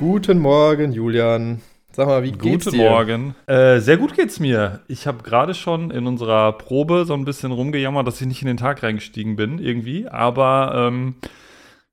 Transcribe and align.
Guten 0.00 0.38
Morgen, 0.38 0.92
Julian. 0.92 1.60
Sag 1.92 2.06
mal, 2.06 2.22
wie 2.22 2.32
geht's 2.32 2.64
Guten 2.64 2.78
dir? 2.78 2.88
Morgen. 2.88 3.34
Äh, 3.46 3.80
sehr 3.80 3.98
gut 3.98 4.16
geht's 4.16 4.40
mir. 4.40 4.80
Ich 4.88 5.06
habe 5.06 5.22
gerade 5.22 5.52
schon 5.52 5.90
in 5.90 6.06
unserer 6.06 6.56
Probe 6.56 7.04
so 7.04 7.12
ein 7.12 7.26
bisschen 7.26 7.52
rumgejammert, 7.52 8.06
dass 8.06 8.18
ich 8.18 8.26
nicht 8.26 8.40
in 8.40 8.48
den 8.48 8.56
Tag 8.56 8.82
reingestiegen 8.82 9.36
bin, 9.36 9.58
irgendwie. 9.58 10.08
Aber 10.08 10.72
ähm, 10.74 11.16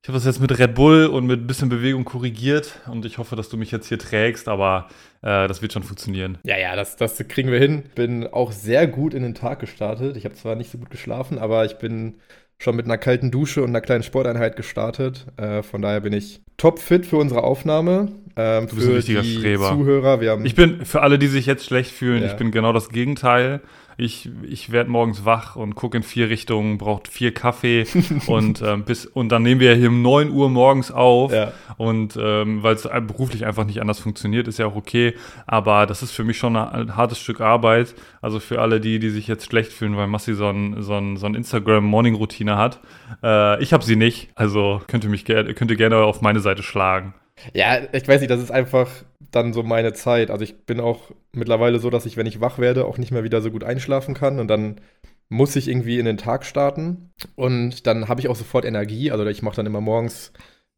ich 0.00 0.08
habe 0.08 0.16
das 0.16 0.24
jetzt 0.24 0.40
mit 0.40 0.58
Red 0.58 0.74
Bull 0.74 1.04
und 1.04 1.26
mit 1.26 1.42
ein 1.42 1.46
bisschen 1.46 1.68
Bewegung 1.68 2.06
korrigiert 2.06 2.80
und 2.90 3.04
ich 3.04 3.18
hoffe, 3.18 3.36
dass 3.36 3.50
du 3.50 3.58
mich 3.58 3.70
jetzt 3.72 3.88
hier 3.88 3.98
trägst, 3.98 4.48
aber 4.48 4.88
äh, 5.20 5.46
das 5.46 5.60
wird 5.60 5.74
schon 5.74 5.82
funktionieren. 5.82 6.38
Ja, 6.44 6.56
ja, 6.56 6.76
das, 6.76 6.96
das 6.96 7.18
kriegen 7.28 7.52
wir 7.52 7.58
hin. 7.58 7.82
Bin 7.94 8.26
auch 8.26 8.52
sehr 8.52 8.86
gut 8.86 9.12
in 9.12 9.22
den 9.22 9.34
Tag 9.34 9.58
gestartet. 9.58 10.16
Ich 10.16 10.24
habe 10.24 10.34
zwar 10.34 10.54
nicht 10.54 10.70
so 10.70 10.78
gut 10.78 10.88
geschlafen, 10.88 11.38
aber 11.38 11.66
ich 11.66 11.76
bin 11.76 12.14
schon 12.60 12.74
mit 12.76 12.86
einer 12.86 12.98
kalten 12.98 13.30
Dusche 13.30 13.62
und 13.62 13.68
einer 13.70 13.80
kleinen 13.80 14.02
Sporteinheit 14.02 14.56
gestartet. 14.56 15.26
Äh, 15.36 15.62
von 15.62 15.80
daher 15.80 16.00
bin 16.00 16.12
ich 16.12 16.40
topfit 16.56 17.06
für 17.06 17.16
unsere 17.16 17.44
Aufnahme. 17.44 18.08
Ähm, 18.36 18.66
Du 18.68 18.74
bist 18.74 18.86
ein 18.88 18.90
für 18.92 18.96
richtiger 18.98 19.22
die 19.22 19.36
Streber. 19.38 19.68
Zuhörer, 19.68 20.20
wir 20.20 20.32
haben 20.32 20.44
Ich 20.44 20.56
bin, 20.56 20.84
für 20.84 21.02
alle, 21.02 21.18
die 21.18 21.28
sich 21.28 21.46
jetzt 21.46 21.64
schlecht 21.64 21.92
fühlen, 21.92 22.22
Ja. 22.22 22.28
ich 22.28 22.34
bin 22.36 22.50
genau 22.50 22.72
das 22.72 22.88
Gegenteil. 22.88 23.60
Ich, 24.00 24.30
ich 24.48 24.70
werde 24.70 24.88
morgens 24.88 25.24
wach 25.24 25.56
und 25.56 25.74
gucke 25.74 25.96
in 25.96 26.04
vier 26.04 26.30
Richtungen, 26.30 26.78
braucht 26.78 27.08
vier 27.08 27.34
Kaffee 27.34 27.84
und, 28.28 28.62
ähm, 28.62 28.84
bis, 28.84 29.06
und 29.06 29.28
dann 29.30 29.42
nehmen 29.42 29.60
wir 29.60 29.74
hier 29.74 29.88
um 29.88 30.02
9 30.02 30.30
Uhr 30.30 30.48
morgens 30.48 30.92
auf. 30.92 31.32
Ja. 31.32 31.52
Und 31.78 32.16
ähm, 32.16 32.62
weil 32.62 32.76
es 32.76 32.82
beruflich 32.82 33.44
einfach 33.44 33.64
nicht 33.64 33.80
anders 33.80 33.98
funktioniert, 33.98 34.46
ist 34.46 34.60
ja 34.60 34.66
auch 34.66 34.76
okay. 34.76 35.14
Aber 35.48 35.84
das 35.84 36.04
ist 36.04 36.12
für 36.12 36.22
mich 36.22 36.38
schon 36.38 36.54
ein, 36.54 36.94
hartes 36.94 37.18
Stück 37.18 37.40
Arbeit. 37.40 37.96
Also 38.22 38.38
für 38.38 38.60
alle 38.60 38.80
die, 38.80 39.00
die 39.00 39.10
sich 39.10 39.26
jetzt 39.26 39.46
schlecht 39.46 39.72
fühlen, 39.72 39.96
weil 39.96 40.06
Massi 40.06 40.32
so 40.34 40.48
ein, 40.48 40.80
so 40.80 40.94
ein, 40.94 41.16
so 41.16 41.26
ein 41.26 41.34
Instagram-Morning-Routine 41.34 42.56
hat. 42.56 42.78
Äh, 43.24 43.60
ich 43.60 43.72
habe 43.72 43.82
sie 43.82 43.96
nicht. 43.96 44.30
Also 44.36 44.80
könnt 44.86 45.02
ihr 45.02 45.10
mich 45.10 45.24
könnt 45.24 45.72
ihr 45.72 45.76
gerne 45.76 45.96
auf 45.96 46.20
meine 46.20 46.38
Seite 46.38 46.62
schlagen. 46.62 47.14
Ja, 47.54 47.80
ich 47.92 48.06
weiß 48.06 48.20
nicht, 48.20 48.30
das 48.30 48.42
ist 48.42 48.50
einfach 48.50 48.90
dann 49.30 49.52
so 49.52 49.62
meine 49.62 49.92
Zeit. 49.92 50.30
Also 50.30 50.44
ich 50.44 50.64
bin 50.66 50.80
auch 50.80 51.10
mittlerweile 51.32 51.78
so, 51.78 51.90
dass 51.90 52.06
ich, 52.06 52.16
wenn 52.16 52.26
ich 52.26 52.40
wach 52.40 52.58
werde, 52.58 52.86
auch 52.86 52.98
nicht 52.98 53.10
mehr 53.10 53.24
wieder 53.24 53.40
so 53.40 53.50
gut 53.50 53.64
einschlafen 53.64 54.14
kann 54.14 54.38
und 54.38 54.48
dann 54.48 54.80
muss 55.28 55.56
ich 55.56 55.68
irgendwie 55.68 55.98
in 55.98 56.06
den 56.06 56.16
Tag 56.16 56.44
starten 56.46 57.10
und 57.36 57.86
dann 57.86 58.08
habe 58.08 58.20
ich 58.20 58.28
auch 58.28 58.36
sofort 58.36 58.64
Energie. 58.64 59.10
Also 59.10 59.26
ich 59.26 59.42
mache 59.42 59.56
dann 59.56 59.66
immer 59.66 59.80
morgens 59.80 60.32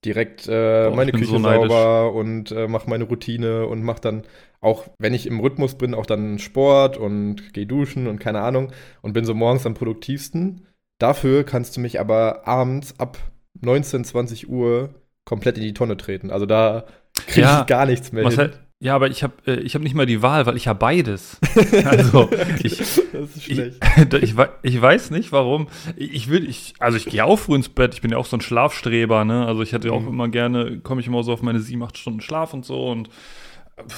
direkt 0.05 0.48
äh, 0.48 0.89
Boah, 0.89 0.97
meine 0.97 1.12
Küche 1.12 1.27
so 1.27 1.39
sauber 1.39 2.12
und 2.12 2.50
äh, 2.52 2.67
mache 2.67 2.89
meine 2.89 3.05
Routine 3.05 3.67
und 3.67 3.83
mache 3.83 4.00
dann 4.00 4.22
auch, 4.61 4.89
wenn 4.98 5.14
ich 5.14 5.27
im 5.27 5.41
Rhythmus 5.41 5.77
bin, 5.77 5.95
auch 5.95 6.06
dann 6.06 6.39
Sport 6.39 6.97
und 6.97 7.52
gehe 7.52 7.67
duschen 7.67 8.06
und 8.06 8.19
keine 8.19 8.41
Ahnung 8.41 8.72
und 9.02 9.12
bin 9.12 9.24
so 9.24 9.34
morgens 9.34 9.67
am 9.67 9.74
produktivsten. 9.74 10.67
Dafür 10.98 11.45
kannst 11.45 11.77
du 11.77 11.80
mich 11.80 12.00
aber 12.00 12.47
abends 12.47 12.98
ab 12.98 13.19
19, 13.61 14.05
20 14.05 14.48
Uhr 14.48 14.91
komplett 15.31 15.56
in 15.56 15.62
die 15.62 15.73
Tonne 15.73 15.97
treten. 15.97 16.31
Also 16.31 16.45
da 16.45 16.84
kriege 17.27 17.41
Ja, 17.47 17.61
ich 17.62 17.67
gar 17.67 17.86
nichts 17.86 18.12
mehr 18.12 18.25
Was 18.25 18.34
hin. 18.34 18.50
ja, 18.81 18.95
aber 18.95 19.09
ich 19.09 19.23
habe 19.23 19.33
äh, 19.47 19.61
ich 19.61 19.75
hab 19.75 19.83
nicht 19.83 19.95
mal 19.95 20.05
die 20.06 20.20
Wahl, 20.23 20.45
weil 20.47 20.56
ich 20.56 20.69
habe 20.69 20.78
beides. 20.78 21.39
Also, 21.84 22.28
ich, 22.62 22.78
das 22.78 22.89
ist 22.89 23.36
ich, 23.36 23.45
schlecht. 23.45 23.77
ich, 24.23 24.36
wei- 24.36 24.48
ich 24.62 24.81
weiß 24.81 25.11
nicht, 25.12 25.33
warum. 25.33 25.69
Ich 25.97 26.12
ich 26.14 26.28
will, 26.31 26.48
ich, 26.48 26.75
also 26.78 26.97
ich 26.98 27.06
gehe 27.06 27.25
auch 27.25 27.39
früh 27.39 27.55
ins 27.56 27.69
Bett. 27.69 27.95
Ich 27.95 28.01
bin 28.03 28.11
ja 28.11 28.19
auch 28.19 28.27
so 28.27 28.36
ein 28.36 28.41
Schlafstreber, 28.41 29.25
ne? 29.25 29.47
Also 29.47 29.62
ich 29.62 29.73
hätte 29.73 29.92
auch 29.92 30.01
Mhm. 30.03 30.08
immer 30.08 30.28
gerne, 30.28 30.78
komme 30.81 31.01
ich 31.01 31.06
immer 31.06 31.23
so 31.23 31.33
auf 31.33 31.42
meine 31.42 31.61
sieben, 31.61 31.83
acht 31.83 31.97
Stunden 31.97 32.20
Schlaf 32.20 32.53
und 32.55 32.64
so 32.64 32.86
und 32.91 33.08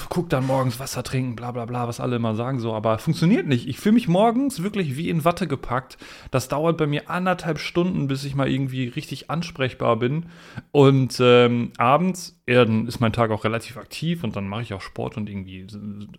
guck 0.09 0.29
dann 0.29 0.45
morgens 0.45 0.79
Wasser 0.79 1.03
trinken, 1.03 1.35
bla 1.35 1.51
bla 1.51 1.65
bla, 1.65 1.87
was 1.87 1.99
alle 1.99 2.15
immer 2.17 2.35
sagen 2.35 2.59
so. 2.59 2.73
Aber 2.73 2.97
funktioniert 2.97 3.47
nicht. 3.47 3.67
Ich 3.67 3.79
fühle 3.79 3.93
mich 3.93 4.07
morgens 4.07 4.63
wirklich 4.63 4.97
wie 4.97 5.09
in 5.09 5.25
Watte 5.25 5.47
gepackt. 5.47 5.97
Das 6.31 6.47
dauert 6.47 6.77
bei 6.77 6.87
mir 6.87 7.09
anderthalb 7.09 7.59
Stunden, 7.59 8.07
bis 8.07 8.23
ich 8.23 8.35
mal 8.35 8.49
irgendwie 8.49 8.87
richtig 8.87 9.29
ansprechbar 9.29 9.97
bin. 9.97 10.27
Und 10.71 11.17
ähm, 11.19 11.71
abends, 11.77 12.39
ja, 12.47 12.65
dann 12.65 12.87
ist 12.87 12.99
mein 12.99 13.13
Tag 13.13 13.31
auch 13.31 13.43
relativ 13.43 13.77
aktiv 13.77 14.23
und 14.23 14.35
dann 14.35 14.47
mache 14.47 14.63
ich 14.63 14.73
auch 14.73 14.81
Sport 14.81 15.17
und 15.17 15.29
irgendwie 15.29 15.67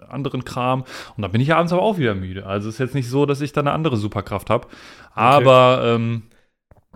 anderen 0.08 0.44
Kram. 0.44 0.82
Und 1.16 1.22
dann 1.22 1.32
bin 1.32 1.40
ich 1.40 1.54
abends 1.54 1.72
aber 1.72 1.82
auch 1.82 1.98
wieder 1.98 2.14
müde. 2.14 2.46
Also 2.46 2.68
ist 2.68 2.78
jetzt 2.78 2.94
nicht 2.94 3.08
so, 3.08 3.26
dass 3.26 3.40
ich 3.40 3.52
da 3.52 3.60
eine 3.60 3.72
andere 3.72 3.96
Superkraft 3.96 4.50
habe. 4.50 4.68
Aber 5.14 5.82
ähm, 5.84 6.22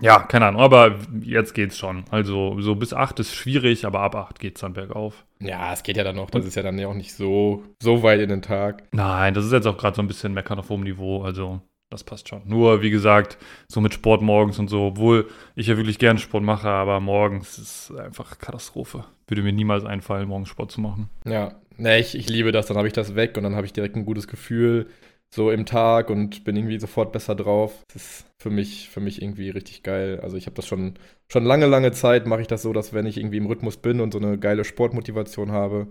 ja, 0.01 0.21
keine 0.21 0.47
Ahnung, 0.47 0.61
aber 0.61 0.97
jetzt 1.21 1.55
geht's 1.55 1.79
schon. 1.79 2.05
Also 2.11 2.61
so 2.61 2.75
bis 2.75 2.93
8 2.93 3.21
ist 3.21 3.35
schwierig, 3.35 3.85
aber 3.85 4.01
ab 4.01 4.15
8 4.15 4.39
geht's 4.39 4.61
dann 4.61 4.73
bergauf. 4.73 5.25
Ja, 5.41 5.73
es 5.73 5.83
geht 5.83 5.97
ja 5.97 6.05
dann 6.05 6.17
noch. 6.17 6.31
Das 6.31 6.45
ist 6.45 6.55
ja 6.55 6.63
dann 6.63 6.79
ja 6.79 6.89
auch 6.89 6.95
nicht 6.95 7.15
so, 7.15 7.65
so 7.83 8.03
weit 8.03 8.21
in 8.21 8.29
den 8.29 8.43
Tag. 8.43 8.85
Nein, 8.93 9.35
das 9.35 9.45
ist 9.45 9.53
jetzt 9.53 9.67
auch 9.67 9.77
gerade 9.77 9.97
so 9.97 10.03
ein 10.03 10.09
bisschen 10.09 10.35
meckern 10.35 10.59
auf 10.59 10.69
hohem 10.69 10.83
Niveau, 10.83 11.23
also 11.23 11.61
das 11.91 12.05
passt 12.05 12.29
schon. 12.29 12.43
Nur, 12.45 12.83
wie 12.83 12.91
gesagt, 12.91 13.39
so 13.67 13.81
mit 13.81 13.95
Sport 13.95 14.21
morgens 14.21 14.59
und 14.59 14.69
so, 14.69 14.89
obwohl 14.89 15.29
ich 15.55 15.69
ja 15.69 15.77
wirklich 15.77 15.99
gerne 15.99 16.19
Sport 16.19 16.45
mache, 16.45 16.69
aber 16.69 17.01
morgens 17.01 17.59
ist 17.59 17.93
einfach 17.99 18.39
Katastrophe. 18.39 19.05
Würde 19.27 19.43
mir 19.43 19.53
niemals 19.53 19.85
einfallen, 19.85 20.29
morgens 20.29 20.51
Sport 20.51 20.71
zu 20.71 20.81
machen. 20.81 21.09
Ja, 21.25 21.55
ne, 21.77 21.99
ich, 21.99 22.15
ich 22.15 22.29
liebe 22.29 22.53
das. 22.53 22.67
Dann 22.67 22.77
habe 22.77 22.89
ich 22.89 22.93
das 22.93 23.15
weg 23.15 23.37
und 23.37 23.43
dann 23.43 23.57
habe 23.57 23.67
ich 23.67 23.73
direkt 23.73 23.97
ein 23.97 24.05
gutes 24.05 24.29
Gefühl 24.29 24.89
so 25.35 25.51
im 25.51 25.67
Tag 25.67 26.11
und 26.11 26.45
bin 26.45 26.57
irgendwie 26.57 26.79
sofort 26.81 27.13
besser 27.13 27.35
drauf. 27.35 27.83
Das 27.93 28.03
ist 28.03 28.27
für 28.39 28.51
mich, 28.51 28.89
für 28.89 29.01
mich 29.01 29.21
irgendwie 29.23 29.51
richtig 29.51 29.83
geil. 29.83 30.21
Also 30.23 30.37
ich 30.37 30.47
habe 30.47 30.57
das 30.57 30.67
schon, 30.67 30.95
schon 31.31 31.45
lange, 31.45 31.67
lange 31.67 31.93
Zeit 31.93 32.27
mache 32.27 32.41
ich 32.41 32.47
das 32.47 32.63
so, 32.63 32.73
dass 32.73 32.93
wenn 32.95 33.07
ich 33.07 33.19
irgendwie 33.19 33.37
im 33.37 33.47
Rhythmus 33.47 33.77
bin 33.77 34.01
und 34.01 34.13
so 34.13 34.19
eine 34.19 34.39
geile 34.39 34.65
Sportmotivation 34.65 35.53
habe, 35.53 35.89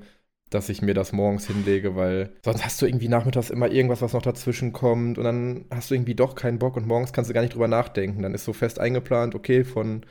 dass 0.50 0.70
ich 0.70 0.82
mir 0.82 0.94
das 0.94 1.12
morgens 1.12 1.46
hinlege, 1.48 1.96
weil 1.96 2.32
sonst 2.44 2.64
hast 2.64 2.82
du 2.82 2.86
irgendwie 2.86 3.10
nachmittags 3.10 3.50
immer 3.50 3.70
irgendwas, 3.70 4.02
was 4.02 4.14
noch 4.14 4.22
dazwischen 4.22 4.72
kommt 4.72 5.18
und 5.18 5.24
dann 5.26 5.66
hast 5.72 5.92
du 5.92 5.96
irgendwie 5.96 6.16
doch 6.16 6.36
keinen 6.36 6.60
Bock 6.60 6.78
und 6.78 6.88
morgens 6.88 7.12
kannst 7.14 7.30
du 7.30 7.34
gar 7.34 7.42
nicht 7.42 7.54
drüber 7.54 7.68
nachdenken. 7.68 8.24
Dann 8.24 8.34
ist 8.34 8.46
so 8.46 8.54
fest 8.54 8.80
eingeplant, 8.80 9.36
okay, 9.36 9.64
von 9.66 10.06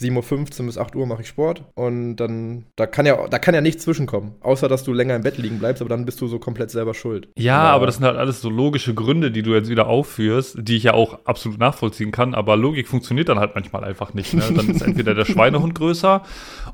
7.15 0.00 0.60
Uhr 0.60 0.66
bis 0.66 0.78
8 0.78 0.96
Uhr 0.96 1.06
mache 1.06 1.22
ich 1.22 1.28
Sport 1.28 1.64
und 1.74 2.16
dann, 2.16 2.64
da 2.76 2.86
kann 2.86 3.06
ja, 3.06 3.28
da 3.28 3.38
kann 3.38 3.54
ja 3.54 3.60
nichts 3.60 3.84
zwischenkommen, 3.84 4.32
außer 4.40 4.68
dass 4.68 4.82
du 4.82 4.92
länger 4.92 5.14
im 5.14 5.22
Bett 5.22 5.38
liegen 5.38 5.58
bleibst, 5.58 5.80
aber 5.80 5.90
dann 5.90 6.04
bist 6.04 6.20
du 6.20 6.26
so 6.26 6.38
komplett 6.38 6.70
selber 6.70 6.94
schuld. 6.94 7.28
Ja, 7.38 7.60
aber 7.60 7.86
das 7.86 7.96
sind 7.96 8.04
halt 8.04 8.16
alles 8.16 8.40
so 8.40 8.50
logische 8.50 8.94
Gründe, 8.94 9.30
die 9.30 9.42
du 9.42 9.54
jetzt 9.54 9.68
wieder 9.68 9.86
aufführst, 9.86 10.56
die 10.60 10.76
ich 10.76 10.84
ja 10.84 10.94
auch 10.94 11.20
absolut 11.24 11.58
nachvollziehen 11.58 12.10
kann, 12.10 12.34
aber 12.34 12.56
Logik 12.56 12.88
funktioniert 12.88 13.28
dann 13.28 13.38
halt 13.38 13.54
manchmal 13.54 13.84
einfach 13.84 14.12
nicht. 14.14 14.34
Ne? 14.34 14.42
Dann 14.54 14.70
ist 14.70 14.82
entweder 14.82 15.14
der 15.14 15.24
Schweinehund 15.32 15.74
größer 15.74 16.22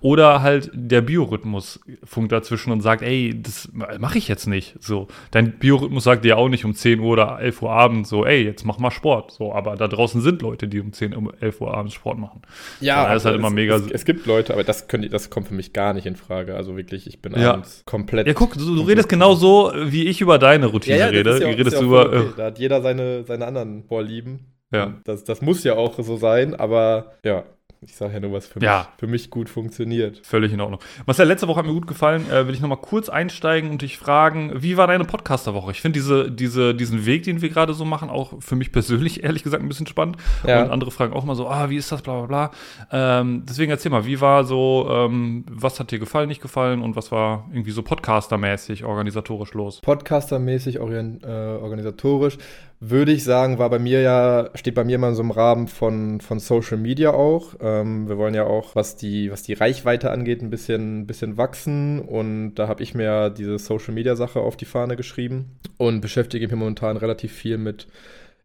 oder 0.01 0.41
halt 0.43 0.71
der 0.73 1.03
Biorhythmus 1.03 1.81
funkt 2.05 2.33
dazwischen 2.33 2.73
und 2.73 2.81
sagt, 2.81 3.03
ey, 3.03 3.39
das 3.43 3.69
mache 3.99 4.19
ich 4.19 4.29
jetzt 4.29 4.47
nicht. 4.47 4.77
So, 4.81 5.09
dein 5.33 5.59
Biorhythmus 5.59 6.05
sagt 6.05 6.25
dir 6.25 6.39
auch 6.39 6.49
nicht 6.49 6.65
um 6.65 6.75
10 6.75 7.01
Uhr 7.01 7.09
oder 7.11 7.39
11 7.41 7.63
Uhr 7.63 7.71
abends 7.71 8.09
so, 8.09 8.25
ey, 8.25 8.43
jetzt 8.43 8.65
mach 8.65 8.79
mal 8.79 8.91
Sport. 8.91 9.33
So, 9.33 9.53
aber 9.53 9.77
da 9.77 9.89
draußen 9.89 10.21
sind 10.23 10.41
Leute, 10.41 10.69
die 10.69 10.81
um 10.81 10.93
10, 10.93 11.15
um 11.15 11.31
11 11.41 11.61
Uhr 11.61 11.75
abends 11.75 11.95
Sport 11.95 12.19
machen. 12.19 12.43
Ja, 12.81 13.03
Ja, 13.03 13.18
ist 13.19 13.25
halt 13.27 13.35
es, 13.37 13.39
immer 13.41 13.51
mega- 13.51 13.77
Es, 13.77 13.91
es 13.91 14.05
gibt 14.05 14.27
Leute, 14.27 14.53
aber 14.53 14.65
das, 14.65 14.89
können, 14.89 15.09
das 15.11 15.31
kommt 15.31 15.49
für 15.49 15.55
mich 15.55 15.73
gar 15.73 15.93
nicht 15.95 16.07
in 16.07 16.17
Frage. 16.17 16.55
Also 16.55 16.77
wirklich, 16.77 17.07
ich 17.07 17.21
bin 17.23 17.33
Ja. 17.39 17.53
abends 17.55 17.83
komplett. 17.87 18.27
Ja, 18.27 18.35
guck, 18.35 18.55
du, 18.55 18.77
du 18.77 18.83
redest 18.83 19.09
genau 19.09 19.35
so, 19.35 19.73
wie 19.75 20.05
ich 20.07 20.21
über 20.21 20.39
deine 20.39 20.67
Routine 20.67 20.99
das 20.99 21.11
rede. 21.13 21.31
ist 21.31 21.41
ja 21.41 21.47
auch- 21.49 21.59
redest 21.59 21.77
ja 21.77 21.83
über. 21.83 22.07
okay. 22.07 22.17
äh, 22.19 22.25
Da 22.37 22.45
hat 22.47 22.59
jeder 22.59 22.83
seine, 22.83 23.25
seine 23.25 23.47
anderen 23.47 23.85
Vorlieben. 23.85 24.41
Ja. 24.73 24.95
Das, 25.05 25.25
das 25.25 25.41
muss 25.43 25.65
ja 25.65 25.75
auch 25.77 25.99
so 25.99 26.17
sein, 26.17 26.55
aber 26.55 27.13
ja, 27.25 27.45
ich 27.81 27.95
sage 27.95 28.15
ja 28.15 28.21
nur, 28.21 28.33
was 28.33 28.47
für, 28.47 28.61
Ja. 28.61 28.79
mich, 28.79 28.87
für 28.99 29.07
mich 29.07 29.31
gut 29.31 29.49
funktioniert. 29.49 30.19
Völlig 30.27 30.53
in 30.53 30.61
Ordnung. 30.61 30.81
Marcel, 31.07 31.29
letzte 31.29 31.47
Woche 31.47 31.61
hat 31.61 31.67
mir 31.67 31.73
gut 31.73 31.87
gefallen. 31.87 32.29
Äh, 32.31 32.47
will 32.47 32.55
ich 32.55 32.61
noch 32.61 32.69
mal 32.69 32.77
kurz 32.77 33.09
einsteigen 33.09 33.71
und 33.71 33.83
dich 33.83 33.99
fragen, 33.99 34.53
wie 34.57 34.77
war 34.77 34.87
deine 34.89 35.05
Podcasterwoche? 35.05 35.71
Ich 35.71 35.81
finde 35.81 35.99
diese, 35.99 36.31
diese, 36.31 36.75
diesen 36.75 37.07
Weg, 37.07 37.23
den 37.23 37.41
wir 37.41 37.49
gerade 37.51 37.75
so 37.75 37.85
machen, 37.85 38.11
auch 38.11 38.35
für 38.41 38.57
mich 38.57 38.73
persönlich 38.73 39.23
ehrlich 39.25 39.45
gesagt 39.45 39.63
ein 39.63 39.69
bisschen 39.69 39.87
spannend. 39.87 40.17
Ja. 40.47 40.63
Und 40.65 40.71
andere 40.71 40.91
fragen 40.91 41.13
auch 41.13 41.25
mal 41.25 41.37
so, 41.37 41.49
ah, 41.49 41.71
wie 41.71 41.77
ist 41.77 41.93
das, 41.93 42.03
bla 42.03 42.25
bla 42.25 42.51
bla. 42.91 43.21
Ähm, 43.21 43.45
deswegen 43.49 43.71
erzähl 43.71 43.93
mal, 43.93 44.05
wie 44.07 44.21
war 44.21 44.45
so, 44.45 44.89
ähm, 44.91 45.45
was 45.49 45.79
hat 45.79 45.91
dir 45.93 45.99
gefallen, 46.01 46.29
nicht 46.29 46.43
gefallen 46.43 46.83
und 46.83 46.97
was 46.97 47.13
war 47.13 47.47
irgendwie 47.53 47.71
so 47.71 47.83
podcastermäßig, 47.83 48.85
organisatorisch 48.85 49.55
los? 49.55 49.81
Podcastermäßig, 49.83 50.81
orient, 50.81 51.23
äh, 51.23 51.29
organisatorisch, 51.29 52.39
würde 52.81 53.13
ich 53.13 53.25
sagen, 53.25 53.59
war 53.59 53.71
bei 53.71 53.79
mir 53.79 54.01
ja, 54.03 54.51
steht 54.55 54.75
bei 54.75 54.85
mir 54.85 54.99
mal 54.99 55.09
in 55.09 55.15
so 55.15 55.23
im 55.23 55.33
Rahmen 55.33 55.67
von, 55.67 56.21
von 56.21 56.39
Social 56.39 56.77
Media 56.77 57.11
auch. 57.11 57.55
Ähm, 57.61 58.09
wir 58.09 58.19
wollen 58.19 58.35
ja 58.35 58.45
auch, 58.45 58.77
was 58.77 58.97
die, 58.97 59.33
was 59.33 59.43
die 59.43 59.55
Reichweite 59.55 60.11
angeht, 60.11 60.43
ein 60.43 60.51
bisschen, 60.51 61.07
bisschen 61.07 61.37
wachsen. 61.37 62.01
Und 62.01 62.55
da 62.55 62.69
habe 62.69 62.83
ich 62.83 62.95
mir 62.95 63.05
ja 63.05 63.31
diese 63.31 63.59
Social 63.59 63.95
Media 63.95 64.15
Sache 64.15 64.41
auf 64.41 64.57
die 64.57 64.65
Fahne 64.65 64.97
geschrieben 64.97 65.59
und 65.77 66.01
beschäftige 66.01 66.47
mich 66.47 66.57
momentan 66.57 66.97
relativ 66.97 67.33
viel 67.33 67.59
mit 67.59 67.89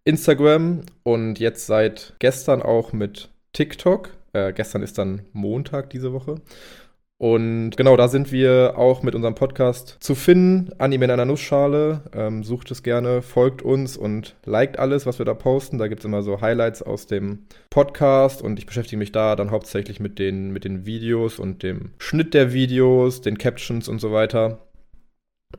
Instagram 0.03 0.81
und 1.03 1.39
jetzt 1.39 1.67
seit 1.67 2.13
gestern 2.19 2.61
auch 2.61 2.91
mit 2.91 3.29
TikTok. 3.53 4.09
Äh, 4.33 4.51
gestern 4.51 4.81
ist 4.81 4.97
dann 4.97 5.21
Montag 5.31 5.91
diese 5.91 6.11
Woche. 6.11 6.41
Und 7.23 7.77
genau, 7.77 7.95
da 7.95 8.09
sind 8.09 8.33
wir 8.33 8.73
auch 8.75 9.01
mit 9.01 9.15
unserem 9.15 9.33
Podcast 9.33 9.95
zu 10.01 10.13
finden. 10.13 10.73
Anime 10.77 11.05
in 11.05 11.11
einer 11.11 11.23
Nussschale. 11.23 12.01
Ähm, 12.13 12.43
sucht 12.43 12.69
es 12.69 12.83
gerne, 12.83 13.21
folgt 13.21 13.61
uns 13.61 13.95
und 13.95 14.35
liked 14.43 14.77
alles, 14.77 15.05
was 15.05 15.19
wir 15.19 15.25
da 15.25 15.33
posten. 15.33 15.77
Da 15.77 15.87
gibt 15.87 16.01
es 16.01 16.05
immer 16.05 16.21
so 16.21 16.41
Highlights 16.41 16.81
aus 16.83 17.07
dem 17.07 17.45
Podcast 17.69 18.41
und 18.41 18.59
ich 18.59 18.65
beschäftige 18.65 18.97
mich 18.97 19.13
da 19.13 19.37
dann 19.37 19.51
hauptsächlich 19.51 20.01
mit 20.01 20.19
den, 20.19 20.51
mit 20.51 20.65
den 20.65 20.85
Videos 20.85 21.39
und 21.39 21.63
dem 21.63 21.91
Schnitt 21.97 22.33
der 22.33 22.51
Videos, 22.51 23.21
den 23.21 23.37
Captions 23.37 23.87
und 23.87 23.99
so 23.99 24.11
weiter. 24.11 24.59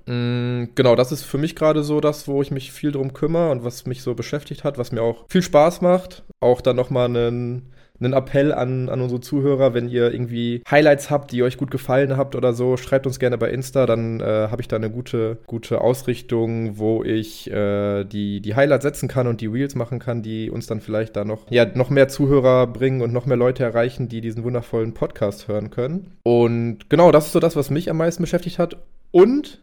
Mm, 0.05 0.65
Genau, 0.75 0.97
das 0.97 1.13
ist 1.13 1.23
für 1.23 1.39
mich 1.39 1.57
gerade 1.57 1.83
so 1.83 2.03
das, 2.03 2.29
wo 2.29 2.43
ich 2.43 2.51
mich 2.51 2.73
viel 2.73 2.93
drum 2.93 3.15
kümmere 3.15 3.51
und 3.51 3.65
was 3.65 3.87
mich 3.87 4.03
so 4.03 4.15
beschäftigt 4.15 4.65
hat, 4.65 4.77
was 4.77 4.93
mir 4.93 5.01
auch 5.01 5.25
viel 5.31 5.41
Spaß 5.41 5.81
macht. 5.81 6.25
Auch 6.41 6.61
dann 6.61 6.77
nochmal 6.77 7.07
einen 7.07 7.73
einen 8.01 8.13
Appell 8.13 8.53
an, 8.53 8.89
an 8.89 9.01
unsere 9.01 9.21
Zuhörer, 9.21 9.73
wenn 9.73 9.89
ihr 9.89 10.13
irgendwie 10.13 10.63
Highlights 10.69 11.11
habt, 11.11 11.31
die 11.33 11.43
euch 11.43 11.57
gut 11.57 11.71
gefallen 11.71 12.17
habt 12.17 12.35
oder 12.35 12.53
so, 12.53 12.77
schreibt 12.77 13.07
uns 13.07 13.19
gerne 13.19 13.39
bei 13.39 13.51
Insta, 13.51 13.87
dann 13.87 14.21
äh, 14.21 14.49
habe 14.51 14.61
ich 14.63 14.69
da 14.69 14.77
eine 14.77 14.91
gute, 14.91 15.39
gute 15.47 15.81
Ausrichtung, 15.81 16.77
wo 16.79 17.05
ich 17.05 17.51
äh, 17.51 18.05
die, 18.05 18.41
die 18.41 18.55
Highlights 18.57 18.83
setzen 18.83 19.09
kann 19.09 19.27
und 19.27 19.41
die 19.41 19.47
Reels 19.47 19.77
machen 19.77 20.01
kann, 20.01 20.23
die 20.23 20.51
uns 20.51 20.67
dann 20.67 20.81
vielleicht 20.81 21.15
da 21.17 21.25
noch, 21.25 21.51
ja, 21.51 21.67
noch 21.67 21.91
mehr 21.91 22.09
Zuhörer 22.09 22.67
bringen 22.67 23.01
und 23.01 23.13
noch 23.13 23.27
mehr 23.27 23.37
Leute 23.37 23.63
erreichen, 23.63 24.09
die 24.09 24.21
diesen 24.21 24.43
wundervollen 24.43 24.95
Podcast 24.95 25.47
hören 25.47 25.71
können. 25.71 26.17
Und 26.25 26.91
genau, 26.91 27.13
das 27.13 27.27
ist 27.27 27.33
so 27.33 27.41
das, 27.41 27.55
was 27.55 27.71
mich 27.71 27.91
am 27.91 27.97
meisten 27.97 28.23
beschäftigt 28.23 28.59
hat. 28.59 28.77
Und 29.13 29.63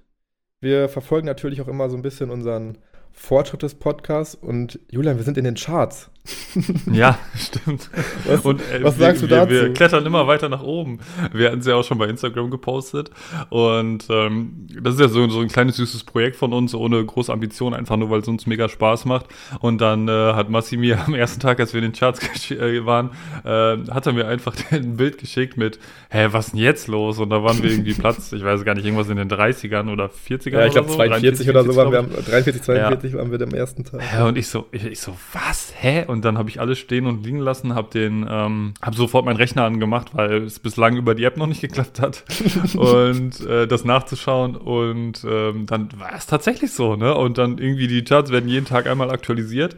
wir 0.62 0.88
verfolgen 0.90 1.26
natürlich 1.26 1.62
auch 1.62 1.68
immer 1.68 1.90
so 1.90 1.98
ein 1.98 2.02
bisschen 2.02 2.30
unseren 2.30 2.78
Fortschritt 3.12 3.64
des 3.64 3.76
Podcasts. 3.76 4.36
Und 4.36 4.80
Julian, 4.90 5.18
wir 5.18 5.24
sind 5.24 5.38
in 5.38 5.44
den 5.44 5.56
Charts. 5.56 6.10
ja, 6.92 7.18
stimmt. 7.36 7.90
Was, 8.26 8.42
und, 8.42 8.62
äh, 8.62 8.84
was 8.84 8.98
sagst 8.98 9.22
wir, 9.22 9.28
du 9.28 9.36
dazu? 9.36 9.50
Wir, 9.50 9.74
klettern 9.74 10.06
immer 10.06 10.28
weiter 10.28 10.50
nach 10.50 10.62
oben. 10.62 11.00
Wir 11.34 11.48
hatten 11.48 11.60
es 11.60 11.66
ja 11.66 11.76
auch 11.76 11.84
schon 11.84 11.98
bei 11.98 12.08
Instagram 12.08 12.52
gepostet. 12.52 13.10
Und 13.50 14.06
ähm, 14.10 14.68
das 14.82 14.96
ist 14.96 15.00
ja 15.00 15.08
so, 15.08 15.28
so 15.30 15.40
ein 15.40 15.48
kleines 15.48 15.78
süßes 15.78 16.04
Projekt 16.04 16.36
von 16.36 16.54
uns, 16.54 16.76
ohne 16.76 17.04
große 17.04 17.32
Ambition, 17.34 17.74
einfach 17.74 17.98
nur, 17.98 18.10
weil 18.12 18.20
es 18.20 18.28
uns 18.28 18.46
mega 18.46 18.70
Spaß 18.70 19.06
macht. 19.06 19.28
Und 19.62 19.82
dann 19.82 20.08
äh, 20.08 20.34
hat 20.34 20.50
Massi 20.50 20.78
mir 20.78 21.00
am 21.06 21.16
ersten 21.16 21.40
Tag, 21.40 21.60
als 21.60 21.74
wir 21.74 21.82
in 21.82 21.92
den 21.92 21.98
Charts 21.98 22.52
äh, 22.52 22.86
waren, 22.86 23.12
äh, 23.44 23.78
hat 23.92 24.06
er 24.06 24.14
mir 24.14 24.28
einfach 24.28 24.56
ein 24.72 24.98
Bild 24.98 25.18
geschickt 25.18 25.58
mit, 25.58 25.80
hä, 26.10 26.28
was 26.32 26.48
ist 26.48 26.52
denn 26.54 26.60
jetzt 26.60 26.88
los? 26.88 27.18
Und 27.18 27.32
da 27.32 27.44
waren 27.44 27.64
wir 27.64 27.72
irgendwie 27.72 27.94
Platz, 27.94 28.32
ich 28.32 28.44
weiß 28.44 28.64
gar 28.64 28.76
nicht, 28.76 28.86
irgendwas 28.86 29.10
in 29.10 29.18
den 29.18 29.30
30ern 29.30 29.92
oder 29.92 30.06
40ern 30.06 30.52
Ja, 30.52 30.66
ich 30.68 30.74
glaube 30.74 30.90
so. 30.90 30.96
42 30.96 31.50
oder 31.50 31.64
so 31.64 31.76
waren 31.76 31.92
wir, 31.92 32.04
43, 32.04 32.62
42 32.62 33.14
ja. 33.14 33.18
waren 33.18 33.32
wir 33.32 33.42
am 33.42 33.54
ersten 33.54 33.86
Tag. 33.86 34.02
Ja, 34.14 34.28
und 34.28 34.38
ich 34.38 34.48
so, 34.48 34.68
ich, 34.72 34.86
ich 34.86 35.00
so, 35.00 35.16
was, 35.34 35.74
hä? 35.80 36.06
Und 36.12 36.26
dann 36.26 36.38
habe 36.38 36.50
ich 36.50 36.60
alles 36.60 36.78
stehen 36.78 37.08
und 37.08 37.26
liegen 37.26 37.40
lassen, 37.40 37.74
habe 37.74 37.90
den, 37.92 38.28
ähm, 38.30 38.74
habe 38.82 38.96
sofort 38.96 39.26
meinen 39.26 39.38
Rechner 39.38 39.64
angemacht, 39.64 40.10
weil 40.14 40.44
es 40.44 40.60
bislang 40.60 40.98
über 40.98 41.16
die 41.16 41.24
App 41.24 41.38
noch 41.38 41.48
nicht 41.48 41.62
geklappt 41.62 42.02
hat 42.02 42.24
und 42.76 43.40
äh, 43.48 43.66
das 43.66 43.86
nachzuschauen 43.86 44.56
und 44.58 45.24
ähm, 45.24 45.66
dann 45.66 45.90
war 45.98 46.14
es 46.14 46.28
tatsächlich 46.28 46.72
so, 46.72 46.96
ne? 46.96 47.16
Und 47.16 47.38
dann 47.38 47.58
irgendwie 47.58 47.88
die 47.88 48.04
Charts 48.04 48.32
werden 48.32 48.50
jeden 48.50 48.66
Tag 48.66 48.88
einmal 48.88 49.10
aktualisiert 49.10 49.78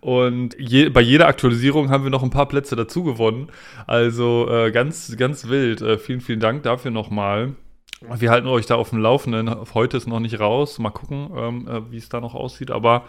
und 0.00 0.56
je, 0.58 0.88
bei 0.88 1.00
jeder 1.00 1.28
Aktualisierung 1.28 1.90
haben 1.90 2.04
wir 2.04 2.10
noch 2.10 2.22
ein 2.22 2.30
paar 2.30 2.46
Plätze 2.46 2.76
dazu 2.76 3.04
gewonnen. 3.04 3.48
Also 3.86 4.48
äh, 4.48 4.70
ganz, 4.70 5.14
ganz 5.16 5.48
wild. 5.48 5.82
Äh, 5.82 5.98
vielen, 5.98 6.20
vielen 6.20 6.40
Dank 6.40 6.62
dafür 6.62 6.90
nochmal. 6.90 7.54
Wir 8.00 8.30
halten 8.30 8.48
euch 8.48 8.66
da 8.66 8.74
auf 8.76 8.90
dem 8.90 8.98
Laufenden. 8.98 9.50
Heute 9.74 9.96
ist 9.96 10.06
noch 10.06 10.20
nicht 10.20 10.40
raus. 10.40 10.78
Mal 10.78 10.90
gucken, 10.90 11.30
ähm, 11.36 11.68
äh, 11.68 11.90
wie 11.90 11.96
es 11.96 12.08
da 12.08 12.20
noch 12.20 12.34
aussieht. 12.34 12.70
Aber 12.70 13.04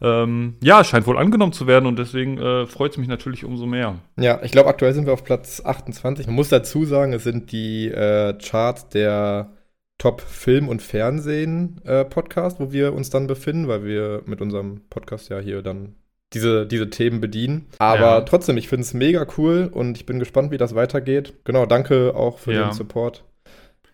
ähm, 0.00 0.56
ja, 0.62 0.84
scheint 0.84 1.06
wohl 1.06 1.18
angenommen 1.18 1.52
zu 1.52 1.66
werden 1.66 1.86
und 1.86 1.98
deswegen 1.98 2.38
äh, 2.38 2.66
freut 2.66 2.92
es 2.92 2.98
mich 2.98 3.08
natürlich 3.08 3.44
umso 3.44 3.66
mehr. 3.66 3.96
Ja, 4.18 4.40
ich 4.42 4.52
glaube, 4.52 4.68
aktuell 4.68 4.94
sind 4.94 5.06
wir 5.06 5.12
auf 5.12 5.24
Platz 5.24 5.62
28. 5.64 6.26
Man 6.26 6.36
muss 6.36 6.48
dazu 6.48 6.84
sagen, 6.84 7.12
es 7.12 7.24
sind 7.24 7.52
die 7.52 7.88
äh, 7.88 8.34
Charts 8.38 8.88
der 8.88 9.52
Top 9.98 10.20
Film 10.20 10.68
und 10.68 10.82
Fernsehen 10.82 11.80
äh, 11.84 12.04
Podcast, 12.04 12.60
wo 12.60 12.72
wir 12.72 12.92
uns 12.92 13.10
dann 13.10 13.26
befinden, 13.26 13.66
weil 13.68 13.84
wir 13.84 14.22
mit 14.26 14.40
unserem 14.40 14.82
Podcast 14.90 15.30
ja 15.30 15.38
hier 15.38 15.62
dann 15.62 15.94
diese, 16.32 16.66
diese 16.66 16.90
Themen 16.90 17.20
bedienen. 17.20 17.66
Aber 17.78 18.00
ja. 18.00 18.20
trotzdem, 18.22 18.56
ich 18.56 18.68
finde 18.68 18.82
es 18.82 18.94
mega 18.94 19.26
cool 19.38 19.70
und 19.72 19.96
ich 19.96 20.06
bin 20.06 20.18
gespannt, 20.18 20.50
wie 20.50 20.58
das 20.58 20.74
weitergeht. 20.74 21.34
Genau, 21.44 21.66
danke 21.66 22.14
auch 22.14 22.38
für 22.38 22.52
ja. 22.52 22.64
den 22.64 22.72
Support. 22.72 23.24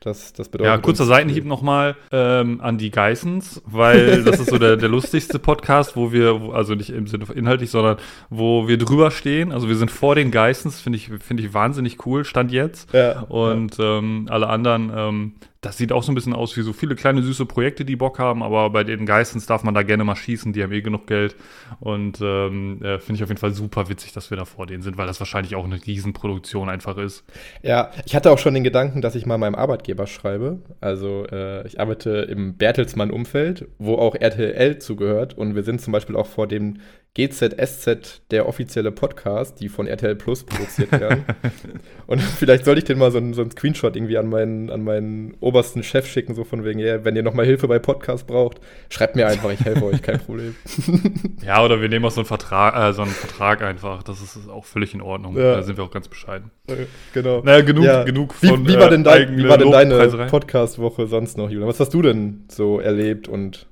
Das, 0.02 0.32
das 0.32 0.48
bedeutet. 0.48 0.72
Ja, 0.72 0.78
kurzer 0.78 1.04
Seitenhieb 1.04 1.44
nochmal 1.44 1.96
ähm, 2.10 2.60
an 2.60 2.76
die 2.76 2.90
Geissens, 2.90 3.62
weil 3.64 4.24
das 4.24 4.40
ist 4.40 4.50
so 4.50 4.58
der, 4.58 4.76
der 4.76 4.88
lustigste 4.88 5.38
Podcast, 5.38 5.96
wo 5.96 6.10
wir, 6.10 6.50
also 6.52 6.74
nicht 6.74 6.90
im 6.90 7.06
Sinne 7.06 7.26
inhaltlich, 7.34 7.70
sondern 7.70 7.98
wo 8.28 8.66
wir 8.66 8.78
drüber 8.78 9.12
stehen. 9.12 9.52
Also 9.52 9.68
wir 9.68 9.76
sind 9.76 9.92
vor 9.92 10.16
den 10.16 10.32
Geissens, 10.32 10.80
finde 10.80 10.96
ich, 10.96 11.10
finde 11.20 11.44
ich 11.44 11.54
wahnsinnig 11.54 12.04
cool, 12.04 12.24
stand 12.24 12.50
jetzt. 12.50 12.92
Ja, 12.92 13.20
Und 13.20 13.78
ja. 13.78 13.98
Ähm, 13.98 14.26
alle 14.28 14.48
anderen 14.48 14.92
ähm, 14.94 15.34
das 15.62 15.78
sieht 15.78 15.92
auch 15.92 16.02
so 16.02 16.10
ein 16.10 16.16
bisschen 16.16 16.34
aus 16.34 16.56
wie 16.56 16.62
so 16.62 16.72
viele 16.72 16.96
kleine 16.96 17.22
süße 17.22 17.46
Projekte, 17.46 17.84
die 17.84 17.94
Bock 17.94 18.18
haben, 18.18 18.42
aber 18.42 18.68
bei 18.70 18.82
den 18.82 19.06
Geistens 19.06 19.46
darf 19.46 19.62
man 19.62 19.74
da 19.74 19.84
gerne 19.84 20.02
mal 20.02 20.16
schießen, 20.16 20.52
die 20.52 20.60
haben 20.60 20.72
eh 20.72 20.82
genug 20.82 21.06
Geld. 21.06 21.36
Und 21.78 22.20
ähm, 22.20 22.82
äh, 22.82 22.98
finde 22.98 23.14
ich 23.14 23.22
auf 23.22 23.28
jeden 23.28 23.38
Fall 23.38 23.52
super 23.52 23.88
witzig, 23.88 24.12
dass 24.12 24.30
wir 24.30 24.36
da 24.36 24.44
vor 24.44 24.66
denen 24.66 24.82
sind, 24.82 24.98
weil 24.98 25.06
das 25.06 25.20
wahrscheinlich 25.20 25.54
auch 25.54 25.64
eine 25.64 25.78
Riesenproduktion 25.86 26.68
einfach 26.68 26.98
ist. 26.98 27.24
Ja, 27.62 27.92
ich 28.04 28.16
hatte 28.16 28.32
auch 28.32 28.38
schon 28.38 28.54
den 28.54 28.64
Gedanken, 28.64 29.02
dass 29.02 29.14
ich 29.14 29.24
mal 29.24 29.38
meinem 29.38 29.54
Arbeitgeber 29.54 30.08
schreibe. 30.08 30.58
Also 30.80 31.26
äh, 31.30 31.64
ich 31.64 31.78
arbeite 31.78 32.10
im 32.10 32.56
Bertelsmann-Umfeld, 32.56 33.68
wo 33.78 33.94
auch 33.94 34.16
RTL 34.16 34.80
zugehört. 34.80 35.38
Und 35.38 35.54
wir 35.54 35.62
sind 35.62 35.80
zum 35.80 35.92
Beispiel 35.92 36.16
auch 36.16 36.26
vor 36.26 36.48
dem 36.48 36.78
GZSZ, 37.14 38.22
der 38.30 38.48
offizielle 38.48 38.90
Podcast, 38.90 39.60
die 39.60 39.68
von 39.68 39.86
RTL 39.86 40.16
Plus 40.16 40.44
produziert 40.44 40.92
werden. 40.92 41.24
und 42.06 42.22
vielleicht 42.22 42.64
sollte 42.64 42.78
ich 42.78 42.84
den 42.84 42.96
mal 42.96 43.10
so, 43.10 43.18
einen, 43.18 43.34
so 43.34 43.42
einen 43.42 43.50
Screenshot 43.50 43.96
irgendwie 43.96 44.16
an 44.16 44.30
meinen, 44.30 44.70
an 44.70 44.82
meinen 44.82 45.34
obersten 45.52 45.82
Chef 45.82 46.06
schicken, 46.06 46.34
so 46.34 46.44
von 46.44 46.64
wegen, 46.64 46.78
ja, 46.78 47.04
wenn 47.04 47.14
ihr 47.14 47.22
nochmal 47.22 47.44
Hilfe 47.44 47.68
bei 47.68 47.78
Podcast 47.78 48.26
braucht, 48.26 48.60
schreibt 48.88 49.16
mir 49.16 49.26
einfach, 49.26 49.50
ich 49.50 49.60
helfe 49.60 49.84
euch, 49.84 50.00
kein 50.00 50.18
Problem. 50.18 50.56
ja, 51.46 51.62
oder 51.62 51.80
wir 51.82 51.88
nehmen 51.88 52.04
auch 52.06 52.10
so 52.10 52.20
einen 52.20 52.26
Vertrag, 52.26 52.74
äh, 52.74 52.92
so 52.94 53.02
einen 53.02 53.10
Vertrag 53.10 53.60
einfach, 53.62 54.02
das 54.02 54.22
ist 54.22 54.48
auch 54.48 54.64
völlig 54.64 54.94
in 54.94 55.02
Ordnung. 55.02 55.36
Ja. 55.36 55.56
Da 55.56 55.62
sind 55.62 55.76
wir 55.76 55.84
auch 55.84 55.90
ganz 55.90 56.08
bescheiden. 56.08 56.50
Äh, 56.68 56.86
genau. 57.12 57.42
Naja, 57.42 57.60
genug, 57.60 57.84
ja. 57.84 58.04
genug 58.04 58.32
von 58.32 58.66
Wie, 58.66 58.72
wie 58.72 58.78
war 58.78 58.88
denn, 58.88 59.04
dein, 59.04 59.36
wie 59.36 59.46
war 59.46 59.58
denn 59.58 59.70
deine 59.70 60.26
Podcast-Woche 60.26 61.06
sonst 61.06 61.36
noch, 61.36 61.50
Julian? 61.50 61.68
Was 61.68 61.80
hast 61.80 61.92
du 61.92 62.00
denn 62.00 62.44
so 62.48 62.80
erlebt 62.80 63.28
und 63.28 63.66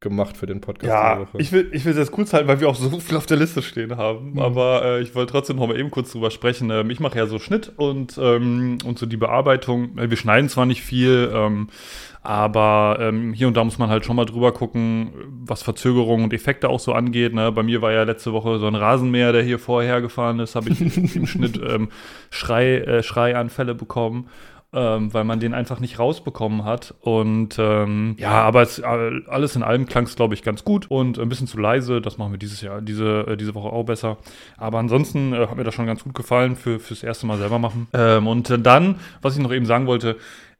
gemacht 0.00 0.36
für 0.36 0.46
den 0.46 0.62
Podcast. 0.62 0.90
Ja, 0.90 1.26
ich 1.38 1.52
will, 1.52 1.68
ich 1.72 1.84
will 1.84 1.92
es 1.92 1.98
jetzt 1.98 2.10
kurz 2.10 2.32
halten, 2.32 2.48
weil 2.48 2.58
wir 2.60 2.68
auch 2.68 2.74
so 2.74 2.98
viel 3.00 3.16
auf 3.16 3.26
der 3.26 3.36
Liste 3.36 3.62
stehen 3.62 3.96
haben. 3.96 4.32
Mhm. 4.32 4.38
Aber 4.38 4.82
äh, 4.84 5.02
ich 5.02 5.14
wollte 5.14 5.32
trotzdem 5.32 5.56
noch 5.56 5.68
mal 5.68 5.78
eben 5.78 5.90
kurz 5.90 6.12
drüber 6.12 6.30
sprechen. 6.30 6.70
Ähm, 6.70 6.90
ich 6.90 7.00
mache 7.00 7.18
ja 7.18 7.26
so 7.26 7.38
Schnitt 7.38 7.72
und, 7.76 8.18
ähm, 8.18 8.78
und 8.84 8.98
so 8.98 9.06
die 9.06 9.18
Bearbeitung. 9.18 9.98
Äh, 9.98 10.08
wir 10.08 10.16
schneiden 10.16 10.48
zwar 10.48 10.64
nicht 10.64 10.82
viel, 10.82 11.30
ähm, 11.34 11.68
aber 12.22 12.98
ähm, 13.00 13.34
hier 13.34 13.48
und 13.48 13.56
da 13.56 13.64
muss 13.64 13.78
man 13.78 13.90
halt 13.90 14.04
schon 14.04 14.16
mal 14.16 14.24
drüber 14.24 14.52
gucken, 14.52 15.12
was 15.44 15.62
Verzögerungen 15.62 16.24
und 16.24 16.32
Effekte 16.32 16.68
auch 16.70 16.80
so 16.80 16.92
angeht. 16.92 17.34
Ne? 17.34 17.52
Bei 17.52 17.62
mir 17.62 17.82
war 17.82 17.92
ja 17.92 18.02
letzte 18.02 18.32
Woche 18.32 18.58
so 18.58 18.66
ein 18.66 18.74
Rasenmäher, 18.74 19.32
der 19.32 19.42
hier 19.42 19.58
vorher 19.58 20.00
gefahren 20.00 20.38
ist, 20.40 20.54
habe 20.54 20.70
ich 20.70 20.80
im 21.16 21.26
Schnitt 21.26 21.60
ähm, 21.68 21.88
Schrei, 22.30 22.78
äh, 22.78 23.02
Schreianfälle 23.02 23.74
bekommen 23.74 24.28
ähm, 24.72 25.12
weil 25.12 25.24
man 25.24 25.40
den 25.40 25.54
einfach 25.54 25.80
nicht 25.80 25.98
rausbekommen 25.98 26.64
hat. 26.64 26.94
Und 27.00 27.56
ähm, 27.58 28.16
ja, 28.18 28.42
aber 28.42 28.62
es, 28.62 28.82
alles 28.82 29.56
in 29.56 29.62
allem 29.62 29.86
klang 29.86 30.04
es, 30.04 30.16
glaube 30.16 30.34
ich, 30.34 30.42
ganz 30.42 30.64
gut 30.64 30.90
und 30.90 31.18
ein 31.18 31.28
bisschen 31.28 31.46
zu 31.46 31.58
leise. 31.58 32.00
Das 32.00 32.18
machen 32.18 32.32
wir 32.32 32.38
dieses 32.38 32.60
Jahr, 32.60 32.80
diese, 32.80 33.26
äh, 33.26 33.36
diese 33.36 33.54
Woche 33.54 33.70
auch 33.70 33.84
besser. 33.84 34.18
Aber 34.56 34.78
ansonsten 34.78 35.32
äh, 35.32 35.46
hat 35.46 35.56
mir 35.56 35.64
das 35.64 35.74
schon 35.74 35.86
ganz 35.86 36.04
gut 36.04 36.14
gefallen 36.14 36.56
für, 36.56 36.78
fürs 36.78 37.02
erste 37.02 37.26
Mal 37.26 37.38
selber 37.38 37.58
machen. 37.58 37.88
Ähm, 37.92 38.26
und 38.26 38.66
dann, 38.66 38.96
was 39.22 39.36
ich 39.36 39.42
noch 39.42 39.52
eben 39.52 39.66
sagen 39.66 39.86
wollte, 39.86 40.16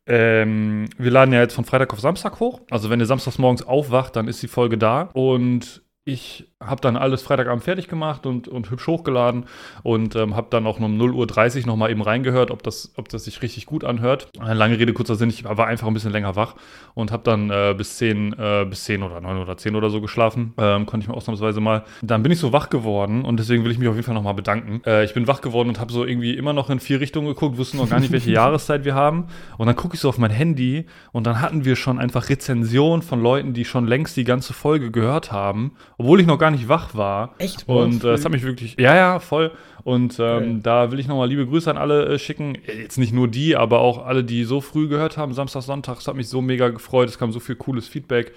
ähm, 0.06 0.88
wir 0.98 1.10
laden 1.10 1.32
ja 1.32 1.40
jetzt 1.40 1.54
von 1.54 1.64
Freitag 1.64 1.92
auf 1.92 2.00
Samstag 2.00 2.40
hoch. 2.40 2.62
Also 2.70 2.90
wenn 2.90 2.98
ihr 2.98 3.06
samstags 3.06 3.38
morgens 3.38 3.62
aufwacht, 3.62 4.16
dann 4.16 4.26
ist 4.26 4.42
die 4.42 4.48
Folge 4.48 4.76
da. 4.76 5.02
Und 5.12 5.82
ich 6.04 6.49
habe 6.62 6.82
dann 6.82 6.96
alles 6.96 7.22
Freitagabend 7.22 7.64
fertig 7.64 7.88
gemacht 7.88 8.26
und, 8.26 8.46
und 8.46 8.70
hübsch 8.70 8.86
hochgeladen 8.86 9.46
und 9.82 10.14
ähm, 10.14 10.36
habe 10.36 10.48
dann 10.50 10.66
auch 10.66 10.78
um 10.78 11.00
0.30 11.00 11.60
Uhr 11.60 11.66
nochmal 11.66 11.90
eben 11.90 12.02
reingehört, 12.02 12.50
ob 12.50 12.62
das, 12.62 12.92
ob 12.96 13.08
das 13.08 13.24
sich 13.24 13.40
richtig 13.40 13.64
gut 13.64 13.82
anhört. 13.82 14.28
Eine 14.38 14.54
lange 14.54 14.78
Rede, 14.78 14.92
kurzer 14.92 15.14
Sinn, 15.14 15.30
ich 15.30 15.44
war 15.44 15.66
einfach 15.66 15.86
ein 15.86 15.94
bisschen 15.94 16.12
länger 16.12 16.36
wach 16.36 16.56
und 16.94 17.12
habe 17.12 17.22
dann 17.22 17.48
äh, 17.48 17.74
bis 17.76 17.96
10, 17.96 18.34
äh, 18.38 18.66
bis 18.68 18.84
10 18.84 19.02
oder 19.02 19.22
9 19.22 19.38
oder 19.38 19.56
10 19.56 19.74
oder 19.74 19.88
so 19.88 20.02
geschlafen. 20.02 20.52
Ähm, 20.58 20.84
konnte 20.84 21.04
ich 21.04 21.08
mir 21.08 21.14
ausnahmsweise 21.14 21.60
mal. 21.60 21.84
Dann 22.02 22.22
bin 22.22 22.30
ich 22.30 22.38
so 22.38 22.52
wach 22.52 22.68
geworden 22.68 23.24
und 23.24 23.40
deswegen 23.40 23.64
will 23.64 23.70
ich 23.70 23.78
mich 23.78 23.88
auf 23.88 23.94
jeden 23.94 24.04
Fall 24.04 24.14
nochmal 24.14 24.34
bedanken. 24.34 24.82
Äh, 24.84 25.04
ich 25.04 25.14
bin 25.14 25.26
wach 25.26 25.40
geworden 25.40 25.70
und 25.70 25.80
habe 25.80 25.90
so 25.90 26.04
irgendwie 26.04 26.34
immer 26.34 26.52
noch 26.52 26.68
in 26.68 26.78
vier 26.78 27.00
Richtungen 27.00 27.26
geguckt, 27.26 27.56
wusste 27.56 27.78
noch 27.78 27.88
gar 27.88 28.00
nicht, 28.00 28.12
welche 28.12 28.30
Jahreszeit 28.32 28.84
wir 28.84 28.94
haben. 28.94 29.28
Und 29.56 29.66
dann 29.66 29.76
gucke 29.76 29.94
ich 29.94 30.00
so 30.00 30.10
auf 30.10 30.18
mein 30.18 30.30
Handy 30.30 30.84
und 31.12 31.26
dann 31.26 31.40
hatten 31.40 31.64
wir 31.64 31.74
schon 31.74 31.98
einfach 31.98 32.28
Rezensionen 32.28 33.00
von 33.00 33.22
Leuten, 33.22 33.54
die 33.54 33.64
schon 33.64 33.86
längst 33.86 34.18
die 34.18 34.24
ganze 34.24 34.52
Folge 34.52 34.90
gehört 34.90 35.32
haben, 35.32 35.72
obwohl 35.96 36.20
ich 36.20 36.26
noch 36.26 36.38
gar 36.38 36.49
nicht 36.50 36.68
wach 36.68 36.94
war. 36.94 37.34
Echt? 37.38 37.68
Und 37.68 38.04
äh, 38.04 38.08
das 38.08 38.24
hat 38.24 38.32
mich 38.32 38.42
wirklich, 38.42 38.76
ja, 38.78 38.94
ja, 38.94 39.18
voll. 39.18 39.52
Und 39.82 40.18
ähm, 40.18 40.36
okay. 40.36 40.58
da 40.62 40.92
will 40.92 41.00
ich 41.00 41.08
nochmal 41.08 41.28
liebe 41.28 41.46
Grüße 41.46 41.70
an 41.70 41.78
alle 41.78 42.06
äh, 42.06 42.18
schicken. 42.18 42.58
Jetzt 42.66 42.98
nicht 42.98 43.12
nur 43.12 43.28
die, 43.28 43.56
aber 43.56 43.80
auch 43.80 44.04
alle, 44.04 44.24
die 44.24 44.44
so 44.44 44.60
früh 44.60 44.88
gehört 44.88 45.16
haben, 45.16 45.32
Samstag, 45.32 45.62
Sonntag. 45.62 45.98
Es 45.98 46.06
hat 46.06 46.16
mich 46.16 46.28
so 46.28 46.42
mega 46.42 46.68
gefreut. 46.68 47.08
Es 47.08 47.18
kam 47.18 47.32
so 47.32 47.40
viel 47.40 47.56
cooles 47.56 47.88
Feedback. 47.88 48.32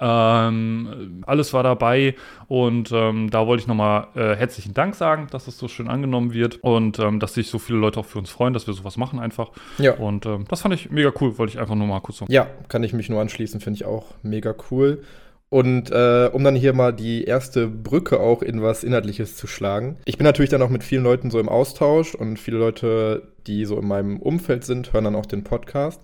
Ähm, 0.00 1.24
alles 1.26 1.52
war 1.52 1.64
dabei 1.64 2.14
und 2.46 2.92
ähm, 2.92 3.30
da 3.30 3.48
wollte 3.48 3.62
ich 3.62 3.66
nochmal 3.66 4.06
äh, 4.14 4.36
herzlichen 4.36 4.72
Dank 4.72 4.94
sagen, 4.94 5.26
dass 5.32 5.48
es 5.48 5.58
so 5.58 5.66
schön 5.66 5.88
angenommen 5.88 6.32
wird 6.32 6.62
und 6.62 7.00
ähm, 7.00 7.18
dass 7.18 7.34
sich 7.34 7.48
so 7.48 7.58
viele 7.58 7.78
Leute 7.78 7.98
auch 7.98 8.06
für 8.06 8.20
uns 8.20 8.30
freuen, 8.30 8.54
dass 8.54 8.68
wir 8.68 8.74
sowas 8.74 8.96
machen 8.96 9.18
einfach. 9.18 9.50
Ja. 9.78 9.94
Und 9.94 10.24
ähm, 10.24 10.44
das 10.48 10.62
fand 10.62 10.74
ich 10.74 10.90
mega 10.92 11.12
cool, 11.20 11.36
wollte 11.38 11.54
ich 11.54 11.58
einfach 11.58 11.74
nur 11.74 11.88
mal 11.88 11.98
kurz 11.98 12.18
sagen. 12.18 12.32
Ja, 12.32 12.46
kann 12.68 12.84
ich 12.84 12.92
mich 12.92 13.08
nur 13.08 13.20
anschließen, 13.20 13.60
finde 13.60 13.78
ich 13.78 13.84
auch 13.86 14.14
mega 14.22 14.54
cool. 14.70 15.02
Und 15.50 15.90
äh, 15.90 16.28
um 16.32 16.44
dann 16.44 16.54
hier 16.54 16.74
mal 16.74 16.92
die 16.92 17.24
erste 17.24 17.68
Brücke 17.68 18.20
auch 18.20 18.42
in 18.42 18.60
was 18.60 18.84
Inhaltliches 18.84 19.36
zu 19.36 19.46
schlagen. 19.46 19.96
Ich 20.04 20.18
bin 20.18 20.24
natürlich 20.24 20.50
dann 20.50 20.60
auch 20.60 20.68
mit 20.68 20.84
vielen 20.84 21.04
Leuten 21.04 21.30
so 21.30 21.40
im 21.40 21.48
Austausch 21.48 22.14
und 22.14 22.38
viele 22.38 22.58
Leute, 22.58 23.28
die 23.46 23.64
so 23.64 23.78
in 23.78 23.88
meinem 23.88 24.18
Umfeld 24.18 24.64
sind, 24.64 24.92
hören 24.92 25.04
dann 25.04 25.16
auch 25.16 25.26
den 25.26 25.44
Podcast. 25.44 26.02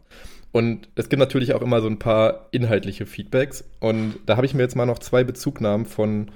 Und 0.51 0.89
es 0.95 1.09
gibt 1.09 1.21
natürlich 1.21 1.53
auch 1.53 1.63
immer 1.63 1.81
so 1.81 1.89
ein 1.89 1.99
paar 1.99 2.49
inhaltliche 2.53 3.07
Feedbacks. 3.07 3.65
Und 3.81 4.15
da 4.25 4.37
habe 4.37 4.47
ich 4.47 4.55
mir 4.55 4.63
jetzt 4.63 4.77
mal 4.77 4.87
noch 4.87 5.01
zwei 5.01 5.25
Bezugnahmen 5.25 5.85
von 5.85 6.31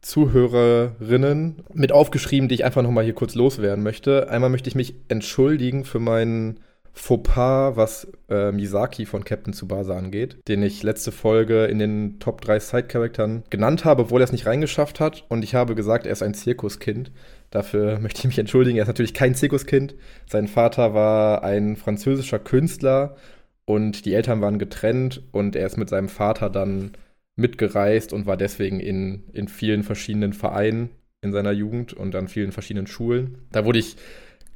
Zuhörerinnen 0.00 1.64
mit 1.72 1.90
aufgeschrieben, 1.90 2.48
die 2.48 2.54
ich 2.54 2.64
einfach 2.64 2.82
nochmal 2.82 3.04
hier 3.04 3.14
kurz 3.14 3.34
loswerden 3.34 3.82
möchte. 3.82 4.30
Einmal 4.30 4.50
möchte 4.50 4.68
ich 4.68 4.74
mich 4.74 4.94
entschuldigen 5.08 5.84
für 5.84 5.98
meinen 5.98 6.60
Fauxpas, 6.96 7.76
was 7.76 8.06
äh, 8.30 8.52
Misaki 8.52 9.04
von 9.04 9.24
Captain 9.24 9.52
Tsubasa 9.52 9.96
angeht, 9.96 10.38
den 10.46 10.62
ich 10.62 10.82
letzte 10.82 11.10
Folge 11.10 11.64
in 11.64 11.80
den 11.80 12.20
Top 12.20 12.40
3 12.40 12.60
Side-Charaktern 12.60 13.42
genannt 13.50 13.84
habe, 13.84 14.02
obwohl 14.02 14.22
er 14.22 14.24
es 14.24 14.32
nicht 14.32 14.46
reingeschafft 14.46 15.00
hat. 15.00 15.24
Und 15.28 15.42
ich 15.42 15.54
habe 15.56 15.74
gesagt, 15.74 16.06
er 16.06 16.12
ist 16.12 16.22
ein 16.22 16.34
Zirkuskind. 16.34 17.10
Dafür 17.50 17.98
möchte 18.00 18.20
ich 18.20 18.26
mich 18.26 18.38
entschuldigen. 18.38 18.78
Er 18.78 18.82
ist 18.82 18.88
natürlich 18.88 19.12
kein 19.12 19.34
Zirkuskind. 19.34 19.96
Sein 20.30 20.46
Vater 20.46 20.94
war 20.94 21.42
ein 21.42 21.76
französischer 21.76 22.38
Künstler 22.38 23.16
und 23.64 24.04
die 24.04 24.14
Eltern 24.14 24.40
waren 24.40 24.58
getrennt 24.58 25.22
und 25.32 25.56
er 25.56 25.66
ist 25.66 25.76
mit 25.76 25.88
seinem 25.88 26.08
Vater 26.08 26.48
dann 26.48 26.92
mitgereist 27.36 28.12
und 28.12 28.26
war 28.26 28.36
deswegen 28.36 28.78
in, 28.78 29.24
in 29.32 29.48
vielen 29.48 29.82
verschiedenen 29.82 30.32
Vereinen 30.32 30.90
in 31.22 31.32
seiner 31.32 31.52
Jugend 31.52 31.92
und 31.92 32.14
an 32.14 32.28
vielen 32.28 32.52
verschiedenen 32.52 32.86
Schulen. 32.86 33.38
Da 33.50 33.64
wurde 33.64 33.80
ich 33.80 33.96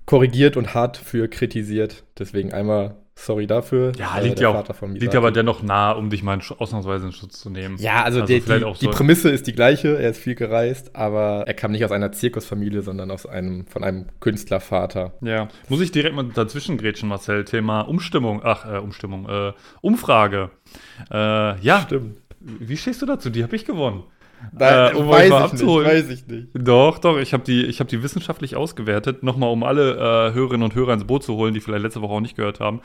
korrigiert 0.08 0.56
und 0.56 0.72
hart 0.72 0.96
für 0.96 1.28
kritisiert. 1.28 2.02
Deswegen 2.18 2.54
einmal 2.54 2.96
sorry 3.14 3.46
dafür. 3.46 3.92
Ja, 3.98 4.18
liegt 4.20 4.40
ja 4.40 4.48
auch, 4.48 4.82
liegt 4.94 5.14
aber 5.14 5.32
dennoch 5.32 5.62
nah, 5.62 5.92
um 5.92 6.08
dich 6.08 6.22
mal 6.22 6.40
ausnahmsweise 6.56 7.04
in 7.04 7.12
Schutz 7.12 7.38
zu 7.38 7.50
nehmen. 7.50 7.76
Ja, 7.78 8.04
also, 8.04 8.22
also 8.22 8.32
die, 8.32 8.40
die, 8.40 8.58
so 8.58 8.72
die, 8.80 8.88
Prämisse 8.88 9.28
ist 9.28 9.46
die 9.46 9.52
gleiche. 9.52 10.00
Er 10.00 10.08
ist 10.08 10.18
viel 10.18 10.34
gereist, 10.34 10.96
aber 10.96 11.44
er 11.46 11.52
kam 11.52 11.72
nicht 11.72 11.84
aus 11.84 11.92
einer 11.92 12.10
Zirkusfamilie, 12.10 12.80
sondern 12.80 13.10
aus 13.10 13.26
einem, 13.26 13.66
von 13.66 13.84
einem 13.84 14.06
Künstlervater. 14.20 15.12
Ja, 15.20 15.48
muss 15.68 15.82
ich 15.82 15.92
direkt 15.92 16.16
mal 16.16 16.24
dazwischen 16.24 16.78
grätschen, 16.78 17.10
Marcel. 17.10 17.44
Thema 17.44 17.82
Umstimmung, 17.82 18.40
ach, 18.42 18.64
äh, 18.64 18.78
Umstimmung, 18.78 19.28
äh, 19.28 19.52
Umfrage. 19.82 20.50
Äh, 21.10 21.60
ja. 21.60 21.82
Stimmt. 21.82 22.16
Wie 22.40 22.78
stehst 22.78 23.02
du 23.02 23.06
dazu? 23.06 23.28
Die 23.28 23.42
habe 23.42 23.56
ich 23.56 23.66
gewonnen. 23.66 24.04
Nein, 24.52 24.94
äh, 24.94 24.96
um 24.96 25.08
weiß, 25.08 25.26
ich 25.26 25.32
abzuholen. 25.32 25.86
Nicht, 25.86 26.08
weiß 26.08 26.10
ich 26.10 26.26
nicht. 26.26 26.48
Doch, 26.54 26.98
doch, 26.98 27.18
ich 27.18 27.32
habe 27.32 27.44
die, 27.44 27.70
hab 27.70 27.88
die 27.88 28.02
wissenschaftlich 28.02 28.56
ausgewertet. 28.56 29.22
Nochmal, 29.22 29.50
um 29.50 29.62
alle 29.62 29.94
äh, 29.94 30.34
Hörerinnen 30.34 30.62
und 30.62 30.74
Hörer 30.74 30.94
ins 30.94 31.04
Boot 31.04 31.22
zu 31.22 31.34
holen, 31.34 31.54
die 31.54 31.60
vielleicht 31.60 31.82
letzte 31.82 32.02
Woche 32.02 32.12
auch 32.14 32.20
nicht 32.20 32.36
gehört 32.36 32.60
haben. 32.60 32.80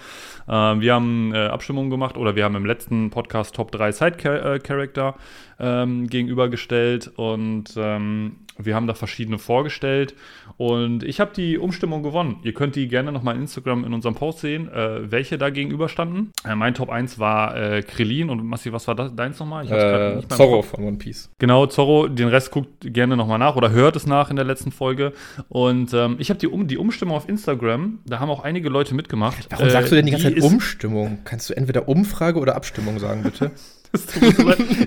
Äh, 0.48 0.52
wir 0.52 0.94
haben 0.94 1.34
äh, 1.34 1.48
Abstimmungen 1.48 1.90
gemacht 1.90 2.18
oder 2.18 2.36
wir 2.36 2.44
haben 2.44 2.56
im 2.56 2.66
letzten 2.66 3.10
Podcast 3.10 3.56
Top 3.56 3.72
3 3.72 3.92
Side-Character 3.92 5.16
ähm, 5.60 6.08
gegenübergestellt 6.08 7.12
und 7.16 7.74
ähm, 7.78 8.38
wir 8.58 8.76
haben 8.76 8.88
da 8.88 8.94
verschiedene 8.94 9.38
vorgestellt 9.38 10.16
und 10.58 11.04
ich 11.04 11.20
habe 11.20 11.32
die 11.36 11.58
Umstimmung 11.58 12.04
gewonnen. 12.04 12.38
Ihr 12.44 12.54
könnt 12.54 12.76
die 12.76 12.88
gerne 12.88 13.12
nochmal 13.12 13.36
in 13.36 13.42
Instagram 13.42 13.84
in 13.86 13.94
unserem 13.94 14.16
Post 14.16 14.40
sehen, 14.40 14.70
äh, 14.72 15.12
welche 15.12 15.38
da 15.38 15.50
gegenüberstanden. 15.50 16.32
Äh, 16.48 16.56
mein 16.56 16.74
Top 16.74 16.90
1 16.90 17.20
war 17.20 17.56
äh, 17.56 17.82
Krillin 17.82 18.30
und 18.30 18.44
Massi, 18.46 18.72
was 18.72 18.88
war 18.88 18.96
das, 18.96 19.16
deins 19.16 19.40
nochmal? 19.40 19.66
Äh, 19.72 20.28
Zorro 20.30 20.62
von 20.62 20.84
One 20.84 20.98
Piece. 20.98 21.30
Genau, 21.40 21.66
Zorro, 21.66 22.08
den 22.08 22.28
Rest 22.28 22.52
guckt 22.52 22.70
gerne 22.82 23.18
nochmal 23.18 23.40
nach 23.40 23.56
oder 23.56 23.72
hört 23.72 23.96
es 23.96 24.06
nach 24.06 24.30
in 24.30 24.36
der 24.36 24.46
letzten 24.46 24.72
Folge. 24.72 25.14
Und 25.50 25.94
ähm, 25.94 26.16
ich 26.20 26.30
habe 26.30 26.40
die, 26.40 26.48
um, 26.48 26.68
die 26.68 26.78
Umstimmung 26.78 27.16
auf 27.18 27.28
Instagram, 27.28 28.00
da 28.06 28.20
haben 28.20 28.30
auch 28.30 28.44
einige 28.44 28.70
Leute 28.70 28.96
mitgemacht. 28.96 29.48
Warum 29.50 29.70
sagst 29.70 29.92
du 29.92 29.96
denn 29.96 30.06
die 30.06 30.12
ganze 30.12 30.34
Zeit 30.34 30.44
Umstimmung? 30.44 31.20
Kannst 31.24 31.50
du 31.50 31.56
entweder 31.56 31.88
Umfrage 31.88 32.40
oder 32.40 32.56
Abstimmung 32.56 33.00
sagen, 33.00 33.24
bitte? 33.24 33.52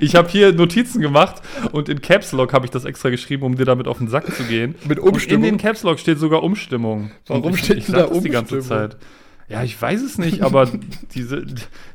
ich 0.00 0.16
habe 0.16 0.28
hier 0.28 0.52
Notizen 0.52 1.00
gemacht 1.00 1.42
und 1.72 1.88
in 1.88 2.00
Caps 2.00 2.32
Lock 2.32 2.52
habe 2.52 2.64
ich 2.64 2.70
das 2.70 2.84
extra 2.84 3.10
geschrieben, 3.10 3.44
um 3.44 3.56
dir 3.56 3.64
damit 3.64 3.86
auf 3.86 3.98
den 3.98 4.08
Sack 4.08 4.34
zu 4.34 4.42
gehen. 4.44 4.74
Mit 4.86 4.98
Umstimmung. 4.98 5.42
Und 5.42 5.48
in 5.48 5.54
den 5.54 5.60
Caps 5.60 5.82
Lock 5.84 6.00
steht 6.00 6.18
sogar 6.18 6.42
Umstimmung. 6.42 7.10
Warum 7.26 7.54
ich, 7.54 7.64
steht 7.64 7.78
ich 7.78 7.86
da 7.86 8.04
Umstimmung? 8.04 8.22
die 8.22 8.30
ganze 8.30 8.60
Zeit. 8.60 8.96
Ja, 9.48 9.62
ich 9.62 9.80
weiß 9.80 10.02
es 10.02 10.18
nicht, 10.18 10.42
aber 10.42 10.68
diese, 11.14 11.44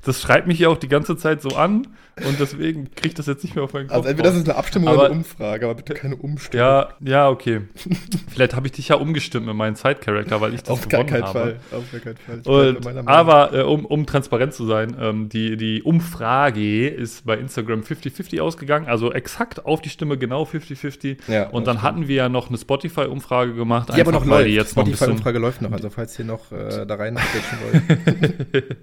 das 0.04 0.22
schreibt 0.22 0.48
mich 0.48 0.60
ja 0.60 0.70
auch 0.70 0.78
die 0.78 0.88
ganze 0.88 1.18
Zeit 1.18 1.42
so 1.42 1.50
an 1.50 1.88
und 2.28 2.40
deswegen 2.40 2.92
kriege 2.96 3.10
ich 3.10 3.14
das 3.14 3.28
jetzt 3.28 3.44
nicht 3.44 3.56
mehr 3.56 3.64
auf 3.64 3.74
meinen 3.74 3.88
Kopf. 3.88 3.98
Also 3.98 4.10
entweder 4.10 4.30
das 4.30 4.40
ist 4.40 4.50
eine 4.50 4.58
Abstimmung 4.58 4.90
aber, 4.90 4.98
oder 4.98 5.06
eine 5.08 5.16
Umfrage, 5.16 5.66
aber 5.66 5.76
bitte 5.76 5.94
keine 5.94 6.16
Umstimmung. 6.16 6.66
Ja, 6.66 6.90
ja, 7.02 7.30
okay. 7.30 7.62
Vielleicht 8.30 8.56
habe 8.56 8.68
ich 8.68 8.74
dich 8.74 8.90
ja 8.90 8.96
umgestimmt 8.96 9.46
mit 9.46 9.56
meinem 9.56 9.76
Side-Character, 9.76 10.42
weil 10.42 10.54
ich 10.54 10.62
das 10.64 10.70
auf 10.70 10.88
gewonnen 10.88 11.08
gar 11.08 11.22
keinen 11.22 11.32
Fall. 11.32 11.60
Auf 11.72 11.92
gar 11.92 12.02
keinen 12.02 12.44
Fall. 12.44 12.76
Und, 12.78 13.08
aber 13.08 13.54
äh, 13.54 13.62
um, 13.64 13.86
um 13.86 14.06
transparent 14.06 14.54
zu 14.54 14.66
sein, 14.66 14.96
ähm, 15.00 15.30
die, 15.30 15.58
die 15.58 15.84
Umfrage 15.84 16.88
ist 16.88 17.26
bei 17.26 17.38
Instagram 17.38 17.82
50-50 17.82 18.42
ausgegangen, 18.42 18.88
also 18.88 19.12
exakt 19.12 19.66
auf 19.66 19.82
die 19.82 19.90
Stimme 19.90 20.18
genau 20.18 20.44
50-50. 20.44 21.18
Ja, 21.28 21.50
und 21.50 21.68
dann 21.68 21.78
stimmt. 21.78 21.84
hatten 21.84 22.08
wir 22.08 22.16
ja 22.16 22.30
noch 22.30 22.50
eine 22.50 22.58
Spotify-Umfrage 22.58 23.54
gemacht. 23.54 23.90
Die 23.96 24.02
aber 24.02 24.12
noch 24.12 24.26
läuft. 24.26 24.48
Die 24.48 24.60
Spotify-Umfrage 24.60 25.40
läuft 25.40 25.62
noch, 25.62 25.72
also 25.72 25.90
falls 25.90 26.18
ihr 26.20 26.26
noch 26.26 26.52
äh, 26.52 26.86
da 26.86 26.96
rein 26.96 27.16
wollt. 27.72 28.78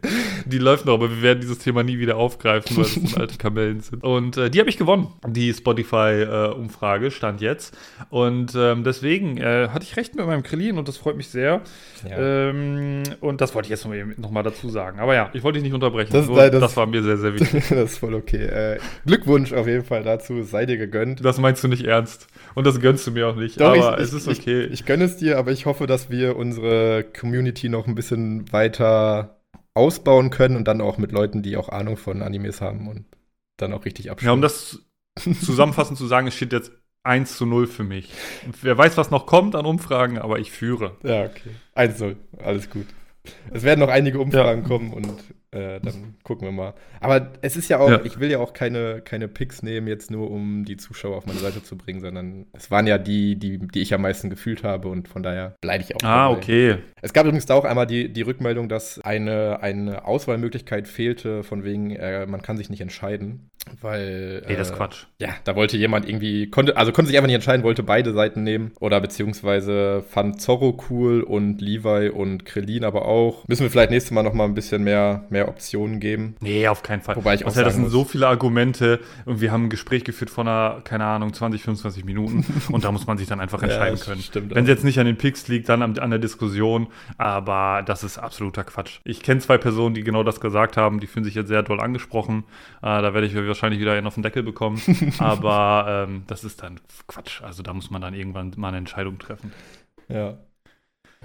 die 0.45 0.59
läuft 0.59 0.87
noch, 0.87 0.95
aber 0.95 1.11
wir 1.11 1.23
werden 1.23 1.41
dieses 1.41 1.59
Thema 1.59 1.83
nie 1.83 1.99
wieder 1.99 2.17
aufgreifen, 2.17 2.77
weil 2.77 2.85
es 2.85 2.97
alte 3.29 3.39
Kamellen 3.39 3.81
sind. 3.81 4.03
Und 4.03 4.37
äh, 4.37 4.51
die 4.51 4.59
habe 4.59 4.71
ich 4.71 4.79
gewonnen, 4.79 5.09
die 5.27 5.53
Spotify-Umfrage, 5.53 7.07
äh, 7.07 7.11
stand 7.11 7.41
jetzt. 7.41 7.77
Und 8.11 8.55
ähm, 8.57 8.85
deswegen 8.85 9.37
äh, 9.37 9.69
hatte 9.69 9.85
ich 9.85 9.97
recht 9.97 10.15
mit 10.15 10.27
meinem 10.27 10.43
Krillin 10.43 10.79
und 10.79 10.89
das 10.89 10.97
freut 10.97 11.17
mich 11.17 11.29
sehr. 11.29 11.61
Ja. 12.09 12.49
Ähm, 12.49 13.03
und 13.21 13.41
das 13.41 13.55
wollte 13.55 13.67
ich 13.67 13.71
jetzt 13.71 13.85
noch, 13.85 13.95
noch, 14.17 14.31
mal 14.31 14.43
dazu 14.43 14.69
sagen. 14.69 14.99
Aber 14.99 15.15
ja, 15.15 15.31
ich 15.35 15.43
wollte 15.43 15.59
dich 15.59 15.65
nicht 15.65 15.75
unterbrechen. 15.75 16.13
Das, 16.13 16.29
nein, 16.29 16.51
das, 16.51 16.61
das 16.61 16.77
war 16.77 16.87
mir 16.87 17.03
sehr, 17.03 17.19
sehr 17.19 17.35
wichtig. 17.35 17.65
das 17.69 17.93
ist 17.93 17.99
voll 17.99 18.15
okay. 18.15 18.45
Äh, 18.45 18.79
Glückwunsch 19.05 19.53
auf 19.53 19.67
jeden 19.67 19.85
Fall 19.85 20.03
dazu, 20.03 20.43
sei 20.43 20.65
dir 20.65 20.79
gegönnt. 20.79 21.25
Das 21.25 21.39
meinst 21.39 21.63
du 21.63 21.69
nicht 21.69 21.85
ernst. 21.85 22.29
Und 22.55 22.67
das 22.67 22.81
gönnst 22.81 23.07
du 23.07 23.11
mir 23.11 23.29
auch 23.29 23.37
nicht. 23.37 23.61
Doch, 23.61 23.77
aber 23.77 23.99
ich, 23.99 24.05
es 24.05 24.13
ist 24.13 24.29
okay. 24.29 24.65
Ich, 24.65 24.73
ich 24.81 24.87
gönne 24.87 25.05
es 25.05 25.19
dir, 25.19 25.39
aber 25.39 25.53
ich 25.53 25.67
hoffe, 25.67 25.87
dass 25.87 26.11
wir 26.11 26.37
unsere 26.37 27.05
Community 27.05 27.69
noch 27.69 27.87
ein 27.87 27.95
bisschen 27.95 28.51
weiter 28.53 29.39
ausbauen 29.79 30.31
können 30.31 30.57
und 30.57 30.67
dann 30.67 30.81
auch 30.81 30.99
mit 30.99 31.13
Leuten, 31.13 31.43
die 31.43 31.57
auch 31.57 31.69
Ahnung 31.69 31.97
von 31.97 32.23
Animes 32.23 32.61
haben 32.61 32.89
und 32.89 33.05
dann 33.59 33.73
auch 33.73 33.85
richtig 33.85 34.11
abschließen. 34.11 34.29
Ja, 34.29 34.33
um 34.33 34.41
das 34.41 34.81
zusammenfassend 35.45 35.99
zu 35.99 36.07
sagen, 36.07 36.27
es 36.27 36.35
steht 36.35 36.53
jetzt 36.53 36.73
1 37.03 37.37
zu 37.37 37.47
0 37.47 37.67
für 37.67 37.85
mich. 37.85 38.11
Und 38.47 38.63
wer 38.63 38.77
weiß, 38.77 38.97
was 38.97 39.11
noch 39.11 39.27
kommt 39.27 39.55
an 39.55 39.67
Umfragen, 39.67 40.19
aber 40.19 40.39
ich 40.39 40.51
führe. 40.51 40.97
Ja, 41.03 41.25
okay. 41.25 41.51
1 41.75 41.99
zu 41.99 42.05
0, 42.05 42.17
alles 42.39 42.71
gut. 42.71 42.87
Es 43.51 43.63
werden 43.63 43.81
noch 43.81 43.89
einige 43.89 44.21
Umfragen 44.21 44.63
ja. 44.63 44.69
kommen 44.69 44.93
und 44.93 45.23
äh, 45.51 45.81
dann 45.81 46.15
gucken 46.25 46.47
wir 46.47 46.53
mal. 46.53 46.75
Aber 47.01 47.33
es 47.41 47.57
ist 47.57 47.69
ja 47.69 47.79
auch, 47.79 47.91
ja. 47.91 48.01
ich 48.05 48.21
will 48.21 48.31
ja 48.31 48.39
auch 48.39 48.53
keine, 48.53 49.01
keine 49.01 49.29
Picks 49.29 49.63
nehmen, 49.63 49.87
jetzt 49.87 50.11
nur 50.11 50.31
um 50.31 50.65
die 50.65 50.77
Zuschauer 50.77 51.17
auf 51.17 51.27
meine 51.27 51.39
Seite 51.39 51.63
zu 51.63 51.77
bringen, 51.77 52.01
sondern 52.01 52.47
es 52.53 52.71
waren 52.71 52.87
ja 52.87 52.99
die, 52.99 53.37
die, 53.37 53.59
die 53.59 53.81
ich 53.81 53.95
am 53.95 54.03
meisten 54.03 54.31
gefühlt 54.31 54.63
habe 54.63 54.89
und 54.89 55.09
von 55.09 55.23
daher 55.23 55.55
bleibe 55.61 55.83
ich 55.83 55.95
auch. 55.95 56.01
Ah, 56.03 56.29
dabei. 56.29 56.37
okay. 56.37 56.77
Es 57.01 57.13
gab 57.13 57.25
übrigens 57.25 57.47
da 57.47 57.55
auch 57.55 57.65
einmal 57.65 57.87
die, 57.87 58.13
die 58.13 58.23
Rückmeldung, 58.23 58.69
dass 58.69 59.01
eine, 59.01 59.63
eine 59.63 60.05
Auswahlmöglichkeit 60.05 60.87
fehlte, 60.87 61.43
von 61.43 61.65
wegen, 61.65 61.91
äh, 61.91 62.27
man 62.27 62.43
kann 62.43 62.57
sich 62.57 62.69
nicht 62.69 62.81
entscheiden. 62.81 63.49
Weil. 63.81 64.43
Ey, 64.47 64.57
das 64.57 64.69
ist 64.69 64.75
äh, 64.75 64.77
Quatsch. 64.77 65.05
Ja, 65.21 65.31
da 65.45 65.57
wollte 65.57 65.77
jemand 65.77 66.09
irgendwie, 66.09 66.49
konnte, 66.51 66.77
also 66.77 66.93
konnte 66.93 67.09
sich 67.09 67.17
einfach 67.17 67.27
nicht 67.27 67.35
entscheiden, 67.35 67.63
wollte 67.63 67.83
beide 67.83 68.13
Seiten 68.13 68.43
nehmen. 68.43 68.73
Oder 68.81 69.01
beziehungsweise 69.01 70.05
fand 70.09 70.41
Zorro 70.41 70.79
cool 70.91 71.23
und 71.23 71.61
Levi 71.61 72.09
und 72.09 72.45
Krillin 72.45 72.85
aber 72.85 73.07
auch. 73.07 73.47
Müssen 73.49 73.63
wir 73.63 73.71
vielleicht 73.71 73.91
nächstes 73.91 74.13
Mal 74.13 74.23
nochmal 74.23 74.49
ein 74.49 74.55
bisschen 74.55 74.85
mehr, 74.85 75.25
mehr 75.31 75.49
Optionen 75.49 76.01
geben. 76.01 76.37
Nee, 76.41 76.69
auf 76.69 76.83
keinen 76.83 77.03
Fall. 77.03 77.17
Wobei 77.17 77.35
ich 77.35 77.45
auch 77.45 77.51
sagen 77.51 77.65
das 77.65 77.75
sind 77.75 77.85
muss. 77.85 77.93
so 77.93 78.05
viele 78.05 78.27
Argumente 78.27 79.01
und 79.25 79.41
wir 79.41 79.53
haben 79.53 79.65
ein 79.65 79.71
Gespräch 79.71 80.05
geführt 80.05 80.31
von 80.31 80.49
einer, 80.49 80.81
keine 80.85 81.05
Ahnung, 81.05 81.33
20, 81.33 81.63
25 81.63 82.05
Minuten 82.05 82.45
und 82.73 82.85
da 82.85 82.93
muss 82.93 83.07
man 83.07 83.19
sich 83.19 83.29
dann 83.29 83.41
einfach 83.41 83.63
entscheiden 83.63 83.99
ja, 83.99 84.05
können. 84.05 84.23
Stimmt 84.23 84.55
Wenn 84.55 84.65
es 84.65 84.71
jetzt 84.71 84.85
nicht 84.85 84.99
an 84.99 85.07
den 85.07 85.17
Picks 85.17 85.49
liegt, 85.49 85.69
dann 85.69 85.83
an, 85.83 85.99
an 85.99 86.11
der 86.11 86.19
Diskussion, 86.19 86.89
aber 87.17 87.83
das 87.85 88.05
ist 88.05 88.19
absoluter 88.19 88.65
Quatsch. 88.65 89.01
Ich 89.05 89.23
kenne 89.23 89.41
zwei 89.41 89.59
Personen, 89.59 89.95
die 89.95 90.03
genau 90.03 90.23
das 90.23 90.41
gesagt 90.41 90.77
haben, 90.77 91.01
die 91.01 91.07
fühlen 91.07 91.25
sich 91.25 91.35
jetzt 91.35 91.49
sehr 91.49 91.63
doll 91.63 91.81
angesprochen. 91.81 92.45
Äh, 92.83 93.03
da 93.03 93.15
werde 93.15 93.27
ich 93.27 93.35
wahrscheinlich 93.59 93.81
wieder 93.81 93.93
einen 93.93 94.07
auf 94.07 94.15
den 94.15 94.23
Deckel 94.23 94.43
bekommen. 94.43 94.81
Aber 95.19 96.07
ähm, 96.09 96.23
das 96.27 96.45
ist 96.45 96.63
dann 96.63 96.81
Quatsch. 97.09 97.43
Also 97.43 97.63
da 97.63 97.75
muss 97.75 97.91
man 97.91 98.01
dann 98.01 98.15
irgendwann 98.15 98.53
mal 98.57 98.69
eine 98.69 98.79
Entscheidung 98.79 99.19
treffen. 99.19 99.53
Ja. 100.09 100.39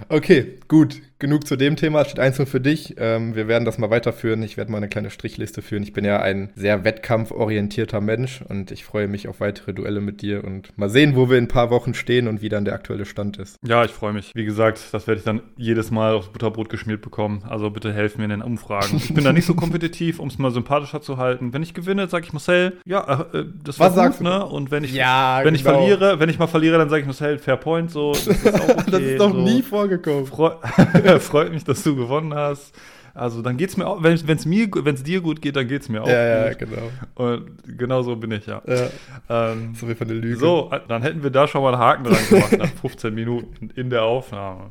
Okay, 0.10 0.60
gut 0.68 1.02
genug 1.24 1.48
zu 1.48 1.56
dem 1.56 1.78
Thema. 1.78 2.04
Steht 2.04 2.20
einzeln 2.20 2.46
für 2.46 2.60
dich. 2.60 2.96
Ähm, 2.98 3.34
wir 3.34 3.48
werden 3.48 3.64
das 3.64 3.78
mal 3.78 3.90
weiterführen. 3.90 4.44
Ich 4.44 4.58
werde 4.58 4.72
mal 4.72 4.78
eine 4.78 4.90
kleine 4.90 5.10
Strichliste 5.10 5.62
führen. 5.62 5.82
Ich 5.82 5.94
bin 5.94 6.04
ja 6.04 6.20
ein 6.22 6.50
sehr 6.54 6.84
wettkampforientierter 6.84 8.02
Mensch 8.02 8.42
und 8.50 8.72
ich 8.72 8.84
freue 8.84 9.08
mich 9.08 9.30
auf 9.30 9.40
weitere 9.40 9.74
Duelle 9.74 10.02
mit 10.02 10.22
dir 10.22 10.44
und 10.44 10.78
mal 10.78 10.90
sehen, 10.90 11.16
wo 11.16 11.30
wir 11.30 11.38
in 11.38 11.46
ein 11.46 11.48
paar 11.48 11.70
Wochen 11.70 11.94
stehen 11.94 12.28
und 12.28 12.42
wie 12.42 12.50
dann 12.50 12.66
der 12.66 12.74
aktuelle 12.74 13.06
Stand 13.06 13.38
ist. 13.38 13.58
Ja, 13.66 13.86
ich 13.86 13.92
freue 13.92 14.12
mich. 14.12 14.32
Wie 14.36 14.44
gesagt, 14.44 14.82
das 14.92 15.08
werde 15.08 15.20
ich 15.20 15.24
dann 15.24 15.42
jedes 15.56 15.92
Mal 15.92 16.14
aufs 16.14 16.28
Butterbrot 16.28 16.68
geschmiert 16.68 17.02
bekommen. 17.02 17.44
Also 17.48 17.70
bitte 17.70 17.94
helfen 17.94 18.18
mir 18.18 18.26
in 18.26 18.32
den 18.32 18.42
Umfragen. 18.42 18.98
Ich 18.98 19.14
bin 19.14 19.24
da 19.24 19.32
nicht 19.32 19.46
so 19.46 19.54
kompetitiv, 19.54 20.20
um 20.20 20.28
es 20.28 20.38
mal 20.38 20.52
sympathischer 20.52 21.02
zu 21.02 21.16
halten. 21.16 21.54
Wenn 21.54 21.64
ich 21.64 21.74
gewinne, 21.74 22.10
sage 22.10 22.26
ich 22.26 22.34
Marcel, 22.34 22.74
ja, 22.86 23.28
äh, 23.34 23.46
das 23.64 23.80
war 23.80 23.88
Was 23.88 23.94
gut, 23.94 24.04
sagst 24.04 24.20
du? 24.20 24.26
ne? 24.26 24.46
Und 24.46 24.72
wenn 24.72 24.84
ich, 24.84 24.94
ja, 24.94 25.38
wenn 25.38 25.54
genau. 25.54 25.56
ich 25.56 25.64
verliere, 25.64 26.20
wenn 26.20 26.28
ich 26.28 26.38
mal 26.38 26.48
verliere, 26.48 26.78
dann 26.78 26.90
sage 26.90 27.00
ich 27.00 27.06
Marcel, 27.06 27.38
Fair 27.38 27.56
Point, 27.56 27.92
so. 27.92 28.12
Das 28.12 28.28
ist, 28.28 28.46
okay, 28.46 28.76
das 28.92 29.02
ist 29.02 29.20
doch 29.22 29.32
so. 29.32 29.40
nie 29.40 29.62
vorgekommen. 29.62 30.26
Freu 30.26 30.52
freut 31.20 31.52
mich, 31.52 31.64
dass 31.64 31.84
du 31.84 31.96
gewonnen 31.96 32.34
hast. 32.34 32.74
Also 33.16 33.44
dann 33.44 33.58
geht 33.58 33.70
es 33.70 33.78
mir 33.78 33.86
auch, 33.86 34.02
wenn 34.02 34.14
es 34.14 34.46
mir, 34.46 34.68
wenn 34.74 34.96
es 34.96 35.04
dir 35.04 35.22
gut 35.22 35.42
geht, 35.42 35.56
dann 35.56 35.68
geht 35.68 35.84
es 35.84 35.90
mir 35.90 36.02
auch. 36.02 36.08
Ja, 36.08 36.48
ja, 36.48 36.54
genau. 36.54 36.90
Und 37.14 37.78
genau 37.78 38.02
so 38.02 38.16
bin 38.16 38.32
ich, 38.32 38.48
ja. 38.48 38.62
ja. 38.66 39.52
Ähm, 39.52 39.76
so 39.76 39.88
wie 39.88 39.94
von 39.94 40.08
der 40.08 40.18
Lüge. 40.18 40.38
So, 40.38 40.72
dann 40.88 41.04
hätten 41.04 41.22
wir 41.22 41.30
da 41.30 41.48
schon 41.48 41.62
mal 41.62 41.74
einen 41.74 41.82
Haken 41.82 42.06
dran 42.06 42.18
gemacht 42.28 42.58
nach 42.58 42.70
15 42.82 43.14
Minuten 43.14 43.70
in 43.76 43.92
der 43.92 44.04
Aufnahme. 44.04 44.70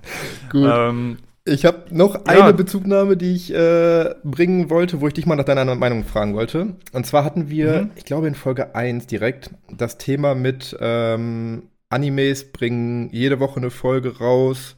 Gut. 0.50 0.68
Ähm, 0.68 1.18
Ich 1.44 1.64
habe 1.64 1.84
noch 1.90 2.14
ja. 2.14 2.20
eine 2.24 2.52
Bezugnahme, 2.52 3.16
die 3.16 3.34
ich 3.34 3.54
äh, 3.54 4.14
bringen 4.24 4.70
wollte, 4.70 5.00
wo 5.00 5.06
ich 5.06 5.14
dich 5.14 5.26
mal 5.26 5.36
nach 5.36 5.44
deiner 5.44 5.76
Meinung 5.76 6.04
fragen 6.04 6.34
wollte. 6.34 6.74
Und 6.92 7.06
zwar 7.06 7.24
hatten 7.24 7.48
wir, 7.48 7.82
mhm. 7.82 7.90
ich 7.94 8.04
glaube 8.04 8.26
in 8.26 8.34
Folge 8.34 8.74
1 8.74 9.06
direkt, 9.06 9.50
das 9.70 9.98
Thema 9.98 10.34
mit 10.34 10.76
ähm, 10.80 11.64
Animes 11.90 12.50
bringen 12.50 13.08
jede 13.12 13.38
Woche 13.38 13.58
eine 13.58 13.70
Folge 13.70 14.18
raus 14.18 14.76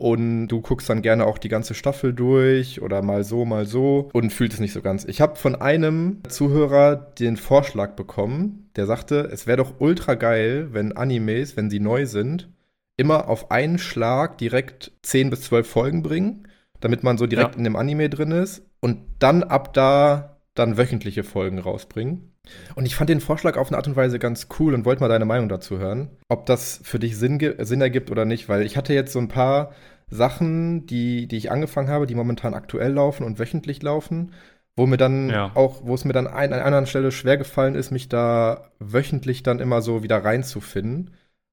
und 0.00 0.48
du 0.48 0.62
guckst 0.62 0.88
dann 0.88 1.02
gerne 1.02 1.26
auch 1.26 1.36
die 1.36 1.50
ganze 1.50 1.74
Staffel 1.74 2.14
durch 2.14 2.80
oder 2.80 3.02
mal 3.02 3.22
so, 3.22 3.44
mal 3.44 3.66
so 3.66 4.08
und 4.14 4.32
fühlt 4.32 4.54
es 4.54 4.58
nicht 4.58 4.72
so 4.72 4.80
ganz. 4.80 5.04
Ich 5.04 5.20
habe 5.20 5.36
von 5.36 5.56
einem 5.56 6.22
Zuhörer 6.26 6.96
den 6.96 7.36
Vorschlag 7.36 7.96
bekommen, 7.96 8.70
der 8.76 8.86
sagte, 8.86 9.28
es 9.30 9.46
wäre 9.46 9.58
doch 9.58 9.74
ultra 9.78 10.14
geil, 10.14 10.68
wenn 10.72 10.96
Animes, 10.96 11.58
wenn 11.58 11.68
sie 11.68 11.80
neu 11.80 12.06
sind, 12.06 12.48
immer 12.96 13.28
auf 13.28 13.50
einen 13.50 13.76
Schlag 13.76 14.38
direkt 14.38 14.90
10 15.02 15.28
bis 15.28 15.42
12 15.42 15.68
Folgen 15.68 16.02
bringen, 16.02 16.48
damit 16.80 17.02
man 17.02 17.18
so 17.18 17.26
direkt 17.26 17.56
ja. 17.56 17.58
in 17.58 17.64
dem 17.64 17.76
Anime 17.76 18.08
drin 18.08 18.32
ist 18.32 18.62
und 18.80 19.00
dann 19.18 19.42
ab 19.42 19.74
da 19.74 20.38
dann 20.54 20.78
wöchentliche 20.78 21.24
Folgen 21.24 21.58
rausbringen. 21.58 22.30
Und 22.74 22.86
ich 22.86 22.96
fand 22.96 23.10
den 23.10 23.20
Vorschlag 23.20 23.56
auf 23.56 23.68
eine 23.68 23.76
Art 23.76 23.86
und 23.86 23.96
Weise 23.96 24.18
ganz 24.18 24.48
cool 24.58 24.74
und 24.74 24.84
wollte 24.84 25.00
mal 25.00 25.08
deine 25.08 25.24
Meinung 25.24 25.48
dazu 25.48 25.78
hören, 25.78 26.10
ob 26.28 26.46
das 26.46 26.80
für 26.82 26.98
dich 26.98 27.16
Sinn, 27.16 27.38
Sinn 27.58 27.80
ergibt 27.80 28.10
oder 28.10 28.24
nicht, 28.24 28.48
weil 28.48 28.62
ich 28.62 28.76
hatte 28.76 28.94
jetzt 28.94 29.12
so 29.12 29.18
ein 29.18 29.28
paar 29.28 29.72
Sachen, 30.10 30.86
die, 30.86 31.26
die 31.26 31.36
ich 31.36 31.50
angefangen 31.50 31.88
habe, 31.88 32.06
die 32.06 32.14
momentan 32.14 32.54
aktuell 32.54 32.92
laufen 32.92 33.24
und 33.24 33.38
wöchentlich 33.38 33.82
laufen, 33.82 34.32
wo 34.76 34.86
mir 34.86 34.96
dann 34.96 35.30
ja. 35.30 35.52
auch, 35.54 35.82
wo 35.84 35.94
es 35.94 36.04
mir 36.04 36.12
dann 36.12 36.26
ein, 36.26 36.52
an 36.52 36.58
einer 36.58 36.64
anderen 36.66 36.86
Stelle 36.86 37.12
schwer 37.12 37.36
gefallen 37.36 37.74
ist, 37.74 37.90
mich 37.90 38.08
da 38.08 38.70
wöchentlich 38.78 39.42
dann 39.42 39.60
immer 39.60 39.82
so 39.82 40.02
wieder 40.02 40.24
reinzufinden 40.24 41.10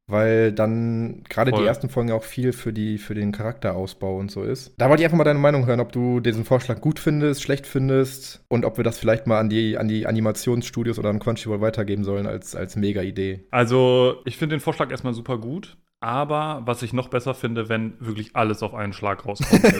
weil 0.07 0.53
dann 0.53 1.23
gerade 1.29 1.51
die 1.51 1.63
ersten 1.63 1.89
Folgen 1.89 2.11
auch 2.11 2.23
viel 2.23 2.53
für, 2.53 2.71
die, 2.71 2.97
für 2.97 3.13
den 3.13 3.33
Charakterausbau 3.33 4.17
und 4.17 4.31
so 4.31 4.41
ist. 4.41 4.73
Da 4.77 4.89
wollte 4.89 5.01
ich 5.01 5.05
einfach 5.05 5.17
mal 5.17 5.25
deine 5.25 5.39
Meinung 5.39 5.65
hören, 5.65 5.81
ob 5.81 5.91
du 5.91 6.21
diesen 6.21 6.45
Vorschlag 6.45 6.79
gut 6.79 6.99
findest, 6.99 7.43
schlecht 7.43 7.67
findest 7.67 8.43
und 8.47 8.63
ob 8.63 8.77
wir 8.77 8.85
das 8.85 8.97
vielleicht 8.97 9.27
mal 9.27 9.39
an 9.39 9.49
die, 9.49 9.77
an 9.77 9.89
die 9.89 10.07
Animationsstudios 10.07 10.97
oder 10.97 11.09
an 11.09 11.19
Crunchyroll 11.19 11.59
weitergeben 11.59 12.05
sollen 12.05 12.25
als, 12.25 12.55
als 12.55 12.77
Mega-Idee. 12.77 13.47
Also, 13.51 14.21
ich 14.23 14.37
finde 14.37 14.55
den 14.55 14.61
Vorschlag 14.61 14.89
erstmal 14.91 15.13
super 15.13 15.37
gut, 15.37 15.77
aber 15.99 16.61
was 16.65 16.83
ich 16.83 16.93
noch 16.93 17.07
besser 17.09 17.33
finde, 17.33 17.69
wenn 17.69 17.93
wirklich 17.99 18.35
alles 18.35 18.63
auf 18.63 18.73
einen 18.73 18.93
Schlag 18.93 19.25
rauskommt. 19.25 19.63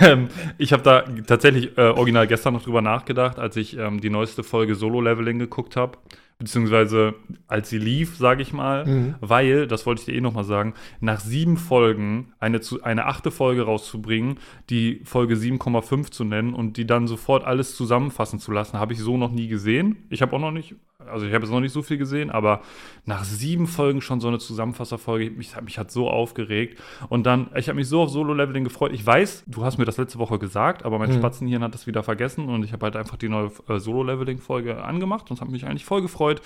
Ähm, 0.00 0.30
ich 0.58 0.72
habe 0.72 0.82
da 0.82 1.02
tatsächlich 1.28 1.78
äh, 1.78 1.82
original 1.82 2.26
gestern 2.26 2.54
noch 2.54 2.64
drüber 2.64 2.82
nachgedacht, 2.82 3.38
als 3.38 3.54
ich 3.56 3.76
ähm, 3.76 4.00
die 4.00 4.10
neueste 4.10 4.42
Folge 4.42 4.74
Solo 4.74 5.00
Leveling 5.00 5.38
geguckt 5.38 5.76
habe 5.76 5.96
beziehungsweise 6.40 7.14
als 7.46 7.68
sie 7.68 7.78
lief, 7.78 8.16
sage 8.16 8.42
ich 8.42 8.52
mal, 8.52 8.86
mhm. 8.86 9.14
weil, 9.20 9.66
das 9.66 9.86
wollte 9.86 10.00
ich 10.00 10.06
dir 10.06 10.14
eh 10.14 10.20
nochmal 10.22 10.44
sagen, 10.44 10.74
nach 10.98 11.20
sieben 11.20 11.58
Folgen 11.58 12.32
eine, 12.40 12.60
zu, 12.60 12.82
eine 12.82 13.04
achte 13.06 13.30
Folge 13.30 13.62
rauszubringen, 13.62 14.38
die 14.70 15.02
Folge 15.04 15.34
7,5 15.34 16.10
zu 16.10 16.24
nennen 16.24 16.54
und 16.54 16.78
die 16.78 16.86
dann 16.86 17.06
sofort 17.06 17.44
alles 17.44 17.76
zusammenfassen 17.76 18.40
zu 18.40 18.52
lassen, 18.52 18.78
habe 18.78 18.94
ich 18.94 19.00
so 19.00 19.18
noch 19.18 19.30
nie 19.30 19.48
gesehen. 19.48 20.06
Ich 20.08 20.22
habe 20.22 20.34
auch 20.34 20.40
noch 20.40 20.50
nicht, 20.50 20.74
also 21.10 21.26
ich 21.26 21.34
habe 21.34 21.44
jetzt 21.44 21.52
noch 21.52 21.60
nicht 21.60 21.72
so 21.72 21.82
viel 21.82 21.98
gesehen, 21.98 22.30
aber 22.30 22.62
nach 23.04 23.24
sieben 23.24 23.66
Folgen 23.66 24.00
schon 24.00 24.20
so 24.20 24.28
eine 24.28 24.38
Zusammenfasserfolge, 24.38 25.30
mich, 25.30 25.60
mich 25.62 25.78
hat 25.78 25.90
so 25.90 26.08
aufgeregt. 26.08 26.80
Und 27.08 27.24
dann, 27.24 27.48
ich 27.54 27.68
habe 27.68 27.76
mich 27.76 27.88
so 27.88 28.02
auf 28.02 28.10
Solo-Leveling 28.10 28.64
gefreut. 28.64 28.92
Ich 28.92 29.04
weiß, 29.04 29.44
du 29.46 29.64
hast 29.64 29.78
mir 29.78 29.84
das 29.84 29.96
letzte 29.96 30.18
Woche 30.18 30.38
gesagt, 30.38 30.84
aber 30.84 30.98
mein 30.98 31.10
mhm. 31.10 31.18
Spatzenhirn 31.18 31.62
hat 31.62 31.74
das 31.74 31.86
wieder 31.86 32.02
vergessen 32.02 32.48
und 32.48 32.64
ich 32.64 32.72
habe 32.72 32.84
halt 32.84 32.96
einfach 32.96 33.16
die 33.16 33.28
neue 33.28 33.50
äh, 33.68 33.78
Solo-Leveling-Folge 33.78 34.82
angemacht 34.82 35.30
und 35.30 35.40
habe 35.40 35.50
mich 35.50 35.66
eigentlich 35.66 35.84
voll 35.84 36.02
gefreut. 36.02 36.42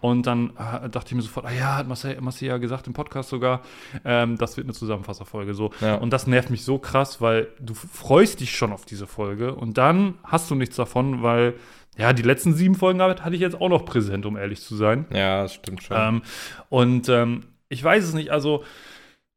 Und 0.00 0.26
dann 0.26 0.50
äh, 0.56 0.88
dachte 0.88 1.08
ich 1.08 1.14
mir 1.14 1.22
sofort, 1.22 1.46
ah 1.46 1.52
ja, 1.52 1.76
hat 1.76 1.88
Marcel, 1.88 2.20
Marcel 2.20 2.48
ja 2.48 2.58
gesagt 2.58 2.86
im 2.86 2.92
Podcast 2.92 3.28
sogar, 3.28 3.62
ähm, 4.04 4.36
das 4.38 4.56
wird 4.56 4.66
eine 4.66 4.74
Zusammenfasserfolge. 4.74 5.54
So. 5.54 5.70
Ja. 5.80 5.96
Und 5.96 6.12
das 6.12 6.26
nervt 6.26 6.50
mich 6.50 6.64
so 6.64 6.78
krass, 6.78 7.20
weil 7.20 7.48
du 7.60 7.74
freust 7.74 8.40
dich 8.40 8.56
schon 8.56 8.72
auf 8.72 8.84
diese 8.84 9.06
Folge 9.06 9.54
und 9.54 9.78
dann 9.78 10.14
hast 10.24 10.50
du 10.50 10.54
nichts 10.54 10.76
davon, 10.76 11.22
weil 11.22 11.54
ja, 11.98 12.12
die 12.12 12.22
letzten 12.22 12.54
sieben 12.54 12.76
Folgen 12.76 13.02
hatte 13.02 13.34
ich 13.34 13.40
jetzt 13.40 13.60
auch 13.60 13.68
noch 13.68 13.84
präsent, 13.84 14.24
um 14.24 14.36
ehrlich 14.36 14.62
zu 14.62 14.76
sein. 14.76 15.06
Ja, 15.12 15.42
das 15.42 15.54
stimmt 15.54 15.82
schon. 15.82 15.96
Ähm, 15.98 16.22
und 16.68 17.08
ähm, 17.08 17.44
ich 17.68 17.82
weiß 17.82 18.04
es 18.04 18.14
nicht, 18.14 18.30
also 18.30 18.64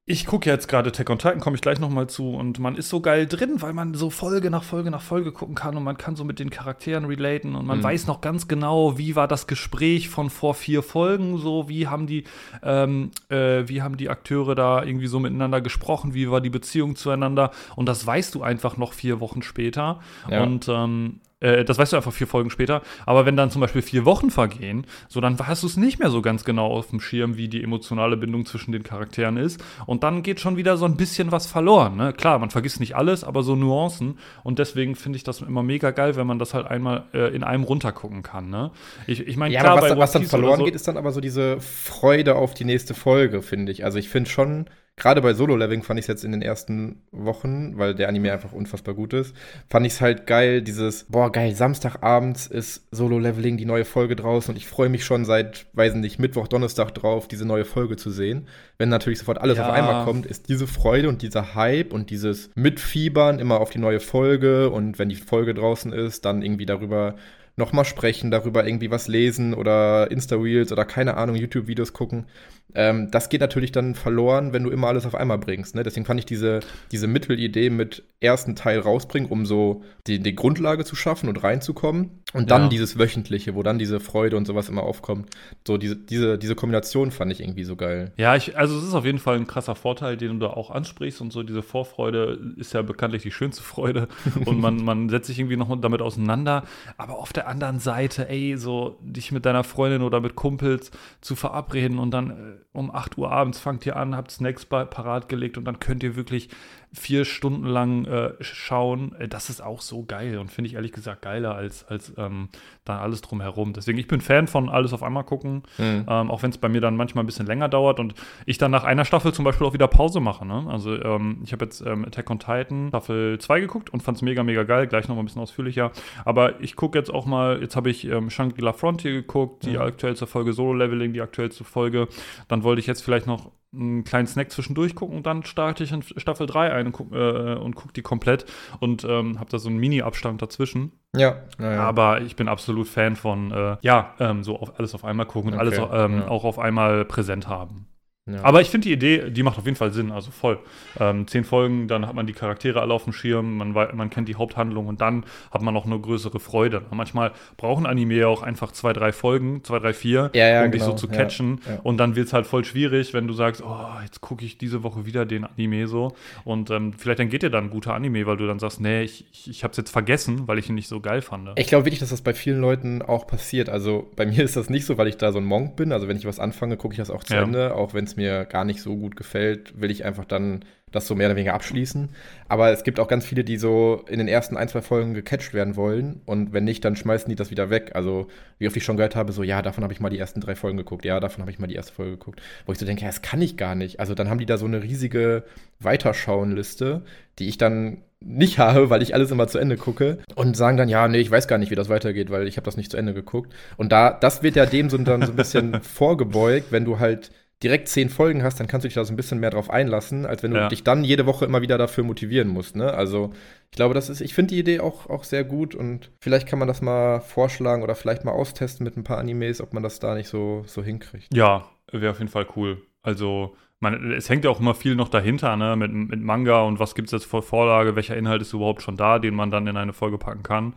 ich 0.05 0.25
gucke 0.25 0.49
jetzt 0.49 0.67
gerade 0.67 0.91
Tech 0.91 1.09
on 1.09 1.19
Titan, 1.19 1.39
komme 1.39 1.55
ich 1.55 1.61
gleich 1.61 1.79
nochmal 1.79 2.07
zu. 2.07 2.31
Und 2.33 2.59
man 2.59 2.75
ist 2.75 2.89
so 2.89 3.01
geil 3.01 3.27
drin, 3.27 3.61
weil 3.61 3.73
man 3.73 3.93
so 3.93 4.09
Folge 4.09 4.49
nach 4.49 4.63
Folge 4.63 4.91
nach 4.91 5.01
Folge 5.01 5.31
gucken 5.31 5.55
kann 5.55 5.77
und 5.77 5.83
man 5.83 5.97
kann 5.97 6.15
so 6.15 6.23
mit 6.23 6.39
den 6.39 6.49
Charakteren 6.49 7.05
relaten 7.05 7.55
und 7.55 7.65
man 7.65 7.79
mhm. 7.79 7.83
weiß 7.83 8.07
noch 8.07 8.19
ganz 8.19 8.47
genau, 8.47 8.97
wie 8.97 9.15
war 9.15 9.27
das 9.27 9.47
Gespräch 9.47 10.09
von 10.09 10.29
vor 10.29 10.53
vier 10.53 10.83
Folgen, 10.83 11.37
so 11.37 11.69
wie 11.69 11.87
haben 11.87 12.07
die, 12.07 12.25
ähm, 12.63 13.11
äh, 13.29 13.67
wie 13.67 13.81
haben 13.81 13.95
die 13.95 14.09
Akteure 14.09 14.55
da 14.55 14.83
irgendwie 14.83 15.07
so 15.07 15.19
miteinander 15.19 15.61
gesprochen, 15.61 16.13
wie 16.13 16.29
war 16.29 16.41
die 16.41 16.49
Beziehung 16.49 16.95
zueinander. 16.95 17.51
Und 17.75 17.85
das 17.87 18.05
weißt 18.05 18.35
du 18.35 18.43
einfach 18.43 18.77
noch 18.77 18.93
vier 18.93 19.19
Wochen 19.19 19.43
später. 19.43 19.99
Ja. 20.29 20.43
Und 20.43 20.67
ähm, 20.67 21.21
äh, 21.41 21.65
das 21.65 21.77
weißt 21.77 21.93
du 21.93 21.97
einfach 21.97 22.13
vier 22.13 22.27
Folgen 22.27 22.49
später. 22.49 22.81
Aber 23.05 23.25
wenn 23.25 23.35
dann 23.35 23.51
zum 23.51 23.61
Beispiel 23.61 23.81
vier 23.81 24.05
Wochen 24.05 24.31
vergehen, 24.31 24.85
so 25.09 25.19
dann 25.19 25.37
hast 25.45 25.63
du 25.63 25.67
es 25.67 25.75
nicht 25.75 25.99
mehr 25.99 26.09
so 26.09 26.21
ganz 26.21 26.45
genau 26.45 26.67
auf 26.67 26.89
dem 26.89 27.01
Schirm, 27.01 27.35
wie 27.35 27.49
die 27.49 27.61
emotionale 27.61 28.15
Bindung 28.15 28.45
zwischen 28.45 28.71
den 28.71 28.83
Charakteren 28.83 29.37
ist. 29.37 29.61
Und 29.85 30.03
dann 30.03 30.23
geht 30.23 30.39
schon 30.39 30.55
wieder 30.55 30.77
so 30.77 30.85
ein 30.85 30.95
bisschen 30.95 31.31
was 31.31 31.47
verloren. 31.47 31.97
Ne? 31.97 32.13
Klar, 32.13 32.39
man 32.39 32.49
vergisst 32.49 32.79
nicht 32.79 32.95
alles, 32.95 33.23
aber 33.23 33.43
so 33.43 33.55
Nuancen. 33.55 34.19
Und 34.43 34.59
deswegen 34.59 34.95
finde 34.95 35.17
ich 35.17 35.23
das 35.23 35.41
immer 35.41 35.63
mega 35.63 35.91
geil, 35.91 36.15
wenn 36.15 36.27
man 36.27 36.39
das 36.39 36.53
halt 36.53 36.67
einmal 36.67 37.05
äh, 37.13 37.35
in 37.35 37.43
einem 37.43 37.63
runtergucken 37.63 38.21
kann. 38.21 38.49
Ne? 38.49 38.71
Ich, 39.07 39.27
ich 39.27 39.37
meine, 39.37 39.53
ja, 39.53 39.61
klar, 39.61 39.81
was, 39.81 39.97
was 39.97 40.11
dann 40.11 40.23
verloren 40.23 40.59
so 40.59 40.65
geht, 40.65 40.75
ist 40.75 40.87
dann 40.87 40.97
aber 40.97 41.11
so 41.11 41.21
diese 41.21 41.59
Freude 41.59 42.35
auf 42.35 42.53
die 42.53 42.65
nächste 42.65 42.93
Folge, 42.93 43.41
finde 43.41 43.71
ich. 43.71 43.83
Also 43.83 43.97
ich 43.97 44.09
finde 44.09 44.29
schon, 44.29 44.65
gerade 45.01 45.21
bei 45.21 45.33
Solo-Leveling 45.33 45.81
fand 45.81 45.99
ich 45.99 46.03
es 46.03 46.07
jetzt 46.07 46.23
in 46.23 46.31
den 46.31 46.43
ersten 46.43 47.01
Wochen, 47.11 47.79
weil 47.79 47.95
der 47.95 48.07
Anime 48.07 48.31
einfach 48.31 48.53
unfassbar 48.53 48.93
gut 48.93 49.13
ist, 49.13 49.35
fand 49.67 49.87
ich 49.87 49.93
es 49.93 50.01
halt 50.01 50.27
geil, 50.27 50.61
dieses, 50.61 51.05
boah, 51.09 51.31
geil, 51.31 51.55
Samstagabends 51.55 52.45
ist 52.45 52.87
Solo-Leveling, 52.91 53.57
die 53.57 53.65
neue 53.65 53.83
Folge 53.83 54.15
draußen 54.15 54.53
und 54.53 54.57
ich 54.57 54.67
freue 54.67 54.89
mich 54.89 55.03
schon 55.03 55.25
seit, 55.25 55.65
weiß 55.73 55.95
nicht, 55.95 56.19
Mittwoch, 56.19 56.47
Donnerstag 56.47 56.91
drauf, 56.91 57.27
diese 57.27 57.45
neue 57.45 57.65
Folge 57.65 57.95
zu 57.95 58.11
sehen. 58.11 58.47
Wenn 58.77 58.89
natürlich 58.89 59.17
sofort 59.17 59.41
alles 59.41 59.57
ja. 59.57 59.65
auf 59.67 59.73
einmal 59.73 60.05
kommt, 60.05 60.27
ist 60.27 60.49
diese 60.49 60.67
Freude 60.67 61.09
und 61.09 61.23
dieser 61.23 61.55
Hype 61.55 61.93
und 61.93 62.11
dieses 62.11 62.51
Mitfiebern 62.53 63.39
immer 63.39 63.59
auf 63.59 63.71
die 63.71 63.79
neue 63.79 63.99
Folge 63.99 64.69
und 64.69 64.99
wenn 64.99 65.09
die 65.09 65.15
Folge 65.15 65.55
draußen 65.55 65.91
ist, 65.93 66.25
dann 66.25 66.43
irgendwie 66.43 66.67
darüber 66.67 67.15
nochmal 67.55 67.85
sprechen, 67.85 68.31
darüber 68.31 68.65
irgendwie 68.65 68.91
was 68.91 69.07
lesen 69.07 69.53
oder 69.53 70.09
Insta-Reels 70.09 70.71
oder 70.71 70.85
keine 70.85 71.17
Ahnung, 71.17 71.35
YouTube-Videos 71.35 71.93
gucken. 71.93 72.25
Ähm, 72.73 73.11
das 73.11 73.29
geht 73.29 73.41
natürlich 73.41 73.71
dann 73.71 73.95
verloren, 73.95 74.53
wenn 74.53 74.63
du 74.63 74.69
immer 74.69 74.87
alles 74.87 75.05
auf 75.05 75.15
einmal 75.15 75.37
bringst. 75.37 75.75
Ne? 75.75 75.83
Deswegen 75.83 76.05
fand 76.05 76.19
ich 76.19 76.25
diese, 76.25 76.61
diese 76.91 77.07
Mittelidee 77.07 77.69
mit 77.69 78.03
ersten 78.21 78.55
Teil 78.55 78.79
rausbringen, 78.79 79.29
um 79.29 79.45
so 79.45 79.83
die, 80.07 80.19
die 80.19 80.35
Grundlage 80.35 80.85
zu 80.85 80.95
schaffen 80.95 81.27
und 81.27 81.43
reinzukommen. 81.43 82.21
Und 82.33 82.49
dann 82.49 82.63
ja. 82.63 82.69
dieses 82.69 82.97
Wöchentliche, 82.97 83.55
wo 83.55 83.63
dann 83.63 83.77
diese 83.77 83.99
Freude 83.99 84.37
und 84.37 84.47
sowas 84.47 84.69
immer 84.69 84.83
aufkommt. 84.83 85.29
So 85.67 85.77
diese, 85.77 85.97
diese, 85.97 86.37
diese 86.37 86.55
Kombination 86.55 87.11
fand 87.11 87.31
ich 87.31 87.41
irgendwie 87.41 87.65
so 87.65 87.75
geil. 87.75 88.13
Ja, 88.15 88.37
ich, 88.37 88.57
also 88.57 88.77
es 88.77 88.85
ist 88.85 88.93
auf 88.93 89.03
jeden 89.03 89.19
Fall 89.19 89.35
ein 89.35 89.47
krasser 89.47 89.75
Vorteil, 89.75 90.15
den 90.15 90.39
du 90.39 90.47
da 90.47 90.53
auch 90.53 90.69
ansprichst. 90.69 91.19
Und 91.19 91.33
so 91.33 91.43
diese 91.43 91.61
Vorfreude 91.61 92.39
ist 92.55 92.73
ja 92.73 92.83
bekanntlich 92.83 93.23
die 93.23 93.31
schönste 93.31 93.63
Freude. 93.63 94.07
und 94.45 94.61
man, 94.61 94.77
man 94.77 95.09
setzt 95.09 95.27
sich 95.27 95.39
irgendwie 95.39 95.57
noch 95.57 95.75
damit 95.81 96.01
auseinander. 96.01 96.63
Aber 96.97 97.17
auf 97.17 97.33
der 97.33 97.40
anderen 97.47 97.79
Seite, 97.79 98.29
ey, 98.29 98.57
so 98.57 98.97
dich 99.01 99.31
mit 99.31 99.45
deiner 99.45 99.63
Freundin 99.63 100.01
oder 100.01 100.19
mit 100.19 100.35
Kumpels 100.35 100.91
zu 101.21 101.35
verabreden 101.35 101.99
und 101.99 102.11
dann 102.11 102.29
äh, 102.29 102.33
um 102.73 102.93
8 102.93 103.17
Uhr 103.17 103.31
abends 103.31 103.59
fangt 103.59 103.85
ihr 103.85 103.95
an, 103.95 104.15
habt 104.15 104.31
Snacks 104.31 104.65
parat 104.65 105.29
gelegt 105.29 105.57
und 105.57 105.65
dann 105.65 105.79
könnt 105.79 106.03
ihr 106.03 106.15
wirklich 106.15 106.49
vier 106.93 107.23
Stunden 107.23 107.65
lang 107.65 108.05
äh, 108.05 108.33
schauen, 108.41 109.15
äh, 109.17 109.27
das 109.27 109.49
ist 109.49 109.61
auch 109.61 109.81
so 109.81 110.03
geil 110.03 110.37
und 110.37 110.51
finde 110.51 110.67
ich 110.67 110.75
ehrlich 110.75 110.91
gesagt 110.91 111.21
geiler 111.21 111.55
als, 111.55 111.85
als 111.85 112.13
ähm, 112.17 112.49
dann 112.83 112.99
alles 112.99 113.21
drumherum. 113.21 113.71
Deswegen, 113.71 113.97
ich 113.97 114.07
bin 114.07 114.19
Fan 114.19 114.47
von 114.47 114.69
alles 114.69 114.91
auf 114.91 115.01
einmal 115.01 115.23
gucken, 115.23 115.63
mhm. 115.77 116.05
ähm, 116.07 116.29
auch 116.29 116.43
wenn 116.43 116.51
es 116.51 116.57
bei 116.57 116.67
mir 116.67 116.81
dann 116.81 116.97
manchmal 116.97 117.23
ein 117.23 117.27
bisschen 117.27 117.45
länger 117.45 117.69
dauert 117.69 117.99
und 117.99 118.13
ich 118.45 118.57
dann 118.57 118.71
nach 118.71 118.83
einer 118.83 119.05
Staffel 119.05 119.33
zum 119.33 119.45
Beispiel 119.45 119.65
auch 119.65 119.73
wieder 119.73 119.87
Pause 119.87 120.19
mache. 120.19 120.45
Ne? 120.45 120.65
Also 120.69 121.01
ähm, 121.01 121.41
ich 121.43 121.53
habe 121.53 121.63
jetzt 121.63 121.81
ähm, 121.81 122.03
Attack 122.03 122.29
on 122.29 122.39
Titan 122.39 122.89
Staffel 122.89 123.39
2 123.39 123.59
geguckt 123.61 123.89
und 123.91 124.03
fand 124.03 124.17
es 124.17 124.21
mega, 124.21 124.43
mega 124.43 124.63
geil, 124.63 124.87
gleich 124.87 125.07
nochmal 125.07 125.23
ein 125.23 125.27
bisschen 125.27 125.41
ausführlicher. 125.41 125.91
Aber 126.25 126.59
ich 126.59 126.75
gucke 126.75 126.97
jetzt 126.97 127.13
auch 127.13 127.25
mal, 127.25 127.61
jetzt 127.61 127.77
habe 127.77 127.89
ich 127.89 128.05
ähm, 128.05 128.29
Shangri-La 128.29 128.73
Frontier 128.73 129.11
geguckt, 129.13 129.63
die 129.63 129.71
mhm. 129.71 129.81
aktuellste 129.81 130.27
Folge 130.27 130.51
Solo-Leveling, 130.51 131.13
die 131.13 131.21
aktuellste 131.21 131.63
Folge. 131.63 132.09
Dann 132.49 132.63
wollte 132.63 132.81
ich 132.81 132.87
jetzt 132.87 133.01
vielleicht 133.01 133.27
noch 133.27 133.51
einen 133.73 134.03
kleinen 134.03 134.27
Snack 134.27 134.51
zwischendurch 134.51 134.95
gucken 134.95 135.17
und 135.17 135.25
dann 135.25 135.43
starte 135.43 135.83
ich 135.83 135.91
in 135.91 136.01
Staffel 136.03 136.45
3 136.45 136.73
ein 136.73 136.87
und 136.87 136.91
gucke 136.91 137.15
äh, 137.15 137.71
guck 137.73 137.93
die 137.93 138.01
komplett 138.01 138.45
und 138.79 139.03
ähm, 139.05 139.39
habe 139.39 139.49
da 139.49 139.59
so 139.59 139.69
einen 139.69 139.77
Mini-Abstand 139.77 140.41
dazwischen. 140.41 140.91
Ja, 141.15 141.43
ja, 141.59 141.73
ja, 141.73 141.83
Aber 141.83 142.21
ich 142.21 142.35
bin 142.35 142.47
absolut 142.47 142.87
Fan 142.87 143.15
von, 143.15 143.51
äh, 143.51 143.77
ja, 143.81 144.13
ähm, 144.19 144.43
so 144.43 144.57
auf 144.57 144.77
alles 144.77 144.93
auf 144.93 145.05
einmal 145.05 145.25
gucken 145.25 145.53
okay, 145.53 145.55
und 145.55 145.59
alles 145.59 145.77
ähm, 145.77 146.19
ja. 146.19 146.27
auch 146.27 146.43
auf 146.43 146.59
einmal 146.59 147.05
präsent 147.05 147.47
haben. 147.47 147.87
Ja. 148.27 148.43
Aber 148.43 148.61
ich 148.61 148.69
finde 148.69 148.87
die 148.87 148.93
Idee, 148.93 149.31
die 149.31 149.41
macht 149.41 149.57
auf 149.57 149.65
jeden 149.65 149.77
Fall 149.77 149.91
Sinn, 149.91 150.11
also 150.11 150.29
voll. 150.29 150.59
Ähm, 150.99 151.27
zehn 151.27 151.43
Folgen, 151.43 151.87
dann 151.87 152.07
hat 152.07 152.13
man 152.13 152.27
die 152.27 152.33
Charaktere 152.33 152.79
alle 152.79 152.93
auf 152.93 153.05
dem 153.05 153.13
Schirm, 153.13 153.57
man, 153.57 153.71
man 153.71 154.09
kennt 154.11 154.27
die 154.27 154.35
Haupthandlung 154.35 154.85
und 154.85 155.01
dann 155.01 155.25
hat 155.49 155.63
man 155.63 155.75
auch 155.75 155.87
eine 155.87 155.99
größere 155.99 156.39
Freude. 156.39 156.83
Manchmal 156.91 157.31
brauchen 157.57 157.87
Anime 157.87 158.13
ja 158.13 158.27
auch 158.27 158.43
einfach 158.43 158.73
zwei, 158.73 158.93
drei 158.93 159.11
Folgen, 159.11 159.63
zwei, 159.63 159.79
drei, 159.79 159.93
vier, 159.93 160.29
ja, 160.35 160.47
ja, 160.47 160.63
um 160.63 160.71
genau. 160.71 160.71
dich 160.71 160.83
so 160.83 160.93
zu 160.93 161.07
catchen. 161.07 161.61
Und 161.81 161.97
dann 161.97 162.15
wird 162.15 162.27
es 162.27 162.33
halt 162.33 162.45
voll 162.45 162.63
schwierig, 162.63 163.15
wenn 163.15 163.27
du 163.27 163.33
sagst, 163.33 163.63
oh, 163.65 163.87
jetzt 164.03 164.21
gucke 164.21 164.45
ich 164.45 164.59
diese 164.59 164.83
Woche 164.83 165.07
wieder 165.07 165.25
den 165.25 165.43
Anime 165.43 165.87
so. 165.87 166.13
Und 166.43 166.69
ähm, 166.69 166.93
vielleicht 166.93 167.19
dann 167.19 167.29
geht 167.29 167.41
dir 167.41 167.49
dann 167.49 167.65
ein 167.65 167.69
guter 167.71 167.95
Anime, 167.95 168.27
weil 168.27 168.37
du 168.37 168.45
dann 168.45 168.59
sagst, 168.59 168.81
nee, 168.81 169.01
ich, 169.01 169.25
ich, 169.31 169.49
ich 169.49 169.63
habe 169.63 169.71
es 169.71 169.77
jetzt 169.77 169.89
vergessen, 169.89 170.47
weil 170.47 170.59
ich 170.59 170.69
ihn 170.69 170.75
nicht 170.75 170.87
so 170.87 170.99
geil 170.99 171.23
fand. 171.23 171.49
Ich 171.55 171.67
glaube 171.67 171.85
wirklich, 171.85 171.99
dass 171.99 172.09
das 172.09 172.21
bei 172.21 172.35
vielen 172.35 172.61
Leuten 172.61 173.01
auch 173.01 173.25
passiert. 173.25 173.67
Also 173.67 174.11
bei 174.15 174.27
mir 174.27 174.43
ist 174.43 174.55
das 174.55 174.69
nicht 174.69 174.85
so, 174.85 174.99
weil 174.99 175.07
ich 175.07 175.17
da 175.17 175.31
so 175.31 175.39
ein 175.39 175.45
Monk 175.45 175.75
bin. 175.75 175.91
Also 175.91 176.07
wenn 176.07 176.17
ich 176.17 176.25
was 176.25 176.39
anfange, 176.39 176.77
gucke 176.77 176.93
ich 176.93 176.99
das 176.99 177.09
auch 177.09 177.23
zu 177.23 177.35
Ende, 177.35 177.73
auch 177.73 177.95
wenn 177.95 178.05
es 178.05 178.10
mir 178.17 178.45
gar 178.45 178.65
nicht 178.65 178.81
so 178.81 178.95
gut 178.95 179.15
gefällt, 179.15 179.79
will 179.79 179.91
ich 179.91 180.05
einfach 180.05 180.25
dann 180.25 180.65
das 180.91 181.07
so 181.07 181.15
mehr 181.15 181.27
oder 181.27 181.35
weniger 181.35 181.53
abschließen. 181.53 182.09
Aber 182.47 182.71
es 182.71 182.83
gibt 182.83 182.99
auch 182.99 183.07
ganz 183.07 183.25
viele, 183.25 183.43
die 183.43 183.57
so 183.57 184.03
in 184.07 184.19
den 184.19 184.27
ersten 184.27 184.57
ein, 184.57 184.67
zwei 184.67 184.81
Folgen 184.81 185.13
gecatcht 185.13 185.53
werden 185.53 185.75
wollen. 185.75 186.21
Und 186.25 186.53
wenn 186.53 186.65
nicht, 186.65 186.83
dann 186.83 186.95
schmeißen 186.95 187.29
die 187.29 187.35
das 187.35 187.49
wieder 187.49 187.69
weg. 187.69 187.91
Also, 187.95 188.27
wie 188.59 188.67
oft 188.67 188.75
ich 188.75 188.83
schon 188.83 188.97
gehört 188.97 189.15
habe, 189.15 189.31
so, 189.31 189.43
ja, 189.43 189.61
davon 189.61 189.83
habe 189.83 189.93
ich 189.93 189.99
mal 189.99 190.09
die 190.09 190.19
ersten 190.19 190.41
drei 190.41 190.55
Folgen 190.55 190.77
geguckt. 190.77 191.05
Ja, 191.05 191.19
davon 191.19 191.41
habe 191.41 191.51
ich 191.51 191.59
mal 191.59 191.67
die 191.67 191.75
erste 191.75 191.93
Folge 191.93 192.11
geguckt. 192.11 192.41
Wo 192.65 192.73
ich 192.73 192.79
so 192.79 192.85
denke, 192.85 193.03
ja, 193.03 193.07
das 193.07 193.21
kann 193.21 193.41
ich 193.41 193.57
gar 193.57 193.75
nicht. 193.75 193.99
Also, 193.99 194.15
dann 194.15 194.29
haben 194.29 194.39
die 194.39 194.45
da 194.45 194.57
so 194.57 194.65
eine 194.65 194.83
riesige 194.83 195.43
Weiterschauenliste, 195.79 197.03
die 197.39 197.47
ich 197.47 197.57
dann 197.57 198.03
nicht 198.19 198.59
habe, 198.59 198.89
weil 198.89 199.01
ich 199.01 199.13
alles 199.13 199.31
immer 199.31 199.47
zu 199.47 199.59
Ende 199.59 199.77
gucke 199.77 200.19
und 200.35 200.57
sagen 200.57 200.77
dann, 200.77 200.89
ja, 200.89 201.07
nee, 201.07 201.19
ich 201.19 201.31
weiß 201.31 201.47
gar 201.47 201.57
nicht, 201.57 201.71
wie 201.71 201.75
das 201.75 201.89
weitergeht, 201.89 202.29
weil 202.29 202.47
ich 202.47 202.57
habe 202.57 202.65
das 202.65 202.77
nicht 202.77 202.91
zu 202.91 202.97
Ende 202.97 203.13
geguckt. 203.13 203.53
Und 203.77 203.91
da, 203.93 204.11
das 204.11 204.43
wird 204.43 204.57
ja 204.57 204.65
dem 204.65 204.89
so, 204.89 204.97
dann 204.97 205.25
so 205.25 205.31
ein 205.31 205.37
bisschen 205.37 205.81
vorgebeugt, 205.81 206.71
wenn 206.71 206.85
du 206.85 206.99
halt 206.99 207.31
direkt 207.63 207.87
zehn 207.87 208.09
Folgen 208.09 208.43
hast, 208.43 208.59
dann 208.59 208.67
kannst 208.67 208.85
du 208.85 208.87
dich 208.87 208.95
da 208.95 209.05
so 209.05 209.13
ein 209.13 209.15
bisschen 209.15 209.39
mehr 209.39 209.51
drauf 209.51 209.69
einlassen, 209.69 210.25
als 210.25 210.41
wenn 210.43 210.51
du 210.51 210.57
ja. 210.57 210.67
dich 210.67 210.83
dann 210.83 211.03
jede 211.03 211.25
Woche 211.25 211.45
immer 211.45 211.61
wieder 211.61 211.77
dafür 211.77 212.03
motivieren 212.03 212.47
musst. 212.47 212.75
Ne? 212.75 212.93
Also 212.93 213.31
ich 213.69 213.75
glaube, 213.75 213.93
das 213.93 214.09
ist, 214.09 214.21
ich 214.21 214.33
finde 214.33 214.53
die 214.53 214.59
Idee 214.59 214.79
auch, 214.79 215.09
auch 215.09 215.23
sehr 215.23 215.43
gut 215.43 215.75
und 215.75 216.11
vielleicht 216.19 216.47
kann 216.47 216.59
man 216.59 216.67
das 216.67 216.81
mal 216.81 217.21
vorschlagen 217.21 217.83
oder 217.83 217.95
vielleicht 217.95 218.25
mal 218.25 218.31
austesten 218.31 218.83
mit 218.83 218.97
ein 218.97 219.03
paar 219.03 219.19
Animes, 219.19 219.61
ob 219.61 219.73
man 219.73 219.83
das 219.83 219.99
da 219.99 220.15
nicht 220.15 220.27
so, 220.27 220.63
so 220.65 220.83
hinkriegt. 220.83 221.27
Ja, 221.33 221.69
wäre 221.91 222.11
auf 222.11 222.19
jeden 222.19 222.31
Fall 222.31 222.47
cool. 222.55 222.81
Also 223.03 223.55
man, 223.81 224.11
es 224.11 224.29
hängt 224.29 224.45
ja 224.45 224.51
auch 224.51 224.59
immer 224.59 224.75
viel 224.75 224.95
noch 224.95 225.09
dahinter, 225.09 225.57
ne, 225.57 225.75
mit, 225.75 225.91
mit 225.91 226.21
Manga 226.21 226.61
und 226.61 226.79
was 226.79 226.93
gibt 226.93 227.07
es 227.07 227.11
jetzt 227.11 227.25
für 227.25 227.41
Vorlage, 227.41 227.95
welcher 227.95 228.15
Inhalt 228.15 228.41
ist 228.41 228.53
überhaupt 228.53 228.83
schon 228.83 228.95
da, 228.95 229.17
den 229.17 229.33
man 229.33 229.49
dann 229.49 229.65
in 229.65 229.75
eine 229.75 229.91
Folge 229.91 230.19
packen 230.19 230.43
kann 230.43 230.73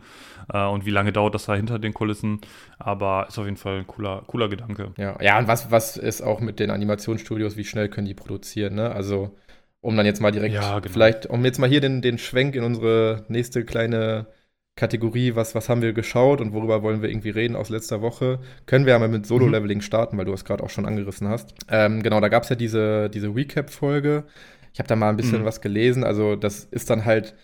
äh, 0.51 0.65
und 0.65 0.87
wie 0.87 0.91
lange 0.91 1.13
dauert 1.13 1.35
das 1.35 1.45
da 1.45 1.55
hinter 1.55 1.77
den 1.77 1.93
Kulissen. 1.93 2.41
Aber 2.79 3.27
ist 3.29 3.37
auf 3.37 3.45
jeden 3.45 3.57
Fall 3.57 3.79
ein 3.79 3.87
cooler, 3.87 4.23
cooler 4.25 4.49
Gedanke. 4.49 4.91
Ja, 4.97 5.21
ja 5.21 5.37
und 5.37 5.47
was, 5.47 5.69
was 5.69 5.97
ist 5.97 6.23
auch 6.23 6.39
mit 6.39 6.59
den 6.59 6.71
Animationsstudios, 6.71 7.57
wie 7.57 7.63
schnell 7.63 7.89
können 7.89 8.07
die 8.07 8.15
produzieren, 8.15 8.73
ne? 8.73 8.91
Also, 8.91 9.37
um 9.81 9.95
dann 9.95 10.07
jetzt 10.07 10.19
mal 10.19 10.31
direkt, 10.31 10.55
ja, 10.55 10.79
genau. 10.79 10.91
vielleicht, 10.91 11.27
um 11.27 11.45
jetzt 11.45 11.59
mal 11.59 11.69
hier 11.69 11.81
den, 11.81 12.01
den 12.01 12.17
Schwenk 12.17 12.55
in 12.55 12.63
unsere 12.63 13.23
nächste 13.27 13.63
kleine 13.65 14.25
Kategorie, 14.75 15.35
was, 15.35 15.55
was 15.55 15.69
haben 15.69 15.81
wir 15.81 15.93
geschaut 15.93 16.41
und 16.41 16.53
worüber 16.53 16.83
wollen 16.83 17.01
wir 17.01 17.09
irgendwie 17.09 17.29
reden 17.29 17.55
aus 17.55 17.69
letzter 17.69 18.01
Woche, 18.01 18.39
können 18.65 18.85
wir 18.85 18.93
ja 18.93 18.99
mal 18.99 19.07
mit 19.07 19.25
Solo-Leveling 19.25 19.77
mhm. 19.77 19.83
starten, 19.83 20.17
weil 20.17 20.25
du 20.25 20.33
es 20.33 20.43
gerade 20.43 20.63
auch 20.63 20.69
schon 20.69 20.85
angerissen 20.85 21.29
hast. 21.29 21.55
Ähm, 21.69 22.03
genau, 22.03 22.19
da 22.19 22.27
gab 22.27 22.43
es 22.43 22.49
ja 22.49 22.55
diese, 22.55 23.09
diese 23.09 23.33
Recap-Folge. 23.33 24.25
Ich 24.73 24.79
habe 24.79 24.89
da 24.89 24.97
mal 24.97 25.09
ein 25.09 25.15
bisschen 25.15 25.41
mhm. 25.41 25.45
was 25.45 25.61
gelesen. 25.61 26.03
Also, 26.03 26.35
das 26.35 26.65
ist 26.65 26.89
dann 26.89 27.05
halt 27.05 27.35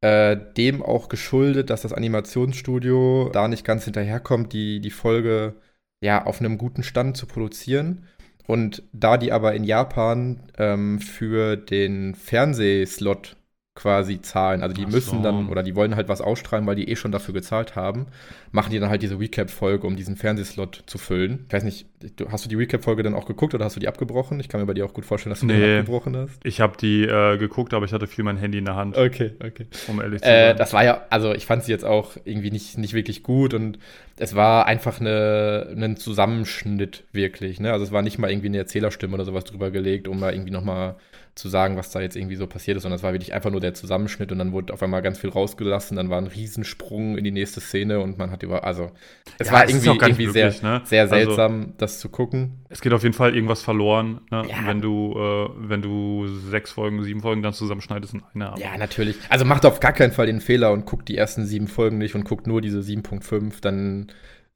äh, 0.00 0.38
dem 0.56 0.82
auch 0.82 1.10
geschuldet, 1.10 1.68
dass 1.68 1.82
das 1.82 1.92
Animationsstudio 1.92 3.28
da 3.30 3.48
nicht 3.48 3.66
ganz 3.66 3.84
hinterherkommt, 3.84 4.54
die, 4.54 4.80
die 4.80 4.90
Folge 4.90 5.56
ja 6.02 6.24
auf 6.24 6.40
einem 6.40 6.56
guten 6.56 6.82
Stand 6.82 7.18
zu 7.18 7.26
produzieren. 7.26 8.06
Und 8.46 8.82
da 8.92 9.18
die 9.18 9.32
aber 9.32 9.54
in 9.54 9.64
Japan 9.64 10.40
ähm, 10.56 10.98
für 10.98 11.56
den 11.56 12.14
Fernsehslot 12.14 13.36
quasi 13.74 14.20
zahlen. 14.20 14.62
Also 14.62 14.74
die 14.74 14.84
Ach 14.86 14.92
müssen 14.92 15.18
so. 15.18 15.22
dann 15.22 15.48
oder 15.48 15.62
die 15.62 15.76
wollen 15.76 15.94
halt 15.94 16.08
was 16.08 16.20
ausstrahlen, 16.20 16.66
weil 16.66 16.74
die 16.74 16.88
eh 16.88 16.96
schon 16.96 17.12
dafür 17.12 17.32
gezahlt 17.32 17.76
haben. 17.76 18.06
Machen 18.50 18.72
die 18.72 18.80
dann 18.80 18.90
halt 18.90 19.02
diese 19.02 19.18
Recap-Folge, 19.18 19.86
um 19.86 19.94
diesen 19.94 20.16
Fernsehslot 20.16 20.82
zu 20.86 20.98
füllen. 20.98 21.44
Ich 21.46 21.52
weiß 21.52 21.62
nicht, 21.62 21.86
hast 22.30 22.44
du 22.44 22.48
die 22.48 22.56
Recap-Folge 22.56 23.04
dann 23.04 23.14
auch 23.14 23.26
geguckt 23.26 23.54
oder 23.54 23.64
hast 23.64 23.76
du 23.76 23.80
die 23.80 23.86
abgebrochen? 23.86 24.40
Ich 24.40 24.48
kann 24.48 24.60
mir 24.60 24.66
bei 24.66 24.74
dir 24.74 24.84
auch 24.84 24.92
gut 24.92 25.04
vorstellen, 25.04 25.30
dass 25.30 25.40
du 25.40 25.46
nee, 25.46 25.56
die 25.56 25.78
abgebrochen 25.78 26.16
hast. 26.16 26.40
Ich 26.42 26.60
habe 26.60 26.76
die 26.78 27.04
äh, 27.04 27.38
geguckt, 27.38 27.72
aber 27.72 27.84
ich 27.86 27.92
hatte 27.92 28.08
viel 28.08 28.24
mein 28.24 28.38
Handy 28.38 28.58
in 28.58 28.64
der 28.64 28.74
Hand. 28.74 28.96
Okay, 28.98 29.32
okay. 29.38 29.66
Um 29.86 30.00
ehrlich 30.00 30.20
zu 30.20 30.28
äh, 30.28 30.30
sein. 30.30 30.54
Äh, 30.56 30.58
das 30.58 30.72
war 30.72 30.84
ja, 30.84 31.02
also 31.08 31.32
ich 31.32 31.46
fand 31.46 31.62
sie 31.62 31.70
jetzt 31.70 31.84
auch 31.84 32.16
irgendwie 32.24 32.50
nicht, 32.50 32.76
nicht 32.76 32.92
wirklich 32.92 33.22
gut 33.22 33.54
und 33.54 33.78
es 34.18 34.34
war 34.34 34.66
einfach 34.66 35.00
eine, 35.00 35.68
ein 35.76 35.96
Zusammenschnitt 35.96 37.04
wirklich. 37.12 37.60
Ne? 37.60 37.72
Also 37.72 37.84
es 37.84 37.92
war 37.92 38.02
nicht 38.02 38.18
mal 38.18 38.30
irgendwie 38.30 38.48
eine 38.48 38.58
Erzählerstimme 38.58 39.14
oder 39.14 39.24
sowas 39.24 39.44
drüber 39.44 39.70
gelegt, 39.70 40.08
um 40.08 40.18
mal 40.18 40.34
irgendwie 40.34 40.50
nochmal 40.50 40.96
zu 41.40 41.48
sagen, 41.48 41.76
was 41.76 41.90
da 41.90 42.00
jetzt 42.00 42.16
irgendwie 42.16 42.36
so 42.36 42.46
passiert 42.46 42.76
ist, 42.76 42.82
sondern 42.82 42.96
es 42.96 43.02
war 43.02 43.12
wirklich 43.12 43.32
einfach 43.32 43.50
nur 43.50 43.60
der 43.60 43.74
Zusammenschnitt 43.74 44.30
und 44.30 44.38
dann 44.38 44.52
wurde 44.52 44.72
auf 44.72 44.82
einmal 44.82 45.02
ganz 45.02 45.18
viel 45.18 45.30
rausgelassen, 45.30 45.96
dann 45.96 46.10
war 46.10 46.18
ein 46.18 46.26
Riesensprung 46.26 47.16
in 47.16 47.24
die 47.24 47.30
nächste 47.30 47.60
Szene 47.60 48.00
und 48.00 48.18
man 48.18 48.30
hat 48.30 48.42
über, 48.42 48.64
also 48.64 48.90
es 49.38 49.48
ja, 49.48 49.52
war 49.54 49.68
irgendwie, 49.68 49.88
irgendwie 49.88 50.26
möglich, 50.26 50.58
sehr, 50.58 50.70
ne? 50.70 50.82
sehr 50.84 51.02
also 51.02 51.14
seltsam, 51.14 51.60
also, 51.60 51.72
das 51.78 51.98
zu 51.98 52.08
gucken. 52.08 52.64
Es 52.68 52.80
geht 52.80 52.92
auf 52.92 53.02
jeden 53.02 53.14
Fall 53.14 53.34
irgendwas 53.34 53.62
verloren, 53.62 54.20
ne? 54.30 54.44
ja. 54.48 54.66
wenn 54.66 54.80
du, 54.80 55.14
äh, 55.16 55.48
wenn 55.56 55.82
du 55.82 56.26
sechs 56.28 56.72
Folgen, 56.72 57.02
sieben 57.02 57.20
Folgen 57.20 57.42
dann 57.42 57.52
zusammenschneidest 57.52 58.14
in 58.14 58.22
einer. 58.34 58.56
Ja, 58.58 58.76
natürlich. 58.78 59.16
Also 59.28 59.44
macht 59.44 59.64
auf 59.66 59.80
gar 59.80 59.92
keinen 59.92 60.12
Fall 60.12 60.26
den 60.26 60.40
Fehler 60.40 60.72
und 60.72 60.86
guckt 60.86 61.08
die 61.08 61.16
ersten 61.16 61.46
sieben 61.46 61.68
Folgen 61.68 61.98
nicht 61.98 62.14
und 62.14 62.24
guckt 62.24 62.46
nur 62.46 62.60
diese 62.60 62.80
7.5, 62.80 63.60
dann 63.60 64.12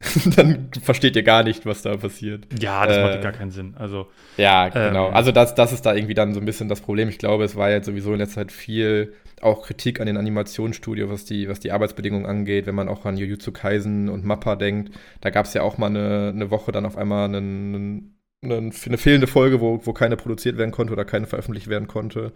dann 0.37 0.71
versteht 0.83 1.17
ihr 1.17 1.23
gar 1.23 1.43
nicht, 1.43 1.67
was 1.67 1.83
da 1.83 1.97
passiert. 1.97 2.47
Ja, 2.61 2.87
das 2.87 2.97
äh, 2.97 3.03
macht 3.03 3.23
gar 3.23 3.33
keinen 3.33 3.51
Sinn. 3.51 3.75
Also, 3.79 4.09
ja, 4.37 4.69
genau. 4.69 5.09
Ähm, 5.09 5.15
also 5.15 5.33
das, 5.33 5.55
das 5.55 5.73
ist 5.73 5.87
da 5.87 5.95
irgendwie 5.95 6.15
dann 6.15 6.35
so 6.35 6.41
ein 6.41 6.47
bisschen 6.47 6.69
das 6.69 6.81
Problem. 6.81 7.09
Ich 7.09 7.19
glaube, 7.19 7.45
es 7.45 7.57
war 7.57 7.71
jetzt 7.71 7.87
sowieso 7.87 8.13
in 8.13 8.19
letzter 8.19 8.43
Zeit 8.43 8.53
viel 8.53 9.15
auch 9.41 9.67
Kritik 9.67 10.01
an 10.01 10.07
den 10.07 10.17
Animationsstudios, 10.17 11.11
was 11.11 11.25
die, 11.25 11.49
was 11.49 11.61
die 11.61 11.73
Arbeitsbedingungen 11.73 12.27
angeht, 12.27 12.67
wenn 12.67 12.75
man 12.75 12.89
auch 12.89 13.05
an 13.05 13.17
Jujutsu 13.17 13.53
Kaisen 13.53 14.09
und 14.09 14.25
Mappa 14.25 14.57
denkt. 14.57 14.93
Da 15.21 15.31
gab 15.31 15.47
es 15.47 15.55
ja 15.55 15.63
auch 15.63 15.79
mal 15.79 15.87
eine, 15.87 16.33
eine 16.35 16.51
Woche 16.51 16.73
dann 16.73 16.87
auf 16.87 16.97
einmal 16.97 17.27
einen, 17.27 18.15
einen, 18.43 18.73
eine 18.87 18.99
fehlende 18.99 19.27
Folge, 19.27 19.61
wo, 19.61 19.85
wo 19.85 19.93
keine 19.93 20.17
produziert 20.17 20.57
werden 20.57 20.71
konnte 20.71 20.93
oder 20.93 21.05
keine 21.05 21.27
veröffentlicht 21.27 21.69
werden 21.69 21.89
konnte. 21.89 22.33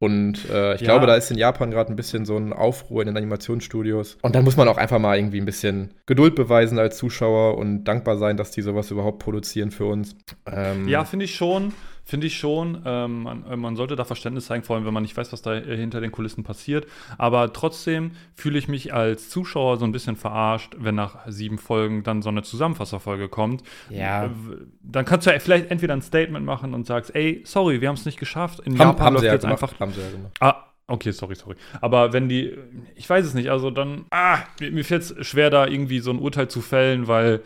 Und 0.00 0.48
äh, 0.48 0.76
ich 0.76 0.80
ja. 0.80 0.86
glaube, 0.86 1.06
da 1.06 1.14
ist 1.14 1.30
in 1.30 1.36
Japan 1.36 1.70
gerade 1.70 1.92
ein 1.92 1.96
bisschen 1.96 2.24
so 2.24 2.34
ein 2.34 2.54
Aufruhr 2.54 3.02
in 3.02 3.06
den 3.06 3.18
Animationsstudios. 3.18 4.16
Und 4.22 4.34
dann 4.34 4.44
muss 4.44 4.56
man 4.56 4.66
auch 4.66 4.78
einfach 4.78 4.98
mal 4.98 5.18
irgendwie 5.18 5.38
ein 5.38 5.44
bisschen 5.44 5.92
Geduld 6.06 6.34
beweisen 6.34 6.78
als 6.78 6.96
Zuschauer 6.96 7.58
und 7.58 7.84
dankbar 7.84 8.16
sein, 8.16 8.38
dass 8.38 8.50
die 8.50 8.62
sowas 8.62 8.90
überhaupt 8.90 9.18
produzieren 9.18 9.70
für 9.70 9.84
uns. 9.84 10.16
Ähm, 10.50 10.88
ja, 10.88 11.04
finde 11.04 11.26
ich 11.26 11.34
schon. 11.34 11.74
Finde 12.10 12.26
ich 12.26 12.36
schon. 12.36 12.82
Ähm, 12.84 13.22
man, 13.22 13.46
äh, 13.46 13.56
man, 13.56 13.76
sollte 13.76 13.94
da 13.94 14.04
Verständnis 14.04 14.46
zeigen, 14.46 14.64
vor 14.64 14.74
allem 14.74 14.84
wenn 14.84 14.92
man 14.92 15.04
nicht 15.04 15.16
weiß, 15.16 15.32
was 15.32 15.42
da 15.42 15.54
hinter 15.54 16.00
den 16.00 16.10
Kulissen 16.10 16.42
passiert. 16.42 16.88
Aber 17.18 17.52
trotzdem 17.52 18.10
fühle 18.34 18.58
ich 18.58 18.66
mich 18.66 18.92
als 18.92 19.28
Zuschauer 19.28 19.76
so 19.76 19.84
ein 19.84 19.92
bisschen 19.92 20.16
verarscht, 20.16 20.74
wenn 20.76 20.96
nach 20.96 21.18
sieben 21.28 21.56
Folgen 21.56 22.02
dann 22.02 22.20
so 22.20 22.28
eine 22.28 22.42
Zusammenfasserfolge 22.42 23.28
kommt. 23.28 23.62
Ja. 23.90 24.24
Äh, 24.24 24.30
dann 24.82 25.04
kannst 25.04 25.28
du 25.28 25.30
ja 25.30 25.38
vielleicht 25.38 25.70
entweder 25.70 25.94
ein 25.94 26.02
Statement 26.02 26.44
machen 26.44 26.74
und 26.74 26.84
sagst, 26.84 27.14
ey, 27.14 27.42
sorry, 27.44 27.80
wir 27.80 27.86
haben 27.86 27.94
es 27.94 28.04
nicht 28.04 28.18
geschafft. 28.18 28.58
In 28.58 28.72
haben, 28.72 28.88
Japan 28.88 29.06
haben 29.06 29.14
läuft 29.14 29.26
jetzt 29.26 29.42
gemacht, 29.42 29.62
einfach. 29.62 29.78
Haben 29.78 29.92
sie 29.92 30.00
ja 30.00 30.10
gemacht. 30.10 30.32
Ah, 30.40 30.64
Okay, 30.88 31.12
sorry, 31.12 31.36
sorry. 31.36 31.54
Aber 31.80 32.12
wenn 32.12 32.28
die, 32.28 32.58
ich 32.96 33.08
weiß 33.08 33.24
es 33.24 33.34
nicht, 33.34 33.48
also 33.48 33.70
dann, 33.70 34.06
ah, 34.10 34.38
mir, 34.58 34.72
mir 34.72 34.84
fällt 34.84 35.02
es 35.02 35.14
schwer, 35.24 35.48
da 35.48 35.68
irgendwie 35.68 36.00
so 36.00 36.10
ein 36.10 36.18
Urteil 36.18 36.48
zu 36.48 36.60
fällen, 36.60 37.06
weil 37.06 37.42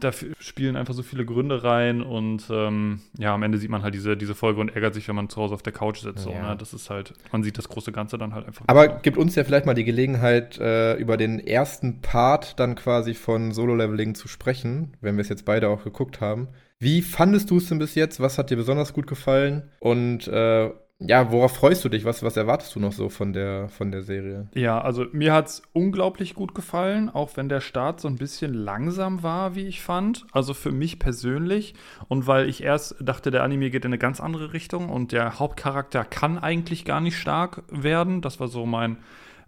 da 0.00 0.10
spielen 0.38 0.76
einfach 0.76 0.94
so 0.94 1.02
viele 1.02 1.24
Gründe 1.24 1.64
rein 1.64 2.02
und 2.02 2.44
ähm, 2.50 3.00
ja, 3.18 3.34
am 3.34 3.42
Ende 3.42 3.58
sieht 3.58 3.70
man 3.70 3.82
halt 3.82 3.94
diese, 3.94 4.16
diese 4.16 4.34
Folge 4.34 4.60
und 4.60 4.68
ärgert 4.68 4.94
sich, 4.94 5.08
wenn 5.08 5.16
man 5.16 5.28
zu 5.28 5.40
Hause 5.40 5.54
auf 5.54 5.62
der 5.62 5.72
Couch 5.72 5.98
sitzt. 5.98 6.26
Ja. 6.26 6.32
So, 6.32 6.48
ne? 6.48 6.56
Das 6.58 6.74
ist 6.74 6.90
halt, 6.90 7.14
man 7.32 7.42
sieht 7.42 7.58
das 7.58 7.68
große 7.68 7.92
Ganze 7.92 8.18
dann 8.18 8.34
halt 8.34 8.46
einfach. 8.46 8.64
Aber 8.68 8.88
gibt 8.88 9.16
uns 9.16 9.34
ja 9.34 9.44
vielleicht 9.44 9.66
mal 9.66 9.74
die 9.74 9.84
Gelegenheit, 9.84 10.58
äh, 10.58 10.94
über 10.94 11.16
den 11.16 11.38
ersten 11.38 12.00
Part 12.00 12.58
dann 12.60 12.74
quasi 12.74 13.14
von 13.14 13.52
Solo-Leveling 13.52 14.14
zu 14.14 14.28
sprechen, 14.28 14.96
wenn 15.00 15.16
wir 15.16 15.22
es 15.22 15.28
jetzt 15.28 15.44
beide 15.44 15.68
auch 15.68 15.84
geguckt 15.84 16.20
haben. 16.20 16.48
Wie 16.78 17.00
fandest 17.00 17.50
du 17.50 17.58
es 17.58 17.68
denn 17.68 17.78
bis 17.78 17.94
jetzt? 17.94 18.18
Was 18.20 18.38
hat 18.38 18.50
dir 18.50 18.56
besonders 18.56 18.92
gut 18.92 19.06
gefallen? 19.06 19.70
Und 19.78 20.26
äh, 20.26 20.70
ja, 21.06 21.30
worauf 21.30 21.56
freust 21.56 21.84
du 21.84 21.88
dich? 21.88 22.04
Was, 22.04 22.22
was 22.22 22.36
erwartest 22.36 22.74
du 22.74 22.80
noch 22.80 22.92
so 22.92 23.08
von 23.08 23.32
der, 23.32 23.68
von 23.68 23.90
der 23.90 24.02
Serie? 24.02 24.48
Ja, 24.54 24.80
also 24.80 25.06
mir 25.12 25.32
hat 25.32 25.48
es 25.48 25.62
unglaublich 25.72 26.34
gut 26.34 26.54
gefallen, 26.54 27.08
auch 27.08 27.36
wenn 27.36 27.48
der 27.48 27.60
Start 27.60 28.00
so 28.00 28.08
ein 28.08 28.16
bisschen 28.16 28.54
langsam 28.54 29.22
war, 29.22 29.54
wie 29.54 29.66
ich 29.66 29.82
fand. 29.82 30.26
Also 30.32 30.54
für 30.54 30.72
mich 30.72 30.98
persönlich. 30.98 31.74
Und 32.08 32.26
weil 32.26 32.48
ich 32.48 32.62
erst 32.62 32.96
dachte, 33.00 33.30
der 33.30 33.42
Anime 33.42 33.70
geht 33.70 33.84
in 33.84 33.90
eine 33.90 33.98
ganz 33.98 34.20
andere 34.20 34.52
Richtung 34.52 34.88
und 34.88 35.12
der 35.12 35.38
Hauptcharakter 35.38 36.04
kann 36.04 36.38
eigentlich 36.38 36.84
gar 36.84 37.00
nicht 37.00 37.16
stark 37.16 37.62
werden. 37.68 38.20
Das 38.20 38.40
war 38.40 38.48
so 38.48 38.66
mein 38.66 38.98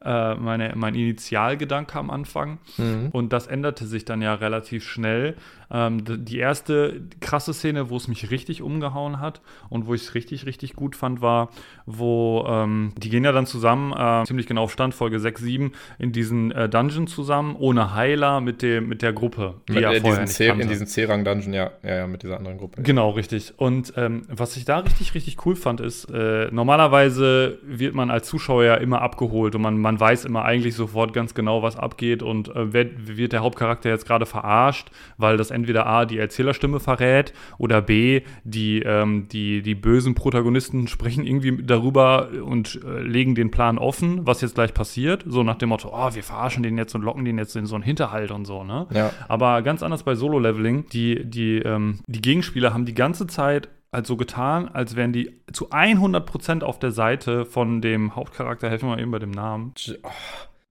äh, 0.05 0.35
meine, 0.35 0.75
mein 0.77 0.95
Initialgedanke 0.95 1.99
am 1.99 2.11
Anfang. 2.11 2.59
Mhm. 2.77 3.09
Und 3.13 3.33
das 3.33 3.47
änderte 3.47 3.87
sich 3.87 4.05
dann 4.05 4.21
ja 4.21 4.35
relativ 4.35 4.85
schnell. 4.85 5.35
Ähm, 5.75 6.05
die 6.05 6.39
erste 6.39 7.01
krasse 7.21 7.53
Szene, 7.53 7.91
wo 7.91 7.97
es 7.97 8.07
mich 8.07 8.31
richtig 8.31 8.63
umgehauen 8.63 9.19
hat 9.19 9.41
und 9.71 9.89
wo 9.89 9.95
ich 9.95 10.03
es 10.03 10.15
richtig, 10.15 10.47
richtig 10.47 10.75
gut 10.75 10.95
fand, 10.95 11.21
war, 11.21 11.49
wo 11.85 12.47
ähm, 12.49 12.93
die 12.97 13.11
gehen 13.11 13.25
ja 13.25 13.33
dann 13.33 13.47
zusammen, 13.47 13.93
äh, 13.93 14.25
ziemlich 14.25 14.47
genau 14.47 14.63
auf 14.63 14.73
Stand, 14.73 14.95
Folge 14.95 15.19
6, 15.19 15.43
7, 15.43 15.73
in 15.99 16.13
diesen 16.13 16.53
äh, 16.53 16.69
Dungeon 16.69 17.09
zusammen, 17.09 17.57
ohne 17.59 17.93
Heiler 17.93 18.41
mit, 18.41 18.63
dem, 18.63 18.89
mit 18.89 19.03
der 19.03 19.13
Gruppe. 19.13 19.55
Die 19.69 19.73
mit, 19.73 19.83
ja 19.83 19.93
vorher 20.01 20.25
nicht 20.25 20.41
in 20.41 20.69
diesen 20.69 20.87
C-Rang-Dungeon, 20.87 21.53
ja. 21.53 21.73
ja, 21.83 21.97
ja, 21.97 22.07
mit 22.07 22.23
dieser 22.23 22.39
anderen 22.39 22.59
Gruppe. 22.59 22.81
Genau, 22.81 23.11
richtig. 23.11 23.55
Und 23.57 23.95
ähm, 23.97 24.23
was 24.29 24.57
ich 24.57 24.65
da 24.65 24.79
richtig, 24.79 25.15
richtig 25.15 25.45
cool 25.45 25.57
fand, 25.57 25.81
ist, 25.81 26.05
äh, 26.05 26.49
normalerweise 26.53 27.59
wird 27.65 27.97
man 27.97 28.13
als 28.13 28.29
Zuschauer 28.29 28.63
ja 28.63 28.75
immer 28.77 29.03
abgeholt 29.03 29.57
und 29.57 29.63
man, 29.63 29.79
man 29.79 29.99
weiß 29.99 30.25
immer 30.25 30.45
eigentlich 30.45 30.77
sofort 30.77 31.13
ganz 31.13 31.35
genau, 31.35 31.65
was 31.65 31.77
abgeht 31.77 32.23
und 32.23 32.55
äh, 32.55 32.73
wird, 32.73 33.17
wird 33.17 33.33
der 33.33 33.41
Hauptcharakter 33.41 33.91
jetzt 33.91 34.07
gerade 34.07 34.25
verarscht, 34.25 34.91
weil 35.19 35.37
das 35.37 35.51
entweder 35.65 35.87
A, 35.87 36.05
die 36.05 36.19
Erzählerstimme 36.19 36.79
verrät 36.79 37.33
oder 37.57 37.81
B, 37.81 38.23
die, 38.45 38.81
ähm, 38.81 39.29
die, 39.31 39.63
die 39.63 39.75
bösen 39.75 40.15
Protagonisten 40.15 40.89
sprechen 40.89 41.27
irgendwie 41.27 41.63
darüber 41.63 42.29
und 42.45 42.81
äh, 42.85 43.01
legen 43.01 43.35
den 43.35 43.51
Plan 43.51 43.79
offen, 43.79 44.27
was 44.27 44.43
jetzt 44.43 44.55
gleich 44.55 44.75
passiert. 44.75 45.25
So 45.27 45.43
nach 45.43 45.57
dem 45.57 45.71
Motto, 45.71 45.91
oh, 45.93 46.15
wir 46.15 46.23
verarschen 46.23 46.63
den 46.63 46.77
jetzt 46.77 46.95
und 46.95 47.03
locken 47.03 47.25
den 47.25 47.39
jetzt 47.39 47.57
in 47.57 47.67
so 47.67 47.75
einen 47.75 47.85
Hinterhalt 47.85 48.31
und 48.31 48.45
so, 48.45 48.63
ne? 48.63 48.87
Ja. 48.93 49.11
Aber 49.29 49.63
ganz 49.63 49.83
anders 49.83 50.03
bei 50.03 50.15
Solo-Leveling, 50.15 50.89
die, 50.91 51.25
die, 51.25 51.59
ähm, 51.59 52.01
die 52.07 52.21
Gegenspieler 52.21 52.75
haben 52.75 52.85
die 52.85 52.95
ganze 52.95 53.27
Zeit 53.27 53.69
halt 53.93 54.07
so 54.07 54.17
getan, 54.17 54.69
als 54.69 54.97
wären 54.97 55.13
die 55.13 55.41
zu 55.53 55.71
100% 55.71 56.63
auf 56.63 56.79
der 56.79 56.91
Seite 56.91 57.47
von 57.47 57.81
dem 57.81 58.15
Hauptcharakter. 58.15 58.69
Helfen 58.69 58.89
wir 58.89 58.97
mal 58.97 59.01
eben 59.01 59.11
bei 59.11 59.19
dem 59.19 59.31
Namen. 59.31 59.73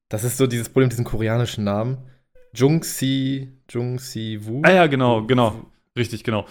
Das 0.09 0.23
ist 0.23 0.37
so 0.37 0.45
dieses 0.45 0.69
Problem, 0.69 0.89
diesen 0.89 1.05
koreanischen 1.05 1.63
Namen. 1.63 1.97
Jung-si, 2.53 3.49
Jung-si-wu. 3.69 4.61
Ah 4.63 4.71
ja, 4.71 4.87
genau, 4.87 5.25
genau. 5.25 5.65
Richtig, 5.97 6.23
genau. 6.23 6.45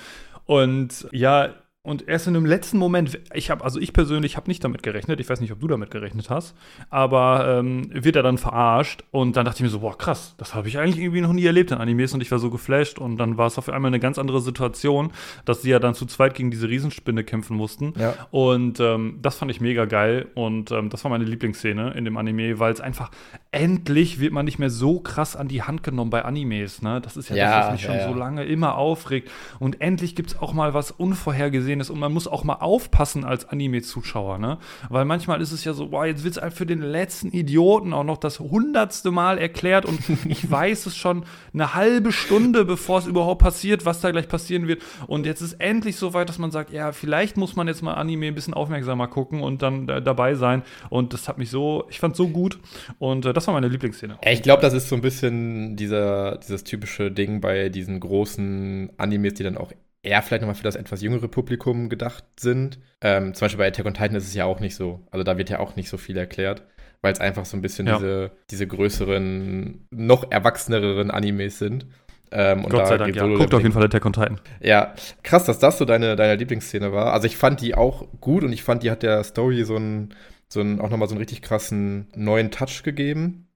Und 0.47 1.07
ja, 1.13 1.55
und 1.85 2.07
erst 2.09 2.29
in 2.29 2.35
dem 2.35 2.47
letzten 2.47 2.79
Moment, 2.79 3.19
ich 3.35 3.51
habe, 3.51 3.65
also 3.65 3.81
ich 3.81 3.93
persönlich 3.93 4.37
habe 4.37 4.49
nicht 4.49 4.63
damit 4.63 4.85
gerechnet, 4.85 5.19
ich 5.19 5.29
weiß 5.29 5.41
nicht, 5.41 5.51
ob 5.51 5.59
du 5.59 5.67
damit 5.67 5.91
gerechnet 5.91 6.31
hast, 6.31 6.55
aber 6.91 7.59
ähm, 7.59 7.91
wird 7.93 8.15
er 8.15 8.23
dann 8.23 8.39
verarscht 8.39 9.03
und 9.11 9.37
dann 9.37 9.45
dachte 9.45 9.57
ich 9.57 9.63
mir 9.63 9.69
so, 9.69 9.81
boah, 9.81 9.99
krass, 9.99 10.37
das 10.39 10.55
habe 10.55 10.69
ich 10.69 10.79
eigentlich 10.79 11.03
irgendwie 11.03 11.23
noch 11.23 11.33
nie 11.33 11.45
erlebt 11.45 11.73
in 11.73 11.79
Animes 11.79 12.15
und 12.15 12.21
ich 12.21 12.31
war 12.31 12.39
so 12.39 12.51
geflasht 12.51 13.01
und 13.01 13.17
dann 13.17 13.37
war 13.37 13.49
es 13.49 13.59
auf 13.59 13.69
einmal 13.69 13.89
eine 13.89 13.99
ganz 13.99 14.19
andere 14.19 14.41
Situation, 14.41 15.11
dass 15.45 15.63
sie 15.63 15.71
ja 15.71 15.81
dann 15.81 15.95
zu 15.95 16.07
zweit 16.07 16.35
gegen 16.35 16.53
diese 16.53 16.69
Riesenspinne 16.69 17.25
kämpfen 17.25 17.57
mussten. 17.57 17.95
Ja. 17.99 18.15
Und 18.31 18.79
ähm, 18.79 19.19
das 19.21 19.35
fand 19.35 19.51
ich 19.51 19.61
mega 19.61 19.85
geil 19.85 20.29
und 20.37 20.71
ähm, 20.71 20.89
das 20.89 21.03
war 21.03 21.11
meine 21.11 21.25
Lieblingsszene 21.25 21.95
in 21.95 22.05
dem 22.05 22.17
Anime, 22.17 22.61
weil 22.61 22.73
es 22.73 22.81
einfach 22.81 23.11
endlich 23.51 24.21
wird 24.21 24.33
man 24.33 24.45
nicht 24.45 24.61
mehr 24.61 24.71
so 24.71 25.01
krass 25.01 25.35
an 25.35 25.49
die 25.49 25.63
Hand 25.63 25.83
genommen 25.83 26.11
bei 26.11 26.25
Animes, 26.25 26.81
ne? 26.81 27.01
Das 27.01 27.17
ist 27.17 27.29
ja, 27.29 27.37
ja 27.37 27.51
das, 27.51 27.67
was 27.67 27.73
mich 27.73 27.83
ja, 27.83 28.05
schon 28.05 28.13
so 28.13 28.17
lange 28.17 28.45
immer 28.45 28.77
aufregt 28.77 29.29
und 29.59 29.81
endlich 29.81 30.15
gibt 30.15 30.31
es 30.31 30.39
auch 30.39 30.53
mal 30.53 30.75
was 30.75 30.93
Unvorhergesehenes 30.93 31.72
gesehen 31.73 31.81
ist. 31.81 31.91
Und 31.91 31.99
man 31.99 32.13
muss 32.13 32.29
auch 32.29 32.45
mal 32.45 32.57
aufpassen 32.57 33.25
als 33.25 33.49
Anime-Zuschauer, 33.49 34.39
ne? 34.39 34.59
Weil 34.89 35.05
manchmal 35.05 35.41
ist 35.41 35.53
es 35.53 35.65
ja 35.65 35.73
so, 35.73 35.89
boah, 35.89 36.07
jetzt 36.07 36.25
wird 36.25 36.37
es 36.37 36.55
für 36.55 36.67
den 36.67 36.81
letzten 36.81 37.29
Idioten 37.29 37.93
auch 37.93 38.05
noch 38.05 38.19
das 38.19 38.41
hundertste 38.41 39.11
Mal 39.11 39.39
erklärt 39.39 39.85
und 39.85 40.01
ich 40.27 40.51
weiß 40.51 40.87
es 40.87 40.97
schon 40.97 41.25
eine 41.53 41.75
halbe 41.75 42.13
Stunde, 42.13 42.65
bevor 42.65 42.99
es 42.99 43.07
überhaupt 43.07 43.43
passiert, 43.43 43.85
was 43.85 44.01
da 44.01 44.11
gleich 44.11 44.29
passieren 44.29 44.69
wird. 44.69 44.83
Und 45.07 45.27
jetzt 45.27 45.41
ist 45.41 45.55
endlich 45.55 45.97
so 45.97 46.15
weit, 46.15 46.29
dass 46.29 46.39
man 46.39 46.51
sagt, 46.51 46.73
ja, 46.73 46.93
vielleicht 46.93 47.37
muss 47.37 47.57
man 47.57 47.69
jetzt 47.69 47.83
mal 47.83 47.95
Anime 47.95 48.27
ein 48.27 48.35
bisschen 48.35 48.55
aufmerksamer 48.55 49.09
gucken 49.09 49.43
und 49.43 49.63
dann 49.63 49.89
äh, 49.89 50.03
dabei 50.03 50.35
sein. 50.35 50.63
Und 50.91 51.13
das 51.13 51.29
hat 51.29 51.39
mich 51.39 51.51
so, 51.51 51.85
ich 51.89 51.99
fand 51.99 52.17
so 52.17 52.29
gut. 52.29 52.59
Und 52.99 53.25
äh, 53.25 53.33
das 53.33 53.47
war 53.47 53.55
meine 53.55 53.69
Lieblingsszene. 53.69 54.19
Ich 54.25 54.43
glaube, 54.43 54.63
das 54.63 54.75
ist 54.75 54.89
so 54.89 54.97
ein 54.97 55.03
bisschen 55.03 55.77
dieser, 55.77 56.39
dieses 56.39 56.65
typische 56.65 57.11
Ding 57.11 57.41
bei 57.41 57.69
diesen 57.69 58.01
großen 58.01 58.91
Animes, 58.99 59.35
die 59.35 59.45
dann 59.45 59.57
auch 59.57 59.73
eher 60.03 60.23
vielleicht 60.23 60.43
nochmal 60.43 60.55
für 60.55 60.65
das 60.65 60.77
etwas 60.77 61.01
jüngere 61.01 61.29
Publikum 61.29 61.89
gedacht 61.89 62.25
sind. 62.39 62.79
Ähm, 63.01 63.35
zum 63.35 63.45
Beispiel 63.45 63.59
bei 63.59 63.69
Attack 63.69 63.87
on 63.87 63.95
Titan 63.95 64.17
ist 64.17 64.27
es 64.27 64.35
ja 64.35 64.45
auch 64.45 64.61
nicht 64.61 64.75
so. 64.75 65.01
Also 65.11 65.25
da 65.25 65.39
wird 65.39 65.51
ja 65.51 65.61
auch 65.61 65.77
nicht 65.77 65.89
so 65.89 65.97
viel 65.97 66.17
erklärt, 66.17 66.63
weil 67.01 67.13
es 67.13 67.21
einfach 67.21 67.45
so 67.45 67.57
ein 67.57 67.63
bisschen 67.63 67.87
ja. 67.87 67.97
diese, 67.97 68.33
diese 68.51 68.67
größeren, 68.67 69.87
noch 69.91 70.31
erwachseneren 70.31 71.11
Animes 71.11 71.59
sind. 71.59 71.87
Ähm, 72.33 72.67
Gott 72.69 72.89
sei 72.89 72.97
Dank, 72.97 73.15
ja. 73.15 73.27
Guckt 73.27 73.55
auf 73.55 73.63
jeden 73.63 73.75
Fall 73.75 73.85
Attack 73.85 74.07
on 74.07 74.13
Titan. 74.15 74.41
Ja, 74.61 74.95
krass, 75.23 75.45
dass 75.45 75.59
das 75.59 75.79
so 75.79 75.85
deine, 75.85 76.17
deine 76.17 76.37
Lieblingsszene 76.37 76.93
war. 76.93 77.13
Also 77.13 77.27
ich 77.27 77.37
fand 77.37 77.61
die 77.61 77.75
auch 77.75 78.09
gut 78.21 78.43
und 78.43 78.53
ich 78.53 78.63
fand, 78.63 78.83
die 78.83 78.91
hat 78.91 79.03
der 79.03 79.23
Story 79.23 79.65
so 79.65 79.77
einen, 79.77 80.15
so 80.49 80.61
einen, 80.61 80.81
auch 80.81 80.91
nochmal 80.91 81.09
so 81.09 81.15
einen 81.15 81.21
richtig 81.21 81.43
krassen 81.43 82.09
neuen 82.17 82.51
Touch 82.51 82.83
gegeben. 82.83 83.49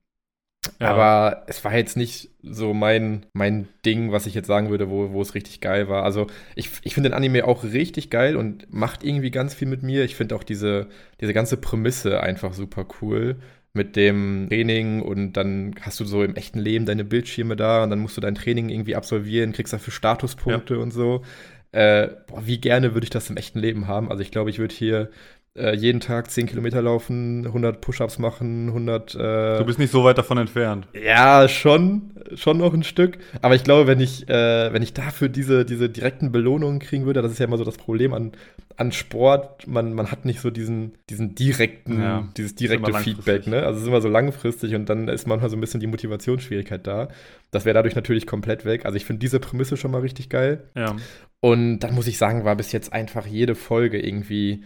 Ja. 0.79 0.89
Aber 0.89 1.43
es 1.47 1.63
war 1.63 1.75
jetzt 1.75 1.97
nicht 1.97 2.29
so 2.41 2.73
mein, 2.73 3.25
mein 3.33 3.67
Ding, 3.85 4.11
was 4.11 4.25
ich 4.25 4.33
jetzt 4.33 4.47
sagen 4.47 4.69
würde, 4.69 4.89
wo, 4.89 5.11
wo 5.11 5.21
es 5.21 5.35
richtig 5.35 5.61
geil 5.61 5.89
war. 5.89 6.03
Also 6.03 6.27
ich, 6.55 6.69
ich 6.83 6.93
finde 6.93 7.09
den 7.09 7.15
Anime 7.15 7.45
auch 7.45 7.63
richtig 7.63 8.09
geil 8.09 8.35
und 8.35 8.71
macht 8.73 9.03
irgendwie 9.03 9.31
ganz 9.31 9.53
viel 9.53 9.67
mit 9.67 9.83
mir. 9.83 10.03
Ich 10.03 10.15
finde 10.15 10.35
auch 10.35 10.43
diese, 10.43 10.87
diese 11.19 11.33
ganze 11.33 11.57
Prämisse 11.57 12.21
einfach 12.21 12.53
super 12.53 12.85
cool 13.01 13.37
mit 13.73 13.95
dem 13.95 14.47
Training 14.49 15.01
und 15.01 15.33
dann 15.33 15.75
hast 15.81 15.99
du 15.99 16.05
so 16.05 16.23
im 16.23 16.35
echten 16.35 16.59
Leben 16.59 16.85
deine 16.85 17.05
Bildschirme 17.05 17.55
da 17.55 17.83
und 17.83 17.89
dann 17.89 17.99
musst 17.99 18.17
du 18.17 18.21
dein 18.21 18.35
Training 18.35 18.69
irgendwie 18.69 18.95
absolvieren, 18.95 19.53
kriegst 19.53 19.71
dafür 19.71 19.93
Statuspunkte 19.93 20.75
ja. 20.75 20.79
und 20.81 20.91
so. 20.91 21.23
Äh, 21.71 22.09
boah, 22.27 22.45
wie 22.45 22.59
gerne 22.59 22.93
würde 22.93 23.03
ich 23.03 23.09
das 23.09 23.29
im 23.29 23.37
echten 23.37 23.59
Leben 23.59 23.87
haben? 23.87 24.09
Also 24.09 24.23
ich 24.23 24.31
glaube, 24.31 24.49
ich 24.49 24.57
würde 24.57 24.73
hier 24.73 25.09
äh, 25.57 25.75
jeden 25.75 25.99
Tag 25.99 26.29
10 26.29 26.45
Kilometer 26.45 26.81
laufen, 26.81 27.45
100 27.45 27.81
Push-Ups 27.81 28.19
machen, 28.19 28.67
100. 28.67 29.15
Äh, 29.15 29.17
du 29.57 29.65
bist 29.65 29.79
nicht 29.79 29.91
so 29.91 30.03
weit 30.03 30.17
davon 30.17 30.37
entfernt. 30.37 30.87
Ja, 30.93 31.47
schon, 31.47 32.11
schon 32.35 32.57
noch 32.57 32.73
ein 32.73 32.83
Stück. 32.83 33.17
Aber 33.41 33.55
ich 33.55 33.63
glaube, 33.63 33.87
wenn 33.87 33.99
ich, 33.99 34.29
äh, 34.29 34.71
wenn 34.71 34.83
ich 34.83 34.93
dafür 34.93 35.29
diese, 35.29 35.65
diese 35.65 35.89
direkten 35.89 36.31
Belohnungen 36.31 36.79
kriegen 36.79 37.05
würde, 37.05 37.21
das 37.21 37.31
ist 37.31 37.39
ja 37.39 37.45
immer 37.45 37.57
so 37.57 37.63
das 37.63 37.77
Problem 37.77 38.13
an, 38.13 38.33
an 38.75 38.91
Sport. 38.91 39.67
Man, 39.67 39.93
man 39.93 40.11
hat 40.11 40.25
nicht 40.25 40.41
so 40.41 40.51
diesen, 40.51 40.93
diesen 41.09 41.35
direkten, 41.35 42.01
ja, 42.01 42.27
dieses 42.37 42.55
direkte 42.55 42.93
Feedback. 42.93 43.47
Ne? 43.47 43.63
Also 43.63 43.77
es 43.77 43.83
ist 43.83 43.87
immer 43.87 44.01
so 44.01 44.09
langfristig 44.09 44.75
und 44.75 44.87
dann 44.87 45.07
ist 45.07 45.27
manchmal 45.27 45.49
so 45.49 45.57
ein 45.57 45.61
bisschen 45.61 45.79
die 45.79 45.87
Motivationsschwierigkeit 45.87 46.85
da. 46.85 47.07
Das 47.51 47.65
wäre 47.65 47.73
dadurch 47.73 47.95
natürlich 47.95 48.27
komplett 48.27 48.65
weg. 48.65 48.85
Also 48.85 48.97
ich 48.97 49.05
finde 49.05 49.19
diese 49.19 49.39
Prämisse 49.39 49.77
schon 49.77 49.91
mal 49.91 50.01
richtig 50.01 50.29
geil. 50.29 50.65
Ja. 50.75 50.95
Und 51.39 51.79
dann 51.79 51.93
muss 51.95 52.07
ich 52.07 52.17
sagen, 52.17 52.45
war 52.45 52.55
bis 52.55 52.71
jetzt 52.71 52.93
einfach 52.93 53.25
jede 53.25 53.55
Folge 53.55 53.99
irgendwie 53.99 54.63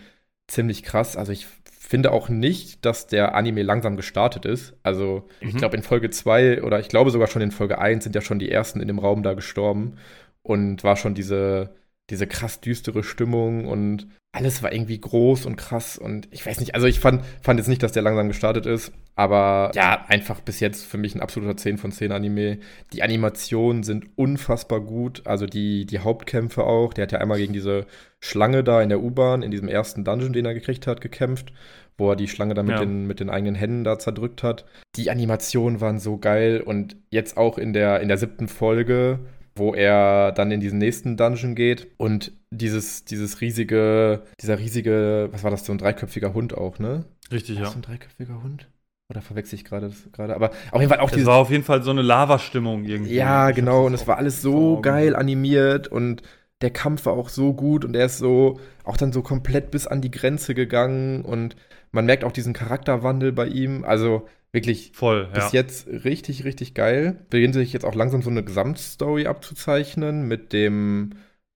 ziemlich 0.47 0.83
krass. 0.83 1.17
Also 1.17 1.31
ich 1.31 1.47
finde 1.91 2.11
auch 2.11 2.29
nicht, 2.29 2.85
dass 2.85 3.07
der 3.07 3.35
Anime 3.35 3.63
langsam 3.63 3.97
gestartet 3.97 4.45
ist. 4.45 4.73
Also 4.81 5.27
mhm. 5.41 5.49
ich 5.49 5.57
glaube 5.57 5.75
in 5.75 5.83
Folge 5.83 6.09
2 6.09 6.63
oder 6.63 6.79
ich 6.79 6.87
glaube 6.87 7.11
sogar 7.11 7.27
schon 7.27 7.41
in 7.41 7.51
Folge 7.51 7.79
1 7.79 8.03
sind 8.03 8.15
ja 8.15 8.21
schon 8.21 8.39
die 8.39 8.49
ersten 8.49 8.79
in 8.79 8.87
dem 8.87 8.99
Raum 8.99 9.23
da 9.23 9.33
gestorben 9.33 9.97
und 10.41 10.83
war 10.83 10.95
schon 10.95 11.13
diese, 11.13 11.75
diese 12.11 12.27
krass 12.27 12.59
düstere 12.59 13.03
Stimmung 13.03 13.65
und 13.65 14.07
alles 14.33 14.63
war 14.63 14.71
irgendwie 14.71 14.99
groß 14.99 15.45
und 15.45 15.57
krass 15.57 15.97
und 15.97 16.27
ich 16.31 16.45
weiß 16.45 16.59
nicht, 16.61 16.73
also 16.73 16.87
ich 16.87 16.99
fand, 16.99 17.23
fand 17.41 17.59
jetzt 17.59 17.67
nicht, 17.67 17.83
dass 17.83 17.91
der 17.91 18.01
langsam 18.01 18.29
gestartet 18.29 18.65
ist, 18.65 18.93
aber 19.15 19.71
ja, 19.75 20.05
einfach 20.07 20.39
bis 20.39 20.61
jetzt 20.61 20.85
für 20.85 20.97
mich 20.97 21.15
ein 21.15 21.21
absoluter 21.21 21.57
10 21.57 21.77
von 21.77 21.91
10 21.91 22.13
Anime. 22.13 22.59
Die 22.93 23.03
Animationen 23.03 23.83
sind 23.83 24.05
unfassbar 24.15 24.79
gut, 24.79 25.23
also 25.25 25.45
die, 25.45 25.85
die 25.85 25.99
Hauptkämpfe 25.99 26.63
auch, 26.63 26.93
der 26.93 27.03
hat 27.03 27.11
ja 27.11 27.19
einmal 27.19 27.39
gegen 27.39 27.53
diese 27.53 27.85
Schlange 28.19 28.63
da 28.63 28.81
in 28.81 28.89
der 28.89 29.01
U-Bahn, 29.01 29.41
in 29.41 29.51
diesem 29.51 29.67
ersten 29.67 30.05
Dungeon, 30.05 30.31
den 30.31 30.45
er 30.45 30.53
gekriegt 30.53 30.87
hat, 30.87 31.01
gekämpft, 31.01 31.51
wo 31.97 32.09
er 32.09 32.15
die 32.15 32.29
Schlange 32.29 32.53
dann 32.53 32.67
mit, 32.67 32.75
ja. 32.75 32.85
den, 32.85 33.07
mit 33.07 33.19
den 33.19 33.29
eigenen 33.29 33.55
Händen 33.55 33.83
da 33.83 33.99
zerdrückt 33.99 34.43
hat. 34.43 34.65
Die 34.95 35.09
Animationen 35.09 35.81
waren 35.81 35.99
so 35.99 36.17
geil 36.17 36.61
und 36.61 36.95
jetzt 37.09 37.35
auch 37.35 37.57
in 37.57 37.73
der, 37.73 37.99
in 37.99 38.07
der 38.07 38.17
siebten 38.17 38.47
Folge 38.47 39.19
wo 39.61 39.75
er 39.75 40.31
dann 40.31 40.51
in 40.51 40.59
diesen 40.59 40.79
nächsten 40.79 41.17
Dungeon 41.17 41.53
geht 41.53 41.87
und 41.97 42.31
dieses, 42.49 43.05
dieses 43.05 43.39
riesige, 43.41 44.23
dieser 44.41 44.57
riesige, 44.57 45.29
was 45.31 45.43
war 45.43 45.51
das, 45.51 45.65
so 45.65 45.71
ein 45.71 45.77
dreiköpfiger 45.77 46.33
Hund 46.33 46.57
auch, 46.57 46.79
ne? 46.79 47.05
Richtig, 47.31 47.59
ja. 47.59 47.67
So 47.67 47.75
ein 47.75 47.83
dreiköpfiger 47.83 48.41
Hund? 48.43 48.67
Oder 49.09 49.21
verwechsel 49.21 49.55
ich 49.55 49.65
gerade 49.65 49.87
das 49.87 50.11
gerade? 50.11 50.35
Aber 50.35 50.49
auf 50.71 50.81
jeden 50.81 50.89
Fall 50.89 50.99
auch 50.99 51.11
Es 51.11 51.25
war 51.25 51.35
auf 51.35 51.51
jeden 51.51 51.63
Fall 51.63 51.83
so 51.83 51.91
eine 51.91 52.01
Lavastimmung 52.01 52.85
irgendwie. 52.85 53.13
Ja, 53.13 53.51
genau. 53.51 53.85
Und 53.85 53.93
es 53.93 54.07
war 54.07 54.17
alles 54.17 54.41
so 54.41 54.81
geil 54.81 55.15
animiert 55.15 55.87
und 55.87 56.23
der 56.61 56.71
Kampf 56.71 57.05
war 57.05 57.13
auch 57.13 57.29
so 57.29 57.53
gut 57.53 57.85
und 57.85 57.95
er 57.95 58.05
ist 58.05 58.17
so 58.17 58.59
auch 58.83 58.97
dann 58.97 59.11
so 59.11 59.21
komplett 59.21 59.69
bis 59.69 59.85
an 59.85 60.01
die 60.01 60.11
Grenze 60.11 60.55
gegangen 60.55 61.21
und 61.23 61.55
man 61.91 62.05
merkt 62.05 62.23
auch 62.23 62.31
diesen 62.31 62.53
Charakterwandel 62.53 63.31
bei 63.31 63.47
ihm. 63.47 63.83
Also 63.83 64.27
Wirklich 64.53 64.91
Voll, 64.93 65.27
bis 65.33 65.53
ja. 65.53 65.61
jetzt 65.61 65.87
richtig, 65.87 66.43
richtig 66.43 66.73
geil. 66.73 67.25
Beginnt 67.29 67.53
sich 67.53 67.71
jetzt 67.71 67.85
auch 67.85 67.95
langsam 67.95 68.21
so 68.21 68.29
eine 68.29 68.43
Gesamtstory 68.43 69.25
abzuzeichnen 69.25 70.27
mit 70.27 70.51
dem, 70.51 71.11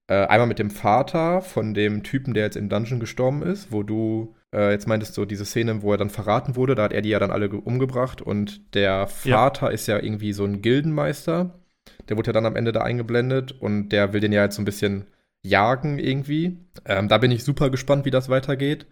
äh, 0.08 0.26
einmal 0.28 0.48
mit 0.48 0.60
dem 0.60 0.70
Vater 0.70 1.42
von 1.42 1.74
dem 1.74 2.04
Typen, 2.04 2.34
der 2.34 2.46
jetzt 2.46 2.56
im 2.56 2.70
Dungeon 2.70 3.02
gestorben 3.02 3.44
ist, 3.44 3.72
wo 3.72 3.84
du 3.84 4.34
äh, 4.54 4.72
jetzt 4.72 4.88
meintest 4.88 5.14
so 5.14 5.26
diese 5.26 5.44
Szene, 5.44 5.82
wo 5.82 5.92
er 5.92 5.98
dann 5.98 6.10
verraten 6.10 6.56
wurde, 6.56 6.76
da 6.76 6.84
hat 6.84 6.94
er 6.94 7.02
die 7.02 7.10
ja 7.10 7.20
dann 7.20 7.32
alle 7.32 7.50
umgebracht 7.50 8.22
und 8.22 8.74
der 8.74 9.08
Vater 9.08 9.68
ja. 9.68 9.72
ist 9.74 9.88
ja 9.88 10.00
irgendwie 10.00 10.32
so 10.32 10.46
ein 10.46 10.62
Gildenmeister. 10.62 11.60
Der 12.08 12.18
wurde 12.18 12.28
ja 12.28 12.34
dann 12.34 12.46
am 12.46 12.56
Ende 12.56 12.72
da 12.72 12.82
eingeblendet 12.82 13.52
und 13.52 13.90
der 13.90 14.14
will 14.14 14.22
den 14.22 14.32
ja 14.32 14.44
jetzt 14.44 14.56
so 14.56 14.62
ein 14.62 14.66
bisschen 14.66 15.08
jagen 15.44 16.00
irgendwie. 16.00 16.58
Ähm, 16.86 17.08
da 17.10 17.18
bin 17.18 17.32
ich 17.32 17.44
super 17.44 17.70
gespannt, 17.70 18.06
wie 18.06 18.12
das 18.12 18.30
weitergeht. 18.30 18.88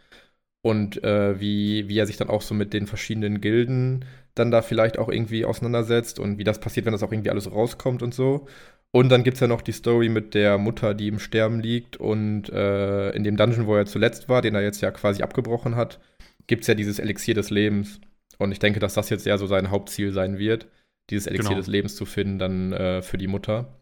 Und 0.63 1.03
äh, 1.03 1.39
wie, 1.39 1.89
wie 1.89 1.99
er 1.99 2.07
sich 2.07 2.17
dann 2.17 2.29
auch 2.29 2.41
so 2.41 2.55
mit 2.55 2.73
den 2.73 2.87
verschiedenen 2.87 3.41
Gilden 3.41 4.05
dann 4.33 4.49
da 4.49 4.61
vielleicht 4.61 4.97
auch 4.97 5.09
irgendwie 5.09 5.45
auseinandersetzt 5.45 6.19
und 6.19 6.37
wie 6.39 6.43
das 6.43 6.59
passiert, 6.59 6.85
wenn 6.85 6.93
das 6.93 7.03
auch 7.03 7.11
irgendwie 7.11 7.29
alles 7.29 7.51
rauskommt 7.51 8.01
und 8.01 8.15
so. 8.15 8.47
Und 8.91 9.09
dann 9.09 9.23
gibt 9.23 9.35
es 9.35 9.41
ja 9.41 9.47
noch 9.47 9.61
die 9.61 9.73
Story 9.73 10.07
mit 10.07 10.33
der 10.33 10.57
Mutter, 10.57 10.93
die 10.93 11.09
im 11.09 11.19
Sterben 11.19 11.59
liegt 11.59 11.97
und 11.97 12.49
äh, 12.49 13.11
in 13.11 13.23
dem 13.23 13.37
Dungeon, 13.37 13.67
wo 13.67 13.75
er 13.75 13.85
zuletzt 13.85 14.29
war, 14.29 14.41
den 14.41 14.55
er 14.55 14.61
jetzt 14.61 14.81
ja 14.81 14.91
quasi 14.91 15.21
abgebrochen 15.21 15.75
hat, 15.75 15.99
gibt 16.47 16.61
es 16.61 16.67
ja 16.67 16.75
dieses 16.75 16.99
Elixier 16.99 17.33
des 17.33 17.49
Lebens. 17.49 17.99
Und 18.37 18.51
ich 18.51 18.59
denke, 18.59 18.79
dass 18.79 18.93
das 18.93 19.09
jetzt 19.09 19.25
ja 19.25 19.37
so 19.37 19.47
sein 19.47 19.69
Hauptziel 19.69 20.11
sein 20.13 20.37
wird, 20.37 20.67
dieses 21.09 21.27
Elixier 21.27 21.49
genau. 21.49 21.59
des 21.59 21.67
Lebens 21.67 21.95
zu 21.95 22.05
finden, 22.05 22.39
dann 22.39 22.71
äh, 22.71 23.01
für 23.01 23.17
die 23.17 23.27
Mutter. 23.27 23.79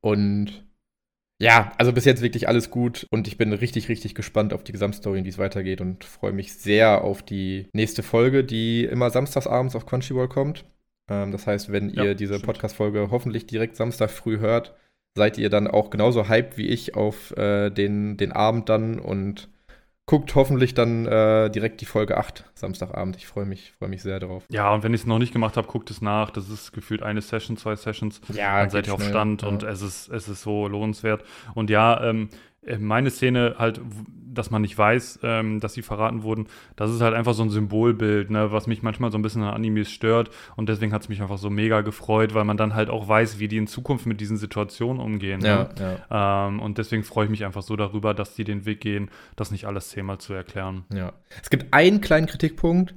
Und 0.00 0.67
ja, 1.40 1.72
also 1.78 1.92
bis 1.92 2.04
jetzt 2.04 2.22
wirklich 2.22 2.48
alles 2.48 2.70
gut 2.70 3.06
und 3.10 3.28
ich 3.28 3.38
bin 3.38 3.52
richtig, 3.52 3.88
richtig 3.88 4.14
gespannt 4.14 4.52
auf 4.52 4.64
die 4.64 4.72
Gesamtstory, 4.72 5.24
wie 5.24 5.28
es 5.28 5.38
weitergeht 5.38 5.80
und 5.80 6.04
freue 6.04 6.32
mich 6.32 6.54
sehr 6.54 7.02
auf 7.04 7.22
die 7.22 7.68
nächste 7.72 8.02
Folge, 8.02 8.42
die 8.42 8.84
immer 8.84 9.10
samstagsabends 9.10 9.76
auf 9.76 9.86
Crunchyroll 9.86 10.28
kommt. 10.28 10.64
Ähm, 11.08 11.30
das 11.30 11.46
heißt, 11.46 11.70
wenn 11.70 11.90
ja, 11.90 12.04
ihr 12.04 12.14
diese 12.16 12.40
Podcast-Folge 12.40 13.08
hoffentlich 13.10 13.46
direkt 13.46 13.76
Samstag 13.76 14.10
früh 14.10 14.38
hört, 14.40 14.74
seid 15.14 15.38
ihr 15.38 15.48
dann 15.48 15.68
auch 15.68 15.90
genauso 15.90 16.28
hyped 16.28 16.58
wie 16.58 16.68
ich 16.68 16.96
auf 16.96 17.36
äh, 17.36 17.70
den, 17.70 18.16
den 18.16 18.32
Abend 18.32 18.68
dann 18.68 18.98
und 18.98 19.48
guckt 20.08 20.34
hoffentlich 20.34 20.72
dann 20.72 21.06
äh, 21.06 21.50
direkt 21.50 21.82
die 21.82 21.84
Folge 21.84 22.16
8 22.16 22.44
Samstagabend. 22.54 23.16
Ich 23.16 23.26
freue 23.26 23.44
mich, 23.44 23.72
freue 23.78 23.90
mich 23.90 24.02
sehr 24.02 24.18
darauf. 24.18 24.42
Ja, 24.48 24.72
und 24.72 24.82
wenn 24.82 24.94
ich 24.94 25.02
es 25.02 25.06
noch 25.06 25.18
nicht 25.18 25.34
gemacht 25.34 25.58
habe, 25.58 25.68
guckt 25.68 25.90
es 25.90 26.00
nach. 26.00 26.30
Das 26.30 26.48
ist 26.48 26.72
gefühlt 26.72 27.02
eine 27.02 27.20
Session, 27.20 27.58
zwei 27.58 27.76
Sessions. 27.76 28.22
Ja, 28.32 28.60
dann 28.60 28.70
seid 28.70 28.86
ihr 28.86 28.94
auf 28.94 29.04
Stand 29.04 29.42
ja. 29.42 29.48
und 29.48 29.64
es 29.64 29.82
ist, 29.82 30.08
es 30.08 30.26
ist 30.26 30.40
so 30.40 30.66
lohnenswert. 30.66 31.24
Und 31.54 31.68
ja, 31.68 32.02
ähm, 32.02 32.30
äh, 32.32 32.47
meine 32.78 33.10
Szene 33.10 33.56
halt, 33.58 33.80
dass 34.38 34.50
man 34.50 34.62
nicht 34.62 34.76
weiß, 34.76 35.20
ähm, 35.22 35.60
dass 35.60 35.74
sie 35.74 35.82
verraten 35.82 36.22
wurden, 36.22 36.46
das 36.76 36.90
ist 36.90 37.00
halt 37.00 37.14
einfach 37.14 37.34
so 37.34 37.42
ein 37.42 37.50
Symbolbild, 37.50 38.30
ne, 38.30 38.52
was 38.52 38.66
mich 38.66 38.82
manchmal 38.82 39.10
so 39.10 39.18
ein 39.18 39.22
bisschen 39.22 39.42
an 39.42 39.54
Animes 39.54 39.90
stört. 39.90 40.30
Und 40.56 40.68
deswegen 40.68 40.92
hat 40.92 41.02
es 41.02 41.08
mich 41.08 41.20
einfach 41.20 41.38
so 41.38 41.50
mega 41.50 41.80
gefreut, 41.80 42.34
weil 42.34 42.44
man 42.44 42.56
dann 42.56 42.74
halt 42.74 42.90
auch 42.90 43.08
weiß, 43.08 43.38
wie 43.38 43.48
die 43.48 43.56
in 43.56 43.66
Zukunft 43.66 44.06
mit 44.06 44.20
diesen 44.20 44.36
Situationen 44.36 45.02
umgehen. 45.02 45.40
Ne? 45.40 45.48
Ja, 45.48 45.70
ne? 45.78 46.00
ja. 46.10 46.48
Ähm, 46.48 46.60
und 46.60 46.78
deswegen 46.78 47.02
freue 47.02 47.24
ich 47.24 47.30
mich 47.30 47.44
einfach 47.44 47.62
so 47.62 47.76
darüber, 47.76 48.14
dass 48.14 48.34
die 48.34 48.44
den 48.44 48.64
Weg 48.64 48.80
gehen, 48.80 49.10
das 49.36 49.50
nicht 49.50 49.64
alles 49.64 49.88
zehnmal 49.88 50.18
zu 50.18 50.32
erklären. 50.34 50.84
Ja. 50.92 51.12
Es 51.42 51.50
gibt 51.50 51.72
einen 51.72 52.00
kleinen 52.00 52.26
Kritikpunkt, 52.26 52.94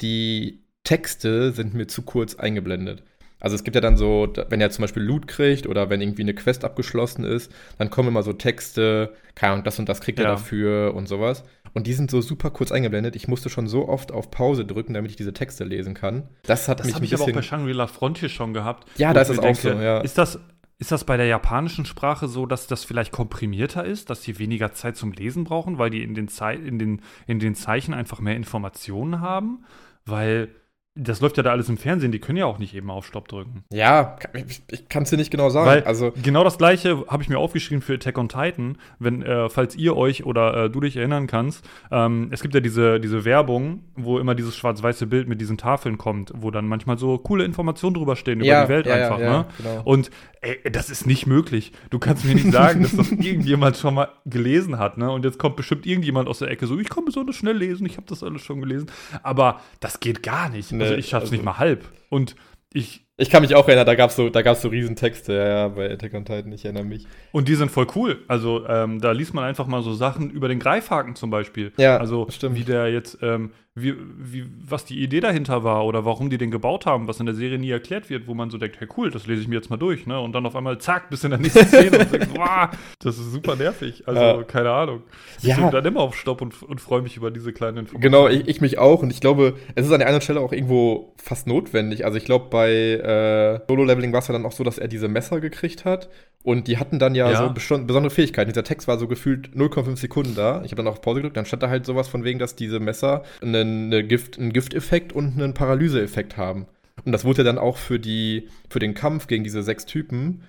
die 0.00 0.62
Texte 0.84 1.52
sind 1.52 1.74
mir 1.74 1.86
zu 1.86 2.02
kurz 2.02 2.34
eingeblendet. 2.34 3.04
Also 3.42 3.56
es 3.56 3.64
gibt 3.64 3.74
ja 3.74 3.80
dann 3.80 3.96
so, 3.96 4.32
wenn 4.50 4.60
er 4.60 4.70
zum 4.70 4.82
Beispiel 4.82 5.02
Loot 5.02 5.26
kriegt 5.26 5.66
oder 5.66 5.90
wenn 5.90 6.00
irgendwie 6.00 6.22
eine 6.22 6.32
Quest 6.32 6.64
abgeschlossen 6.64 7.24
ist, 7.24 7.52
dann 7.76 7.90
kommen 7.90 8.08
immer 8.08 8.22
so 8.22 8.32
Texte, 8.32 9.14
keine 9.34 9.54
Ahnung, 9.54 9.64
das 9.64 9.80
und 9.80 9.88
das 9.88 10.00
kriegt 10.00 10.20
ja. 10.20 10.26
er 10.26 10.30
dafür 10.30 10.94
und 10.94 11.08
sowas. 11.08 11.42
Und 11.74 11.88
die 11.88 11.92
sind 11.92 12.08
so 12.08 12.20
super 12.20 12.50
kurz 12.50 12.70
eingeblendet. 12.70 13.16
Ich 13.16 13.26
musste 13.26 13.50
schon 13.50 13.66
so 13.66 13.88
oft 13.88 14.12
auf 14.12 14.30
Pause 14.30 14.64
drücken, 14.64 14.94
damit 14.94 15.10
ich 15.10 15.16
diese 15.16 15.32
Texte 15.32 15.64
lesen 15.64 15.92
kann. 15.92 16.28
Das 16.44 16.68
hat 16.68 16.78
das 16.78 16.86
mich 16.86 16.94
ein 16.94 17.00
bisschen. 17.00 17.16
Das 17.16 17.20
habe 17.20 17.30
ich 17.30 17.32
aber 17.32 17.32
auch 17.32 17.34
bei 17.34 17.42
Shangri-La 17.42 17.86
Frontier 17.88 18.28
schon 18.28 18.54
gehabt. 18.54 18.86
Ja, 18.96 19.12
da 19.12 19.22
ist 19.22 19.30
es 19.30 19.40
auch 19.40 19.54
so, 19.56 19.70
ja. 19.70 19.98
Ist 20.02 20.18
das, 20.18 20.38
ist 20.78 20.92
das 20.92 21.02
bei 21.02 21.16
der 21.16 21.26
japanischen 21.26 21.84
Sprache 21.84 22.28
so, 22.28 22.46
dass 22.46 22.68
das 22.68 22.84
vielleicht 22.84 23.10
komprimierter 23.10 23.84
ist, 23.84 24.08
dass 24.08 24.20
die 24.20 24.38
weniger 24.38 24.72
Zeit 24.72 24.96
zum 24.96 25.10
Lesen 25.10 25.42
brauchen, 25.42 25.78
weil 25.78 25.90
die 25.90 26.04
in 26.04 26.14
den, 26.14 26.28
Zei 26.28 26.54
in 26.54 26.78
den, 26.78 27.02
in 27.26 27.40
den 27.40 27.56
Zeichen 27.56 27.92
einfach 27.92 28.20
mehr 28.20 28.36
Informationen 28.36 29.20
haben? 29.20 29.64
Weil 30.04 30.48
das 30.94 31.22
läuft 31.22 31.38
ja 31.38 31.42
da 31.42 31.52
alles 31.52 31.70
im 31.70 31.78
Fernsehen, 31.78 32.12
die 32.12 32.18
können 32.18 32.36
ja 32.36 32.44
auch 32.44 32.58
nicht 32.58 32.74
eben 32.74 32.90
auf 32.90 33.06
Stopp 33.06 33.26
drücken. 33.26 33.64
Ja, 33.72 34.16
ich, 34.34 34.62
ich 34.70 34.88
kann 34.90 35.04
es 35.04 35.10
dir 35.10 35.16
nicht 35.16 35.30
genau 35.30 35.48
sagen. 35.48 35.66
Weil 35.66 35.84
also 35.84 36.12
genau 36.22 36.44
das 36.44 36.58
gleiche 36.58 37.06
habe 37.08 37.22
ich 37.22 37.30
mir 37.30 37.38
aufgeschrieben 37.38 37.80
für 37.80 37.94
Attack 37.94 38.18
on 38.18 38.28
Titan, 38.28 38.76
wenn, 38.98 39.22
äh, 39.22 39.48
falls 39.48 39.74
ihr 39.74 39.96
euch 39.96 40.26
oder 40.26 40.64
äh, 40.64 40.70
du 40.70 40.80
dich 40.80 40.98
erinnern 40.98 41.26
kannst. 41.26 41.64
Ähm, 41.90 42.28
es 42.30 42.42
gibt 42.42 42.54
ja 42.54 42.60
diese, 42.60 43.00
diese 43.00 43.24
Werbung, 43.24 43.84
wo 43.96 44.18
immer 44.18 44.34
dieses 44.34 44.54
schwarz-weiße 44.54 45.06
Bild 45.06 45.28
mit 45.28 45.40
diesen 45.40 45.56
Tafeln 45.56 45.96
kommt, 45.96 46.30
wo 46.36 46.50
dann 46.50 46.68
manchmal 46.68 46.98
so 46.98 47.16
coole 47.16 47.44
Informationen 47.44 47.94
drüber 47.94 48.14
stehen 48.14 48.40
über 48.40 48.48
ja, 48.48 48.64
die 48.64 48.68
Welt 48.68 48.84
ja, 48.84 48.94
einfach. 48.94 49.18
Ja, 49.18 49.38
ne? 49.38 49.46
Genau. 49.56 49.82
Und 49.84 50.10
ey, 50.42 50.58
das 50.70 50.90
ist 50.90 51.06
nicht 51.06 51.26
möglich. 51.26 51.72
Du 51.88 52.00
kannst 52.00 52.26
mir 52.26 52.34
nicht 52.34 52.52
sagen, 52.52 52.82
dass 52.82 52.94
das 52.94 53.10
irgendjemand 53.12 53.78
schon 53.78 53.94
mal 53.94 54.10
gelesen 54.26 54.78
hat. 54.78 54.98
Ne? 54.98 55.10
Und 55.10 55.24
jetzt 55.24 55.38
kommt 55.38 55.56
bestimmt 55.56 55.86
irgendjemand 55.86 56.28
aus 56.28 56.40
der 56.40 56.48
Ecke 56.48 56.66
so, 56.66 56.78
ich 56.78 56.90
kann 56.90 57.06
besonders 57.06 57.36
schnell 57.36 57.56
lesen, 57.56 57.86
ich 57.86 57.96
habe 57.96 58.06
das 58.06 58.22
alles 58.22 58.42
schon 58.42 58.60
gelesen. 58.60 58.90
Aber 59.22 59.62
das 59.80 59.98
geht 59.98 60.22
gar 60.22 60.50
nicht. 60.50 60.70
Nee 60.70 60.81
also 60.82 60.94
ich 60.94 61.08
schaff's 61.08 61.24
also, 61.24 61.34
nicht 61.34 61.44
mal 61.44 61.58
halb. 61.58 61.84
Und 62.08 62.36
ich. 62.72 63.06
Ich 63.18 63.28
kann 63.28 63.42
mich 63.42 63.54
auch 63.54 63.68
erinnern, 63.68 63.84
da 63.84 63.94
gab's 63.94 64.16
so, 64.16 64.30
da 64.30 64.40
gab's 64.40 64.62
so 64.62 64.68
Riesentexte, 64.68 65.34
ja, 65.34 65.46
ja, 65.46 65.68
bei 65.68 65.92
Attack 65.92 66.14
on 66.14 66.24
Titan, 66.24 66.50
ich 66.50 66.64
erinnere 66.64 66.84
mich. 66.84 67.06
Und 67.30 67.46
die 67.46 67.56
sind 67.56 67.70
voll 67.70 67.86
cool. 67.94 68.24
Also, 68.26 68.66
ähm, 68.66 69.02
da 69.02 69.12
liest 69.12 69.34
man 69.34 69.44
einfach 69.44 69.66
mal 69.66 69.82
so 69.82 69.92
Sachen 69.92 70.30
über 70.30 70.48
den 70.48 70.58
Greifhaken 70.58 71.14
zum 71.14 71.28
Beispiel. 71.28 71.72
Ja, 71.76 71.98
also, 71.98 72.26
stimmt. 72.30 72.56
wie 72.56 72.64
der 72.64 72.90
jetzt, 72.90 73.18
ähm, 73.20 73.50
wie, 73.74 73.94
wie, 74.18 74.44
was 74.66 74.84
die 74.84 75.02
Idee 75.02 75.20
dahinter 75.20 75.64
war 75.64 75.86
oder 75.86 76.04
warum 76.04 76.28
die 76.28 76.36
den 76.36 76.50
gebaut 76.50 76.84
haben, 76.84 77.08
was 77.08 77.20
in 77.20 77.26
der 77.26 77.34
Serie 77.34 77.58
nie 77.58 77.70
erklärt 77.70 78.10
wird, 78.10 78.26
wo 78.26 78.34
man 78.34 78.50
so 78.50 78.58
denkt, 78.58 78.78
hey 78.80 78.88
cool, 78.96 79.10
das 79.10 79.26
lese 79.26 79.40
ich 79.40 79.48
mir 79.48 79.54
jetzt 79.54 79.70
mal 79.70 79.78
durch, 79.78 80.06
ne? 80.06 80.20
Und 80.20 80.32
dann 80.32 80.44
auf 80.44 80.54
einmal 80.54 80.76
zack, 80.78 81.08
bis 81.08 81.24
in 81.24 81.30
der 81.30 81.38
nächsten 81.38 81.66
Szene 81.66 81.98
und 81.98 82.12
denkst, 82.12 82.28
wow, 82.34 82.68
das 82.98 83.18
ist 83.18 83.32
super 83.32 83.56
nervig. 83.56 84.04
Also, 84.06 84.20
ja. 84.20 84.42
keine 84.42 84.70
Ahnung. 84.70 85.02
Ich 85.38 85.48
ja. 85.48 85.70
dann 85.70 85.84
immer 85.86 86.00
auf 86.00 86.16
Stopp 86.16 86.42
und, 86.42 86.62
und 86.62 86.80
freue 86.80 87.00
mich 87.00 87.16
über 87.16 87.30
diese 87.30 87.52
kleinen 87.52 87.78
Informationen. 87.78 88.12
Genau, 88.12 88.28
ich, 88.28 88.48
ich, 88.48 88.60
mich 88.60 88.78
auch. 88.78 89.02
Und 89.02 89.10
ich 89.10 89.20
glaube, 89.20 89.54
es 89.74 89.86
ist 89.86 89.92
an 89.92 90.00
der 90.00 90.08
einen 90.08 90.20
Stelle 90.20 90.40
auch 90.40 90.52
irgendwo 90.52 91.14
fast 91.16 91.46
notwendig. 91.46 92.04
Also 92.04 92.18
ich 92.18 92.26
glaube, 92.26 92.48
bei 92.50 93.01
äh, 93.02 93.60
Solo-Leveling 93.68 94.12
war 94.12 94.20
es 94.20 94.28
ja 94.28 94.32
dann 94.32 94.46
auch 94.46 94.52
so, 94.52 94.64
dass 94.64 94.78
er 94.78 94.88
diese 94.88 95.08
Messer 95.08 95.40
gekriegt 95.40 95.84
hat. 95.84 96.08
Und 96.42 96.68
die 96.68 96.78
hatten 96.78 96.98
dann 96.98 97.14
ja, 97.14 97.30
ja. 97.30 97.36
so 97.38 97.52
besondere 97.52 98.10
Fähigkeiten. 98.10 98.50
Dieser 98.50 98.64
Text 98.64 98.88
war 98.88 98.98
so 98.98 99.06
gefühlt 99.06 99.50
0,5 99.50 99.96
Sekunden 99.96 100.34
da. 100.34 100.62
Ich 100.64 100.72
habe 100.72 100.82
dann 100.82 100.88
auf 100.88 101.00
Pause 101.00 101.18
gedrückt, 101.18 101.36
dann 101.36 101.46
stand 101.46 101.62
da 101.62 101.68
halt 101.68 101.86
sowas 101.86 102.08
von 102.08 102.24
wegen, 102.24 102.38
dass 102.38 102.56
diese 102.56 102.80
Messer 102.80 103.22
eine, 103.40 103.60
eine 103.60 104.04
Gift, 104.04 104.38
einen 104.38 104.52
Gifteffekt 104.52 105.12
und 105.12 105.34
einen 105.34 105.54
Paralyseeffekt 105.54 106.36
haben. 106.36 106.66
Und 107.04 107.12
das 107.12 107.24
wurde 107.24 107.44
dann 107.44 107.58
auch 107.58 107.76
für, 107.76 107.98
die, 107.98 108.48
für 108.68 108.78
den 108.78 108.94
Kampf 108.94 109.26
gegen 109.26 109.44
diese 109.44 109.62
sechs 109.62 109.86
Typen 109.86 110.42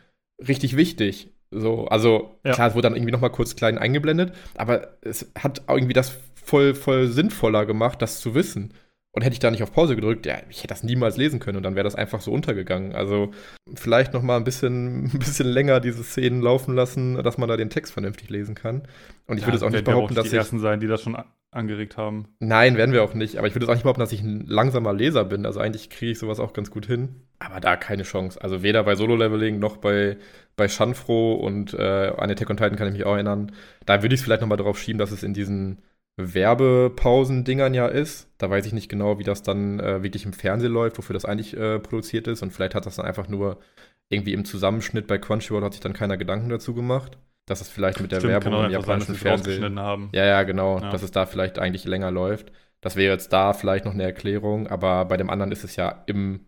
richtig 0.47 0.75
wichtig. 0.77 1.29
So, 1.51 1.87
also 1.87 2.39
ja. 2.43 2.53
klar, 2.53 2.69
es 2.69 2.73
wurde 2.73 2.87
dann 2.87 2.95
irgendwie 2.95 3.11
noch 3.11 3.21
mal 3.21 3.29
kurz 3.29 3.55
klein 3.55 3.77
eingeblendet, 3.77 4.33
aber 4.55 4.97
es 5.01 5.31
hat 5.37 5.61
irgendwie 5.67 5.93
das 5.93 6.17
voll, 6.33 6.73
voll 6.73 7.07
sinnvoller 7.07 7.65
gemacht, 7.65 8.01
das 8.01 8.19
zu 8.19 8.33
wissen. 8.35 8.73
Und 9.15 9.21
hätte 9.21 9.33
ich 9.33 9.39
da 9.39 9.51
nicht 9.51 9.61
auf 9.61 9.71
Pause 9.71 9.95
gedrückt, 9.95 10.25
ja, 10.25 10.37
ich 10.49 10.59
hätte 10.59 10.69
das 10.69 10.83
niemals 10.83 11.17
lesen 11.17 11.39
können 11.39 11.57
und 11.57 11.63
dann 11.63 11.75
wäre 11.75 11.83
das 11.83 11.93
einfach 11.93 12.19
so 12.19 12.31
untergegangen. 12.31 12.93
Also 12.93 13.31
vielleicht 13.75 14.11
noch 14.11 14.23
mal 14.23 14.37
ein 14.37 14.43
bisschen, 14.43 15.05
ein 15.13 15.19
bisschen 15.19 15.47
länger 15.47 15.79
diese 15.79 16.03
Szenen 16.03 16.41
laufen 16.41 16.73
lassen, 16.73 17.21
dass 17.21 17.37
man 17.37 17.47
da 17.47 17.55
den 17.55 17.69
Text 17.69 17.93
vernünftig 17.93 18.31
lesen 18.31 18.55
kann. 18.55 18.87
Und 19.27 19.37
ich 19.37 19.41
ja, 19.41 19.47
würde 19.47 19.57
es 19.57 19.63
auch 19.63 19.69
nicht 19.69 19.85
behaupten, 19.85 20.15
dass 20.15 20.29
die 20.29 20.35
ersten 20.35 20.59
sein, 20.59 20.79
die 20.79 20.87
das 20.87 21.03
schon 21.03 21.15
angeregt 21.51 21.97
haben. 21.97 22.27
Nein, 22.39 22.75
werden 22.75 22.91
wir 22.91 23.03
auch 23.03 23.13
nicht. 23.13 23.37
Aber 23.37 23.47
ich 23.47 23.53
würde 23.53 23.65
es 23.65 23.69
auch 23.69 23.75
nicht 23.75 23.83
behaupten, 23.83 24.01
dass 24.01 24.11
ich 24.11 24.21
ein 24.21 24.45
langsamer 24.47 24.93
Leser 24.93 25.23
bin. 25.25 25.45
Also 25.45 25.59
eigentlich 25.59 25.91
kriege 25.91 26.11
ich 26.11 26.19
sowas 26.19 26.39
auch 26.39 26.53
ganz 26.53 26.71
gut 26.71 26.87
hin. 26.87 27.21
Aber 27.39 27.59
da 27.59 27.75
keine 27.75 28.03
Chance. 28.03 28.41
Also 28.41 28.63
weder 28.63 28.83
bei 28.83 28.95
Solo-Leveling 28.95 29.59
noch 29.59 29.77
bei, 29.77 30.17
bei 30.55 30.67
Shanfro 30.67 31.33
und 31.33 31.73
äh, 31.73 32.13
an 32.17 32.31
Attack 32.31 32.49
on 32.49 32.57
Titan 32.57 32.75
kann 32.75 32.87
ich 32.87 32.93
mich 32.93 33.05
auch 33.05 33.13
erinnern. 33.13 33.51
Da 33.85 34.01
würde 34.01 34.15
ich 34.15 34.21
es 34.21 34.25
vielleicht 34.25 34.41
noch 34.41 34.47
mal 34.47 34.57
darauf 34.57 34.79
schieben, 34.79 34.97
dass 34.97 35.11
es 35.11 35.21
in 35.21 35.33
diesen 35.33 35.79
Werbepausen-Dingern 36.17 37.73
ja 37.73 37.87
ist. 37.87 38.29
Da 38.37 38.49
weiß 38.49 38.65
ich 38.65 38.73
nicht 38.73 38.89
genau, 38.89 39.19
wie 39.19 39.23
das 39.23 39.41
dann 39.41 39.79
äh, 39.79 40.03
wirklich 40.03 40.25
im 40.25 40.33
Fernsehen 40.33 40.71
läuft, 40.71 40.97
wofür 40.97 41.13
das 41.13 41.25
eigentlich 41.25 41.57
äh, 41.57 41.79
produziert 41.79 42.27
ist. 42.27 42.43
Und 42.43 42.51
vielleicht 42.51 42.75
hat 42.75 42.85
das 42.85 42.97
dann 42.97 43.05
einfach 43.05 43.27
nur 43.27 43.59
irgendwie 44.09 44.33
im 44.33 44.45
Zusammenschnitt 44.45 45.07
bei 45.07 45.17
Crunchyroll 45.17 45.63
hat 45.63 45.73
sich 45.73 45.81
dann 45.81 45.93
keiner 45.93 46.17
Gedanken 46.17 46.49
dazu 46.49 46.73
gemacht. 46.73 47.17
Dass 47.45 47.59
es 47.59 47.67
vielleicht 47.67 47.99
mit 47.99 48.11
der 48.11 48.19
Stimmt, 48.19 48.31
Werbung 48.31 48.51
genau, 48.53 48.65
im 48.65 48.71
japanischen 48.71 49.15
sein, 49.15 49.21
Fernsehen. 49.21 49.79
Haben. 49.79 50.09
Ja, 50.13 50.25
ja, 50.25 50.43
genau. 50.43 50.79
Ja. 50.79 50.91
Dass 50.91 51.03
es 51.03 51.11
da 51.11 51.25
vielleicht 51.25 51.59
eigentlich 51.59 51.83
länger 51.83 52.09
läuft. 52.09 52.53
Das 52.79 52.95
wäre 52.95 53.13
jetzt 53.13 53.33
da 53.33 53.53
vielleicht 53.53 53.85
noch 53.85 53.93
eine 53.93 54.03
Erklärung, 54.03 54.67
aber 54.67 55.05
bei 55.05 55.17
dem 55.17 55.29
anderen 55.29 55.51
ist 55.51 55.63
es 55.63 55.75
ja 55.75 56.03
im, 56.05 56.45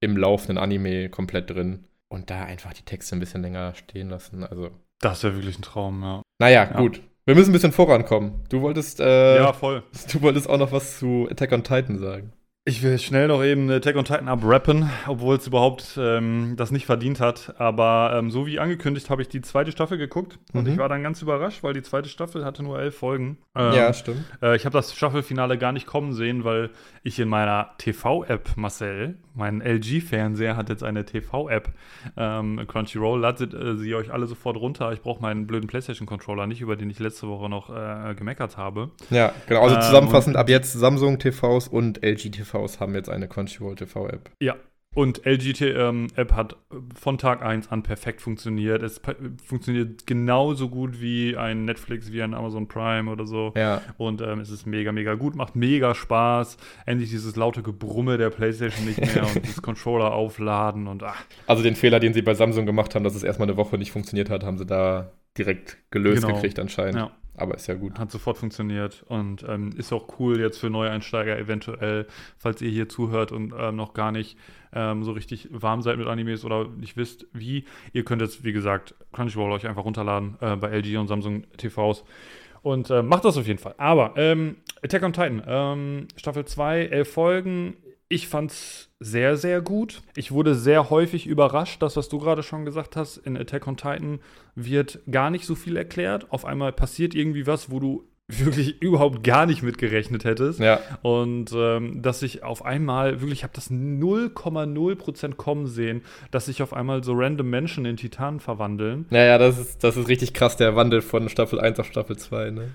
im 0.00 0.16
laufenden 0.16 0.56
Anime 0.56 1.10
komplett 1.10 1.50
drin. 1.50 1.86
Und 2.08 2.30
da 2.30 2.44
einfach 2.44 2.72
die 2.72 2.84
Texte 2.84 3.16
ein 3.16 3.20
bisschen 3.20 3.42
länger 3.42 3.74
stehen 3.74 4.08
lassen. 4.08 4.44
Also. 4.44 4.70
Das 5.00 5.22
wäre 5.22 5.34
wirklich 5.34 5.58
ein 5.58 5.62
Traum, 5.62 6.02
ja. 6.02 6.22
Naja, 6.38 6.64
ja. 6.64 6.76
gut. 6.78 7.02
Wir 7.30 7.36
müssen 7.36 7.50
ein 7.50 7.52
bisschen 7.52 7.70
vorankommen. 7.70 8.42
Du 8.48 8.60
wolltest, 8.60 8.98
äh, 8.98 9.36
ja, 9.36 9.52
voll. 9.52 9.84
Du 10.12 10.20
wolltest 10.20 10.50
auch 10.50 10.58
noch 10.58 10.72
was 10.72 10.98
zu 10.98 11.28
Attack 11.30 11.52
on 11.52 11.62
Titan 11.62 11.96
sagen. 11.96 12.32
Ich 12.70 12.84
will 12.84 13.00
schnell 13.00 13.26
noch 13.26 13.42
eben 13.42 13.68
Attack 13.68 13.96
on 13.96 14.04
Titan 14.04 14.28
abrappen, 14.28 14.88
obwohl 15.08 15.34
es 15.34 15.44
überhaupt 15.44 15.98
ähm, 16.00 16.54
das 16.56 16.70
nicht 16.70 16.86
verdient 16.86 17.18
hat. 17.18 17.52
Aber 17.58 18.12
ähm, 18.14 18.30
so 18.30 18.46
wie 18.46 18.60
angekündigt 18.60 19.10
habe 19.10 19.22
ich 19.22 19.28
die 19.28 19.40
zweite 19.40 19.72
Staffel 19.72 19.98
geguckt 19.98 20.38
und 20.52 20.68
mhm. 20.68 20.74
ich 20.74 20.78
war 20.78 20.88
dann 20.88 21.02
ganz 21.02 21.20
überrascht, 21.20 21.64
weil 21.64 21.74
die 21.74 21.82
zweite 21.82 22.08
Staffel 22.08 22.44
hatte 22.44 22.62
nur 22.62 22.78
elf 22.78 22.96
Folgen. 22.96 23.38
Ähm, 23.56 23.72
ja, 23.72 23.92
stimmt. 23.92 24.24
Äh, 24.40 24.54
ich 24.54 24.66
habe 24.66 24.72
das 24.72 24.94
Staffelfinale 24.94 25.58
gar 25.58 25.72
nicht 25.72 25.88
kommen 25.88 26.12
sehen, 26.12 26.44
weil 26.44 26.70
ich 27.02 27.18
in 27.18 27.28
meiner 27.28 27.70
TV-App, 27.78 28.50
Marcel, 28.54 29.16
mein 29.34 29.60
LG-Fernseher 29.62 30.56
hat 30.56 30.68
jetzt 30.68 30.84
eine 30.84 31.04
TV-App, 31.04 31.70
ähm, 32.16 32.60
Crunchyroll, 32.68 33.20
ladet 33.20 33.54
äh, 33.54 33.76
sie 33.76 33.94
euch 33.94 34.12
alle 34.12 34.26
sofort 34.26 34.56
runter. 34.56 34.92
Ich 34.92 35.00
brauche 35.00 35.20
meinen 35.22 35.46
blöden 35.46 35.66
PlayStation-Controller 35.66 36.46
nicht, 36.46 36.60
über 36.60 36.76
den 36.76 36.90
ich 36.90 36.98
letzte 36.98 37.26
Woche 37.26 37.48
noch 37.48 37.70
äh, 37.70 38.14
gemeckert 38.14 38.56
habe. 38.56 38.90
Ja, 39.10 39.32
genau. 39.48 39.62
Also 39.62 39.76
ähm, 39.76 39.82
zusammenfassend 39.82 40.36
ab 40.36 40.48
jetzt 40.48 40.72
Samsung 40.72 41.18
TVs 41.18 41.68
und 41.68 42.04
LG 42.04 42.30
TVs 42.30 42.59
haben 42.80 42.94
jetzt 42.94 43.08
eine 43.08 43.28
Crunchyroll 43.28 43.76
TV-App. 43.76 44.30
Ja, 44.40 44.56
Und 44.92 45.24
LG 45.24 45.60
ähm, 45.62 46.08
App 46.16 46.32
hat 46.32 46.56
von 47.00 47.16
Tag 47.16 47.42
1 47.42 47.70
an 47.70 47.84
perfekt 47.84 48.20
funktioniert. 48.20 48.82
Es 48.82 49.00
funktioniert 49.44 50.04
genauso 50.04 50.68
gut 50.68 51.00
wie 51.00 51.36
ein 51.36 51.64
Netflix, 51.64 52.10
wie 52.10 52.20
ein 52.22 52.34
Amazon 52.34 52.66
Prime 52.66 53.08
oder 53.08 53.24
so. 53.24 53.52
Ja. 53.56 53.82
Und 53.98 54.20
ähm, 54.20 54.40
es 54.40 54.50
ist 54.50 54.66
mega, 54.66 54.90
mega 54.90 55.14
gut, 55.14 55.36
macht 55.36 55.54
mega 55.54 55.94
Spaß. 55.94 56.56
Endlich 56.86 57.10
dieses 57.10 57.36
laute 57.36 57.62
Gebrumme 57.62 58.18
der 58.18 58.30
PlayStation 58.30 58.84
nicht 58.84 58.98
mehr 58.98 59.24
und 59.24 59.36
das 59.46 59.62
Controller 59.62 60.12
aufladen 60.12 60.88
und 60.88 61.04
ach. 61.04 61.22
Also 61.46 61.62
den 61.62 61.76
Fehler, 61.76 62.00
den 62.00 62.12
sie 62.12 62.22
bei 62.22 62.34
Samsung 62.34 62.66
gemacht 62.66 62.96
haben, 62.96 63.04
dass 63.04 63.14
es 63.14 63.22
erstmal 63.22 63.46
eine 63.46 63.56
Woche 63.56 63.78
nicht 63.78 63.92
funktioniert 63.92 64.28
hat, 64.28 64.42
haben 64.42 64.58
sie 64.58 64.66
da 64.66 65.12
direkt 65.38 65.78
gelöst 65.92 66.22
genau. 66.22 66.34
gekriegt 66.34 66.58
anscheinend. 66.58 66.96
Ja. 66.96 67.10
Aber 67.36 67.54
ist 67.54 67.66
ja 67.68 67.74
gut. 67.74 67.98
Hat 67.98 68.10
sofort 68.10 68.36
funktioniert 68.36 69.04
und 69.08 69.44
ähm, 69.48 69.70
ist 69.76 69.92
auch 69.92 70.18
cool 70.18 70.40
jetzt 70.40 70.58
für 70.58 70.68
Neueinsteiger 70.68 71.38
eventuell, 71.38 72.06
falls 72.36 72.60
ihr 72.60 72.70
hier 72.70 72.88
zuhört 72.88 73.32
und 73.32 73.54
ähm, 73.56 73.76
noch 73.76 73.94
gar 73.94 74.12
nicht 74.12 74.36
ähm, 74.72 75.04
so 75.04 75.12
richtig 75.12 75.48
warm 75.50 75.82
seid 75.82 75.96
mit 75.96 76.06
Animes 76.06 76.44
oder 76.44 76.68
nicht 76.68 76.96
wisst, 76.96 77.26
wie. 77.32 77.64
Ihr 77.92 78.04
könnt 78.04 78.22
jetzt, 78.22 78.44
wie 78.44 78.52
gesagt, 78.52 78.94
Crunchyroll 79.12 79.52
euch 79.52 79.66
einfach 79.66 79.84
runterladen 79.84 80.36
äh, 80.40 80.56
bei 80.56 80.68
LG 80.68 80.98
und 80.98 81.08
Samsung 81.08 81.44
TVs. 81.56 82.04
Und 82.62 82.90
äh, 82.90 83.02
macht 83.02 83.24
das 83.24 83.38
auf 83.38 83.46
jeden 83.46 83.58
Fall. 83.58 83.74
Aber 83.78 84.12
ähm, 84.16 84.56
Attack 84.82 85.02
on 85.02 85.12
Titan, 85.12 85.42
ähm, 85.46 86.08
Staffel 86.16 86.44
2, 86.44 86.86
elf 86.86 87.12
Folgen. 87.12 87.76
Ich 88.12 88.26
fand's 88.26 88.90
sehr, 88.98 89.36
sehr 89.36 89.60
gut. 89.60 90.02
Ich 90.16 90.32
wurde 90.32 90.56
sehr 90.56 90.90
häufig 90.90 91.28
überrascht, 91.28 91.80
das, 91.80 91.96
was 91.96 92.08
du 92.08 92.18
gerade 92.18 92.42
schon 92.42 92.64
gesagt 92.64 92.96
hast, 92.96 93.18
in 93.18 93.36
Attack 93.36 93.68
on 93.68 93.76
Titan 93.76 94.18
wird 94.56 94.98
gar 95.08 95.30
nicht 95.30 95.46
so 95.46 95.54
viel 95.54 95.76
erklärt. 95.76 96.26
Auf 96.32 96.44
einmal 96.44 96.72
passiert 96.72 97.14
irgendwie 97.14 97.46
was, 97.46 97.70
wo 97.70 97.78
du 97.78 98.08
wirklich 98.26 98.82
überhaupt 98.82 99.22
gar 99.22 99.46
nicht 99.46 99.62
mitgerechnet 99.62 100.24
hättest. 100.24 100.58
Ja. 100.58 100.80
Und 101.02 101.52
ähm, 101.54 102.02
dass 102.02 102.22
ich 102.22 102.42
auf 102.42 102.64
einmal, 102.64 103.20
wirklich, 103.20 103.38
ich 103.38 103.42
habe 103.44 103.54
das 103.54 103.70
0,0% 103.70 105.34
kommen 105.36 105.68
sehen, 105.68 106.02
dass 106.32 106.46
sich 106.46 106.64
auf 106.64 106.72
einmal 106.72 107.04
so 107.04 107.12
random 107.14 107.48
Menschen 107.48 107.84
in 107.84 107.96
Titanen 107.96 108.40
verwandeln. 108.40 109.06
Naja, 109.10 109.38
das 109.38 109.56
ist, 109.56 109.84
das 109.84 109.96
ist 109.96 110.08
richtig 110.08 110.34
krass, 110.34 110.56
der 110.56 110.74
Wandel 110.74 111.00
von 111.00 111.28
Staffel 111.28 111.60
1 111.60 111.78
auf 111.78 111.86
Staffel 111.86 112.16
2, 112.16 112.50
ne? 112.50 112.70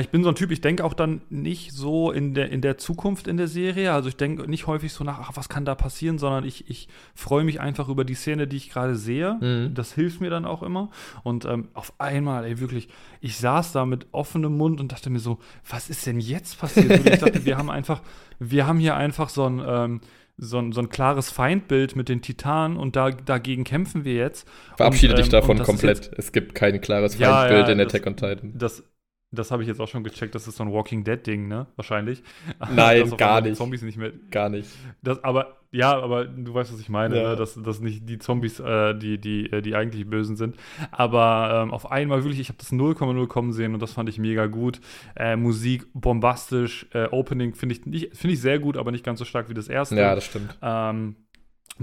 Ich 0.00 0.10
bin 0.10 0.22
so 0.22 0.28
ein 0.28 0.34
Typ, 0.34 0.50
ich 0.50 0.60
denke 0.60 0.84
auch 0.84 0.92
dann 0.92 1.22
nicht 1.30 1.72
so 1.72 2.10
in 2.10 2.34
der, 2.34 2.50
in 2.50 2.60
der 2.60 2.78
Zukunft 2.78 3.26
in 3.28 3.36
der 3.36 3.46
Serie. 3.46 3.92
Also 3.92 4.08
ich 4.08 4.16
denke 4.16 4.50
nicht 4.50 4.66
häufig 4.66 4.92
so 4.92 5.04
nach, 5.04 5.20
ach, 5.20 5.32
was 5.34 5.48
kann 5.48 5.64
da 5.64 5.74
passieren, 5.76 6.18
sondern 6.18 6.44
ich, 6.44 6.68
ich 6.68 6.88
freue 7.14 7.44
mich 7.44 7.60
einfach 7.60 7.88
über 7.88 8.04
die 8.04 8.14
Szene, 8.14 8.48
die 8.48 8.56
ich 8.56 8.70
gerade 8.70 8.96
sehe. 8.96 9.38
Mhm. 9.40 9.74
Das 9.74 9.92
hilft 9.92 10.20
mir 10.20 10.30
dann 10.30 10.44
auch 10.44 10.62
immer. 10.62 10.90
Und 11.22 11.44
ähm, 11.44 11.68
auf 11.74 11.94
einmal, 11.98 12.44
ey, 12.44 12.60
wirklich, 12.60 12.88
ich 13.20 13.38
saß 13.38 13.72
da 13.72 13.86
mit 13.86 14.08
offenem 14.10 14.56
Mund 14.56 14.80
und 14.80 14.92
dachte 14.92 15.10
mir 15.10 15.20
so, 15.20 15.38
was 15.66 15.88
ist 15.88 16.06
denn 16.06 16.20
jetzt 16.20 16.58
passiert? 16.58 16.90
Und 16.90 17.08
ich 17.08 17.20
dachte, 17.20 17.46
wir 17.46 17.56
haben 17.56 17.70
einfach, 17.70 18.02
wir 18.40 18.66
haben 18.66 18.80
hier 18.80 18.96
einfach 18.96 19.28
so 19.28 19.46
ein, 19.46 19.62
ähm, 19.64 20.00
so 20.36 20.58
ein, 20.58 20.72
so 20.72 20.80
ein 20.80 20.88
klares 20.88 21.30
Feindbild 21.30 21.96
mit 21.96 22.08
den 22.08 22.20
Titanen 22.20 22.76
und 22.76 22.94
da, 22.94 23.10
dagegen 23.10 23.64
kämpfen 23.64 24.04
wir 24.04 24.14
jetzt. 24.14 24.46
Verabschiede 24.76 25.14
und, 25.14 25.18
dich 25.18 25.26
ähm, 25.26 25.32
davon 25.32 25.58
komplett. 25.60 26.06
Jetzt, 26.06 26.18
es 26.18 26.32
gibt 26.32 26.54
kein 26.54 26.80
klares 26.80 27.14
Feindbild 27.14 27.62
ja, 27.62 27.66
ja, 27.66 27.72
in 27.72 27.80
Attack 27.80 28.06
on 28.06 28.16
Titan. 28.16 28.52
Das, 28.56 28.84
das 29.30 29.50
habe 29.50 29.62
ich 29.62 29.68
jetzt 29.68 29.80
auch 29.80 29.88
schon 29.88 30.04
gecheckt, 30.04 30.34
das 30.34 30.48
ist 30.48 30.56
so 30.56 30.64
ein 30.64 30.72
Walking 30.72 31.04
Dead-Ding, 31.04 31.48
ne? 31.48 31.66
Wahrscheinlich. 31.76 32.22
Nein, 32.74 33.10
gar 33.16 33.42
nicht. 33.42 33.56
Zombies 33.56 33.82
nicht 33.82 33.98
mehr. 33.98 34.12
Gar 34.30 34.48
nicht. 34.48 34.70
Das, 35.02 35.22
aber, 35.22 35.58
ja, 35.70 35.98
aber 36.00 36.24
du 36.24 36.54
weißt, 36.54 36.72
was 36.72 36.80
ich 36.80 36.88
meine, 36.88 37.20
ja. 37.20 37.28
ne? 37.30 37.36
dass, 37.36 37.60
dass 37.62 37.80
nicht 37.80 38.08
die 38.08 38.18
Zombies 38.18 38.58
äh, 38.58 38.94
die, 38.94 39.18
die, 39.18 39.52
äh, 39.52 39.60
die 39.60 39.74
eigentlich 39.74 40.08
Bösen 40.08 40.36
sind. 40.36 40.56
Aber 40.92 41.62
ähm, 41.62 41.72
auf 41.72 41.90
einmal 41.90 42.24
wirklich, 42.24 42.40
ich 42.40 42.48
habe 42.48 42.58
das 42.58 42.72
0,0 42.72 43.26
kommen 43.26 43.52
sehen 43.52 43.74
und 43.74 43.80
das 43.80 43.92
fand 43.92 44.08
ich 44.08 44.18
mega 44.18 44.46
gut. 44.46 44.80
Äh, 45.14 45.36
Musik 45.36 45.86
bombastisch, 45.92 46.86
äh, 46.94 47.08
Opening 47.10 47.54
finde 47.54 47.74
ich, 47.74 48.08
find 48.14 48.32
ich 48.32 48.40
sehr 48.40 48.58
gut, 48.58 48.78
aber 48.78 48.92
nicht 48.92 49.04
ganz 49.04 49.18
so 49.18 49.26
stark 49.26 49.50
wie 49.50 49.54
das 49.54 49.68
erste. 49.68 49.96
Ja, 49.96 50.14
das 50.14 50.24
stimmt. 50.24 50.56
Ähm, 50.62 51.16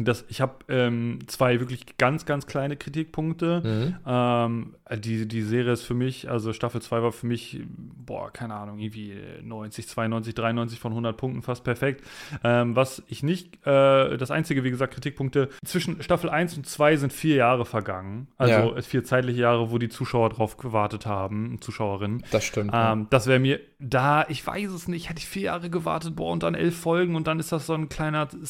das, 0.03 0.25
ich 0.27 0.41
habe 0.41 0.53
ähm, 0.67 1.19
zwei 1.27 1.59
wirklich 1.59 1.97
ganz, 1.97 2.25
ganz 2.25 2.47
kleine 2.47 2.75
Kritikpunkte. 2.75 3.61
Mhm. 3.63 3.95
Ähm, 4.05 4.75
die, 4.97 5.27
die 5.27 5.41
Serie 5.41 5.71
ist 5.71 5.83
für 5.83 5.93
mich, 5.93 6.29
also 6.29 6.51
Staffel 6.53 6.81
2 6.81 7.01
war 7.01 7.11
für 7.11 7.27
mich, 7.27 7.61
boah, 7.67 8.31
keine 8.31 8.55
Ahnung, 8.55 8.79
irgendwie 8.79 9.15
90, 9.41 9.87
92, 9.87 10.35
93 10.35 10.79
von 10.79 10.91
100 10.91 11.15
Punkten, 11.15 11.41
fast 11.41 11.63
perfekt. 11.63 12.03
Ähm, 12.43 12.75
was 12.75 13.03
ich 13.07 13.23
nicht, 13.23 13.65
äh, 13.65 14.17
das 14.17 14.31
einzige, 14.31 14.63
wie 14.63 14.69
gesagt, 14.69 14.93
Kritikpunkte, 14.93 15.49
zwischen 15.63 16.01
Staffel 16.01 16.29
1 16.29 16.57
und 16.57 16.67
2 16.67 16.97
sind 16.97 17.13
vier 17.13 17.37
Jahre 17.37 17.65
vergangen. 17.65 18.27
Also 18.37 18.75
ja. 18.75 18.81
vier 18.81 19.03
zeitliche 19.03 19.41
Jahre, 19.41 19.71
wo 19.71 19.77
die 19.77 19.89
Zuschauer 19.89 20.29
drauf 20.29 20.57
gewartet 20.57 21.05
haben, 21.05 21.59
Zuschauerinnen. 21.61 22.23
Das 22.31 22.43
stimmt. 22.43 22.73
Ja. 22.73 22.93
Ähm, 22.93 23.07
das 23.09 23.27
wäre 23.27 23.39
mir 23.39 23.59
da, 23.79 24.25
ich 24.27 24.45
weiß 24.45 24.71
es 24.71 24.87
nicht, 24.87 25.09
hätte 25.09 25.19
ich 25.19 25.27
vier 25.27 25.43
Jahre 25.43 25.69
gewartet, 25.69 26.15
boah, 26.15 26.31
und 26.31 26.43
dann 26.43 26.55
elf 26.55 26.77
Folgen 26.77 27.15
und 27.15 27.27
dann 27.27 27.39
ist 27.39 27.51
das 27.51 27.65
so 27.65 27.73
ein 27.73 27.89
kleiner 27.89 28.27
äh, 28.33 28.45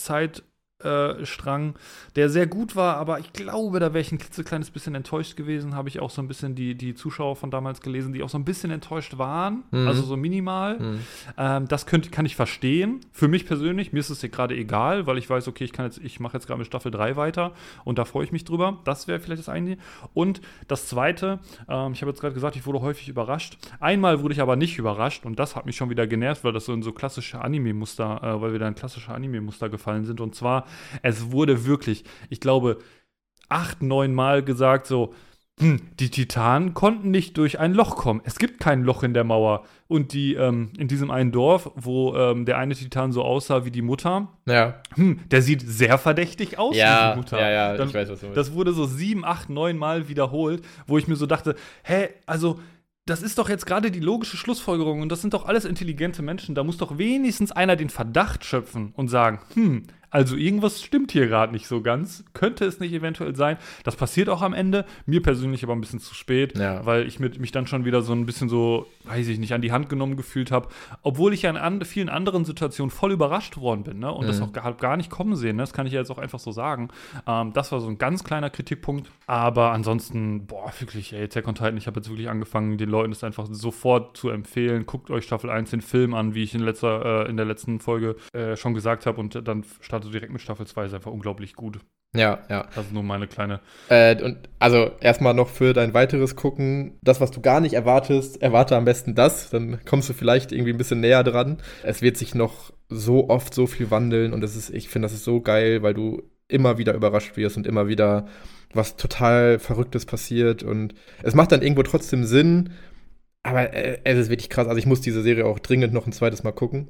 Strang, 1.26 1.76
der 2.16 2.30
sehr 2.30 2.48
gut 2.48 2.76
war, 2.76 2.98
aber 2.98 3.20
ich 3.20 3.34
glaube, 3.34 3.80
da 3.80 3.94
wäre 3.94 4.02
ich 4.02 4.12
ein 4.12 4.18
klitzekleines 4.18 4.72
bisschen 4.72 4.96
enttäuscht 4.96 5.36
gewesen. 5.36 5.76
Habe 5.76 5.90
ich 5.90 6.00
auch 6.00 6.10
so 6.10 6.22
ein 6.22 6.28
bisschen 6.28 6.56
die, 6.56 6.76
die 6.76 6.96
Zuschauer 6.96 7.36
von 7.36 7.52
damals 7.52 7.82
gelesen, 7.82 8.14
die 8.14 8.24
auch 8.24 8.30
so 8.30 8.38
ein 8.38 8.46
bisschen 8.46 8.72
enttäuscht 8.72 9.18
waren, 9.18 9.64
mhm. 9.72 9.88
also 9.88 10.04
so 10.04 10.18
minimal. 10.18 10.80
Mhm. 10.80 11.00
Ähm, 11.38 11.68
das 11.68 11.86
könnt, 11.86 12.12
kann 12.12 12.26
ich 12.26 12.36
verstehen. 12.36 13.02
Für 13.12 13.28
mich 13.28 13.46
persönlich, 13.46 13.94
mir 13.94 14.00
ist 14.00 14.10
es 14.10 14.22
gerade 14.22 14.56
egal, 14.56 15.08
weil 15.08 15.18
ich 15.18 15.30
weiß, 15.30 15.48
okay, 15.48 15.64
ich 15.64 15.74
kann 15.74 15.86
jetzt, 15.86 16.00
ich 16.00 16.20
mache 16.20 16.38
jetzt 16.38 16.48
gerade 16.48 16.60
mit 16.60 16.68
Staffel 16.68 16.92
3 16.92 17.16
weiter 17.16 17.54
und 17.84 17.98
da 17.98 18.06
freue 18.06 18.24
ich 18.24 18.32
mich 18.32 18.44
drüber. 18.44 18.80
Das 18.86 19.08
wäre 19.08 19.20
vielleicht 19.20 19.40
das 19.40 19.50
eine. 19.50 19.78
Und 20.14 20.42
das 20.68 20.88
zweite, 20.88 21.40
ähm, 21.68 21.94
ich 21.94 22.02
habe 22.02 22.12
jetzt 22.12 22.22
gerade 22.22 22.34
gesagt, 22.34 22.56
ich 22.56 22.66
wurde 22.66 22.82
häufig 22.82 23.10
überrascht. 23.10 23.58
Einmal 23.80 24.22
wurde 24.22 24.34
ich 24.34 24.42
aber 24.42 24.56
nicht 24.56 24.78
überrascht 24.78 25.26
und 25.26 25.40
das 25.40 25.56
hat 25.56 25.66
mich 25.66 25.76
schon 25.76 25.90
wieder 25.90 26.08
genervt, 26.08 26.44
weil 26.44 26.54
das 26.54 26.66
so 26.66 26.74
in 26.74 26.82
so 26.82 26.92
klassische 26.92 27.42
Anime-Muster, 27.42 28.22
äh, 28.24 28.42
weil 28.42 28.52
wir 28.52 28.60
da 28.60 28.68
in 28.68 28.76
klassische 28.76 29.14
Anime-Muster 29.14 29.70
gefallen 29.70 30.06
sind. 30.06 30.22
Und 30.22 30.36
zwar 30.36 30.66
es 31.02 31.32
wurde 31.32 31.66
wirklich, 31.66 32.04
ich 32.30 32.40
glaube, 32.40 32.80
acht, 33.50 33.82
neun 33.82 34.14
Mal 34.14 34.44
gesagt, 34.44 34.88
so, 34.88 35.14
hm, 35.58 35.80
die 36.02 36.10
Titanen 36.10 36.74
konnten 36.74 37.12
nicht 37.12 37.38
durch 37.38 37.60
ein 37.60 37.74
Loch 37.74 37.96
kommen. 37.96 38.22
Es 38.26 38.38
gibt 38.40 38.60
kein 38.60 38.84
Loch 38.84 39.04
in 39.04 39.14
der 39.14 39.24
Mauer. 39.24 39.64
Und 39.88 40.12
die, 40.12 40.34
ähm, 40.34 40.74
in 40.78 40.90
diesem 40.90 41.12
einen 41.12 41.32
Dorf, 41.32 41.72
wo 41.76 42.14
ähm, 42.16 42.44
der 42.46 42.58
eine 42.58 42.76
Titan 42.76 43.14
so 43.14 43.24
aussah 43.24 43.64
wie 43.64 43.72
die 43.72 43.82
Mutter, 43.82 44.28
ja. 44.46 44.82
hm, 44.96 45.22
der 45.30 45.42
sieht 45.42 45.62
sehr 45.62 45.98
verdächtig 45.98 46.60
aus 46.60 46.76
ja, 46.76 47.08
wie 47.08 47.12
die 47.14 47.18
Mutter. 47.20 47.40
Ja, 47.40 47.50
ja, 47.50 47.78
Dann, 47.78 47.88
ich 47.88 47.94
weiß, 47.94 48.10
was 48.10 48.20
du 48.20 48.28
Das 48.34 48.54
wurde 48.54 48.74
so 48.74 48.86
sieben, 48.86 49.24
acht, 49.24 49.50
neun 49.50 49.78
Mal 49.78 50.10
wiederholt, 50.10 50.62
wo 50.88 50.98
ich 50.98 51.08
mir 51.08 51.16
so 51.16 51.26
dachte, 51.26 51.56
hä, 51.84 52.10
also 52.26 52.60
das 53.06 53.22
ist 53.22 53.38
doch 53.38 53.48
jetzt 53.48 53.66
gerade 53.66 53.92
die 53.92 54.00
logische 54.00 54.36
Schlussfolgerung 54.36 55.02
und 55.02 55.10
das 55.10 55.22
sind 55.22 55.34
doch 55.34 55.46
alles 55.46 55.64
intelligente 55.64 56.22
Menschen. 56.22 56.56
Da 56.56 56.64
muss 56.64 56.78
doch 56.78 56.98
wenigstens 56.98 57.52
einer 57.52 57.76
den 57.76 57.90
Verdacht 57.90 58.44
schöpfen 58.44 58.94
und 58.96 59.08
sagen, 59.08 59.40
hm, 59.54 59.84
also 60.10 60.36
irgendwas 60.36 60.82
stimmt 60.82 61.12
hier 61.12 61.28
gerade 61.28 61.52
nicht 61.54 61.68
so 61.68 61.82
ganz. 61.82 62.24
Könnte 62.34 62.66
es 62.66 62.80
nicht 62.80 62.94
eventuell 62.94 63.36
sein? 63.36 63.58
Das 63.84 63.96
passiert 63.96 64.30
auch 64.30 64.42
am 64.42 64.54
Ende. 64.54 64.86
Mir 65.06 65.22
persönlich 65.22 65.64
aber 65.64 65.74
ein 65.74 65.82
bisschen 65.82 66.00
zu 66.00 66.14
spät, 66.14 66.58
ja. 66.58 66.86
weil 66.86 67.08
ich 67.08 67.20
mit, 67.20 67.40
mich 67.40 67.52
dann 67.52 67.68
schon 67.68 67.86
wieder 67.86 68.02
so 68.02 68.14
ein 68.14 68.26
bisschen 68.26 68.50
so, 68.50 68.88
weiß 69.04 69.28
ich 69.28 69.40
nicht, 69.40 69.54
an 69.54 69.62
die 69.62 69.72
Hand 69.72 69.90
genommen 69.90 70.18
gefühlt 70.18 70.52
habe. 70.52 70.70
Obwohl 71.02 71.34
ich 71.34 71.44
ja 71.44 71.50
in 71.50 71.58
an, 71.58 71.84
vielen 71.84 72.10
anderen 72.10 72.46
Situationen 72.46 72.92
voll 72.92 73.12
überrascht 73.12 73.58
worden 73.58 73.84
bin 73.84 74.00
ne? 74.00 74.12
und 74.12 74.24
mhm. 74.24 74.28
das 74.28 74.42
auch 74.42 74.54
gar, 74.54 74.74
gar 74.74 74.98
nicht 74.98 75.10
kommen 75.10 75.36
sehen. 75.36 75.58
Ne? 75.58 75.64
Das 75.64 75.74
kann 75.74 75.88
ich 75.88 75.94
ja 75.94 76.00
jetzt 76.00 76.12
auch 76.12 76.18
einfach 76.18 76.40
so 76.40 76.52
sagen. 76.52 76.90
Ähm, 77.28 77.54
das 77.54 77.72
war 77.72 77.82
so 77.82 77.88
ein 77.88 77.98
ganz 77.98 78.24
kleiner 78.24 78.50
Kritikpunkt. 78.50 79.10
Aber 79.28 79.72
ansonsten, 79.72 80.46
boah, 80.46 80.72
wirklich, 80.80 81.14
ey, 81.14 81.24
Attack 81.24 81.48
on 81.48 81.56
Titan, 81.56 81.78
ich 81.78 81.88
habe 81.88 82.00
jetzt 82.00 82.10
wirklich 82.10 82.30
angefangen, 82.30 82.78
den 82.78 82.90
Leuten 82.90 83.12
das 83.12 83.24
einfach 83.24 83.48
sofort 83.50 84.18
zu 84.18 84.30
empfehlen. 84.30 84.86
Guckt 84.86 85.10
euch 85.10 85.26
Staffel 85.26 85.50
1 85.50 85.72
den 85.72 85.82
Film 85.82 86.14
an, 86.14 86.36
wie 86.36 86.44
ich 86.44 86.54
in, 86.54 86.62
letzter, 86.62 87.26
äh, 87.26 87.30
in 87.30 87.38
der 87.38 87.46
letzten 87.46 87.80
Folge 87.80 88.16
äh, 88.34 88.56
schon 88.56 88.74
gesagt 88.74 89.06
habe. 89.06 89.20
Und 89.20 89.48
dann 89.48 89.64
startet 89.82 90.05
direkt 90.10 90.32
mit 90.32 90.42
Staffel 90.42 90.66
2, 90.66 90.86
ist 90.86 90.94
einfach 90.94 91.12
unglaublich 91.12 91.56
gut. 91.56 91.80
Ja, 92.16 92.40
ja. 92.50 92.68
Das 92.76 92.86
ist 92.86 92.94
nur 92.94 93.04
meine 93.04 93.28
kleine. 93.28 93.60
Äh, 93.90 94.22
und 94.24 94.38
also 94.60 94.92
erstmal 95.02 95.34
noch 95.34 95.50
für 95.50 95.74
dein 95.74 95.94
weiteres 95.94 96.36
Gucken, 96.36 96.98
das, 97.02 97.20
was 97.22 97.32
du 97.32 97.42
gar 97.42 97.60
nicht 97.60 97.74
erwartest, 97.74 98.42
erwarte 98.42 98.76
am 98.76 98.86
besten 98.86 99.16
das, 99.16 99.50
dann 99.50 99.80
kommst 99.86 100.10
du 100.10 100.14
vielleicht 100.14 100.52
irgendwie 100.52 100.72
ein 100.72 100.78
bisschen 100.78 101.02
näher 101.02 101.24
dran. 101.24 101.58
Es 101.84 102.02
wird 102.02 102.18
sich 102.18 102.34
noch 102.34 102.72
so 102.90 103.30
oft 103.30 103.54
so 103.54 103.68
viel 103.68 103.92
wandeln 103.92 104.34
und 104.34 104.42
das 104.42 104.56
ist, 104.56 104.70
ich 104.70 104.90
finde, 104.90 105.08
das 105.08 105.14
ist 105.14 105.26
so 105.26 105.42
geil, 105.42 105.82
weil 105.82 105.94
du 105.94 106.24
immer 106.48 106.78
wieder 106.78 106.94
überrascht 106.94 107.36
wirst 107.38 107.58
und 107.58 107.68
immer 107.68 107.88
wieder 107.88 108.28
was 108.74 108.98
total 108.98 109.60
Verrücktes 109.60 110.06
passiert 110.06 110.64
und 110.64 110.94
es 111.24 111.34
macht 111.34 111.52
dann 111.52 111.62
irgendwo 111.62 111.84
trotzdem 111.84 112.26
Sinn, 112.26 112.72
aber 113.42 113.74
äh, 113.74 114.00
es 114.04 114.18
ist 114.18 114.30
wirklich 114.30 114.50
krass. 114.50 114.68
Also 114.68 114.78
ich 114.78 114.86
muss 114.86 115.02
diese 115.02 115.22
Serie 115.22 115.46
auch 115.46 115.60
dringend 115.60 115.94
noch 115.94 116.06
ein 116.06 116.12
zweites 116.12 116.44
Mal 116.44 116.52
gucken. 116.52 116.90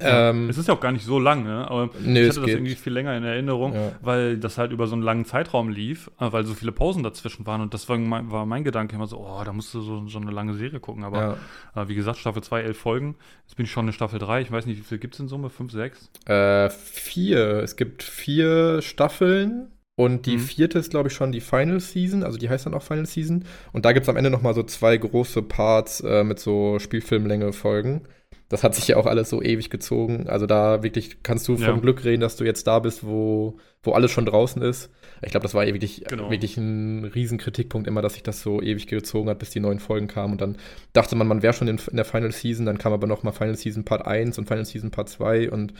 Ja, 0.00 0.30
ähm, 0.30 0.48
es 0.48 0.56
ist 0.56 0.68
ja 0.68 0.74
auch 0.74 0.80
gar 0.80 0.92
nicht 0.92 1.04
so 1.04 1.18
lang, 1.18 1.42
ne? 1.42 1.68
aber 1.68 1.90
nee, 2.00 2.22
ich 2.22 2.28
hatte 2.28 2.40
das 2.40 2.46
geht. 2.46 2.56
irgendwie 2.56 2.74
viel 2.76 2.92
länger 2.92 3.16
in 3.16 3.24
Erinnerung, 3.24 3.74
ja. 3.74 3.92
weil 4.00 4.38
das 4.38 4.56
halt 4.56 4.70
über 4.70 4.86
so 4.86 4.94
einen 4.94 5.02
langen 5.02 5.24
Zeitraum 5.24 5.68
lief, 5.68 6.10
äh, 6.20 6.30
weil 6.30 6.44
so 6.44 6.54
viele 6.54 6.70
Pausen 6.70 7.02
dazwischen 7.02 7.44
waren 7.46 7.60
und 7.60 7.74
das 7.74 7.88
war 7.88 7.98
mein, 7.98 8.30
war 8.30 8.46
mein 8.46 8.62
Gedanke 8.62 8.94
immer 8.94 9.08
so, 9.08 9.18
oh, 9.18 9.42
da 9.44 9.52
musst 9.52 9.74
du 9.74 9.80
so, 9.80 10.06
so 10.06 10.18
eine 10.18 10.30
lange 10.30 10.54
Serie 10.54 10.78
gucken, 10.78 11.02
aber 11.02 11.38
ja. 11.74 11.82
äh, 11.82 11.88
wie 11.88 11.96
gesagt, 11.96 12.18
Staffel 12.18 12.42
2, 12.42 12.62
elf 12.62 12.78
Folgen, 12.78 13.16
jetzt 13.46 13.56
bin 13.56 13.64
ich 13.64 13.72
schon 13.72 13.86
in 13.88 13.92
Staffel 13.92 14.20
3, 14.20 14.42
ich 14.42 14.52
weiß 14.52 14.66
nicht, 14.66 14.78
wie 14.78 14.84
viel 14.84 14.98
gibt 14.98 15.14
es 15.14 15.20
in 15.20 15.28
Summe, 15.28 15.50
fünf, 15.50 15.72
sechs? 15.72 16.08
Äh, 16.26 16.70
vier, 16.70 17.62
es 17.62 17.74
gibt 17.74 18.04
vier 18.04 18.82
Staffeln 18.82 19.72
und 19.96 20.26
die 20.26 20.36
mhm. 20.36 20.40
vierte 20.40 20.78
ist, 20.78 20.90
glaube 20.90 21.08
ich, 21.08 21.14
schon 21.14 21.32
die 21.32 21.40
Final 21.40 21.80
Season, 21.80 22.22
also 22.22 22.38
die 22.38 22.48
heißt 22.48 22.64
dann 22.64 22.74
auch 22.74 22.82
Final 22.82 23.06
Season 23.06 23.44
und 23.72 23.84
da 23.84 23.92
gibt 23.92 24.04
es 24.04 24.08
am 24.08 24.16
Ende 24.16 24.30
noch 24.30 24.42
mal 24.42 24.54
so 24.54 24.62
zwei 24.62 24.96
große 24.96 25.42
Parts 25.42 26.00
äh, 26.00 26.22
mit 26.22 26.38
so 26.38 26.78
Spielfilmlänge 26.78 27.52
Folgen 27.52 28.02
das 28.50 28.62
hat 28.62 28.74
sich 28.74 28.86
ja 28.88 28.96
auch 28.98 29.06
alles 29.06 29.30
so 29.30 29.40
ewig 29.42 29.70
gezogen. 29.70 30.28
Also 30.28 30.44
da 30.44 30.82
wirklich 30.82 31.22
kannst 31.22 31.48
du 31.48 31.56
vom 31.56 31.64
Ja. 31.64 31.76
Glück 31.80 32.04
reden, 32.04 32.20
dass 32.20 32.36
du 32.36 32.44
jetzt 32.44 32.66
da 32.66 32.78
bist, 32.80 33.06
wo, 33.06 33.56
wo 33.82 33.92
alles 33.92 34.10
schon 34.10 34.26
draußen 34.26 34.60
ist. 34.60 34.90
Ich 35.22 35.30
glaube, 35.30 35.42
das 35.44 35.54
war 35.54 35.64
wirklich, 35.66 36.04
Genau. 36.08 36.30
wirklich 36.30 36.56
ein 36.56 37.04
riesen 37.04 37.38
Kritikpunkt 37.38 37.86
immer, 37.88 38.02
dass 38.02 38.14
sich 38.14 38.22
das 38.22 38.42
so 38.42 38.60
ewig 38.60 38.86
gezogen 38.86 39.28
hat, 39.30 39.38
bis 39.38 39.50
die 39.50 39.60
neuen 39.60 39.78
Folgen 39.78 40.08
kamen. 40.08 40.32
Und 40.32 40.40
dann 40.40 40.56
dachte 40.92 41.14
man, 41.16 41.26
man 41.28 41.42
wäre 41.42 41.52
schon 41.54 41.68
in, 41.68 41.78
in 41.90 41.96
der 41.96 42.04
Final 42.04 42.32
Season, 42.32 42.66
dann 42.66 42.78
kam 42.78 42.92
aber 42.92 43.06
noch 43.06 43.22
mal 43.22 43.32
Final 43.32 43.56
Season 43.56 43.84
Part 43.84 44.06
1 44.06 44.38
und 44.38 44.48
Final 44.48 44.64
Season 44.64 44.90
Part 44.90 45.08
2 45.08 45.50
und 45.50 45.72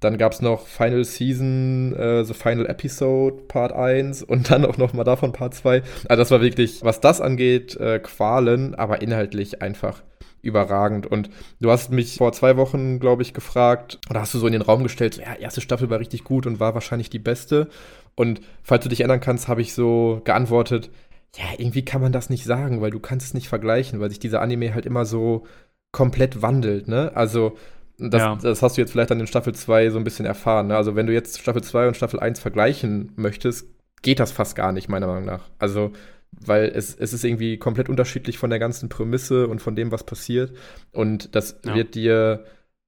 dann 0.00 0.16
gab 0.16 0.30
es 0.32 0.40
noch 0.40 0.66
Final 0.66 1.04
Season, 1.04 1.92
äh, 1.96 2.24
The 2.24 2.32
Final 2.34 2.66
Episode 2.66 3.42
Part 3.48 3.72
1 3.72 4.22
und 4.22 4.50
dann 4.50 4.64
auch 4.64 4.76
noch 4.78 4.92
mal 4.92 5.04
davon 5.04 5.32
Part 5.32 5.54
2. 5.54 5.82
Also 6.08 6.20
das 6.20 6.30
war 6.30 6.40
wirklich, 6.40 6.82
was 6.84 7.00
das 7.00 7.20
angeht, 7.20 7.76
äh, 7.76 7.98
Qualen, 7.98 8.74
aber 8.76 9.02
inhaltlich 9.02 9.60
einfach 9.60 10.02
überragend. 10.42 11.06
Und 11.06 11.30
du 11.60 11.70
hast 11.70 11.90
mich 11.90 12.16
vor 12.16 12.32
zwei 12.32 12.56
Wochen, 12.56 13.00
glaube 13.00 13.22
ich, 13.22 13.34
gefragt, 13.34 13.98
oder 14.10 14.20
hast 14.20 14.34
du 14.34 14.38
so 14.38 14.46
in 14.46 14.52
den 14.52 14.62
Raum 14.62 14.82
gestellt, 14.82 15.14
so, 15.14 15.22
ja, 15.22 15.34
erste 15.34 15.60
Staffel 15.60 15.90
war 15.90 16.00
richtig 16.00 16.24
gut 16.24 16.46
und 16.46 16.60
war 16.60 16.74
wahrscheinlich 16.74 17.10
die 17.10 17.18
beste. 17.18 17.68
Und 18.14 18.40
falls 18.62 18.82
du 18.82 18.88
dich 18.88 19.00
erinnern 19.00 19.20
kannst, 19.20 19.48
habe 19.48 19.60
ich 19.62 19.74
so 19.74 20.20
geantwortet, 20.24 20.90
ja, 21.36 21.44
irgendwie 21.58 21.84
kann 21.84 22.00
man 22.00 22.12
das 22.12 22.30
nicht 22.30 22.44
sagen, 22.44 22.80
weil 22.80 22.90
du 22.90 23.00
kannst 23.00 23.26
es 23.26 23.34
nicht 23.34 23.48
vergleichen, 23.48 24.00
weil 24.00 24.08
sich 24.10 24.18
dieser 24.18 24.40
Anime 24.40 24.74
halt 24.74 24.86
immer 24.86 25.04
so 25.04 25.46
komplett 25.92 26.42
wandelt, 26.42 26.88
ne? 26.88 27.12
Also, 27.14 27.56
das, 27.98 28.22
Ja. 28.22 28.36
das 28.40 28.62
hast 28.62 28.76
du 28.76 28.80
jetzt 28.80 28.92
vielleicht 28.92 29.10
dann 29.10 29.20
in 29.20 29.26
Staffel 29.26 29.54
2 29.54 29.90
so 29.90 29.98
ein 29.98 30.04
bisschen 30.04 30.26
erfahren. 30.26 30.68
Ne? 30.68 30.76
Also, 30.76 30.94
wenn 30.96 31.06
du 31.06 31.12
jetzt 31.12 31.40
Staffel 31.40 31.62
2 31.62 31.88
und 31.88 31.96
Staffel 31.96 32.20
1 32.20 32.38
vergleichen 32.40 33.12
möchtest, 33.16 33.66
geht 34.02 34.20
das 34.20 34.30
fast 34.32 34.54
gar 34.56 34.70
nicht, 34.72 34.88
meiner 34.88 35.06
Meinung 35.08 35.24
nach. 35.24 35.50
Also, 35.58 35.92
weil 36.32 36.64
es, 36.74 36.94
es 36.94 37.12
ist 37.12 37.24
irgendwie 37.24 37.56
komplett 37.58 37.88
unterschiedlich 37.88 38.38
von 38.38 38.50
der 38.50 38.58
ganzen 38.58 38.88
Prämisse 38.88 39.48
und 39.48 39.60
von 39.60 39.76
dem, 39.76 39.90
was 39.92 40.04
passiert. 40.04 40.52
Und 40.92 41.34
das 41.34 41.60
Ja. 41.64 41.74
wird 41.74 41.94
dir 41.94 42.44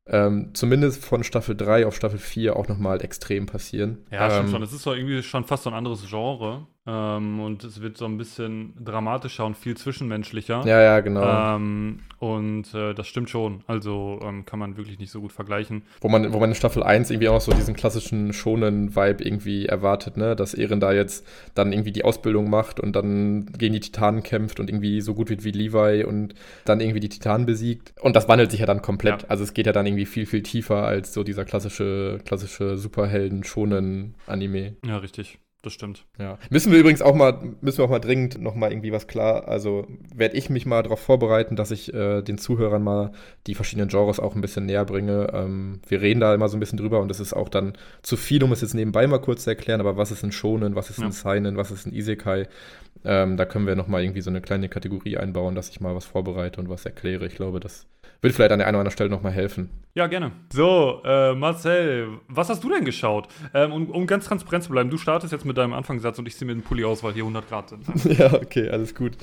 ähm, 0.07 0.51
zumindest 0.55 1.05
von 1.05 1.23
Staffel 1.23 1.55
3 1.57 1.87
auf 1.87 1.95
Staffel 1.95 2.19
4 2.19 2.57
auch 2.57 2.67
nochmal 2.69 3.03
extrem 3.05 3.47
passieren. 3.47 3.99
Ja, 4.11 4.27
ähm, 4.27 4.33
stimmt 4.33 4.51
schon. 4.51 4.63
Es 4.63 4.73
ist 4.73 4.87
doch 4.87 4.95
irgendwie 4.95 5.23
schon 5.23 5.45
fast 5.45 5.65
so 5.65 5.71
ein 5.71 5.75
anderes 5.77 6.05
Genre. 6.09 6.67
Ähm, 6.91 7.41
und 7.41 7.63
es 7.63 7.81
wird 7.81 7.97
so 7.97 8.05
ein 8.05 8.19
bisschen 8.19 8.75
dramatischer 8.83 9.47
und 9.47 9.57
viel 9.57 9.77
zwischenmenschlicher. 9.77 10.63
Ja, 10.67 10.83
ja, 10.83 11.01
genau. 11.01 11.57
Ähm, 11.57 12.01
und 12.19 12.75
äh, 12.75 12.95
das 12.95 13.07
stimmt 13.07 13.31
schon. 13.31 13.63
Also 13.69 14.19
ähm, 14.23 14.45
kann 14.45 14.59
man 14.59 14.77
wirklich 14.77 14.99
nicht 14.99 15.13
so 15.13 15.21
gut 15.21 15.31
vergleichen. 15.31 15.83
Wo 16.01 16.09
man, 16.09 16.33
wo 16.33 16.41
man 16.41 16.51
in 16.51 16.57
Staffel 16.57 16.83
1 16.83 17.11
irgendwie 17.11 17.29
auch 17.29 17.41
so 17.41 17.53
diesen 17.53 17.77
klassischen 17.77 18.33
Shonen-Vibe 18.33 19.23
irgendwie 19.23 19.67
erwartet, 19.67 20.17
ne? 20.17 20.35
Dass 20.35 20.55
Eren 20.55 20.81
da 20.81 20.93
jetzt 20.93 21.25
dann 21.55 21.73
irgendwie 21.73 21.93
die 21.93 22.05
Ausbildung 22.05 22.51
macht 22.51 22.81
und 22.81 22.97
dann 22.97 23.47
gegen 23.57 23.75
die 23.75 23.81
Titanen 23.81 24.23
kämpft 24.23 24.59
und 24.59 24.69
irgendwie 24.69 25.01
so 25.01 25.15
gut 25.15 25.31
wird 25.31 25.45
wie 25.45 25.53
Levi 25.53 26.05
und 26.05 26.35
dann 26.65 26.81
irgendwie 26.81 27.01
die 27.01 27.09
Titanen 27.09 27.47
besiegt. 27.47 27.95
Und 28.01 28.17
das 28.17 28.29
wandelt 28.29 28.51
sich 28.51 28.61
ja 28.61 28.67
dann 28.67 28.83
komplett. 28.83 29.23
Ja. 29.23 29.29
Also 29.29 29.45
es 29.45 29.55
geht 29.55 29.67
ja 29.67 29.73
dann 29.73 29.87
irgendwie 29.87 30.07
viel, 30.07 30.27
viel 30.27 30.43
tiefer 30.43 30.83
als 30.83 31.15
so 31.15 31.23
dieser 31.23 31.45
klassische, 31.45 32.19
klassische 32.25 32.77
Superhelden-Shonen-Anime. 32.77 34.77
Ja, 34.85 34.97
richtig. 34.97 35.39
Das 35.63 35.75
stimmt. 35.75 36.07
Ja. 36.19 36.39
Müssen 36.49 36.73
wir 36.73 36.79
übrigens 36.79 37.03
auch 37.03 37.15
mal, 37.15 37.39
müssen 37.61 37.79
wir 37.79 37.85
auch 37.85 37.91
mal 37.91 37.99
dringend 37.99 38.41
noch 38.41 38.55
mal 38.55 38.73
irgendwie 38.73 38.93
was 38.93 39.07
klar, 39.07 39.47
also 39.47 39.87
werde 40.15 40.37
ich 40.37 40.49
mich 40.49 40.65
mal 40.65 40.83
darauf 40.83 41.01
vorbereiten, 41.01 41.55
dass 41.55 41.71
ich 41.71 41.93
äh, 41.93 42.23
den 42.23 42.39
Zuhörern 42.39 42.83
mal 42.83 43.13
die 43.47 43.55
verschiedenen 43.55 43.89
Genres 43.89 44.21
auch 44.21 44.35
ein 44.35 44.41
bisschen 44.41 44.65
näher 44.65 44.87
bringe. 44.87 45.29
Ähm, 45.35 45.81
wir 45.87 46.01
reden 46.01 46.21
da 46.21 46.35
immer 46.35 46.49
so 46.49 46.57
ein 46.57 46.61
bisschen 46.61 46.79
drüber 46.79 47.01
und 47.01 47.11
es 47.11 47.21
ist 47.21 47.35
auch 47.35 47.51
dann 47.51 47.75
zu 48.03 48.17
viel, 48.17 48.43
um 48.43 48.53
es 48.53 48.63
jetzt 48.63 48.73
nebenbei 48.75 49.07
mal 49.07 49.21
kurz 49.21 49.45
zu 49.45 49.51
erklären, 49.51 49.81
aber 49.81 49.99
was 49.99 50.11
ist 50.11 50.25
ein 50.25 50.33
Shonen, 50.33 50.77
was 50.77 50.89
ist 50.89 50.99
Ja. 50.99 51.05
ein 51.07 51.13
Seinen, 51.13 51.57
was 51.59 51.71
ist 51.71 51.87
ein 51.87 51.93
Isekai? 51.95 52.49
Ähm, 53.05 53.37
da 53.37 53.45
können 53.45 53.67
wir 53.67 53.77
noch 53.77 53.87
mal 53.87 54.03
irgendwie 54.03 54.21
so 54.23 54.31
eine 54.31 54.41
kleine 54.41 54.69
Kategorie 54.71 55.17
einbauen, 55.19 55.55
dass 55.55 55.69
ich 55.71 55.81
mal 55.81 55.95
was 55.95 56.05
vorbereite 56.07 56.61
und 56.61 56.69
was 56.69 56.85
erkläre. 56.87 57.27
Ich 57.27 57.35
glaube, 57.35 57.61
das 57.61 57.87
wird 58.23 58.35
vielleicht 58.35 58.53
an 58.53 58.59
der 58.59 58.67
einen 58.69 58.75
oder 58.75 58.81
anderen 58.81 58.93
Stelle 58.93 59.09
noch 59.09 59.23
mal 59.23 59.33
helfen. 59.33 59.71
Ja, 59.95 60.07
gerne. 60.07 60.33
So, 60.53 61.01
äh, 61.05 61.35
Marcel, 61.35 62.19
was 62.29 62.51
hast 62.51 62.63
du 62.63 62.69
denn 62.69 62.85
geschaut? 62.85 63.29
Ähm, 63.55 63.73
um, 63.73 63.91
um 63.91 64.07
ganz 64.07 64.27
transparent 64.27 64.65
zu 64.65 64.71
bleiben, 64.71 64.91
du 64.91 64.99
startest 64.99 65.33
jetzt 65.33 65.47
mit 65.47 65.50
deinem 65.53 65.73
Anfangssatz 65.73 66.19
und 66.19 66.27
ich 66.27 66.37
ziehe 66.37 66.47
mir 66.47 66.55
den 66.55 66.63
Pulli 66.63 66.85
aus, 66.85 67.03
weil 67.03 67.13
hier 67.13 67.23
100 67.23 67.49
Grad 67.49 67.69
sind. 67.71 67.85
Ja, 68.19 68.33
okay, 68.35 68.69
alles 68.71 68.95
gut. 68.95 69.17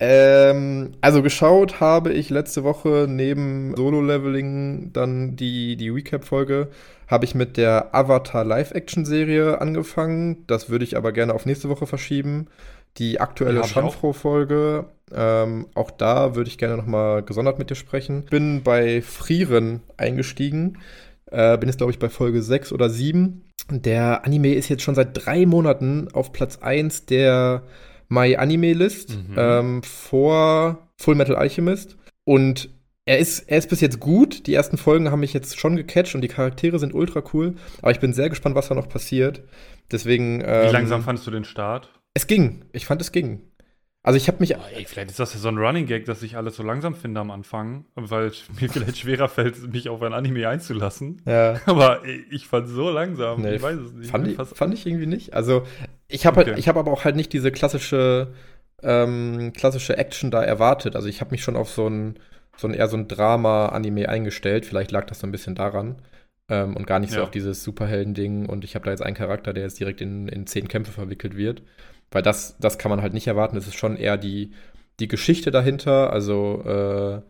Ähm, 0.00 0.92
also 1.00 1.22
geschaut 1.22 1.80
habe 1.80 2.12
ich 2.12 2.30
letzte 2.30 2.62
Woche 2.62 3.06
neben 3.08 3.74
Solo-Leveling 3.74 4.92
dann 4.92 5.34
die, 5.34 5.76
die 5.76 5.88
Recap-Folge, 5.88 6.68
habe 7.08 7.24
ich 7.24 7.34
mit 7.34 7.56
der 7.56 7.94
Avatar 7.94 8.44
Live-Action-Serie 8.44 9.60
angefangen. 9.60 10.44
Das 10.46 10.70
würde 10.70 10.84
ich 10.84 10.96
aber 10.96 11.10
gerne 11.12 11.34
auf 11.34 11.46
nächste 11.46 11.68
Woche 11.68 11.86
verschieben. 11.86 12.46
Die 12.98 13.20
aktuelle 13.20 13.60
Ja. 13.60 13.64
Schanfro-Folge, 13.66 14.86
ähm, 15.12 15.66
auch 15.74 15.90
da 15.90 16.34
würde 16.36 16.48
ich 16.48 16.58
gerne 16.58 16.76
nochmal 16.76 17.22
gesondert 17.22 17.58
mit 17.58 17.70
dir 17.70 17.74
sprechen. 17.74 18.24
Bin 18.24 18.62
bei 18.62 19.02
Frieren 19.02 19.80
eingestiegen. 19.96 20.78
Äh, 21.30 21.58
bin 21.58 21.68
jetzt, 21.68 21.78
glaube 21.78 21.92
ich, 21.92 21.98
bei 21.98 22.08
Folge 22.08 22.42
6 22.42 22.72
oder 22.72 22.88
7. 22.90 23.42
Der 23.70 24.24
Anime 24.24 24.54
ist 24.54 24.68
jetzt 24.68 24.82
schon 24.82 24.94
seit 24.94 25.10
drei 25.26 25.44
Monaten 25.46 26.08
auf 26.12 26.32
Platz 26.32 26.58
1 26.58 27.06
der 27.06 27.62
My 28.08 28.36
Anime 28.36 28.72
List 28.72 29.10
Mhm. 29.10 29.34
ähm, 29.36 29.82
vor 29.82 30.88
Full 30.96 31.14
Metal 31.14 31.36
Alchemist. 31.36 31.96
Und 32.24 32.70
er 33.04 33.18
ist, 33.18 33.40
er 33.50 33.58
ist 33.58 33.68
bis 33.70 33.80
jetzt 33.80 34.00
gut. 34.00 34.46
Die 34.46 34.54
ersten 34.54 34.76
Folgen 34.78 35.10
haben 35.10 35.20
mich 35.20 35.32
jetzt 35.32 35.58
schon 35.58 35.76
gecatcht 35.76 36.14
und 36.14 36.20
die 36.22 36.28
Charaktere 36.28 36.78
sind 36.78 36.94
ultra 36.94 37.22
cool. 37.32 37.54
Aber 37.82 37.90
ich 37.90 38.00
bin 38.00 38.12
sehr 38.12 38.28
gespannt, 38.30 38.54
was 38.54 38.68
da 38.68 38.74
noch 38.74 38.88
passiert. 38.88 39.42
Deswegen. 39.90 40.40
Wie 40.40 40.44
Ähm, 40.44 40.72
langsam 40.72 41.02
fandest 41.02 41.26
du 41.26 41.30
den 41.30 41.44
Start? 41.44 41.92
Es 42.14 42.26
ging. 42.26 42.64
Ich 42.72 42.86
fand, 42.86 43.00
es 43.00 43.12
ging. 43.12 43.40
Also 44.04 44.16
ich 44.16 44.28
habe 44.28 44.38
mich. 44.40 44.56
Oh, 44.56 44.60
ey, 44.74 44.84
vielleicht 44.86 45.10
ist 45.10 45.18
das 45.18 45.34
ja 45.34 45.40
so 45.40 45.48
ein 45.48 45.58
Running 45.58 45.86
Gag, 45.86 46.04
dass 46.06 46.22
ich 46.22 46.36
alles 46.36 46.56
so 46.56 46.62
langsam 46.62 46.94
finde 46.94 47.20
am 47.20 47.30
Anfang, 47.30 47.84
weil 47.94 48.26
es 48.26 48.44
mir 48.60 48.68
vielleicht 48.70 48.98
schwerer 48.98 49.28
fällt, 49.28 49.72
mich 49.72 49.88
auf 49.88 50.00
ein 50.02 50.12
Anime 50.12 50.48
einzulassen. 50.48 51.20
Ja. 51.26 51.60
Aber 51.66 52.02
ich 52.30 52.46
fand 52.46 52.68
so 52.68 52.90
langsam. 52.90 53.42
Nee, 53.42 53.56
ich 53.56 53.62
weiß 53.62 53.76
es 53.78 53.92
nicht. 53.92 54.10
Fand 54.10 54.28
ich, 54.28 54.36
fand 54.36 54.72
ich 54.74 54.86
irgendwie 54.86 55.06
nicht. 55.06 55.34
Also, 55.34 55.64
ich 56.06 56.26
habe 56.26 56.40
Okay. 56.40 56.50
halt, 56.50 56.58
ich 56.58 56.68
habe 56.68 56.78
aber 56.80 56.92
auch 56.92 57.04
halt 57.04 57.16
nicht 57.16 57.32
diese 57.32 57.50
klassische, 57.52 58.28
ähm, 58.82 59.52
klassische 59.54 59.98
Action 59.98 60.30
da 60.30 60.42
erwartet. 60.42 60.96
Also, 60.96 61.08
ich 61.08 61.20
habe 61.20 61.32
mich 61.32 61.42
schon 61.42 61.56
auf 61.56 61.68
so 61.68 61.86
ein, 61.88 62.18
so 62.56 62.66
ein 62.68 62.74
eher 62.74 62.88
so 62.88 62.96
ein 62.96 63.08
Drama-Anime 63.08 64.08
eingestellt. 64.08 64.64
Vielleicht 64.64 64.90
lag 64.92 65.06
das 65.06 65.20
so 65.20 65.26
ein 65.26 65.32
bisschen 65.32 65.54
daran. 65.54 65.96
Ähm, 66.48 66.76
und 66.76 66.86
gar 66.86 66.98
nicht 66.98 67.10
so 67.12 67.18
Ja. 67.18 67.24
auf 67.24 67.30
dieses 67.30 67.62
Superhelden-Ding. 67.64 68.46
Und 68.46 68.64
ich 68.64 68.74
habe 68.74 68.84
da 68.84 68.90
jetzt 68.90 69.02
einen 69.02 69.16
Charakter, 69.16 69.52
der 69.52 69.64
jetzt 69.64 69.78
direkt 69.80 70.00
in, 70.00 70.28
in 70.28 70.46
zehn 70.46 70.68
Kämpfe 70.68 70.92
verwickelt 70.92 71.36
wird. 71.36 71.62
Weil 72.10 72.22
das, 72.22 72.56
das 72.58 72.78
kann 72.78 72.90
man 72.90 73.02
halt 73.02 73.12
nicht 73.14 73.26
erwarten. 73.26 73.56
Es 73.56 73.66
ist 73.66 73.76
schon 73.76 73.96
eher 73.96 74.16
die, 74.16 74.52
die 75.00 75.08
Geschichte 75.08 75.50
dahinter. 75.50 76.12
Also, 76.12 76.62
äh, 76.64 77.22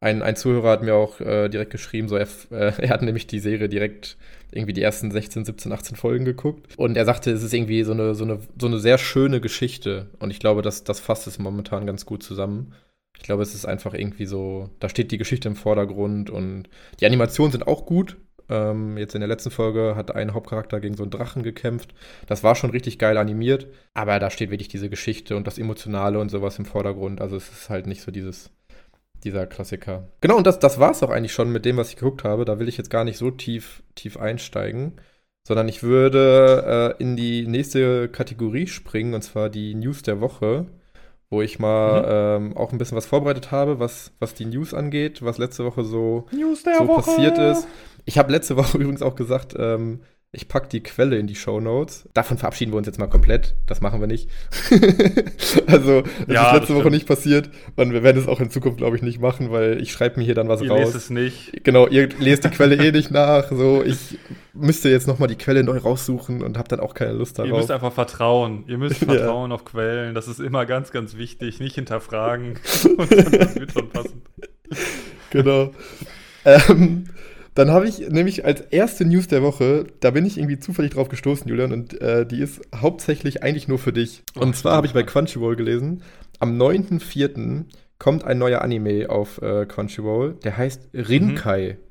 ein, 0.00 0.22
ein 0.22 0.36
Zuhörer 0.36 0.70
hat 0.70 0.82
mir 0.82 0.94
auch 0.94 1.20
äh, 1.20 1.48
direkt 1.48 1.70
geschrieben, 1.70 2.08
so 2.08 2.16
er, 2.16 2.28
äh, 2.50 2.72
er 2.82 2.88
hat 2.90 3.02
nämlich 3.02 3.26
die 3.26 3.38
Serie 3.40 3.68
direkt 3.68 4.18
irgendwie 4.52 4.72
die 4.74 4.82
ersten 4.82 5.10
16, 5.10 5.44
17, 5.44 5.72
18 5.72 5.96
Folgen 5.96 6.24
geguckt. 6.24 6.76
Und 6.78 6.96
er 6.96 7.04
sagte, 7.04 7.30
es 7.30 7.42
ist 7.42 7.54
irgendwie 7.54 7.82
so 7.84 7.92
eine, 7.92 8.14
so 8.14 8.24
eine, 8.24 8.38
so 8.60 8.66
eine 8.66 8.78
sehr 8.78 8.98
schöne 8.98 9.40
Geschichte. 9.40 10.10
Und 10.18 10.30
ich 10.30 10.40
glaube, 10.40 10.62
das, 10.62 10.84
das 10.84 11.00
fasst 11.00 11.26
es 11.26 11.38
momentan 11.38 11.86
ganz 11.86 12.06
gut 12.06 12.22
zusammen. 12.22 12.74
Ich 13.16 13.22
glaube, 13.22 13.42
es 13.42 13.54
ist 13.54 13.64
einfach 13.64 13.94
irgendwie 13.94 14.26
so, 14.26 14.68
da 14.80 14.88
steht 14.88 15.10
die 15.12 15.18
Geschichte 15.18 15.48
im 15.48 15.56
Vordergrund 15.56 16.28
und 16.30 16.68
die 17.00 17.06
Animationen 17.06 17.52
sind 17.52 17.66
auch 17.66 17.86
gut. 17.86 18.16
Ähm, 18.48 18.98
jetzt 18.98 19.14
in 19.14 19.20
der 19.20 19.28
letzten 19.28 19.50
Folge 19.50 19.94
hat 19.96 20.14
ein 20.14 20.34
Hauptcharakter 20.34 20.80
gegen 20.80 20.96
so 20.96 21.02
einen 21.02 21.10
Drachen 21.10 21.42
gekämpft. 21.42 21.94
Das 22.26 22.42
war 22.42 22.54
schon 22.54 22.70
richtig 22.70 22.98
geil 22.98 23.16
animiert, 23.16 23.68
aber 23.94 24.18
da 24.18 24.30
steht 24.30 24.50
wirklich 24.50 24.68
diese 24.68 24.90
Geschichte 24.90 25.36
und 25.36 25.46
das 25.46 25.58
Emotionale 25.58 26.18
und 26.18 26.30
sowas 26.30 26.58
im 26.58 26.64
Vordergrund. 26.64 27.20
Also 27.20 27.36
es 27.36 27.50
ist 27.50 27.70
halt 27.70 27.86
nicht 27.86 28.02
so 28.02 28.10
dieses, 28.10 28.50
dieser 29.24 29.46
Klassiker. 29.46 30.08
Genau, 30.20 30.36
und 30.36 30.46
das, 30.46 30.58
das 30.58 30.78
war 30.78 30.90
es 30.90 31.02
auch 31.02 31.10
eigentlich 31.10 31.32
schon 31.32 31.50
mit 31.50 31.64
dem, 31.64 31.76
was 31.76 31.90
ich 31.90 31.96
geguckt 31.96 32.24
habe. 32.24 32.44
Da 32.44 32.58
will 32.58 32.68
ich 32.68 32.76
jetzt 32.76 32.90
gar 32.90 33.04
nicht 33.04 33.18
so 33.18 33.30
tief, 33.30 33.82
tief 33.94 34.18
einsteigen, 34.18 35.00
sondern 35.46 35.68
ich 35.68 35.82
würde 35.82 36.96
äh, 36.98 37.02
in 37.02 37.16
die 37.16 37.46
nächste 37.46 38.08
Kategorie 38.08 38.66
springen, 38.66 39.14
und 39.14 39.22
zwar 39.22 39.50
die 39.50 39.74
News 39.74 40.02
der 40.02 40.20
Woche, 40.20 40.66
wo 41.30 41.42
ich 41.42 41.58
mal 41.58 42.04
ähm, 42.06 42.56
auch 42.56 42.72
ein 42.72 42.78
bisschen 42.78 42.96
was 42.96 43.06
vorbereitet 43.06 43.50
habe, 43.50 43.78
was, 43.78 44.12
was 44.18 44.34
die 44.34 44.44
News 44.44 44.74
angeht, 44.74 45.22
was 45.24 45.38
letzte 45.38 45.64
Woche 45.64 45.84
so, 45.84 46.26
so 46.78 46.88
Woche. 46.88 47.02
passiert 47.02 47.38
ist. 47.38 47.66
Ich 48.04 48.18
habe 48.18 48.32
letzte 48.32 48.56
Woche 48.58 48.78
übrigens 48.78 49.02
auch 49.02 49.14
gesagt, 49.14 49.54
ähm, 49.58 50.00
ich 50.34 50.48
packe 50.48 50.68
die 50.68 50.82
Quelle 50.82 51.16
in 51.18 51.26
die 51.26 51.34
Show 51.34 51.60
Notes. 51.60 52.08
Davon 52.14 52.38
verabschieden 52.38 52.72
wir 52.72 52.78
uns 52.78 52.86
jetzt 52.86 52.98
mal 52.98 53.06
komplett. 53.06 53.54
Das 53.66 53.80
machen 53.80 54.00
wir 54.00 54.06
nicht. 54.06 54.28
also, 55.66 56.02
das 56.02 56.10
Ja, 56.28 56.42
ist 56.42 56.46
das 56.46 56.52
letzte 56.54 56.74
Woche 56.74 56.80
stimmt. 56.82 56.92
nicht 56.94 57.06
passiert. 57.06 57.50
Und 57.76 57.92
wir 57.92 58.02
werden 58.02 58.20
es 58.20 58.28
auch 58.28 58.40
in 58.40 58.50
Zukunft, 58.50 58.78
glaube 58.78 58.96
ich, 58.96 59.02
nicht 59.02 59.20
machen, 59.20 59.50
weil 59.50 59.80
ich 59.80 59.92
schreibe 59.92 60.18
mir 60.18 60.24
hier 60.26 60.34
dann 60.34 60.48
was 60.48 60.60
Ihr 60.62 60.70
raus. 60.70 60.80
lest 60.80 60.94
es 60.94 61.10
nicht. 61.10 61.64
Genau, 61.64 61.86
ihr 61.88 62.08
lest 62.18 62.44
die 62.44 62.50
Quelle 62.50 62.76
eh 62.76 62.92
nicht 62.92 63.10
nach. 63.10 63.50
So, 63.50 63.82
ich 63.84 64.18
müsste 64.52 64.88
jetzt 64.88 65.06
noch 65.06 65.18
mal 65.18 65.26
die 65.26 65.36
Quelle 65.36 65.64
neu 65.64 65.78
raussuchen 65.78 66.42
und 66.42 66.58
habe 66.58 66.68
dann 66.68 66.80
auch 66.80 66.94
keine 66.94 67.12
Lust 67.12 67.38
Ihr 67.38 67.44
darauf. 67.44 67.58
müsst 67.58 67.70
einfach 67.70 67.92
vertrauen. 67.92 68.64
Ihr 68.66 68.78
müsst 68.78 69.00
Ja. 69.04 69.06
vertrauen 69.14 69.52
auf 69.52 69.64
Quellen. 69.64 70.14
Das 70.14 70.28
ist 70.28 70.40
immer 70.40 70.66
ganz, 70.66 70.90
ganz 70.92 71.16
wichtig. 71.16 71.60
Nicht 71.60 71.74
hinterfragen. 71.74 72.58
Und 72.96 73.10
das 73.12 73.54
wird 73.56 73.72
schon 73.72 73.88
passen. 73.90 74.22
Genau. 75.30 75.70
ähm, 76.44 77.04
dann 77.54 77.70
habe 77.70 77.88
ich 77.88 78.08
nämlich 78.08 78.44
als 78.44 78.60
erste 78.60 79.04
News 79.04 79.28
der 79.28 79.42
Woche, 79.42 79.86
da 80.00 80.10
bin 80.10 80.26
ich 80.26 80.38
irgendwie 80.38 80.58
zufällig 80.58 80.92
drauf 80.92 81.08
gestoßen, 81.08 81.48
Julian, 81.48 81.72
und 81.72 82.00
äh, 82.00 82.26
die 82.26 82.40
ist 82.40 82.60
hauptsächlich 82.74 83.42
eigentlich 83.42 83.68
nur 83.68 83.78
für 83.78 83.92
dich. 83.92 84.24
Und 84.34 84.56
zwar 84.56 84.76
habe 84.76 84.86
ich 84.86 84.92
bei. 84.92 85.04
Crunchyroll 85.04 85.54
gelesen, 85.54 86.02
am 86.40 86.60
9.4. 86.60 87.66
kommt 87.98 88.24
ein 88.24 88.38
neuer 88.38 88.62
Anime 88.62 89.08
auf 89.08 89.40
äh, 89.40 89.66
Crunchyroll, 89.66 90.34
der 90.42 90.56
heißt 90.56 90.88
Rinkai. 90.92 91.78
Mhm. 91.78 91.84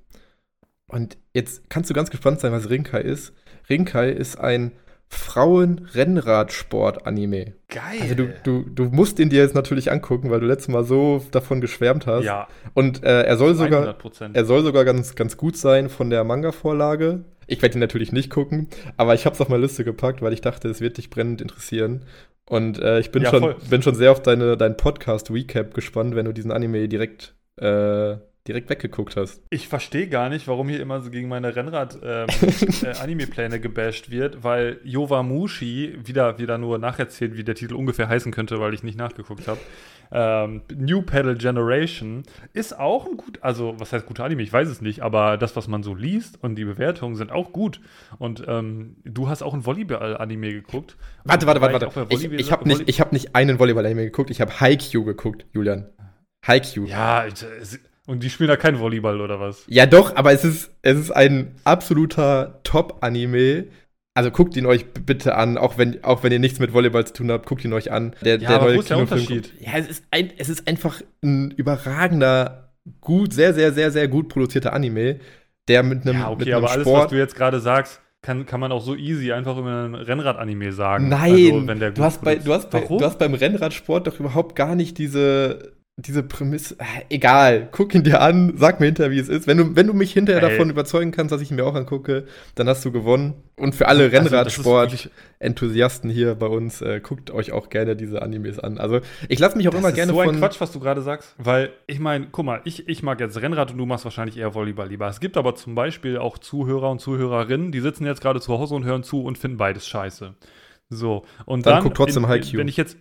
Und 0.88 1.18
jetzt 1.34 1.70
kannst 1.70 1.90
du 1.90 1.94
ganz 1.94 2.10
gespannt 2.10 2.42
sein, 2.42 2.52
was 2.52 2.70
Rinkai 2.70 3.02
ist. 3.02 3.34
Rinkai 3.70 4.10
ist 4.10 4.40
ein 4.40 4.74
Frauen-Rennradsport-Anime. 5.14 7.54
Geil. 7.70 7.82
Also 8.02 8.16
du, 8.16 8.34
du, 8.44 8.64
du 8.70 8.84
musst 8.86 9.20
ihn 9.20 9.30
dir 9.30 9.42
jetzt 9.42 9.56
natürlich 9.56 9.92
angucken, 9.92 10.30
weil 10.30 10.40
du 10.40 10.46
letztes 10.46 10.68
Mal 10.70 10.84
so 10.84 11.24
davon 11.32 11.62
geschwärmt 11.62 12.06
hast. 12.08 12.26
Ja. 12.26 12.48
Und 12.74 13.04
äh, 13.04 13.24
er 13.24 13.38
soll 13.38 13.56
sogar, 13.56 13.96
100%. 13.96 14.32
er 14.34 14.46
soll 14.46 14.64
sogar 14.64 14.86
ganz, 14.86 15.16
ganz 15.16 15.38
gut 15.38 15.58
sein 15.58 15.90
von 15.90 16.10
der 16.10 16.24
Manga-Vorlage. 16.24 17.24
Ich 17.48 17.62
werde 17.62 17.78
ihn 17.78 17.82
natürlich 17.82 18.12
nicht 18.14 18.30
gucken, 18.30 18.70
aber 18.96 19.14
ich 19.16 19.26
habe 19.26 19.34
es 19.36 19.42
auf 19.42 19.50
meine 19.50 19.64
Liste 19.64 19.84
gepackt, 19.84 20.22
weil 20.22 20.32
ich 20.34 20.42
dachte, 20.42 20.70
es 20.70 20.80
wird 20.82 20.98
dich 20.98 21.10
brennend 21.10 21.42
interessieren. 21.42 22.06
Und 22.50 22.80
äh, 22.80 23.00
ich 23.00 23.12
bin, 23.12 23.24
Ja, 23.24 23.30
schon, 23.32 23.40
voll. 23.42 23.56
bin 23.70 23.82
schon 23.82 23.96
sehr 23.96 24.12
auf 24.12 24.22
deine, 24.22 24.56
deinen 24.58 24.78
Podcast-Recap 24.78 25.74
gespannt, 25.74 26.16
wenn 26.16 26.26
du 26.26 26.34
diesen 26.34 26.52
Anime 26.52 26.88
direkt, 26.88 27.34
äh, 27.60 28.16
direkt 28.48 28.70
weggeguckt 28.70 29.16
hast. 29.16 29.42
Ich 29.50 29.70
verstehe 29.70 30.08
gar 30.10 30.28
nicht, 30.30 30.48
warum 30.50 30.68
hier 30.68 30.82
immer 30.82 31.00
so 31.02 31.10
gegen 31.10 31.30
meine 31.30 31.56
Rennrad-Anime-Pläne 31.56 33.60
gebasht 33.62 34.12
wird, 34.12 34.44
weil 34.44 34.82
Yowamushi, 34.84 35.98
wieder, 36.04 36.38
wieder 36.40 36.58
nur 36.58 36.78
nacherzählt, 36.78 37.38
wie 37.38 37.46
der 37.46 37.56
Titel 37.56 37.76
ungefähr 37.76 38.10
heißen 38.10 38.34
könnte, 38.34 38.60
weil 38.60 38.74
ich 38.74 38.84
nicht 38.84 38.98
nachgeguckt 38.98 39.48
habe. 39.48 39.62
Ähm, 40.12 40.62
New 40.76 41.02
Pedal 41.02 41.36
Generation 41.36 42.24
ist 42.52 42.78
auch 42.78 43.08
ein 43.08 43.16
gut, 43.18 43.40
also 43.42 43.76
was 43.80 43.94
heißt 43.94 44.06
guter 44.06 44.26
Anime, 44.26 44.44
ich 44.44 44.52
weiß 44.54 44.68
es 44.68 44.82
nicht, 44.82 45.02
aber 45.02 45.38
das, 45.38 45.56
was 45.56 45.68
man 45.68 45.82
so 45.82 45.96
liest 45.96 46.44
und 46.44 46.56
die 46.56 46.66
Bewertungen 46.66 47.16
sind 47.16 47.32
auch 47.32 47.52
gut. 47.54 47.80
Und 48.20 48.44
ähm, 48.48 48.98
du 49.06 49.30
hast 49.30 49.42
auch 49.42 49.54
ein 49.54 49.66
Volleyball-Anime 49.66 50.52
geguckt. 50.52 50.98
Warte, 51.24 51.48
warte, 51.48 51.62
warte, 51.62 51.96
warte. 51.96 52.14
Ich, 52.14 52.26
ich 52.32 52.52
habe 52.52 52.68
nicht, 52.68 52.84
ich 52.88 53.00
hab 53.02 53.14
nicht 53.14 53.36
einen 53.36 53.58
Volleyball-Anime 53.58 54.04
geguckt, 54.04 54.30
ich 54.30 54.42
habe 54.42 54.60
Haikyuu 54.60 55.06
geguckt, 55.06 55.46
Julian. 55.54 55.88
Haikyuu. 56.46 56.86
Ja, 56.88 57.26
es- 57.26 57.80
und 58.08 58.24
die 58.24 58.30
spielen 58.30 58.50
da 58.50 58.56
kein 58.58 58.80
Volleyball 58.80 59.22
oder 59.22 59.40
was? 59.40 59.64
Ja, 59.68 59.86
doch, 59.86 60.16
aber 60.16 60.32
es 60.34 60.44
ist, 60.44 60.72
es 60.82 60.98
ist 60.98 61.12
ein 61.12 61.56
absoluter 61.64 62.60
Top-Anime. 62.64 63.66
Also 64.16 64.30
guckt 64.30 64.56
ihn 64.56 64.66
euch 64.68 64.86
bitte 64.94 65.36
an, 65.36 65.58
auch 65.58 65.78
wenn, 65.80 66.04
auch 66.04 66.22
wenn 66.24 66.32
ihr 66.32 66.38
nichts 66.40 66.60
mit 66.60 66.72
Volleyball 66.74 67.06
zu 67.08 67.14
tun 67.14 67.32
habt, 67.32 67.48
guckt 67.48 67.66
ihn 67.66 67.74
euch 67.74 67.92
an. 67.92 68.14
Der, 68.22 68.40
Ja, 68.40 68.50
aber 68.60 68.76
wo 68.76 68.80
ist 68.80 68.90
der 68.90 68.98
Unterschied? 69.00 69.52
Ja, 69.60 69.72
es 69.78 69.88
ist, 69.88 70.04
ein, 70.12 70.32
es 70.38 70.50
ist 70.50 70.68
einfach 70.68 71.02
ein 71.24 71.52
überragender, 71.52 72.74
gut, 73.02 73.34
sehr, 73.34 73.54
sehr, 73.54 73.74
sehr, 73.74 73.90
sehr 73.92 74.08
gut 74.08 74.30
produzierter 74.30 74.74
Anime, 74.74 75.20
der 75.68 75.82
mit 75.82 76.06
einem, 76.08 76.20
Ja, 76.20 76.30
mit 76.30 76.42
okay, 76.42 76.54
einem 76.54 76.64
aber 76.64 76.72
alles, 76.74 76.88
Sport. 76.88 77.04
was 77.06 77.10
du 77.12 77.18
jetzt 77.18 77.36
gerade 77.36 77.60
sagst, 77.60 78.02
kann, 78.22 78.46
kann 78.46 78.60
man 78.60 78.72
auch 78.72 78.82
so 78.84 78.96
easy 78.96 79.32
einfach 79.32 79.58
über 79.58 79.86
ein 79.86 79.96
Rennrad-Anime 79.96 80.72
sagen. 80.74 81.10
Nein, 81.10 81.32
Also, 81.68 81.74
der 81.74 81.92
du, 81.92 82.04
hast 82.04 82.22
bei, 82.22 82.36
du, 82.36 82.54
hast 82.54 82.70
bei, 82.70 82.82
du 82.82 83.02
hast 83.04 83.18
beim 83.18 83.34
Rennradsport 83.34 84.06
doch 84.08 84.20
überhaupt 84.20 84.56
gar 84.56 84.76
nicht 84.76 84.98
diese, 84.98 85.74
diese 85.96 86.24
Prämisse. 86.24 86.76
Äh, 86.80 86.84
Egal, 87.10 87.70
guck 87.72 87.94
ihn 87.94 88.04
dir 88.04 88.20
an, 88.22 88.54
sag 88.58 88.80
mir 88.80 88.88
hinterher, 88.88 89.12
wie 89.12 89.20
es 89.20 89.30
ist. 89.30 89.46
Wenn 89.46 89.58
du, 89.58 89.76
wenn 89.76 89.86
du 89.86 89.94
mich 89.94 90.12
hinterher 90.12 90.42
Ey. 90.42 90.50
davon 90.50 90.72
überzeugen 90.72 91.12
kannst, 91.12 91.32
dass 91.32 91.40
ich 91.42 91.52
ihn 91.52 91.56
mir 91.56 91.66
auch 91.66 91.76
angucke, 91.76 92.26
dann 92.56 92.68
hast 92.68 92.84
du 92.84 92.92
gewonnen. 92.92 93.36
Und 93.58 93.76
für 93.76 93.88
alle 93.88 94.06
Also, 94.06 94.12
das 94.12 94.58
ist 94.58 94.66
Rennradsport-Enthusiasten 94.66 96.10
hier 96.10 96.34
bei 96.34 96.48
uns, 96.48 96.82
äh, 96.82 97.00
guckt 97.00 97.30
euch 97.30 97.52
auch 97.52 97.70
gerne 97.70 97.96
diese 97.96 98.24
Animes 98.24 98.58
an. 98.58 98.80
Also, 98.80 99.02
ich 99.30 99.38
lasse 99.38 99.56
mich 99.56 99.68
auch 99.68 99.72
Das 99.72 99.82
immer 99.82 99.90
ist 99.90 99.96
gerne 99.96 100.14
so 100.14 100.20
ein 100.20 100.30
von. 100.30 100.40
Quatsch, 100.40 100.60
was 100.60 100.72
du 100.72 100.80
gerade 100.80 101.04
sagst. 101.04 101.36
Weil, 101.38 101.72
ich 101.86 102.00
meine, 102.00 102.28
guck 102.32 102.44
mal, 102.46 102.62
ich, 102.64 102.88
ich 102.90 103.04
mag 103.04 103.20
jetzt 103.20 103.40
Rennrad 103.40 103.72
und 103.72 103.78
du 103.78 103.86
machst 103.86 104.04
wahrscheinlich 104.04 104.38
eher 104.38 104.56
Volleyball 104.56 104.90
lieber. 104.90 105.08
Es 105.08 105.20
gibt 105.20 105.38
aber 105.38 105.54
zum 105.56 105.76
Beispiel 105.76 106.18
auch 106.18 106.40
Zuhörer 106.40 106.90
und 106.90 107.02
Zuhörerinnen, 107.02 107.72
die 107.72 107.82
sitzen 107.82 108.08
jetzt 108.08 108.22
gerade 108.22 108.42
zu 108.42 108.58
Hause 108.58 108.74
und 108.74 108.84
hören 108.84 109.04
zu 109.04 109.24
und 109.24 109.38
finden 109.38 109.58
beides 109.58 109.88
scheiße. 109.88 110.34
So, 110.90 111.24
und 111.46 111.66
Dann 111.68 111.76
dann. 111.76 111.84
guck 111.84 111.96
trotzdem 111.96 112.24
in, 112.24 112.30
Haikyuu. 112.30 112.60
Wenn 112.60 112.68
ich 112.68 112.78
jetzt. 112.78 112.98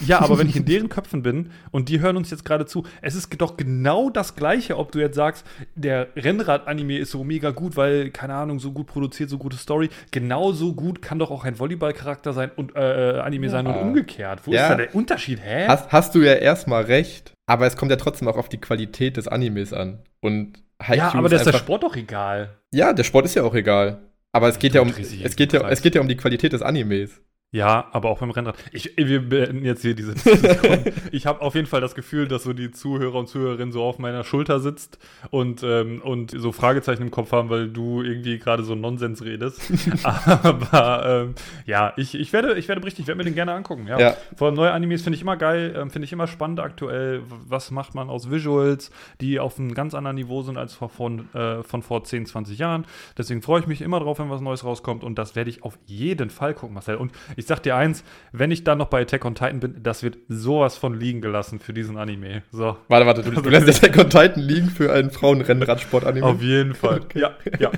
Ja, 0.00 0.20
aber 0.20 0.38
wenn 0.38 0.48
ich 0.48 0.56
in 0.56 0.64
deren 0.64 0.88
Köpfen 0.88 1.22
bin 1.22 1.50
und 1.70 1.88
die 1.88 2.00
hören 2.00 2.16
uns 2.16 2.30
jetzt 2.30 2.44
gerade 2.44 2.66
zu, 2.66 2.84
es 3.02 3.14
ist 3.14 3.40
doch 3.40 3.56
genau 3.56 4.10
das 4.10 4.34
Gleiche, 4.34 4.78
ob 4.78 4.90
du 4.90 4.98
jetzt 4.98 5.14
sagst, 5.16 5.46
der 5.74 6.08
Rennrad-Anime 6.16 6.98
ist 6.98 7.10
so 7.10 7.22
mega 7.24 7.50
gut, 7.50 7.76
weil, 7.76 8.10
keine 8.10 8.34
Ahnung, 8.34 8.58
so 8.58 8.72
gut 8.72 8.86
produziert, 8.86 9.28
so 9.30 9.38
gute 9.38 9.56
Story. 9.56 9.90
Genauso 10.10 10.74
gut 10.74 11.02
kann 11.02 11.18
doch 11.18 11.30
auch 11.30 11.44
ein 11.44 11.58
Volleyball-Charakter 11.58 12.32
sein 12.32 12.50
und 12.56 12.74
äh, 12.74 13.20
Anime 13.22 13.48
sein 13.50 13.66
und 13.66 13.74
umgekehrt. 13.76 14.40
Wo 14.46 14.52
Ja. 14.52 14.62
ist 14.64 14.70
da 14.70 14.74
der 14.76 14.94
Unterschied? 14.94 15.40
Hä? 15.42 15.66
Hast, 15.68 15.92
hast 15.92 16.14
du 16.14 16.20
ja 16.20 16.32
erstmal 16.34 16.84
recht, 16.84 17.32
aber 17.46 17.66
es 17.66 17.76
kommt 17.76 17.90
ja 17.90 17.96
trotzdem 17.96 18.28
auch 18.28 18.36
auf 18.38 18.48
die 18.48 18.58
Qualität 18.60 19.16
des 19.18 19.28
Animes 19.28 19.72
an. 19.72 20.00
Und 20.20 20.62
Haikyuu 20.82 20.96
ja, 20.96 21.14
aber 21.14 21.28
das 21.28 21.42
ist 21.42 21.52
der 21.52 21.58
Sport 21.58 21.82
doch 21.84 21.96
egal. 21.96 22.56
Ja, 22.72 22.92
der 22.92 23.04
Sport 23.04 23.26
ist 23.26 23.34
ja 23.34 23.42
auch 23.44 23.54
egal. 23.54 23.98
Aber 24.32 24.48
es 24.48 24.58
geht 24.58 24.74
ja 24.74 24.80
um, 24.80 24.88
es 24.88 25.36
geht 25.36 25.52
ja, 25.52 25.68
es 25.68 25.82
geht 25.82 25.94
ja 25.94 26.00
um 26.00 26.08
die 26.08 26.16
Qualität 26.16 26.54
des 26.54 26.62
Animes. 26.62 27.20
Ja, 27.54 27.88
aber 27.92 28.08
auch 28.08 28.18
beim 28.18 28.30
Rennrad. 28.30 28.56
Ich, 28.72 28.96
wir 28.96 29.28
beenden 29.28 29.62
jetzt 29.62 29.82
hier 29.82 29.94
diese 29.94 30.14
Diskussion. 30.14 30.84
ich 31.12 31.26
habe 31.26 31.42
auf 31.42 31.54
jeden 31.54 31.66
Fall 31.66 31.82
das 31.82 31.94
Gefühl, 31.94 32.26
dass 32.26 32.44
so 32.44 32.54
die 32.54 32.70
Zuhörer 32.70 33.14
und 33.14 33.28
Zuhörerinnen 33.28 33.72
so 33.72 33.82
auf 33.82 33.98
meiner 33.98 34.24
Schulter 34.24 34.58
sitzt 34.58 34.98
und, 35.30 35.62
ähm, 35.62 36.00
und 36.00 36.30
so 36.30 36.50
Fragezeichen 36.50 37.02
im 37.02 37.10
Kopf 37.10 37.30
haben, 37.32 37.50
weil 37.50 37.68
du 37.68 38.00
irgendwie 38.00 38.38
gerade 38.38 38.64
so 38.64 38.74
Nonsens 38.74 39.22
redest. 39.22 39.70
aber 40.02 41.26
ähm, 41.26 41.34
ja, 41.66 41.92
ich, 41.98 42.14
ich, 42.14 42.32
werde, 42.32 42.54
ich 42.54 42.68
werde 42.68 42.80
berichten, 42.80 43.02
ich 43.02 43.06
werde 43.06 43.18
mir 43.18 43.24
den 43.24 43.34
gerne 43.34 43.52
angucken. 43.52 43.86
Ja. 43.86 44.00
Ja. 44.00 44.16
Vor 44.34 44.46
allem 44.46 44.56
neue 44.56 44.72
Animes 44.72 45.02
finde 45.02 45.16
ich 45.16 45.22
immer 45.22 45.36
geil, 45.36 45.74
ähm, 45.76 45.90
finde 45.90 46.06
ich 46.06 46.12
immer 46.14 46.28
spannend 46.28 46.58
aktuell. 46.58 47.20
Was 47.28 47.70
macht 47.70 47.94
man 47.94 48.08
aus 48.08 48.30
Visuals, 48.30 48.90
die 49.20 49.38
auf 49.38 49.58
einem 49.58 49.74
ganz 49.74 49.92
anderen 49.92 50.16
Niveau 50.16 50.40
sind 50.40 50.56
als 50.56 50.72
vor, 50.72 50.88
von, 50.88 51.28
äh, 51.34 51.62
von 51.62 51.82
vor 51.82 52.02
10, 52.02 52.24
20 52.24 52.58
Jahren. 52.58 52.86
Deswegen 53.18 53.42
freue 53.42 53.60
ich 53.60 53.66
mich 53.66 53.82
immer 53.82 54.00
drauf, 54.00 54.20
wenn 54.20 54.30
was 54.30 54.40
Neues 54.40 54.64
rauskommt 54.64 55.04
und 55.04 55.18
das 55.18 55.36
werde 55.36 55.50
ich 55.50 55.64
auf 55.64 55.78
jeden 55.84 56.30
Fall 56.30 56.54
gucken, 56.54 56.72
Marcel. 56.72 56.96
Und 56.96 57.12
ich 57.41 57.41
sag 57.46 57.60
dir 57.62 57.76
eins, 57.76 58.04
wenn 58.32 58.50
ich 58.50 58.64
dann 58.64 58.78
noch 58.78 58.88
bei 58.88 59.02
Attack 59.02 59.24
on 59.24 59.34
Titan 59.34 59.60
bin, 59.60 59.82
das 59.82 60.02
wird 60.02 60.18
sowas 60.28 60.76
von 60.76 60.98
liegen 60.98 61.20
gelassen 61.20 61.58
für 61.58 61.72
diesen 61.72 61.96
Anime. 61.96 62.42
So. 62.50 62.76
Warte, 62.88 63.06
warte, 63.06 63.22
du, 63.22 63.30
du 63.30 63.50
lässt 63.50 63.68
Attack 63.84 63.98
on 63.98 64.10
Titan 64.10 64.42
liegen 64.42 64.68
für 64.68 64.92
einen 64.92 65.10
Frauenrennradsport-Anime. 65.10 66.26
Auf 66.26 66.42
jeden 66.42 66.74
Fall. 66.74 66.92
Okay. 67.02 67.20
Ja, 67.20 67.32
ja. 67.58 67.70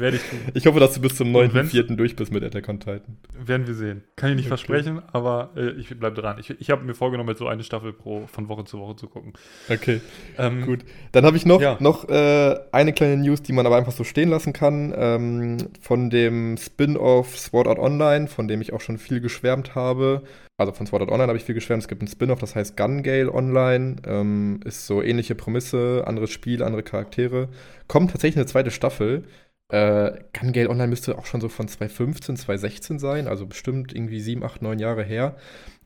Werde 0.00 0.16
ich 0.16 0.22
tun. 0.22 0.38
Ich 0.54 0.66
hoffe, 0.66 0.80
dass 0.80 0.94
du 0.94 1.00
bis 1.00 1.14
zum 1.16 1.34
Und 1.34 1.54
wenn's- 1.54 1.72
9.4. 1.72 1.96
durch 1.96 2.16
bist 2.16 2.32
mit 2.32 2.42
Attack 2.42 2.68
on 2.68 2.80
Titan. 2.80 3.16
Werden 3.38 3.66
wir 3.66 3.74
sehen. 3.74 4.02
Kann 4.16 4.30
ich 4.30 4.36
nicht 4.36 4.46
Okay. 4.46 4.56
versprechen, 4.56 5.02
aber 5.12 5.50
äh, 5.56 5.70
ich 5.72 5.88
bleibe 5.98 6.20
dran. 6.20 6.36
Ich, 6.40 6.50
ich 6.50 6.70
habe 6.70 6.84
mir 6.84 6.94
vorgenommen, 6.94 7.28
jetzt 7.28 7.38
so 7.38 7.46
eine 7.48 7.62
Staffel 7.62 7.92
pro 7.92 8.26
von 8.26 8.48
Woche 8.48 8.64
zu 8.64 8.78
Woche 8.78 8.96
zu 8.96 9.08
gucken. 9.08 9.32
Okay, 9.68 10.00
Ähm, 10.38 10.64
gut. 10.66 10.80
Dann 11.12 11.24
habe 11.24 11.36
ich 11.36 11.46
noch, 11.46 11.60
Ja. 11.60 11.76
noch 11.80 12.08
äh, 12.08 12.56
eine 12.72 12.92
kleine 12.92 13.16
News, 13.16 13.42
die 13.42 13.52
man 13.52 13.66
aber 13.66 13.76
einfach 13.76 13.92
so 13.92 14.04
stehen 14.04 14.30
lassen 14.30 14.52
kann. 14.52 14.92
Ähm, 14.96 15.56
von 15.80 16.10
dem 16.10 16.56
Spin-off 16.56 17.38
Sword 17.38 17.66
Art 17.68 17.78
Online, 17.78 18.26
von 18.28 18.48
dem 18.48 18.60
ich 18.60 18.72
auch 18.72 18.80
schon 18.80 18.98
viel 18.98 19.20
geschwärmt 19.20 19.74
habe. 19.74 20.22
Also 20.58 20.72
von 20.72 20.86
Sword 20.86 21.02
Art 21.02 21.10
Online 21.10 21.28
habe 21.28 21.38
ich 21.38 21.44
viel 21.44 21.54
geschwärmt. 21.54 21.82
Es 21.82 21.88
gibt 21.88 22.02
ein 22.02 22.06
Spin-off, 22.08 22.38
das 22.38 22.54
heißt 22.54 22.76
Gun 22.76 23.02
Gale 23.02 23.32
Online. 23.32 23.96
Ähm, 24.06 24.60
ist 24.64 24.86
so 24.86 25.02
ähnliche 25.02 25.34
Prämisse, 25.34 26.04
anderes 26.06 26.30
Spiel, 26.30 26.62
andere 26.62 26.82
Charaktere. 26.82 27.48
Kommt 27.88 28.10
tatsächlich 28.10 28.36
eine 28.36 28.46
zweite 28.46 28.70
Staffel. 28.70 29.24
Äh, 29.70 30.18
Gun 30.38 30.52
Gale 30.52 30.68
Online 30.68 30.88
müsste 30.88 31.16
auch 31.16 31.26
schon 31.26 31.40
so 31.40 31.48
von 31.48 31.68
2015, 31.68 32.36
2016 32.36 32.98
sein, 32.98 33.28
also 33.28 33.46
bestimmt 33.46 33.94
irgendwie 33.94 34.20
7, 34.20 34.42
8, 34.42 34.62
9 34.62 34.78
Jahre 34.78 35.04
her. 35.04 35.36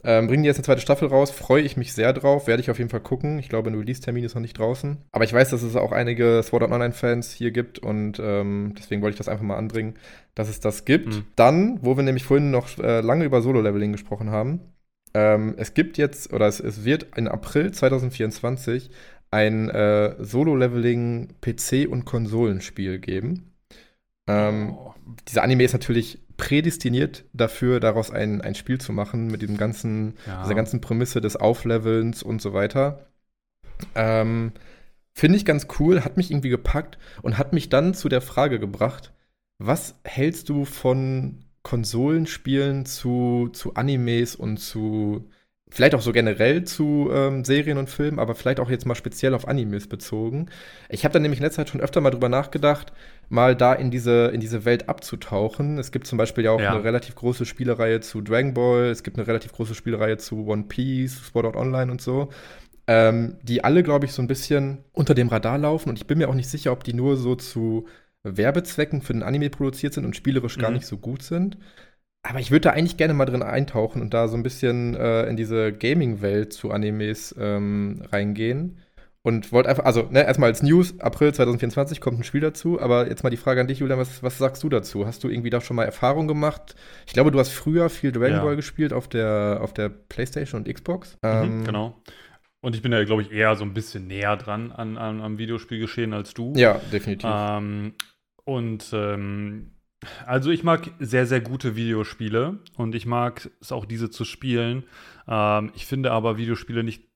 Ähm, 0.07 0.26
bringen 0.26 0.43
die 0.43 0.49
jetzt 0.49 0.59
eine 0.59 0.64
zweite 0.64 0.82
Staffel 0.82 1.09
raus, 1.09 1.30
freue 1.30 1.62
ich 1.62 1.78
mich 1.78 1.95
sehr 1.95 2.12
drauf, 2.12 2.47
werde 2.47 2.61
ich 2.61 2.70
auf 2.70 2.76
jeden 2.76 2.91
Fall 2.91 3.01
gucken. 3.01 3.39
Ich 3.39 3.49
glaube, 3.49 3.70
ein 3.70 3.74
Release-Termin 3.74 4.24
ist 4.24 4.35
noch 4.35 4.43
nicht 4.43 4.59
draußen. 4.59 4.99
Aber 5.12 5.24
ich 5.24 5.32
weiß, 5.32 5.49
dass 5.49 5.62
es 5.62 5.76
auch 5.76 5.93
einige 5.93 6.43
Sword 6.43 6.64
Art 6.64 6.72
Online-Fans 6.72 7.32
hier 7.32 7.53
gibt 7.53 7.78
und 7.78 8.20
ähm, 8.22 8.74
deswegen 8.78 9.01
wollte 9.01 9.14
ich 9.14 9.18
das 9.18 9.28
einfach 9.28 9.45
mal 9.45 9.57
anbringen, 9.57 9.95
dass 10.35 10.51
es 10.51 10.61
das 10.61 10.85
gibt. 10.85 11.09
Mhm. 11.09 11.24
Dann, 11.37 11.78
wo 11.80 11.97
wir 11.97 12.03
nämlich 12.03 12.24
vorhin 12.24 12.51
noch 12.51 12.78
äh, 12.78 13.01
lange 13.01 13.24
über 13.24 13.41
Solo-Leveling 13.41 13.93
gesprochen 13.93 14.30
haben, 14.30 14.61
ähm, 15.14 15.55
es 15.57 15.72
gibt 15.72 15.97
jetzt, 15.97 16.32
oder 16.32 16.49
es, 16.49 16.61
es 16.61 16.85
wird 16.85 17.16
in 17.16 17.28
April 17.28 17.72
2024 17.72 18.91
ein 19.30 19.70
äh, 19.70 20.16
Solo-Leveling-PC- 20.18 21.87
und 21.87 22.05
Konsolenspiel 22.05 22.99
geben. 22.99 23.53
Ähm, 24.26 24.70
oh. 24.70 24.94
dieser 25.28 25.42
Anime 25.42 25.64
ist 25.64 25.72
natürlich 25.72 26.18
prädestiniert 26.36 27.24
dafür, 27.32 27.78
daraus 27.80 28.10
ein, 28.10 28.40
ein 28.40 28.54
Spiel 28.54 28.80
zu 28.80 28.92
machen, 28.92 29.28
mit 29.28 29.42
diesem 29.42 29.56
ganzen, 29.56 30.14
Ja. 30.26 30.42
dieser 30.42 30.54
ganzen 30.54 30.80
Prämisse 30.80 31.20
des 31.20 31.36
Auflevelns 31.36 32.22
und 32.22 32.42
so 32.42 32.52
weiter. 32.52 33.06
Ähm, 33.94 34.52
Finde 35.12 35.36
ich 35.36 35.44
ganz 35.44 35.68
cool, 35.78 36.04
hat 36.04 36.16
mich 36.16 36.30
irgendwie 36.30 36.48
gepackt 36.48 36.98
und 37.22 37.38
hat 37.38 37.52
mich 37.52 37.68
dann 37.68 37.94
zu 37.94 38.08
der 38.08 38.20
Frage 38.20 38.58
gebracht, 38.58 39.12
was 39.58 39.94
hältst 40.04 40.48
du 40.48 40.64
von 40.64 41.44
Konsolenspielen 41.62 42.84
zu, 42.84 43.48
zu 43.52 43.74
Animes 43.74 44.34
und 44.34 44.58
zu, 44.58 45.30
vielleicht 45.70 45.94
auch 45.94 46.02
so 46.02 46.12
generell 46.12 46.64
zu 46.64 47.10
ähm, 47.12 47.44
Serien 47.44 47.78
und 47.78 47.88
Filmen, 47.88 48.18
aber 48.18 48.34
vielleicht 48.34 48.58
auch 48.58 48.70
jetzt 48.70 48.86
mal 48.86 48.96
speziell 48.96 49.34
auf 49.34 49.46
Animes 49.46 49.86
bezogen. 49.86 50.50
Ich 50.88 51.04
habe 51.04 51.12
da 51.12 51.20
nämlich 51.20 51.38
in 51.38 51.44
letzter 51.44 51.62
Zeit 51.62 51.70
schon 51.70 51.80
öfter 51.80 52.00
mal 52.00 52.10
drüber 52.10 52.28
nachgedacht, 52.28 52.92
mal 53.28 53.56
da 53.56 53.72
in 53.74 53.90
diese, 53.90 54.26
in 54.28 54.40
diese 54.40 54.64
Welt 54.64 54.88
abzutauchen. 54.88 55.78
Es 55.78 55.92
gibt 55.92 56.06
zum 56.06 56.18
Beispiel 56.18 56.44
ja 56.44 56.50
auch 56.52 56.60
Ja. 56.60 56.70
eine 56.74 56.84
relativ 56.84 57.14
große 57.14 57.46
Spielereihe 57.46 58.00
zu 58.00 58.20
Dragon 58.20 58.54
Ball, 58.54 58.84
es 58.86 59.02
gibt 59.02 59.16
eine 59.18 59.26
relativ 59.26 59.52
große 59.52 59.74
Spielereihe 59.74 60.16
zu 60.18 60.46
One 60.46 60.64
Piece, 60.64 61.26
Sword 61.26 61.46
Art 61.46 61.56
Online 61.56 61.90
und 61.92 62.00
so. 62.00 62.30
Ähm, 62.86 63.38
die 63.42 63.64
alle, 63.64 63.82
glaube 63.82 64.04
ich, 64.06 64.12
so 64.12 64.20
ein 64.22 64.28
bisschen 64.28 64.84
unter 64.92 65.14
dem 65.14 65.28
Radar 65.28 65.56
laufen 65.58 65.88
und 65.88 65.98
ich 65.98 66.06
bin 66.06 66.18
mir 66.18 66.28
auch 66.28 66.34
nicht 66.34 66.48
sicher, 66.50 66.70
ob 66.72 66.84
die 66.84 66.92
nur 66.92 67.16
so 67.16 67.34
zu 67.34 67.86
Werbezwecken 68.24 69.02
für 69.02 69.12
den 69.14 69.22
Anime 69.22 69.50
produziert 69.50 69.94
sind 69.94 70.04
und 70.04 70.16
spielerisch 70.16 70.58
gar 70.58 70.70
Mhm. 70.70 70.76
nicht 70.76 70.86
so 70.86 70.98
gut 70.98 71.22
sind. 71.22 71.56
aber 72.26 72.40
ich 72.40 72.50
würde 72.50 72.62
da 72.62 72.70
eigentlich 72.70 72.96
gerne 72.96 73.12
mal 73.14 73.26
drin 73.26 73.42
eintauchen 73.42 74.00
und 74.02 74.14
da 74.14 74.28
so 74.28 74.36
ein 74.36 74.42
bisschen 74.42 74.94
äh, 74.96 75.24
in 75.26 75.36
diese 75.36 75.72
Gaming-Welt 75.74 76.54
zu 76.54 76.70
Animes 76.70 77.34
ähm, 77.38 78.02
reingehen. 78.12 78.78
Und 79.26 79.52
wollte 79.52 79.70
einfach, 79.70 79.86
also 79.86 80.02
ne, 80.10 80.22
erstmal 80.22 80.50
als 80.50 80.62
News, 80.62 81.00
April 81.00 81.32
2024 81.32 81.98
kommt 82.02 82.20
ein 82.20 82.24
Spiel 82.24 82.42
dazu, 82.42 82.78
aber 82.78 83.08
jetzt 83.08 83.22
mal 83.24 83.30
die 83.30 83.38
Frage 83.38 83.62
an 83.62 83.66
dich, 83.66 83.78
Julian, 83.78 83.98
was, 83.98 84.22
was 84.22 84.36
sagst 84.36 84.62
du 84.62 84.68
dazu? 84.68 85.06
Hast 85.06 85.24
du 85.24 85.30
irgendwie 85.30 85.48
da 85.48 85.62
schon 85.62 85.76
mal 85.76 85.84
Erfahrung 85.84 86.28
gemacht? 86.28 86.74
Ich 87.06 87.14
glaube, 87.14 87.30
du 87.30 87.38
hast 87.38 87.48
früher 87.48 87.88
viel 87.88 88.12
Dragon 88.12 88.36
Ja. 88.36 88.44
Ball 88.44 88.54
gespielt 88.54 88.92
auf 88.92 89.08
der, 89.08 89.60
auf 89.62 89.72
der 89.72 89.88
Playstation 89.88 90.60
und 90.62 90.72
Xbox. 90.72 91.16
Mhm, 91.22 91.28
Ähm, 91.30 91.64
genau. 91.64 92.02
Und 92.60 92.76
ich 92.76 92.82
bin 92.82 92.92
ja, 92.92 93.02
glaube 93.04 93.22
ich, 93.22 93.32
eher 93.32 93.56
so 93.56 93.64
ein 93.64 93.72
bisschen 93.72 94.06
näher 94.06 94.36
dran 94.36 94.72
an, 94.72 94.98
an, 94.98 95.22
am 95.22 95.38
Videospielgeschehen 95.38 96.12
als 96.12 96.34
du. 96.34 96.52
Ja, 96.54 96.78
definitiv. 96.92 97.28
Ähm, 97.32 97.94
und 98.44 98.90
ähm, 98.92 99.70
also 100.26 100.50
ich 100.50 100.62
mag 100.64 100.90
sehr, 100.98 101.24
sehr 101.24 101.40
gute 101.40 101.76
Videospiele 101.76 102.58
und 102.76 102.94
ich 102.94 103.06
mag 103.06 103.50
es 103.62 103.72
auch, 103.72 103.86
diese 103.86 104.10
zu 104.10 104.26
spielen. 104.26 104.84
Ähm, 105.26 105.72
ich 105.74 105.86
finde 105.86 106.12
aber 106.12 106.36
Videospiele 106.36 106.84
nicht 106.84 107.08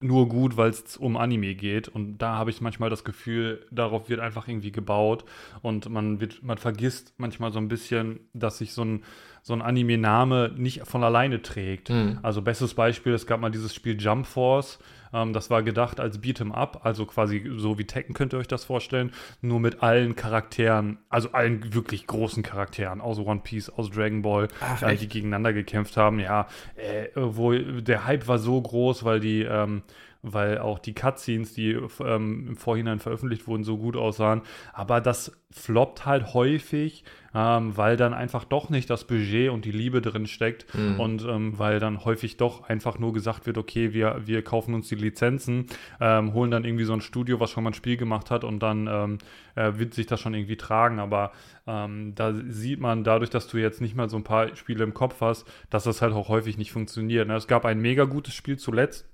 nur 0.00 0.28
gut, 0.28 0.56
weil 0.56 0.70
es 0.70 0.96
um 0.96 1.16
Anime 1.16 1.54
geht. 1.54 1.88
Und 1.88 2.18
da 2.18 2.34
habe 2.34 2.50
ich 2.50 2.60
manchmal 2.60 2.90
das 2.90 3.04
Gefühl, 3.04 3.64
darauf 3.70 4.08
wird 4.08 4.20
einfach 4.20 4.46
irgendwie 4.46 4.72
gebaut. 4.72 5.24
Und 5.62 5.88
man 5.88 6.20
wird, 6.20 6.42
man 6.42 6.58
vergisst 6.58 7.14
manchmal 7.16 7.50
so 7.52 7.58
ein 7.58 7.68
bisschen, 7.68 8.20
dass 8.34 8.58
sich 8.58 8.72
so 8.72 8.84
ein, 8.84 9.04
so 9.42 9.54
ein 9.54 9.62
Anime-Name 9.62 10.52
nicht 10.56 10.86
von 10.86 11.02
alleine 11.02 11.40
trägt. 11.40 11.88
Mhm. 11.90 12.18
Also 12.22 12.42
bestes 12.42 12.74
Beispiel, 12.74 13.14
es 13.14 13.26
gab 13.26 13.40
mal 13.40 13.50
dieses 13.50 13.74
Spiel 13.74 13.98
Jump 13.98 14.26
Force. 14.26 14.78
Ähm, 15.12 15.32
das 15.32 15.50
war 15.50 15.62
gedacht 15.62 16.00
als 16.00 16.20
Beat'em 16.20 16.52
Up, 16.52 16.80
also 16.84 17.06
quasi 17.06 17.50
so 17.56 17.78
wie 17.78 17.84
Tekken 17.84 18.14
könnt 18.14 18.32
ihr 18.32 18.38
euch 18.38 18.48
das 18.48 18.64
vorstellen, 18.64 19.12
nur 19.40 19.60
mit 19.60 19.82
allen 19.82 20.16
Charakteren, 20.16 20.98
also 21.08 21.32
allen 21.32 21.74
wirklich 21.74 22.06
großen 22.06 22.42
Charakteren 22.42 23.00
aus 23.00 23.18
One 23.18 23.40
Piece, 23.42 23.70
aus 23.70 23.90
Dragon 23.90 24.22
Ball, 24.22 24.48
Ach, 24.60 24.82
äh, 24.82 24.96
die 24.96 25.08
gegeneinander 25.08 25.52
gekämpft 25.52 25.96
haben. 25.96 26.18
Ja, 26.20 26.48
äh, 26.76 27.08
wo 27.14 27.52
der 27.52 28.06
Hype 28.06 28.28
war 28.28 28.38
so 28.38 28.60
groß, 28.60 29.04
weil 29.04 29.20
die 29.20 29.42
ähm, 29.42 29.82
weil 30.32 30.58
auch 30.58 30.78
die 30.78 30.92
Cutscenes, 30.94 31.54
die 31.54 31.78
ähm, 32.04 32.46
im 32.48 32.56
Vorhinein 32.56 32.98
veröffentlicht 32.98 33.46
wurden, 33.46 33.64
so 33.64 33.78
gut 33.78 33.96
aussahen. 33.96 34.42
Aber 34.72 35.00
das 35.00 35.32
floppt 35.50 36.04
halt 36.04 36.34
häufig, 36.34 37.04
ähm, 37.34 37.76
weil 37.76 37.96
dann 37.96 38.12
einfach 38.12 38.44
doch 38.44 38.68
nicht 38.68 38.90
das 38.90 39.04
Budget 39.04 39.50
und 39.50 39.64
die 39.64 39.70
Liebe 39.72 40.02
drin 40.02 40.26
steckt 40.26 40.66
Mhm. 40.74 41.00
und 41.00 41.24
ähm, 41.24 41.58
weil 41.58 41.78
dann 41.80 42.04
häufig 42.04 42.36
doch 42.36 42.68
einfach 42.68 42.98
nur 42.98 43.12
gesagt 43.12 43.46
wird, 43.46 43.56
okay, 43.56 43.92
wir, 43.94 44.22
wir 44.26 44.42
kaufen 44.42 44.74
uns 44.74 44.88
die 44.88 44.96
Lizenzen, 44.96 45.66
ähm, 46.00 46.34
holen 46.34 46.50
dann 46.50 46.64
irgendwie 46.64 46.84
so 46.84 46.92
ein 46.92 47.00
Studio, 47.00 47.38
was 47.40 47.50
schon 47.50 47.64
mal 47.64 47.70
ein 47.70 47.74
Spiel 47.74 47.96
gemacht 47.96 48.30
hat 48.30 48.42
und 48.44 48.60
dann 48.60 48.86
ähm, 48.90 49.18
äh, 49.54 49.72
wird 49.78 49.94
sich 49.94 50.06
das 50.06 50.20
schon 50.20 50.34
irgendwie 50.34 50.56
tragen. 50.56 50.98
Aber 50.98 51.32
ähm, 51.66 52.14
da 52.14 52.34
sieht 52.48 52.80
man 52.80 53.04
dadurch, 53.04 53.30
dass 53.30 53.46
du 53.48 53.58
jetzt 53.58 53.80
nicht 53.80 53.94
mal 53.94 54.08
so 54.10 54.16
ein 54.16 54.24
paar 54.24 54.54
Spiele 54.56 54.82
im 54.84 54.94
Kopf 54.94 55.20
hast, 55.20 55.46
dass 55.70 55.84
das 55.84 56.02
halt 56.02 56.12
auch 56.12 56.28
häufig 56.28 56.58
nicht 56.58 56.72
funktioniert. 56.72 57.28
Ne? 57.28 57.36
Es 57.36 57.46
gab 57.46 57.64
ein 57.64 57.80
mega 57.80 58.04
gutes 58.04 58.34
Spiel 58.34 58.58
zuletzt, 58.58 59.08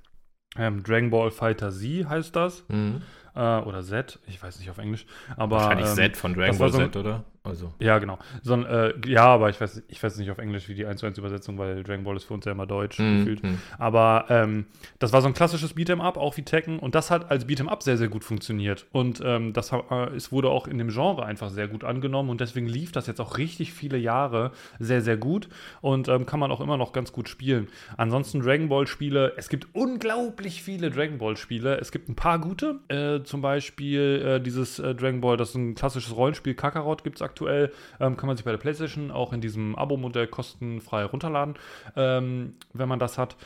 ähm, 0.59 0.83
Dragon 0.83 1.11
Ball 1.11 1.31
Fighter 1.31 1.71
Z 1.71 2.09
heißt 2.09 2.35
das. 2.37 2.65
Mhm. 2.69 3.03
Äh, 3.35 3.41
oder 3.61 3.83
Z, 3.83 4.19
ich 4.27 4.43
weiß 4.43 4.59
nicht 4.59 4.69
auf 4.71 4.79
Englisch. 4.79 5.07
Aber, 5.37 5.57
Wahrscheinlich 5.57 5.89
ähm, 5.89 5.95
Z 5.95 6.17
von 6.17 6.35
Dragon 6.35 6.59
Ball 6.59 6.71
so- 6.73 6.79
Z, 6.79 6.97
oder? 6.97 7.25
Also. 7.45 7.72
Ja, 7.80 7.99
genau. 7.99 8.18
So 8.43 8.55
äh, 8.55 8.95
ja, 9.07 9.24
aber 9.24 9.51
ich 9.51 9.61
weiß, 9.61 9.82
ich 9.88 10.01
weiß 10.01 10.16
nicht 10.18 10.30
auf 10.30 10.38
Englisch, 10.38 10.68
wie 10.68 10.74
die 10.74 10.86
1 10.86 11.01
zu 11.01 11.07
1 11.07 11.18
Übersetzung, 11.18 11.59
weil 11.59 11.82
Dragon 11.82 12.05
Ball 12.05 12.16
ist 12.16 12.24
für 12.24 12.34
uns 12.34 12.45
ja 12.45 12.53
immer 12.53 12.66
deutsch 12.66 12.99
gefühlt. 12.99 13.43
Mhm. 13.43 13.59
Aber 13.78 14.26
ähm, 14.28 14.66
das 15.01 15.12
war 15.12 15.22
so 15.22 15.26
ein 15.26 15.34
klassisches 15.34 15.74
Beat'em 15.76 16.01
Up, 16.01 16.16
auch 16.16 16.36
wie 16.36 16.43
Tekken. 16.43 16.78
Und 16.78 16.95
das 16.95 17.11
hat 17.11 17.32
als 17.32 17.47
Beat'em 17.47 17.66
Up 17.66 17.82
sehr, 17.82 17.97
sehr 17.97 18.09
gut 18.09 18.22
funktioniert. 18.22 18.86
Und 18.93 19.20
ähm, 19.24 19.53
das 19.53 19.72
äh, 19.72 20.14
es 20.14 20.30
wurde 20.30 20.51
auch 20.51 20.68
in 20.68 20.78
dem 20.78 20.90
Genre 20.90 21.26
einfach 21.26 21.51
sehr 21.51 21.66
gut 21.66 21.82
angenommen. 21.82 22.30
Und 22.30 22.40
deswegen 22.40 22.68
lief 22.68 22.93
das 22.93 23.09
jetzt 23.09 23.20
auch 23.20 23.38
richtig 23.38 23.72
viele 23.72 23.99
Jahre 23.99 24.53
sehr, 24.78 25.03
sehr 25.03 25.16
gut. 25.16 25.49
Und 25.80 26.07
ähm, 26.07 26.26
kann 26.26 26.38
man 26.38 26.53
auch 26.53 26.61
immer 26.61 26.76
noch 26.76 26.93
ganz 26.93 27.12
gut 27.12 27.28
spielen. 27.28 27.66
Ansonsten 27.97 28.40
Dragon 28.40 28.68
Ball 28.68 28.86
Spiele. 28.86 29.32
Es 29.36 29.49
gibt 29.49 29.66
unglaublich 29.72 30.62
viele 30.62 30.93
Dragon 30.93 31.18
Ball 31.18 31.36
Spiele. 31.36 31.78
Es 31.80 31.90
gibt 31.90 32.09
ein 32.09 32.14
paar 32.14 32.38
gute. 32.38 32.78
Äh, 32.86 33.24
zum 33.24 33.43
Beispiel 33.43 34.22
äh, 34.24 34.40
dieses 34.40 34.78
äh, 34.78 34.95
Dragon 34.95 35.20
Ball, 35.20 35.36
das 35.36 35.51
ist 35.51 35.55
ein 35.57 35.74
klassisches 35.74 36.14
Rollenspiel. 36.14 36.55
Kakarot 36.55 37.03
gibt 37.03 37.16
es 37.16 37.22
aktuell. 37.22 37.32
Ähm, 37.41 38.16
kann 38.16 38.26
man 38.26 38.37
sich 38.37 38.45
bei 38.45 38.51
der 38.51 38.59
PlayStation 38.59 39.11
auch 39.11 39.33
in 39.33 39.41
diesem 39.41 39.74
Abo-Modell 39.76 40.26
kostenfrei 40.26 41.05
runterladen, 41.05 41.55
ähm, 41.97 42.55
wenn 42.72 42.89
man 42.89 42.99
das 42.99 43.18
hat. 43.18 43.37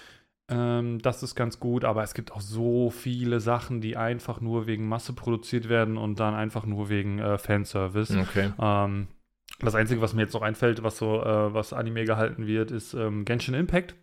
Ähm, 0.48 1.00
das 1.00 1.22
ist 1.22 1.34
ganz 1.34 1.58
gut, 1.58 1.84
aber 1.84 2.02
es 2.02 2.14
gibt 2.14 2.32
auch 2.32 2.40
so 2.40 2.90
viele 2.90 3.40
Sachen, 3.40 3.80
die 3.80 3.96
einfach 3.96 4.40
nur 4.40 4.66
wegen 4.66 4.88
Masse 4.88 5.12
produziert 5.12 5.68
werden 5.68 5.96
und 5.96 6.20
dann 6.20 6.34
einfach 6.34 6.66
nur 6.66 6.88
wegen 6.88 7.18
äh, 7.18 7.36
Fanservice. 7.38 8.16
Okay. 8.16 8.52
Ähm, 8.60 9.08
das 9.60 9.74
Einzige, 9.74 10.00
was 10.00 10.12
mir 10.12 10.22
jetzt 10.22 10.34
noch 10.34 10.42
einfällt, 10.42 10.82
was 10.82 10.98
so, 10.98 11.22
äh, 11.22 11.54
was 11.54 11.72
Anime 11.72 12.04
gehalten 12.04 12.46
wird, 12.46 12.70
ist 12.70 12.94
ähm, 12.94 13.24
Genshin 13.24 13.54
Impact. 13.54 13.96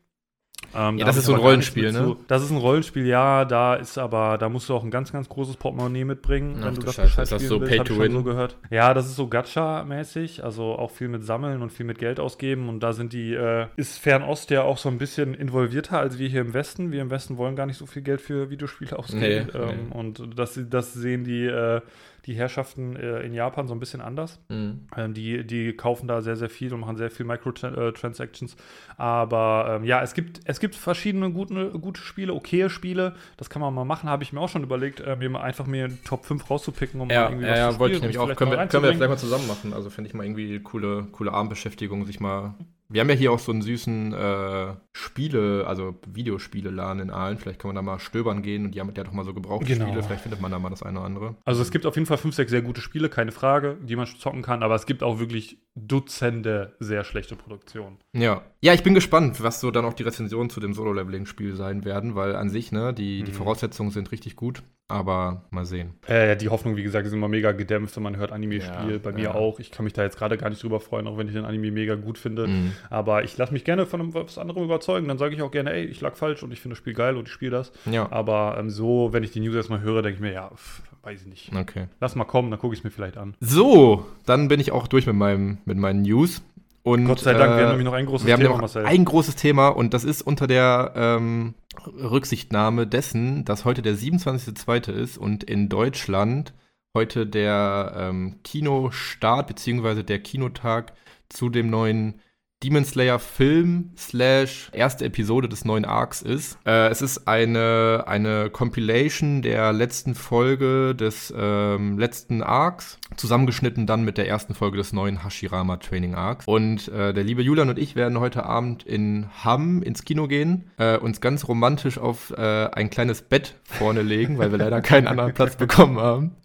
Ähm, 0.76 0.98
Ja, 0.98 1.06
da 1.06 1.10
das 1.12 1.18
ist 1.18 1.26
so 1.26 1.34
ein 1.36 1.40
Rollenspiel, 1.40 1.92
ne? 1.92 1.98
zu- 2.00 2.18
Das 2.28 2.42
ist 2.44 2.52
ein 2.52 2.58
Rollenspiel, 2.58 3.06
ja, 3.06 3.46
da 3.46 3.76
ist 3.76 3.98
aber, 3.98 4.38
da 4.38 4.50
musst 4.50 4.70
du 4.70 4.74
auch 4.76 4.84
ein 4.84 4.92
ganz, 4.92 5.12
ganz 5.12 5.30
großes 5.30 5.58
Portemonnaie 5.58 6.04
mitbringen, 6.04 6.58
Ach 6.62 6.66
wenn 6.66 6.76
du 6.76 6.82
das 6.82 6.96
Scheiße, 6.96 7.08
gescheit 7.08 7.24
ist 7.24 7.32
das 7.32 7.42
spielen 7.42 7.50
so 7.50 7.62
willst, 7.62 7.76
Pay 7.78 7.84
to 7.86 8.00
Win? 8.00 8.12
so 8.14 8.24
gehört. 8.24 8.58
Ja, 8.70 8.94
das 8.94 9.06
ist 9.08 9.16
so 9.16 9.28
Gacha-mäßig, 9.28 10.44
also 10.44 10.74
auch 10.76 10.92
viel 10.92 11.08
mit 11.08 11.24
Sammeln 11.26 11.62
und 11.62 11.72
viel 11.72 11.86
mit 11.86 11.98
Geld 12.00 12.20
ausgeben 12.20 12.70
und 12.70 12.82
da 12.82 12.94
sind 12.94 13.14
die, 13.14 13.34
äh, 13.34 13.68
ist 13.76 14.00
Fernost 14.00 14.50
ja 14.50 14.64
auch 14.64 14.78
so 14.78 14.90
ein 14.90 14.98
bisschen 14.98 15.34
involvierter 15.34 16.00
als 16.00 16.18
wir 16.20 16.28
hier 16.28 16.42
im 16.42 16.54
Westen. 16.54 16.92
Wir 16.92 17.02
im 17.02 17.10
Westen 17.12 17.38
wollen 17.38 17.56
gar 17.56 17.66
nicht 17.66 17.78
so 17.78 17.86
viel 17.86 18.02
Geld 18.02 18.22
für 18.22 18.50
Videospiele 18.50 18.98
ausgeben 18.98 19.22
Nee, 19.54 19.58
ähm, 19.60 19.70
nee. 19.90 19.96
und 19.96 20.22
das, 20.38 20.60
das 20.70 20.94
sehen 20.94 21.24
die, 21.24 21.46
äh, 21.46 21.82
die 22.26 22.36
Herrschaften 22.36 22.96
äh, 22.96 23.20
in 23.22 23.34
Japan 23.34 23.68
so 23.68 23.74
ein 23.74 23.80
bisschen 23.80 24.00
anders. 24.02 24.40
Mhm. 24.50 24.88
Ähm, 24.96 25.14
die, 25.14 25.46
die 25.46 25.74
kaufen 25.74 26.08
da 26.08 26.22
sehr, 26.22 26.38
sehr 26.38 26.50
viel 26.50 26.74
und 26.74 26.80
machen 26.80 26.96
sehr 26.96 27.12
viel 27.12 27.26
Microtransactions. 27.26 28.56
Aber 28.98 29.78
ähm, 29.78 29.84
ja, 29.84 30.02
es 30.02 30.14
gibt, 30.14 30.40
es 30.46 30.60
gibt 30.60 30.76
verschiedene 30.76 31.32
gute, 31.32 31.72
gute 31.72 32.00
Spiele, 32.02 32.34
okaye 32.34 32.70
Spiele. 32.70 33.16
Das 33.36 33.50
kann 33.50 33.62
man 33.62 33.74
mal 33.74 33.84
machen. 33.84 34.10
Habe 34.10 34.24
ich 34.24 34.32
mir 34.32 34.40
auch 34.40 34.50
schon 34.50 34.64
überlegt, 34.64 35.02
äh, 35.02 35.18
mir 35.18 35.30
mal 35.30 35.42
einfach 35.42 35.66
mir 35.66 35.90
Top 36.06 36.26
5 36.26 36.50
rauszupicken, 36.50 37.02
um 37.02 37.10
Ja, 37.10 37.24
mal 37.24 37.32
irgendwie 37.32 37.48
ja, 37.48 37.52
was 37.52 37.60
ja 37.60 37.72
zu 37.72 37.80
wollte 37.80 37.92
ich 37.94 37.98
spielen 37.98 38.12
nämlich 38.12 38.32
auch. 38.32 38.38
Können 38.38 38.52
wir, 38.52 38.68
können 38.68 38.84
wir 38.84 38.94
vielleicht 38.94 39.10
mal 39.10 39.18
zusammen 39.18 39.48
machen. 39.48 39.74
Also 39.74 39.90
finde 39.90 40.08
ich 40.08 40.14
mal 40.14 40.24
irgendwie 40.24 40.60
coole, 40.60 41.08
coole 41.12 41.34
Abendbeschäftigung, 41.34 42.06
sich 42.06 42.20
mal. 42.20 42.54
Wir 42.94 43.02
haben 43.02 43.10
ja 43.10 43.16
hier 43.16 43.32
auch 43.32 43.40
so 43.40 43.52
einen 43.52 43.62
süßen 43.64 44.14
äh, 44.14 44.68
Spiele, 44.94 45.66
also 45.68 45.96
Videospiele-Laden 46.08 47.02
in 47.02 47.10
Aalen. 47.10 47.38
Vielleicht 47.40 47.60
kann 47.60 47.70
man 47.70 47.76
da 47.76 47.82
mal 47.82 48.00
stöbern 48.00 48.44
gehen 48.44 48.66
und 48.66 48.76
die 48.76 48.80
haben 48.80 48.92
ja 48.96 49.04
doch 49.04 49.12
mal 49.14 49.26
so 49.26 49.34
gebrauchte 49.34 49.66
Genau. 49.66 49.88
Spiele. 49.88 50.04
Vielleicht 50.04 50.22
findet 50.22 50.40
man 50.42 50.52
da 50.52 50.60
mal 50.60 50.70
das 50.70 50.84
eine 50.84 51.00
oder 51.00 51.06
andere. 51.08 51.36
Also 51.44 51.62
es 51.64 51.72
gibt 51.72 51.86
auf 51.86 51.96
jeden 51.96 52.06
Fall 52.06 52.18
fünf, 52.20 52.36
sechs 52.36 52.52
sehr 52.52 52.62
gute 52.62 52.82
Spiele, 52.82 53.10
keine 53.10 53.32
Frage, 53.32 53.78
die 53.82 53.96
man 53.96 54.06
zocken 54.06 54.44
kann, 54.44 54.62
aber 54.64 54.76
es 54.76 54.86
gibt 54.86 55.02
auch 55.04 55.20
wirklich 55.20 55.58
Dutzende 55.76 56.76
sehr 56.80 57.04
schlechte 57.04 57.36
Produktionen. 57.36 57.98
Ja. 58.14 58.42
Ja, 58.62 58.74
ich 58.74 58.84
bin 58.84 58.94
gespannt, 58.94 59.42
was 59.44 59.60
so 59.60 59.72
dann 59.72 59.86
auch 59.86 59.94
die 59.94 60.04
Rezensionen 60.04 60.50
zu 60.50 60.60
dem 60.60 60.74
Solo-Leveling-Spiel 60.74 61.56
sein 61.56 61.84
werden, 61.86 62.16
weil 62.16 62.36
an 62.36 62.50
sich, 62.50 62.72
ne, 62.72 62.94
die, 62.94 63.24
die 63.24 63.32
Mhm. 63.32 63.36
Voraussetzungen 63.36 63.90
sind 63.92 64.12
richtig 64.12 64.36
gut. 64.36 64.62
Aber 64.90 65.46
mal 65.50 65.66
sehen. 65.66 65.94
Äh, 66.08 66.36
die 66.36 66.50
Hoffnung, 66.50 66.76
wie 66.76 66.84
gesagt, 66.84 67.08
ist 67.08 67.14
immer 67.14 67.30
mega 67.30 67.54
gedämpft, 67.54 67.96
wenn 67.96 68.04
man 68.04 68.18
hört 68.18 68.32
Anime-Spiel. 68.34 68.92
Ja, 68.92 68.98
Bei 69.02 69.14
mir 69.14 69.24
ja. 69.24 69.34
auch. 69.34 69.60
Ich 69.60 69.72
kann 69.72 69.86
mich 69.86 69.94
da 69.94 70.04
jetzt 70.04 70.18
gerade 70.18 70.38
gar 70.38 70.50
nicht 70.50 70.62
drüber 70.62 70.82
freuen, 70.82 71.08
auch 71.08 71.18
wenn 71.18 71.28
ich 71.28 71.34
den 71.34 71.46
Anime 71.46 71.72
mega 71.72 71.96
gut 71.96 72.18
finde. 72.18 72.48
Mhm. 72.48 72.74
Aber 72.90 73.24
ich 73.24 73.38
lasse 73.38 73.54
mich 73.54 73.64
gerne 73.64 73.86
von 73.86 74.02
einem, 74.02 74.14
was 74.14 74.38
anderem 74.38 74.64
überzeugen. 74.64 75.08
Dann 75.08 75.18
sage 75.18 75.36
ich 75.36 75.42
auch 75.42 75.52
gerne, 75.52 75.74
ey, 75.74 75.86
ich 75.86 76.02
lag 76.02 76.16
falsch 76.16 76.44
und 76.44 76.52
ich 76.52 76.60
finde 76.62 76.74
das 76.74 76.80
Spiel 76.80 76.94
geil 76.94 77.18
und 77.18 77.28
ich 77.28 77.34
spiele 77.34 77.52
das. 77.52 77.72
Ja. 77.86 78.12
Aber 78.12 78.58
ähm, 78.60 78.70
so, 78.70 79.10
wenn 79.12 79.24
ich 79.24 79.32
die 79.32 79.40
News 79.40 79.56
erstmal 79.56 79.82
höre, 79.82 80.02
denke 80.02 80.16
ich 80.16 80.22
mir, 80.22 80.34
ja, 80.34 80.50
pff, 80.50 80.82
weiß 81.04 81.22
ich 81.22 81.28
nicht. 81.28 81.52
Okay. 81.56 81.88
Lass 82.00 82.16
mal 82.16 82.26
kommen, 82.26 82.52
dann 82.52 82.60
gucke 82.60 82.74
ich 82.74 82.80
es 82.80 82.84
mir 82.84 82.92
vielleicht 82.92 83.18
an. 83.18 83.36
So, 83.40 84.06
dann 84.26 84.48
bin 84.48 84.60
ich 84.60 84.72
auch 84.72 84.88
durch 84.88 85.06
mit, 85.06 85.16
meinem, 85.16 85.60
mit 85.66 85.78
meinen 85.78 86.02
News. 86.02 86.42
Und, 86.84 87.06
Gott 87.06 87.20
sei 87.20 87.34
Dank, 87.34 87.54
äh, 87.54 87.58
wir 87.58 87.64
haben 87.64 87.70
nämlich 87.70 87.86
noch 87.86 87.94
ein 87.94 88.06
großes 88.06 88.28
wir 88.28 88.34
haben 88.34 88.42
Thema, 88.42 88.54
noch 88.56 88.62
Marcel. 88.62 88.86
ein 88.86 89.06
großes 89.06 89.36
Thema 89.38 89.70
und 89.70 89.94
das 89.94 90.04
ist 90.04 90.22
unter 90.22 90.48
der 90.48 90.92
ähm, 90.96 91.54
Rücksichtnahme 91.88 92.86
dessen, 92.88 93.46
dass 93.46 93.64
heute 93.64 93.82
der 93.82 93.96
27.02. 93.96 94.92
ist 94.92 95.18
und 95.18 95.46
in 95.46 95.70
Deutschland 95.70 96.54
heute 96.94 97.26
der 97.26 97.94
ähm, 97.98 98.40
Kinostart 98.44 99.48
beziehungsweise 99.48 100.04
der 100.04 100.20
Kinotag 100.20 100.94
zu 101.30 101.50
dem 101.50 101.70
neuen 101.70 102.20
Demon 102.64 102.86
Slayer 102.86 103.20
Film 103.20 103.92
slash 103.98 104.70
erste 104.72 105.04
Episode 105.06 105.50
des 105.50 105.66
neuen 105.66 105.84
Arcs 105.84 106.22
ist. 106.22 106.58
Äh, 106.66 106.88
es 106.88 107.02
ist 107.02 107.28
eine, 107.28 108.06
eine 108.08 108.50
Compilation 108.50 109.42
der 109.42 109.74
letzten 109.74 110.16
Folge 110.16 110.96
des 110.96 111.34
ähm, 111.36 112.00
letzten 112.00 112.42
Arcs, 112.42 113.00
zusammengeschnitten 113.18 113.86
dann 113.86 114.06
mit 114.06 114.18
der 114.18 114.30
ersten 114.30 114.54
Folge 114.54 114.78
des 114.78 114.94
neuen 114.94 115.24
Hashirama 115.24 115.78
Training 115.78 116.16
Arcs. 116.16 116.48
Und 116.48 116.88
äh, 116.88 117.14
der 117.14 117.24
liebe 117.24 117.42
Julian 117.42 117.70
und 117.70 117.78
ich 117.78 117.98
werden 117.98 118.20
heute 118.20 118.46
Abend 118.46 118.84
in 118.84 119.28
Hamm 119.44 119.84
ins 119.84 120.06
Kino 120.06 120.28
gehen, 120.28 120.72
äh, 120.78 120.98
uns 120.98 121.20
ganz 121.20 121.48
romantisch 121.48 121.98
auf 121.98 122.32
äh, 122.32 122.70
ein 122.72 122.90
kleines 122.90 123.24
Bett 123.24 123.56
vorne 123.64 124.02
legen, 124.04 124.38
weil 124.38 124.52
wir 124.52 124.58
leider 124.58 124.82
keinen 124.82 125.08
anderen 125.08 125.34
Platz 125.34 125.58
bekommen 125.58 126.00
haben. 126.00 126.36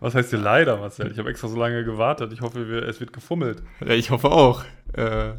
Was 0.00 0.14
heißt 0.14 0.30
hier 0.30 0.38
leider, 0.38 0.78
Marcel? 0.78 1.10
Ich 1.12 1.18
habe 1.18 1.28
extra 1.28 1.48
so 1.48 1.58
lange 1.58 1.84
gewartet. 1.84 2.32
Ich 2.32 2.40
hoffe, 2.40 2.68
wir, 2.68 2.88
es 2.88 3.00
wird 3.00 3.12
gefummelt. 3.12 3.62
Ja, 3.86 3.92
ich 3.92 4.10
hoffe 4.10 4.30
auch. 4.30 4.64
Äh. 4.94 5.32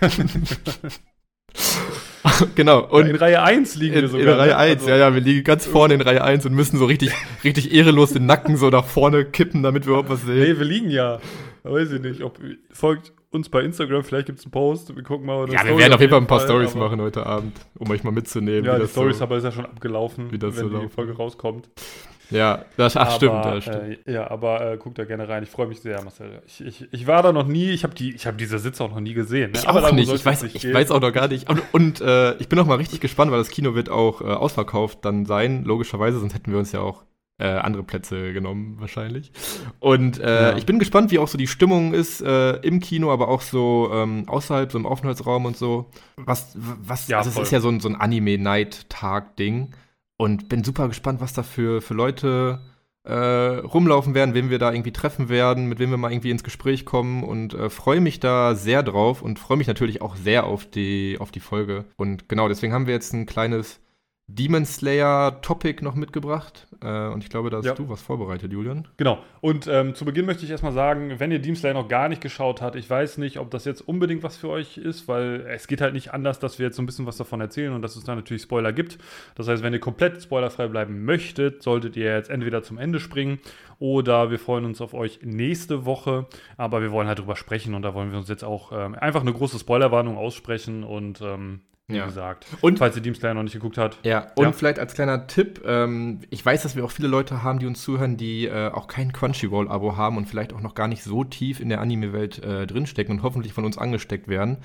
genau. 2.54 2.84
Und 2.86 3.06
in 3.06 3.16
Reihe 3.16 3.42
1 3.42 3.76
liegen 3.76 3.94
in, 3.94 4.02
wir 4.02 4.08
sogar. 4.08 4.34
in 4.34 4.40
Reihe 4.40 4.50
ne? 4.50 4.56
1, 4.56 4.80
Also- 4.82 4.90
ja, 4.90 4.96
ja, 4.96 5.14
wir 5.14 5.20
liegen 5.22 5.44
ganz 5.44 5.66
vorne 5.66 5.94
in 5.94 6.00
Reihe 6.02 6.22
1 6.22 6.44
und 6.44 6.54
müssen 6.54 6.78
so 6.78 6.84
richtig, 6.84 7.12
richtig 7.44 7.72
ehrenlos 7.72 8.12
den 8.12 8.26
Nacken 8.26 8.56
so 8.56 8.68
nach 8.68 8.84
vorne 8.84 9.24
kippen, 9.24 9.62
damit 9.62 9.86
wir 9.86 9.90
überhaupt 9.90 10.10
was 10.10 10.22
sehen. 10.22 10.40
Nee, 10.40 10.58
wir 10.58 10.66
liegen 10.66 10.90
ja. 10.90 11.18
Weiß 11.62 11.90
ich 11.90 12.00
nicht. 12.00 12.22
Ob, 12.22 12.38
folgt 12.72 13.12
uns 13.30 13.48
bei 13.48 13.62
Instagram, 13.62 14.04
vielleicht 14.04 14.26
gibt 14.26 14.38
es 14.38 14.44
einen 14.44 14.52
Post. 14.52 14.94
Wir 14.94 15.02
gucken 15.02 15.26
mal. 15.26 15.50
Ja, 15.50 15.64
wir 15.64 15.76
werden 15.78 15.94
auf 15.94 16.00
jeden 16.00 16.10
Fall 16.10 16.20
ein 16.20 16.26
paar 16.26 16.40
Stories 16.40 16.74
machen 16.74 17.00
heute 17.00 17.26
Abend, 17.26 17.56
um 17.78 17.90
euch 17.90 18.04
mal 18.04 18.12
mitzunehmen. 18.12 18.64
Ja, 18.64 18.78
die 18.78 18.86
Stories 18.86 19.18
so, 19.18 19.24
aber 19.24 19.38
ist 19.38 19.44
ja 19.44 19.52
schon 19.52 19.66
abgelaufen, 19.66 20.30
wie 20.30 20.38
das 20.38 20.54
wenn 20.56 20.64
so 20.64 20.68
die 20.68 20.74
laufen. 20.74 20.90
Folge 20.90 21.16
rauskommt. 21.16 21.68
Ja, 22.30 22.64
das 22.76 22.96
ach, 22.96 23.06
aber, 23.06 23.10
stimmt, 23.12 23.44
das 23.44 23.64
stimmt. 23.64 24.06
Äh, 24.06 24.12
ja, 24.12 24.30
aber 24.30 24.72
äh, 24.72 24.76
guckt 24.76 24.98
da 24.98 25.04
gerne 25.04 25.28
rein. 25.28 25.42
Ich 25.42 25.50
freue 25.50 25.68
mich 25.68 25.80
sehr, 25.80 26.02
Marcel. 26.02 26.42
Ich, 26.46 26.60
ich, 26.64 26.88
ich 26.92 27.06
war 27.06 27.22
da 27.22 27.32
noch 27.32 27.46
nie, 27.46 27.70
ich 27.70 27.84
habe 27.84 27.94
die, 27.94 28.12
hab 28.14 28.36
diese 28.38 28.58
Sitze 28.58 28.82
auch 28.82 28.90
noch 28.90 29.00
nie 29.00 29.14
gesehen. 29.14 29.52
Ne? 29.52 29.58
Ich 29.58 29.68
aber 29.68 29.86
auch 29.86 29.92
nicht. 29.92 30.12
Ich 30.12 30.24
weiß, 30.26 30.42
ich 30.42 30.74
weiß 30.74 30.90
auch 30.90 31.00
noch 31.00 31.12
gar 31.12 31.28
nicht. 31.28 31.48
Und, 31.48 31.62
und 31.72 32.00
äh, 32.00 32.34
ich 32.36 32.48
bin 32.48 32.58
auch 32.58 32.66
mal 32.66 32.76
richtig 32.76 33.00
gespannt, 33.00 33.30
weil 33.30 33.38
das 33.38 33.50
Kino 33.50 33.74
wird 33.74 33.90
auch 33.90 34.20
äh, 34.20 34.24
ausverkauft 34.24 35.04
dann 35.04 35.24
sein, 35.24 35.64
logischerweise, 35.64 36.18
sonst 36.18 36.34
hätten 36.34 36.50
wir 36.50 36.58
uns 36.58 36.72
ja 36.72 36.80
auch 36.80 37.04
äh, 37.38 37.46
andere 37.46 37.84
Plätze 37.84 38.32
genommen, 38.32 38.76
wahrscheinlich. 38.80 39.30
Und 39.78 40.18
äh, 40.18 40.50
ja. 40.50 40.56
ich 40.56 40.66
bin 40.66 40.78
gespannt, 40.78 41.12
wie 41.12 41.18
auch 41.18 41.28
so 41.28 41.38
die 41.38 41.46
Stimmung 41.46 41.94
ist 41.94 42.22
im 42.22 42.80
Kino, 42.80 43.12
aber 43.12 43.28
auch 43.28 43.42
so 43.42 43.90
ähm, 43.92 44.24
außerhalb, 44.26 44.72
so 44.72 44.78
im 44.78 44.86
Aufenthaltsraum 44.86 45.44
und 45.44 45.56
so. 45.56 45.90
Was, 46.16 46.56
was, 46.56 47.08
ja, 47.08 47.18
also 47.18 47.30
es 47.30 47.36
ist 47.38 47.52
ja 47.52 47.60
so 47.60 47.68
ein, 47.68 47.78
so 47.80 47.88
ein 47.88 47.94
Anime-Night-Tag-Ding. 47.94 49.74
Und 50.18 50.48
bin 50.48 50.64
super 50.64 50.88
gespannt, 50.88 51.20
was 51.20 51.32
da 51.32 51.42
für, 51.42 51.82
für 51.82 51.94
Leute 51.94 52.60
äh, 53.06 53.58
rumlaufen 53.58 54.14
werden, 54.14 54.34
wen 54.34 54.50
wir 54.50 54.58
da 54.58 54.72
irgendwie 54.72 54.92
treffen 54.92 55.28
werden, 55.28 55.66
mit 55.66 55.78
wem 55.78 55.90
wir 55.90 55.96
mal 55.96 56.10
irgendwie 56.10 56.30
ins 56.30 56.42
Gespräch 56.42 56.84
kommen 56.84 57.22
und 57.22 57.54
äh, 57.54 57.70
freue 57.70 58.00
mich 58.00 58.18
da 58.18 58.54
sehr 58.54 58.82
drauf 58.82 59.22
und 59.22 59.38
freue 59.38 59.56
mich 59.56 59.68
natürlich 59.68 60.02
auch 60.02 60.16
sehr 60.16 60.44
auf 60.44 60.66
die, 60.66 61.16
auf 61.20 61.30
die 61.30 61.40
Folge. 61.40 61.84
Und 61.96 62.28
genau, 62.28 62.48
deswegen 62.48 62.72
haben 62.72 62.86
wir 62.86 62.94
jetzt 62.94 63.12
ein 63.12 63.26
kleines 63.26 63.80
Demon 64.28 64.64
Slayer 64.64 65.40
Topic 65.40 65.84
noch 65.84 65.94
mitgebracht. 65.94 66.66
Äh, 66.82 67.06
und 67.08 67.22
ich 67.22 67.30
glaube, 67.30 67.48
da 67.48 67.58
hast 67.58 67.64
ja. 67.64 67.74
du 67.74 67.88
was 67.88 68.02
vorbereitet, 68.02 68.52
Julian. 68.52 68.88
Genau. 68.96 69.18
Und 69.40 69.68
ähm, 69.68 69.94
zu 69.94 70.04
Beginn 70.04 70.26
möchte 70.26 70.44
ich 70.44 70.50
erstmal 70.50 70.72
sagen, 70.72 71.14
wenn 71.18 71.30
ihr 71.30 71.38
Demon 71.38 71.56
Slayer 71.56 71.74
noch 71.74 71.88
gar 71.88 72.08
nicht 72.08 72.20
geschaut 72.20 72.60
habt, 72.60 72.74
ich 72.74 72.90
weiß 72.90 73.18
nicht, 73.18 73.38
ob 73.38 73.50
das 73.52 73.64
jetzt 73.64 73.82
unbedingt 73.82 74.24
was 74.24 74.36
für 74.36 74.48
euch 74.48 74.78
ist, 74.78 75.06
weil 75.06 75.46
es 75.48 75.68
geht 75.68 75.80
halt 75.80 75.94
nicht 75.94 76.12
anders, 76.12 76.40
dass 76.40 76.58
wir 76.58 76.66
jetzt 76.66 76.76
so 76.76 76.82
ein 76.82 76.86
bisschen 76.86 77.06
was 77.06 77.16
davon 77.16 77.40
erzählen 77.40 77.72
und 77.72 77.82
dass 77.82 77.94
es 77.94 78.02
da 78.02 78.16
natürlich 78.16 78.42
Spoiler 78.42 78.72
gibt. 78.72 78.98
Das 79.36 79.46
heißt, 79.46 79.62
wenn 79.62 79.72
ihr 79.72 79.80
komplett 79.80 80.20
spoilerfrei 80.20 80.66
bleiben 80.66 81.04
möchtet, 81.04 81.62
solltet 81.62 81.96
ihr 81.96 82.12
jetzt 82.12 82.28
entweder 82.28 82.64
zum 82.64 82.78
Ende 82.78 82.98
springen 82.98 83.38
oder 83.78 84.32
wir 84.32 84.40
freuen 84.40 84.64
uns 84.64 84.80
auf 84.80 84.92
euch 84.92 85.20
nächste 85.22 85.84
Woche. 85.84 86.26
Aber 86.56 86.82
wir 86.82 86.90
wollen 86.90 87.06
halt 87.06 87.20
drüber 87.20 87.36
sprechen 87.36 87.74
und 87.74 87.82
da 87.82 87.94
wollen 87.94 88.10
wir 88.10 88.18
uns 88.18 88.28
jetzt 88.28 88.44
auch 88.44 88.72
ähm, 88.72 88.96
einfach 88.96 89.20
eine 89.20 89.32
große 89.32 89.58
Spoilerwarnung 89.58 90.16
aussprechen 90.16 90.82
und 90.82 91.20
ähm, 91.20 91.60
wie 91.88 91.96
ja. 91.96 92.06
gesagt. 92.06 92.46
Und 92.60 92.78
falls 92.78 92.96
ihr 92.96 93.02
Demon 93.02 93.18
Slayer 93.18 93.34
noch 93.34 93.42
nicht 93.42 93.52
geguckt 93.52 93.78
habt. 93.78 94.04
Ja, 94.04 94.32
und 94.34 94.44
ja. 94.44 94.52
vielleicht 94.52 94.78
als 94.78 94.94
kleiner 94.94 95.26
Tipp, 95.26 95.62
ähm, 95.64 96.20
ich 96.30 96.44
weiß, 96.44 96.62
dass 96.62 96.74
wir 96.74 96.84
auch 96.84 96.90
viele 96.90 97.08
Leute 97.08 97.42
haben, 97.42 97.58
die 97.58 97.66
uns 97.66 97.82
zuhören, 97.82 98.16
die 98.16 98.46
äh, 98.46 98.70
auch 98.70 98.88
kein 98.88 99.12
Crunchyroll-Abo 99.12 99.96
haben 99.96 100.16
und 100.16 100.26
vielleicht 100.26 100.52
auch 100.52 100.60
noch 100.60 100.74
gar 100.74 100.88
nicht 100.88 101.04
so 101.04 101.22
tief 101.22 101.60
in 101.60 101.68
der 101.68 101.80
Anime-Welt 101.80 102.42
äh, 102.42 102.66
drinstecken 102.66 103.16
und 103.16 103.22
hoffentlich 103.22 103.52
von 103.52 103.64
uns 103.64 103.78
angesteckt 103.78 104.26
werden. 104.26 104.58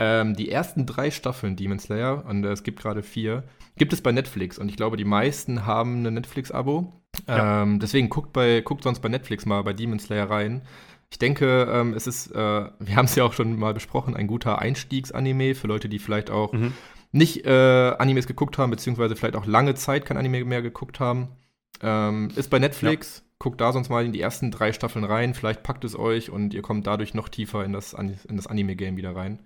Ähm, 0.00 0.36
die 0.36 0.50
ersten 0.50 0.86
drei 0.86 1.10
Staffeln 1.10 1.56
Demon 1.56 1.78
Slayer, 1.78 2.24
und 2.26 2.44
äh, 2.44 2.52
es 2.52 2.62
gibt 2.62 2.80
gerade 2.80 3.02
vier, 3.02 3.44
gibt 3.78 3.92
es 3.92 4.02
bei 4.02 4.12
Netflix. 4.12 4.58
Und 4.58 4.68
ich 4.68 4.76
glaube, 4.76 4.96
die 4.96 5.04
meisten 5.04 5.64
haben 5.64 6.06
ein 6.06 6.14
Netflix-Abo. 6.14 6.92
Ja. 7.26 7.62
Ähm, 7.62 7.80
deswegen 7.80 8.10
guckt, 8.10 8.32
bei, 8.32 8.60
guckt 8.60 8.84
sonst 8.84 9.00
bei 9.00 9.08
Netflix 9.08 9.46
mal 9.46 9.62
bei 9.62 9.72
Demon 9.72 9.98
Slayer 9.98 10.30
rein. 10.30 10.62
Ich 11.10 11.18
denke, 11.18 11.68
ähm, 11.72 11.94
es 11.94 12.06
ist, 12.06 12.30
äh, 12.32 12.34
wir 12.34 12.96
haben 12.96 13.06
es 13.06 13.14
ja 13.14 13.24
auch 13.24 13.32
schon 13.32 13.58
mal 13.58 13.74
besprochen, 13.74 14.14
ein 14.14 14.26
guter 14.26 14.58
Einstiegsanime 14.58 15.54
für 15.54 15.66
Leute, 15.66 15.88
die 15.88 15.98
vielleicht 15.98 16.30
auch 16.30 16.52
mhm. 16.52 16.74
nicht 17.12 17.46
äh, 17.46 17.94
Animes 17.98 18.26
geguckt 18.26 18.58
haben, 18.58 18.70
beziehungsweise 18.70 19.16
vielleicht 19.16 19.36
auch 19.36 19.46
lange 19.46 19.74
Zeit 19.74 20.04
kein 20.04 20.16
Anime 20.18 20.44
mehr 20.44 20.62
geguckt 20.62 21.00
haben. 21.00 21.28
Ähm, 21.82 22.30
ist 22.36 22.50
bei 22.50 22.58
Netflix. 22.58 23.18
Ja. 23.18 23.24
Guckt 23.40 23.60
da 23.60 23.72
sonst 23.72 23.88
mal 23.88 24.04
in 24.04 24.12
die 24.12 24.20
ersten 24.20 24.50
drei 24.50 24.72
Staffeln 24.72 25.04
rein. 25.04 25.32
Vielleicht 25.32 25.62
packt 25.62 25.84
es 25.84 25.96
euch 25.96 26.28
und 26.28 26.52
ihr 26.54 26.62
kommt 26.62 26.88
dadurch 26.88 27.14
noch 27.14 27.28
tiefer 27.28 27.64
in 27.64 27.72
das, 27.72 27.92
in 27.92 28.36
das 28.36 28.48
Anime-Game 28.48 28.96
wieder 28.96 29.14
rein. 29.14 29.38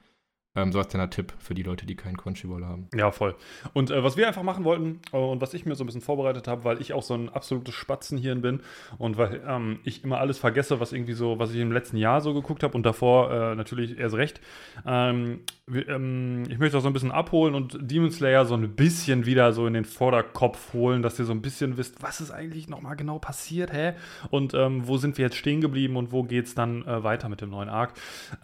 Ähm, 0.54 0.70
so 0.70 0.78
als 0.78 0.88
kleiner 0.88 1.08
Tipp 1.08 1.32
für 1.38 1.54
die 1.54 1.62
Leute, 1.62 1.86
die 1.86 1.96
keinen 1.96 2.18
Crunchyroll 2.18 2.66
haben. 2.66 2.88
Ja, 2.94 3.10
voll. 3.10 3.34
Und 3.72 3.90
äh, 3.90 4.04
was 4.04 4.18
wir 4.18 4.28
einfach 4.28 4.42
machen 4.42 4.64
wollten 4.64 5.00
äh, 5.10 5.16
und 5.16 5.40
was 5.40 5.54
ich 5.54 5.64
mir 5.64 5.74
so 5.76 5.82
ein 5.82 5.86
bisschen 5.86 6.02
vorbereitet 6.02 6.46
habe, 6.46 6.64
weil 6.64 6.78
ich 6.82 6.92
auch 6.92 7.02
so 7.02 7.14
ein 7.14 7.30
absolutes 7.30 7.74
Spatzenhirn 7.74 8.42
bin 8.42 8.60
und 8.98 9.16
weil 9.16 9.42
ähm, 9.48 9.78
ich 9.84 10.04
immer 10.04 10.18
alles 10.18 10.36
vergesse, 10.36 10.78
was 10.78 10.92
irgendwie 10.92 11.14
so, 11.14 11.38
was 11.38 11.54
ich 11.54 11.60
im 11.60 11.72
letzten 11.72 11.96
Jahr 11.96 12.20
so 12.20 12.34
geguckt 12.34 12.62
habe 12.62 12.74
und 12.74 12.84
davor 12.84 13.30
äh, 13.32 13.54
natürlich 13.54 13.98
erst 13.98 14.14
recht. 14.14 14.42
Ähm, 14.86 15.40
wir, 15.66 15.88
ähm, 15.88 16.42
ich 16.50 16.58
möchte 16.58 16.76
auch 16.76 16.82
so 16.82 16.88
ein 16.88 16.92
bisschen 16.92 17.12
abholen 17.12 17.54
und 17.54 17.78
Demon 17.80 18.10
Slayer 18.10 18.44
so 18.44 18.54
ein 18.54 18.76
bisschen 18.76 19.24
wieder 19.24 19.54
so 19.54 19.66
in 19.66 19.72
den 19.72 19.86
Vorderkopf 19.86 20.74
holen, 20.74 21.00
dass 21.00 21.18
ihr 21.18 21.24
so 21.24 21.32
ein 21.32 21.40
bisschen 21.40 21.78
wisst, 21.78 22.02
was 22.02 22.20
ist 22.20 22.30
eigentlich 22.30 22.68
nochmal 22.68 22.96
genau 22.96 23.18
passiert, 23.18 23.72
hä? 23.72 23.94
Und 24.28 24.52
ähm, 24.52 24.86
wo 24.86 24.98
sind 24.98 25.16
wir 25.16 25.24
jetzt 25.24 25.36
stehen 25.36 25.62
geblieben 25.62 25.96
und 25.96 26.12
wo 26.12 26.24
geht 26.24 26.44
es 26.44 26.54
dann 26.54 26.86
äh, 26.86 27.02
weiter 27.02 27.30
mit 27.30 27.40
dem 27.40 27.48
neuen 27.48 27.70
Arc? 27.70 27.94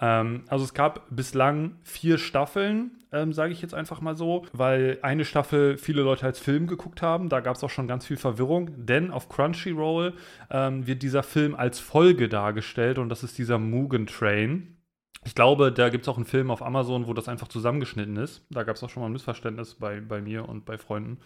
Ähm, 0.01 0.45
also 0.49 0.65
es 0.65 0.73
gab 0.73 1.05
bislang 1.11 1.73
vier 1.83 1.98
Staffeln, 2.19 2.93
ähm, 3.13 3.33
sage 3.33 3.53
ich 3.53 3.63
jetzt 3.63 3.75
einfach 3.75 4.01
mal 4.01 4.17
so, 4.17 4.45
weil 4.53 4.99
eine 5.03 5.25
Staffel 5.25 5.77
viele 5.77 6.03
Leute 6.03 6.27
als 6.27 6.39
Film 6.39 6.67
geguckt 6.67 7.03
haben. 7.03 7.29
Da 7.29 7.41
gab 7.41 7.57
es 7.57 7.65
auch 7.65 7.71
schon 7.71 7.89
ganz 7.89 8.07
viel 8.07 8.17
Verwirrung, 8.17 8.71
denn 8.87 9.11
auf 9.11 9.29
Crunchyroll 9.29 10.15
ähm, 10.51 10.87
wird 10.87 11.03
dieser 11.03 11.23
Film 11.23 11.55
als 11.55 11.81
Folge 11.81 12.29
dargestellt 12.29 12.99
und 12.99 13.09
das 13.09 13.23
ist 13.23 13.39
dieser 13.39 13.59
Mugen 13.59 14.07
Train. 14.07 14.77
Ich 15.25 15.35
glaube, 15.35 15.73
da 15.73 15.89
gibt 15.89 16.05
es 16.05 16.09
auch 16.09 16.17
einen 16.17 16.27
Film 16.27 16.51
auf 16.51 16.63
Amazon, 16.63 17.07
wo 17.07 17.13
das 17.13 17.29
einfach 17.29 17.49
zusammengeschnitten 17.49 18.17
ist. 18.17 18.47
Da 18.51 18.63
gab 18.63 18.77
es 18.77 18.83
auch 18.83 18.91
schon 18.91 19.03
mal 19.03 19.09
ein 19.09 19.13
Missverständnis 19.13 19.75
bei, 19.75 20.01
bei 20.01 20.21
mir 20.21 20.49
und 20.49 20.65
bei 20.65 20.79
Freunden. 20.79 21.19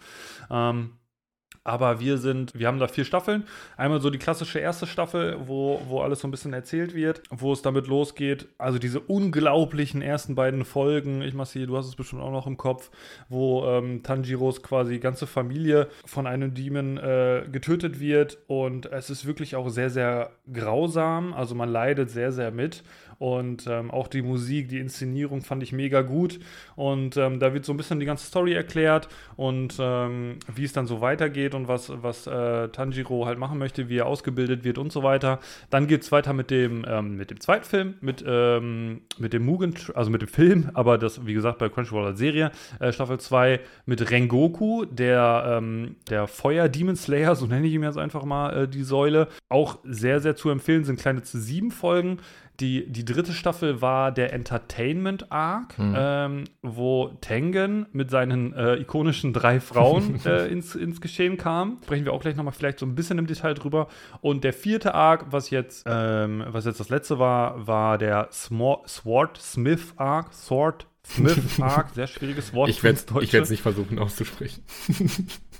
Ähm, 0.49 0.93
aber 1.63 1.99
wir 1.99 2.17
sind, 2.17 2.57
wir 2.57 2.67
haben 2.67 2.79
da 2.79 2.87
vier 2.87 3.05
Staffeln. 3.05 3.43
Einmal 3.77 4.01
so 4.01 4.09
die 4.09 4.17
klassische 4.17 4.59
erste 4.59 4.85
Staffel, 4.85 5.37
wo, 5.45 5.81
wo 5.87 6.01
alles 6.01 6.19
so 6.19 6.27
ein 6.27 6.31
bisschen 6.31 6.53
erzählt 6.53 6.93
wird, 6.93 7.23
wo 7.29 7.53
es 7.53 7.61
damit 7.61 7.87
losgeht. 7.87 8.47
Also 8.57 8.79
diese 8.79 8.99
unglaublichen 8.99 10.01
ersten 10.01 10.35
beiden 10.35 10.65
Folgen, 10.65 11.21
ich 11.21 11.33
Massi, 11.33 11.65
du 11.65 11.77
hast 11.77 11.87
es 11.87 11.95
bestimmt 11.95 12.21
auch 12.21 12.31
noch 12.31 12.47
im 12.47 12.57
Kopf, 12.57 12.91
wo 13.29 13.65
ähm, 13.65 14.03
Tanjiros 14.03 14.61
quasi 14.61 14.99
ganze 14.99 15.25
Familie 15.25 15.87
von 16.05 16.27
einem 16.27 16.53
Demon 16.53 16.97
äh, 16.97 17.45
getötet 17.51 17.99
wird. 17.99 18.39
Und 18.47 18.87
es 18.87 19.09
ist 19.09 19.25
wirklich 19.25 19.55
auch 19.55 19.69
sehr, 19.69 19.89
sehr 19.89 20.31
grausam. 20.51 21.33
Also 21.33 21.55
man 21.55 21.69
leidet 21.69 22.09
sehr, 22.09 22.31
sehr 22.31 22.51
mit. 22.51 22.83
Und 23.23 23.67
ähm, 23.67 23.89
auch 23.89 24.09
die 24.09 24.21
Musik, 24.21 24.67
die 24.67 24.79
Inszenierung 24.79 25.43
fand 25.43 25.63
ich 25.63 25.71
mega 25.71 26.01
gut. 26.01 26.41
Und 26.75 27.15
ähm, 27.15 27.39
da 27.39 27.53
wird 27.53 27.63
so 27.63 27.71
ein 27.71 27.77
bisschen 27.77 28.01
die 28.01 28.05
ganze 28.05 28.25
Story 28.25 28.51
erklärt 28.51 29.07
und 29.37 29.77
ähm, 29.79 30.39
wie 30.53 30.65
es 30.65 30.73
dann 30.73 30.87
so 30.87 30.99
weitergeht 30.99 31.55
und 31.55 31.69
was, 31.69 31.89
was 32.03 32.27
äh, 32.27 32.67
Tanjiro 32.67 33.25
halt 33.25 33.39
machen 33.39 33.59
möchte, 33.59 33.87
wie 33.87 33.99
er 33.99 34.07
ausgebildet 34.07 34.65
wird 34.65 34.77
und 34.77 34.91
so 34.91 35.03
weiter. 35.03 35.39
Dann 35.69 35.87
geht 35.87 36.01
es 36.01 36.11
weiter 36.11 36.33
mit 36.33 36.51
dem, 36.51 36.83
ähm, 36.85 37.15
mit 37.15 37.31
dem 37.31 37.39
zweiten 37.39 37.63
Film, 37.63 37.93
mit, 38.01 38.25
ähm, 38.27 39.03
mit 39.17 39.31
dem 39.31 39.45
Mugen, 39.45 39.73
also 39.93 40.11
mit 40.11 40.21
dem 40.21 40.27
Film, 40.27 40.71
aber 40.73 40.97
das, 40.97 41.25
wie 41.25 41.33
gesagt, 41.33 41.59
bei 41.59 41.69
Crunchyroll 41.69 42.07
als 42.07 42.19
Serie, 42.19 42.51
äh, 42.81 42.91
Staffel 42.91 43.21
2 43.21 43.61
mit 43.85 44.11
Rengoku, 44.11 44.83
der, 44.83 45.59
ähm, 45.61 45.95
der 46.09 46.27
Feuer-Demon 46.27 46.97
Slayer, 46.97 47.37
so 47.37 47.45
nenne 47.45 47.67
ich 47.67 47.73
ihn 47.73 47.83
jetzt 47.83 47.97
einfach 47.97 48.25
mal, 48.25 48.63
äh, 48.63 48.67
die 48.67 48.83
Säule. 48.83 49.29
Auch 49.47 49.79
sehr, 49.85 50.19
sehr 50.19 50.35
zu 50.35 50.49
empfehlen, 50.49 50.83
sind 50.83 50.99
kleine 50.99 51.21
zu 51.21 51.39
sieben 51.39 51.71
Folgen. 51.71 52.17
Die, 52.59 52.85
die 52.87 53.03
dritte 53.03 53.33
Staffel 53.33 53.81
war 53.81 54.11
der 54.11 54.31
Entertainment 54.31 55.31
Arc, 55.31 55.77
mhm. 55.79 55.95
ähm, 55.97 56.43
wo 56.61 57.09
Tengen 57.19 57.87
mit 57.93 58.11
seinen 58.11 58.53
äh, 58.53 58.75
ikonischen 58.75 59.33
drei 59.33 59.59
Frauen 59.59 60.19
äh, 60.25 60.47
ins, 60.47 60.75
ins 60.75 61.01
Geschehen 61.01 61.37
kam. 61.37 61.79
Sprechen 61.83 62.05
wir 62.05 62.13
auch 62.13 62.21
gleich 62.21 62.35
nochmal 62.35 62.53
vielleicht 62.53 62.77
so 62.77 62.85
ein 62.85 62.93
bisschen 62.93 63.17
im 63.17 63.25
Detail 63.25 63.55
drüber. 63.55 63.87
Und 64.21 64.43
der 64.43 64.53
vierte 64.53 64.93
Arc, 64.93 65.31
was 65.31 65.49
jetzt, 65.49 65.85
ähm, 65.87 66.43
was 66.47 66.65
jetzt 66.65 66.79
das 66.79 66.89
letzte 66.89 67.17
war, 67.17 67.65
war 67.65 67.97
der 67.97 68.29
Smor 68.31 68.83
Sword 68.87 69.39
Smith 69.41 69.93
Arc. 69.97 70.31
Sword 70.33 70.85
Smith 71.05 71.37
Arc, 71.59 71.89
sehr 71.95 72.07
schwieriges 72.07 72.53
Wort. 72.53 72.69
Ich 72.69 72.83
werde 72.83 72.99
es 72.99 73.49
nicht 73.49 73.63
versuchen 73.63 73.97
auszusprechen. 73.97 74.63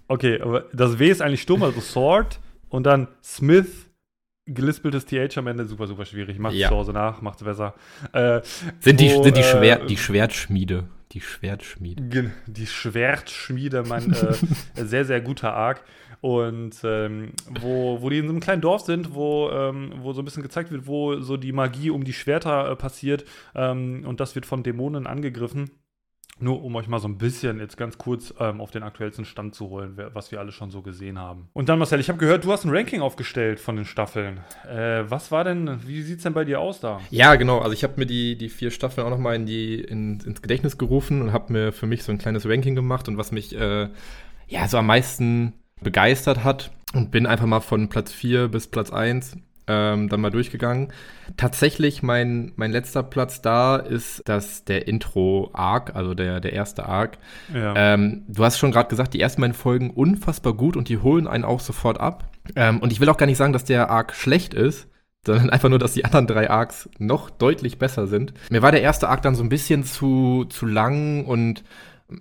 okay, 0.08 0.39
aber 0.39 0.66
das 0.74 1.00
W 1.00 1.10
ist 1.10 1.22
eigentlich 1.22 1.41
stumm, 1.41 1.64
also 1.64 1.82
Sword 1.82 2.39
und 2.70 2.84
dann 2.84 3.08
Smith 3.24 3.89
gelispeltes 4.46 5.06
TH 5.06 5.38
am 5.38 5.48
Ende 5.48 5.66
super, 5.66 5.88
super 5.88 6.06
schwierig. 6.06 6.39
Macht 6.39 6.56
ja. 6.56 6.70
zu 6.70 6.76
Hause 6.76 6.94
nach, 6.94 7.22
macht 7.22 7.39
es 7.39 7.46
besser. 7.46 7.74
Äh, 8.12 8.41
sind 8.80 9.00
die, 9.00 9.12
wo, 9.14 9.24
sind 9.24 9.38
die, 9.38 9.41
äh, 9.41 9.44
Schwer, 9.44 9.86
die 9.86 9.98
Schwertschmiede. 9.98 10.86
Die 11.12 11.22
Schwertschmiede. 11.22 12.32
Die 12.48 12.66
Schwertschmiede, 12.66 13.84
mein 13.84 14.14
äh, 14.14 14.36
sehr, 14.84 15.06
sehr 15.06 15.22
guter 15.22 15.54
Arc. 15.54 15.84
Und 16.22 16.78
ähm, 16.84 17.34
wo, 17.60 18.02
wo 18.02 18.10
die 18.10 18.18
in 18.18 18.28
so 18.28 18.32
einem 18.32 18.39
kleinen 18.39 18.62
Dorf 18.62 18.84
sind, 18.84 19.14
wo, 19.14 19.50
ähm, 19.52 19.94
wo 19.98 20.14
so 20.14 20.22
ein 20.22 20.26
bisschen 20.26 20.41
gezeigt 20.41 20.72
wird, 20.72 20.88
wo 20.88 21.20
so 21.20 21.36
die 21.36 21.52
Magie 21.52 21.89
um 21.89 22.06
die 22.06 22.14
Schwerter 22.14 22.72
äh, 22.72 22.76
passiert. 22.76 23.26
Ähm, 23.54 24.04
und 24.06 24.20
das 24.20 24.34
wird 24.34 24.46
von 24.46 24.64
Dämonen 24.64 25.06
angegriffen. 25.06 25.70
Nur 26.39 26.63
um 26.63 26.75
euch 26.75 26.88
mal 26.88 26.99
so 26.99 27.07
ein 27.07 27.17
bisschen 27.17 27.59
jetzt 27.59 27.77
ganz 27.77 27.97
kurz 27.97 28.34
ähm, 28.39 28.59
auf 28.59 28.71
den 28.71 28.81
aktuellsten 28.81 29.23
Stand 29.23 29.53
zu 29.53 29.69
holen, 29.69 29.97
was 30.13 30.31
wir 30.31 30.39
alle 30.39 30.51
schon 30.51 30.71
so 30.71 30.81
gesehen 30.81 31.19
haben. 31.19 31.47
Und 31.53 31.69
dann, 31.69 31.77
Marcel, 31.77 31.99
ich 31.99 32.09
habe 32.09 32.17
gehört, 32.17 32.43
du 32.43 32.51
hast 32.51 32.65
ein 32.65 32.71
Ranking 32.71 33.01
aufgestellt 33.01 33.59
von 33.59 33.75
den 33.75 33.86
Staffeln. 33.86 34.39
Äh, 34.67 35.03
was 35.07 35.31
war 35.31 35.43
denn, 35.43 35.79
wie 35.86 36.01
sieht 36.01 36.17
es 36.17 36.23
denn 36.23 36.34
bei 36.34 36.43
dir 36.43 36.59
aus 36.59 36.79
da? 36.79 36.99
Ja, 37.11 37.36
genau. 37.36 37.59
Also 37.59 37.73
ich 37.73 37.84
habe 37.84 37.93
mir 37.97 38.07
die, 38.07 38.36
die 38.38 38.49
vier 38.49 38.71
Staffeln 38.71 39.05
auch 39.05 39.11
nochmal 39.11 39.36
in 39.36 39.47
in, 39.47 40.19
ins 40.21 40.41
Gedächtnis 40.41 40.77
gerufen 40.77 41.21
und 41.21 41.34
habe 41.34 41.53
mir 41.53 41.71
für 41.71 41.86
mich 41.86 42.03
so 42.03 42.11
ein 42.11 42.17
kleines 42.17 42.47
Ranking 42.47 42.75
gemacht 42.75 43.07
und 43.07 43.17
was 43.17 43.31
mich 43.31 43.55
äh, 43.55 43.89
ja 44.47 44.67
so 44.67 44.77
am 44.77 44.88
meisten 44.88 45.53
begeistert 45.81 46.43
hat 46.43 46.71
und 46.93 47.11
bin 47.11 47.27
einfach 47.27 47.45
mal 47.45 47.59
von 47.59 47.89
Platz 47.89 48.11
4 48.11 48.47
bis 48.47 48.67
Platz 48.67 48.91
1 48.91 49.38
ähm, 49.68 50.09
dann 50.09 50.22
mal 50.22 50.30
durchgegangen. 50.30 50.91
Tatsächlich, 51.38 52.03
mein, 52.03 52.51
mein 52.55 52.72
letzter 52.72 53.03
Platz 53.03 53.41
da 53.41 53.78
ist 53.78 54.22
das 54.26 54.66
der 54.66 54.88
Intro-Arc, 54.88 55.95
also 55.95 56.14
der, 56.14 56.39
der 56.39 56.53
erste 56.53 56.86
Arc. 56.86 57.18
Ja. 57.53 57.74
Ähm, 57.76 58.24
du 58.28 58.43
hast 58.43 58.57
schon 58.57 58.72
gerade 58.72 58.89
gesagt, 58.89 59.14
die 59.14 59.22
ersten 59.22 59.41
beiden 59.41 59.53
Folgen 59.53 59.89
unfassbar 59.89 60.53
gut 60.53 60.76
und 60.76 60.89
die 60.89 60.97
holen 60.97 61.28
einen 61.28 61.45
auch 61.45 61.59
sofort 61.59 61.99
ab. 61.99 62.30
Ähm, 62.55 62.80
und 62.80 62.91
ich 62.91 62.99
will 62.99 63.09
auch 63.09 63.18
gar 63.18 63.26
nicht 63.26 63.38
sagen, 63.38 63.53
dass 63.53 63.64
der 63.64 63.89
Arc 63.89 64.14
schlecht 64.14 64.53
ist, 64.53 64.88
sondern 65.26 65.49
einfach 65.51 65.70
nur, 65.70 65.80
dass 65.80 65.93
die 65.93 66.05
anderen 66.05 66.28
drei 66.28 66.49
Arcs 66.49 66.89
noch 66.99 67.30
deutlich 67.30 67.80
besser 67.80 68.07
sind. 68.07 68.34
Mir 68.49 68.61
war 68.61 68.72
der 68.72 68.82
erste 68.82 69.09
Arc 69.09 69.22
dann 69.22 69.36
so 69.36 69.43
ein 69.43 69.49
bisschen 69.49 69.84
zu, 69.84 70.45
zu 70.49 70.66
lang 70.66 71.26
und 71.26 71.64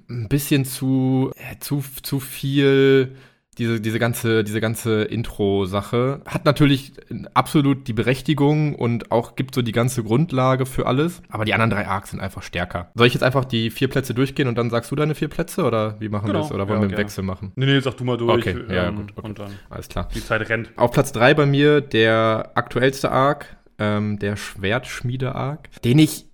ein 0.08 0.28
bisschen 0.28 0.64
zu, 0.64 1.32
äh, 1.36 1.58
zu, 1.58 1.82
zu 2.02 2.20
viel 2.20 3.16
diese, 3.62 3.80
diese 3.80 3.98
ganze, 4.00 4.42
diese 4.42 4.60
ganze 4.60 5.04
Intro-Sache. 5.04 6.20
Hat 6.26 6.44
natürlich 6.44 6.92
absolut 7.32 7.86
die 7.86 7.92
Berechtigung 7.92 8.74
und 8.74 9.12
auch 9.12 9.36
gibt 9.36 9.54
so 9.54 9.62
die 9.62 9.70
ganze 9.70 10.02
Grundlage 10.02 10.66
für 10.66 10.86
alles. 10.86 11.22
Aber 11.28 11.44
die 11.44 11.54
anderen 11.54 11.70
drei 11.70 11.86
Arcs 11.86 12.10
sind 12.10 12.20
einfach 12.20 12.42
stärker. 12.42 12.90
Soll 12.94 13.06
ich 13.06 13.14
jetzt 13.14 13.22
einfach 13.22 13.44
die 13.44 13.70
vier 13.70 13.88
Plätze 13.88 14.14
durchgehen 14.14 14.48
und 14.48 14.58
dann 14.58 14.68
sagst 14.68 14.90
du 14.90 14.96
deine 14.96 15.14
vier 15.14 15.28
Plätze 15.28 15.64
oder 15.64 16.00
wie 16.00 16.08
machen 16.08 16.26
genau. 16.26 16.40
wir 16.40 16.42
das? 16.42 16.52
Oder 16.52 16.68
wollen 16.68 16.82
ja, 16.82 16.88
wir 16.88 16.96
einen 16.96 17.04
Wechsel 17.04 17.22
machen? 17.22 17.52
Nee, 17.54 17.66
nee, 17.66 17.80
sag 17.80 17.96
du 17.96 18.04
mal 18.04 18.16
durch. 18.16 18.46
Okay, 18.46 18.56
ja, 18.68 18.88
ähm, 18.88 18.96
gut. 18.96 19.12
Okay. 19.14 19.28
Und 19.28 19.38
dann 19.38 19.52
Alles 19.70 19.88
klar. 19.88 20.08
Die 20.12 20.24
Zeit 20.24 20.48
rennt. 20.48 20.70
Auf 20.76 20.90
Platz 20.90 21.12
drei 21.12 21.32
bei 21.34 21.46
mir 21.46 21.80
der 21.80 22.50
aktuellste 22.54 23.12
Arc, 23.12 23.56
ähm, 23.78 24.18
der 24.18 24.36
Schwertschmiede-Arc, 24.36 25.68
den 25.82 26.00
ich 26.00 26.26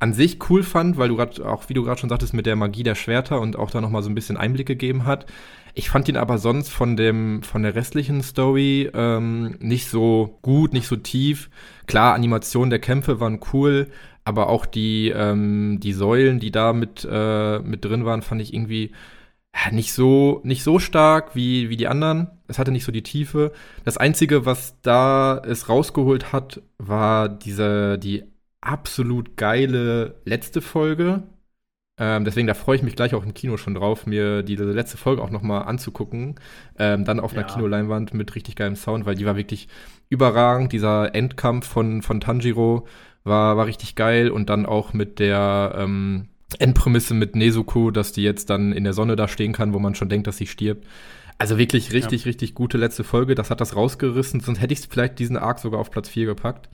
an 0.00 0.14
sich 0.14 0.38
cool 0.48 0.62
fand, 0.62 0.96
weil 0.96 1.10
du 1.10 1.16
gerade 1.16 1.46
auch, 1.46 1.68
wie 1.68 1.74
du 1.74 1.84
gerade 1.84 2.00
schon 2.00 2.08
sagtest, 2.08 2.32
mit 2.32 2.46
der 2.46 2.56
Magie 2.56 2.82
der 2.82 2.94
Schwerter 2.94 3.38
und 3.38 3.56
auch 3.56 3.70
da 3.70 3.82
nochmal 3.82 4.02
so 4.02 4.08
ein 4.08 4.14
bisschen 4.14 4.38
Einblick 4.38 4.66
gegeben 4.66 5.04
hat. 5.04 5.26
Ich 5.74 5.90
fand 5.90 6.08
ihn 6.08 6.16
aber 6.16 6.38
sonst 6.38 6.70
von 6.70 6.96
dem, 6.96 7.42
von 7.42 7.62
der 7.62 7.74
restlichen 7.74 8.22
Story 8.22 8.90
ähm, 8.92 9.56
nicht 9.60 9.88
so 9.88 10.38
gut, 10.42 10.72
nicht 10.72 10.86
so 10.86 10.96
tief. 10.96 11.50
Klar, 11.86 12.14
Animationen 12.14 12.70
der 12.70 12.78
Kämpfe 12.78 13.20
waren 13.20 13.40
cool, 13.52 13.88
aber 14.24 14.48
auch 14.48 14.66
die, 14.66 15.10
ähm, 15.10 15.78
die 15.80 15.92
Säulen, 15.92 16.40
die 16.40 16.50
da 16.50 16.72
mit, 16.72 17.06
äh, 17.10 17.58
mit 17.60 17.84
drin 17.84 18.04
waren, 18.04 18.22
fand 18.22 18.42
ich 18.42 18.52
irgendwie 18.54 18.92
ja, 19.54 19.72
nicht 19.72 19.92
so, 19.92 20.40
nicht 20.44 20.62
so 20.62 20.78
stark 20.78 21.34
wie, 21.34 21.70
wie 21.70 21.76
die 21.76 21.88
anderen. 21.88 22.28
Es 22.48 22.58
hatte 22.58 22.72
nicht 22.72 22.84
so 22.84 22.92
die 22.92 23.02
Tiefe. 23.02 23.52
Das 23.84 23.96
Einzige, 23.96 24.46
was 24.46 24.80
da 24.82 25.38
es 25.38 25.68
rausgeholt 25.68 26.32
hat, 26.32 26.62
war 26.78 27.28
diese, 27.28 27.98
die 27.98 28.24
absolut 28.60 29.36
geile 29.36 30.16
letzte 30.24 30.60
Folge 30.60 31.22
ähm, 32.02 32.24
deswegen, 32.24 32.46
da 32.46 32.54
freue 32.54 32.76
ich 32.76 32.82
mich 32.82 32.96
gleich 32.96 33.14
auch 33.14 33.24
im 33.24 33.34
Kino 33.34 33.58
schon 33.58 33.74
drauf, 33.74 34.06
mir 34.06 34.42
diese 34.42 34.64
letzte 34.64 34.96
Folge 34.96 35.20
auch 35.20 35.28
noch 35.28 35.42
mal 35.42 35.60
anzugucken. 35.60 36.36
Ähm, 36.78 37.04
dann 37.04 37.20
auf 37.20 37.32
einer 37.32 37.46
ja. 37.46 37.54
Kinoleinwand 37.54 38.14
mit 38.14 38.34
richtig 38.34 38.56
geilem 38.56 38.74
Sound, 38.74 39.04
weil 39.04 39.16
die 39.16 39.26
war 39.26 39.36
wirklich 39.36 39.68
überragend. 40.08 40.72
Dieser 40.72 41.14
Endkampf 41.14 41.66
von, 41.66 42.00
von 42.00 42.22
Tanjiro 42.22 42.86
war, 43.22 43.58
war 43.58 43.66
richtig 43.66 43.96
geil. 43.96 44.30
Und 44.30 44.48
dann 44.48 44.64
auch 44.64 44.94
mit 44.94 45.18
der 45.18 45.74
ähm, 45.76 46.28
Endprämisse 46.58 47.12
mit 47.12 47.36
Nezuko, 47.36 47.90
dass 47.90 48.12
die 48.12 48.22
jetzt 48.22 48.48
dann 48.48 48.72
in 48.72 48.84
der 48.84 48.94
Sonne 48.94 49.14
da 49.14 49.28
stehen 49.28 49.52
kann, 49.52 49.74
wo 49.74 49.78
man 49.78 49.94
schon 49.94 50.08
denkt, 50.08 50.26
dass 50.26 50.38
sie 50.38 50.46
stirbt. 50.46 50.86
Also 51.36 51.58
wirklich 51.58 51.92
richtig, 51.92 52.22
ja. 52.22 52.28
richtig 52.28 52.54
gute 52.54 52.78
letzte 52.78 53.04
Folge. 53.04 53.34
Das 53.34 53.50
hat 53.50 53.60
das 53.60 53.76
rausgerissen. 53.76 54.40
Sonst 54.40 54.62
hätte 54.62 54.72
ich 54.72 54.80
vielleicht 54.88 55.18
diesen 55.18 55.36
Arc 55.36 55.58
sogar 55.58 55.78
auf 55.78 55.90
Platz 55.90 56.08
4 56.08 56.24
gepackt. 56.24 56.70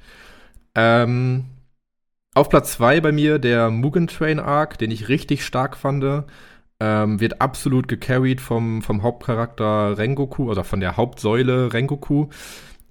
Ähm, 0.76 1.46
auf 2.37 2.51
Platz 2.51 2.72
2 2.72 3.01
bei 3.01 3.12
mir 3.12 3.39
der 3.39 3.70
Mugen 3.70 4.09
Train 4.09 4.39
Arc, 4.39 4.76
den 4.76 4.91
ich 4.91 5.09
richtig 5.09 5.43
stark 5.43 5.74
fand. 5.74 6.24
Ähm, 6.78 7.18
wird 7.18 7.41
absolut 7.41 7.89
gecarried 7.89 8.43
vom, 8.43 8.82
vom 8.82 9.03
Hauptcharakter 9.03 9.97
Rengoku, 9.97 10.51
oder 10.51 10.62
von 10.62 10.80
der 10.80 10.99
Hauptsäule 10.99 11.72
Rengoku 11.72 12.28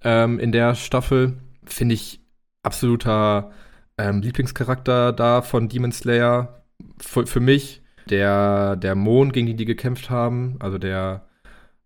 ähm, 0.04 0.40
in 0.40 0.52
der 0.52 0.74
Staffel. 0.74 1.38
Finde 1.64 1.94
ich 1.94 2.22
absoluter 2.64 3.52
ähm, 4.00 4.24
Lieblingscharakter 4.24 5.14
da 5.14 5.44
von 5.44 5.70
Demon 5.70 5.92
Slayer. 5.92 6.64
Für, 7.00 7.28
für 7.28 7.40
mich 7.40 7.84
der, 8.10 8.76
der 8.76 8.96
Mond, 8.96 9.34
gegen 9.34 9.46
den 9.46 9.58
die 9.58 9.66
gekämpft 9.66 10.10
haben, 10.10 10.56
also 10.60 10.80
der, 10.80 11.28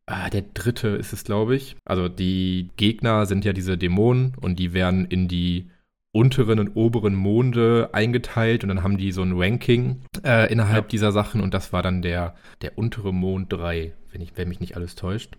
ah, 0.05 0.29
der 0.29 0.43
dritte 0.53 0.87
ist 0.87 1.11
es, 1.11 1.25
glaube 1.25 1.57
ich. 1.57 1.75
Also 1.83 2.07
die 2.07 2.69
Gegner 2.77 3.25
sind 3.25 3.43
ja 3.43 3.51
diese 3.51 3.77
Dämonen 3.77 4.33
und 4.39 4.59
die 4.59 4.71
werden 4.71 5.03
in 5.03 5.27
die 5.27 5.69
unteren 6.11 6.59
und 6.59 6.75
oberen 6.75 7.13
Monde 7.13 7.89
eingeteilt 7.93 8.63
und 8.63 8.69
dann 8.69 8.83
haben 8.83 8.97
die 8.97 9.11
so 9.11 9.21
ein 9.21 9.33
Ranking 9.35 10.01
äh, 10.23 10.51
innerhalb 10.51 10.85
ja. 10.85 10.89
dieser 10.89 11.11
Sachen 11.11 11.41
und 11.41 11.53
das 11.53 11.71
war 11.71 11.83
dann 11.83 12.01
der, 12.01 12.35
der 12.61 12.77
untere 12.77 13.13
Mond 13.13 13.53
3, 13.53 13.93
wenn, 14.11 14.21
ich, 14.21 14.31
wenn 14.35 14.49
mich 14.49 14.59
nicht 14.59 14.75
alles 14.75 14.95
täuscht. 14.95 15.35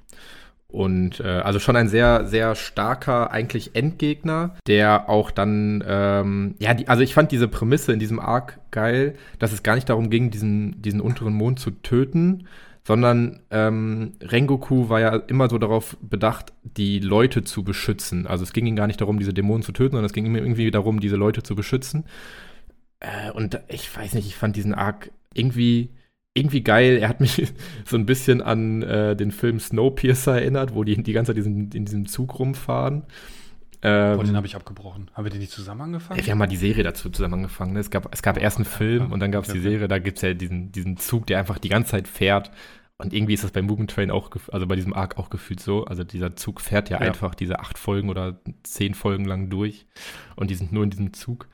Und 0.69 1.19
äh, 1.19 1.25
also 1.25 1.59
schon 1.59 1.75
ein 1.75 1.89
sehr, 1.89 2.27
sehr 2.27 2.55
starker 2.55 3.33
eigentlich 3.33 3.75
Endgegner, 3.75 4.55
der 4.69 5.09
auch 5.09 5.33
dann, 5.33 5.83
ähm, 5.85 6.55
ja, 6.61 6.75
die, 6.75 6.87
also 6.87 7.03
ich 7.03 7.13
fand 7.13 7.33
diese 7.33 7.49
Prämisse 7.49 7.93
in 7.93 7.99
diesem 7.99 8.21
Arc 8.21 8.61
geil, 8.71 9.15
dass 9.41 9.53
es 9.53 9.65
gar 9.65 9.75
nicht 9.75 9.89
darum 9.89 10.11
ging, 10.11 10.31
diesen, 10.31 10.81
diesen 10.81 11.01
unteren 11.01 11.35
Mond 11.35 11.59
zu 11.59 11.73
töten, 11.73 12.47
sondern 12.91 13.39
ähm, 13.53 14.15
Rengoku 14.21 14.89
war 14.89 14.99
ja 14.99 15.15
immer 15.15 15.49
so 15.49 15.59
darauf 15.59 15.97
bedacht, 16.01 16.53
die 16.65 16.99
Leute 16.99 17.45
zu 17.45 17.63
beschützen. 17.63 18.27
Also 18.27 18.43
es 18.43 18.53
ging 18.53 18.67
ihm 18.67 18.75
gar 18.75 18.89
nicht 18.89 19.01
darum, 19.01 19.21
diese 19.21 19.33
Dämonen 19.33 19.63
zu 19.63 19.71
töten, 19.71 19.93
sondern 19.93 20.07
es 20.07 20.13
ging 20.13 20.27
ihm 20.27 20.35
irgendwie 20.35 20.73
darum, 20.73 20.99
diese 20.99 21.15
Leute 21.15 21.45
zu 21.45 21.55
beschützen. 21.55 22.05
Äh, 22.99 23.31
und 23.31 23.61
ich 23.69 23.97
weiß 23.97 24.15
nicht, 24.15 24.27
ich 24.27 24.35
fand 24.35 24.57
diesen 24.57 24.75
Arc 24.75 25.13
irgendwie 25.35 25.91
irgendwie 26.35 26.65
geil. 26.65 26.99
Er 27.01 27.09
hat 27.09 27.21
mich 27.21 27.53
so 27.85 27.97
ein 27.97 28.07
bisschen 28.07 28.43
an 28.43 28.83
äh, 28.83 29.15
den 29.15 29.31
Film 29.31 29.61
Snowpiercer 29.61 30.41
erinnert, 30.41 30.75
wo 30.75 30.83
die 30.83 31.01
die 31.01 31.13
ganze 31.13 31.31
Zeit 31.31 31.37
diesen, 31.37 31.71
in 31.71 31.85
diesem 31.85 32.07
Zug 32.07 32.41
rumfahren. 32.41 33.05
Ähm, 33.83 34.17
Boah, 34.17 34.25
den 34.25 34.37
habe 34.37 34.49
ich 34.49 34.57
abgebrochen. 34.57 35.13
Haben 35.15 35.25
wir 35.25 35.31
den 35.31 35.39
nicht 35.39 35.53
zusammen 35.53 35.83
angefangen? 35.83 36.19
Ja, 36.19 36.27
wir 36.27 36.33
haben 36.33 36.39
mal 36.39 36.49
die 36.49 36.57
Serie 36.57 36.83
dazu 36.83 37.09
zusammen 37.09 37.35
angefangen. 37.35 37.75
Ne? 37.75 37.79
Es, 37.79 37.91
gab, 37.91 38.13
es 38.13 38.21
gab 38.21 38.37
erst 38.37 38.57
einen 38.57 38.65
Film 38.65 39.05
ja, 39.05 39.13
und 39.15 39.21
dann 39.21 39.31
gab 39.31 39.45
es 39.45 39.53
die 39.53 39.61
Serie. 39.61 39.87
Da 39.87 40.01
gibt 40.01 40.19
es 40.19 40.23
ja 40.23 40.35
diesen, 40.35 40.73
diesen 40.73 40.97
Zug, 40.97 41.29
der 41.29 41.39
einfach 41.39 41.59
die 41.59 41.69
ganze 41.69 41.93
Zeit 41.93 42.09
fährt. 42.09 42.51
Und 43.01 43.15
irgendwie 43.15 43.35
ist 43.35 43.45
das 43.45 43.51
bei 43.51 43.63
Mugen 43.63 43.89
Train 43.89 44.11
auch, 44.11 44.31
also 44.53 44.67
bei 44.67 44.77
diesem 44.77 44.93
Arc 44.93 45.17
auch 45.19 45.31
gefühlt 45.31 45.61
so. 45.61 45.85
Also 45.85 46.05
dieser 46.05 46.37
Zug 46.37 46.61
fährt 46.61 46.91
ja, 46.91 47.01
ja, 47.01 47.07
einfach 47.07 47.35
diese 47.35 47.59
acht 47.59 47.79
Folgen 47.79 48.11
oder 48.11 48.41
zehn 48.63 48.95
Folgen 48.95 49.25
lang 49.25 49.49
durch. 49.49 49.87
Und 50.37 50.51
die 50.51 50.55
sind 50.55 50.73
nur 50.73 50.85
in 50.85 50.91
diesem 50.91 51.13
Zug. 51.13 51.49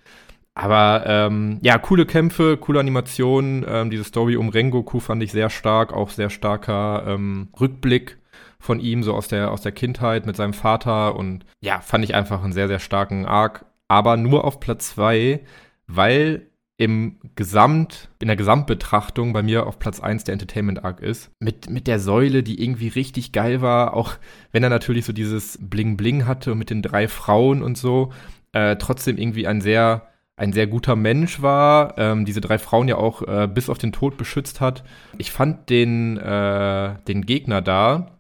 Aber 0.55 1.05
ähm, 1.07 1.59
ja, 1.63 1.79
coole 1.79 2.07
Kämpfe, 2.07 2.57
coole 2.57 2.81
Animationen. 2.81 3.65
Ähm, 3.69 3.91
diese 3.91 4.05
Story 4.05 4.37
um 4.37 4.49
Rengoku 4.49 5.01
fand 5.01 5.23
ich 5.23 5.31
sehr 5.31 5.51
stark. 5.51 5.93
Auch 5.93 6.11
sehr 6.11 6.31
starker 6.31 7.05
ähm, 7.07 7.49
Rückblick 7.61 8.19
von 8.59 8.81
ihm, 8.81 9.03
so 9.03 9.15
aus 9.15 9.29
der, 9.29 9.53
aus 9.53 9.61
der 9.61 9.73
Kindheit 9.73 10.27
mit 10.27 10.35
seinem 10.35 10.55
Vater. 10.55 11.15
Und 11.15 11.45
ja, 11.61 11.81
fand 11.81 12.05
ich 12.05 12.15
einfach 12.15 12.43
einen 12.43 12.55
sehr, 12.55 12.69
sehr 12.69 12.81
starken 12.81 13.27
Arc. 13.27 13.67
Aber 13.87 14.17
nur 14.17 14.45
auf 14.45 14.59
Platz 14.59 14.89
zwei, 14.91 15.41
weil 15.87 16.47
im 16.79 17.17
Gesamt, 17.37 18.11
in 18.21 18.29
der 18.29 18.37
Gesamtbetrachtung 18.37 19.33
bei 19.33 19.43
mir 19.43 19.67
auf 19.67 19.79
Platz 19.79 20.01
1 20.01 20.25
der 20.25 20.35
Entertainment 20.35 20.85
Arc 20.85 21.01
ist. 21.01 21.31
Mit, 21.41 21.71
mit 21.71 21.87
der 21.87 21.99
Säule, 21.99 22.43
die 22.43 22.63
irgendwie 22.63 22.89
richtig 22.89 23.33
geil 23.33 23.63
war, 23.63 23.95
auch 23.95 24.15
wenn 24.53 24.63
er 24.63 24.69
natürlich 24.69 25.07
so 25.07 25.13
dieses 25.13 25.59
Bling-Bling 25.59 26.27
hatte 26.27 26.53
und 26.53 26.59
mit 26.59 26.71
den 26.71 26.83
drei 26.83 27.09
Frauen 27.09 27.63
und 27.63 27.79
so, 27.79 28.13
äh, 28.53 28.77
trotzdem 28.77 29.17
irgendwie 29.17 29.47
ein 29.47 29.63
sehr, 29.63 30.09
ein 30.37 30.53
sehr 30.53 30.67
guter 30.67 30.97
Mensch 30.97 31.41
war, 31.41 31.97
ähm, 31.97 32.27
diese 32.27 32.43
drei 32.43 32.59
Frauen 32.59 32.89
ja 32.89 32.97
auch 32.97 33.23
äh, 33.23 33.49
bis 33.49 33.71
auf 33.71 33.79
den 33.79 33.93
Tod 33.93 34.19
beschützt 34.19 34.61
hat. 34.61 34.85
Ich 35.17 35.31
fand 35.31 35.71
den, 35.71 36.19
äh, 36.19 36.95
den 37.09 37.25
Gegner 37.25 37.63
da, 37.63 38.19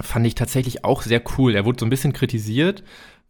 fand 0.00 0.26
ich 0.26 0.34
tatsächlich 0.34 0.84
auch 0.84 1.02
sehr 1.02 1.22
cool. 1.36 1.54
Er 1.54 1.66
wurde 1.66 1.80
so 1.80 1.86
ein 1.86 1.90
bisschen 1.90 2.14
kritisiert, 2.14 2.82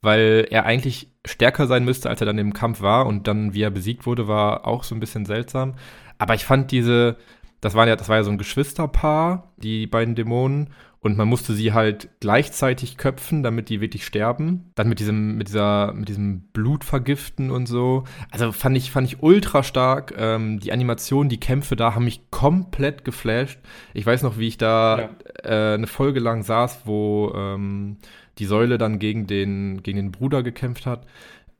weil 0.02 0.46
er 0.50 0.64
eigentlich 0.64 1.12
stärker 1.26 1.66
sein 1.66 1.84
müsste, 1.84 2.08
als 2.08 2.20
er 2.20 2.26
dann 2.26 2.38
im 2.38 2.54
Kampf 2.54 2.80
war 2.80 3.06
und 3.06 3.26
dann, 3.26 3.54
wie 3.54 3.62
er 3.62 3.70
besiegt 3.70 4.06
wurde, 4.06 4.28
war 4.28 4.66
auch 4.66 4.84
so 4.84 4.94
ein 4.94 5.00
bisschen 5.00 5.26
seltsam. 5.26 5.74
Aber 6.18 6.34
ich 6.34 6.44
fand 6.44 6.70
diese, 6.70 7.16
das 7.60 7.74
war 7.74 7.86
ja, 7.86 7.96
das 7.96 8.08
war 8.08 8.16
ja 8.16 8.22
so 8.24 8.30
ein 8.30 8.38
Geschwisterpaar, 8.38 9.52
die 9.56 9.86
beiden 9.86 10.14
Dämonen, 10.14 10.70
und 11.02 11.16
man 11.16 11.28
musste 11.28 11.54
sie 11.54 11.72
halt 11.72 12.10
gleichzeitig 12.20 12.98
köpfen, 12.98 13.42
damit 13.42 13.70
die 13.70 13.80
wirklich 13.80 14.04
sterben. 14.04 14.70
Dann 14.74 14.86
mit 14.86 15.00
diesem, 15.00 15.38
mit 15.38 15.48
dieser, 15.48 15.94
mit 15.94 16.10
diesem 16.10 16.42
Blut 16.52 16.84
vergiften 16.84 17.50
und 17.50 17.66
so. 17.66 18.04
Also 18.30 18.52
fand 18.52 18.76
ich, 18.76 18.90
fand 18.90 19.08
ich 19.08 19.22
ultra 19.22 19.62
stark. 19.62 20.12
Ähm, 20.18 20.60
die 20.60 20.72
Animation, 20.72 21.30
die 21.30 21.40
Kämpfe 21.40 21.74
da 21.74 21.94
haben 21.94 22.04
mich 22.04 22.30
komplett 22.30 23.06
geflasht. 23.06 23.58
Ich 23.94 24.04
weiß 24.04 24.22
noch, 24.22 24.36
wie 24.36 24.48
ich 24.48 24.58
da 24.58 24.98
ja. 25.44 25.70
äh, 25.72 25.74
eine 25.74 25.86
Folge 25.86 26.20
lang 26.20 26.42
saß, 26.42 26.82
wo 26.84 27.32
ähm, 27.34 27.96
die 28.40 28.46
Säule 28.46 28.78
dann 28.78 28.98
gegen 28.98 29.26
den, 29.26 29.82
gegen 29.82 29.96
den 29.98 30.12
Bruder 30.12 30.42
gekämpft 30.42 30.86
hat. 30.86 31.06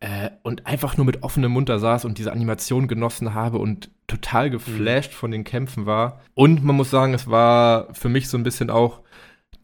Äh, 0.00 0.30
und 0.42 0.66
einfach 0.66 0.96
nur 0.96 1.04
mit 1.04 1.22
offenem 1.22 1.52
Mund 1.52 1.68
da 1.68 1.78
saß 1.78 2.06
und 2.06 2.16
diese 2.16 2.32
Animation 2.32 2.88
genossen 2.88 3.34
habe 3.34 3.58
und 3.58 3.90
total 4.06 4.48
geflasht 4.48 5.12
mhm. 5.12 5.16
von 5.16 5.30
den 5.30 5.44
Kämpfen 5.44 5.84
war. 5.84 6.22
Und 6.34 6.64
man 6.64 6.74
muss 6.74 6.90
sagen, 6.90 7.12
es 7.12 7.28
war 7.28 7.92
für 7.94 8.08
mich 8.08 8.28
so 8.28 8.38
ein 8.38 8.42
bisschen 8.42 8.70
auch 8.70 9.02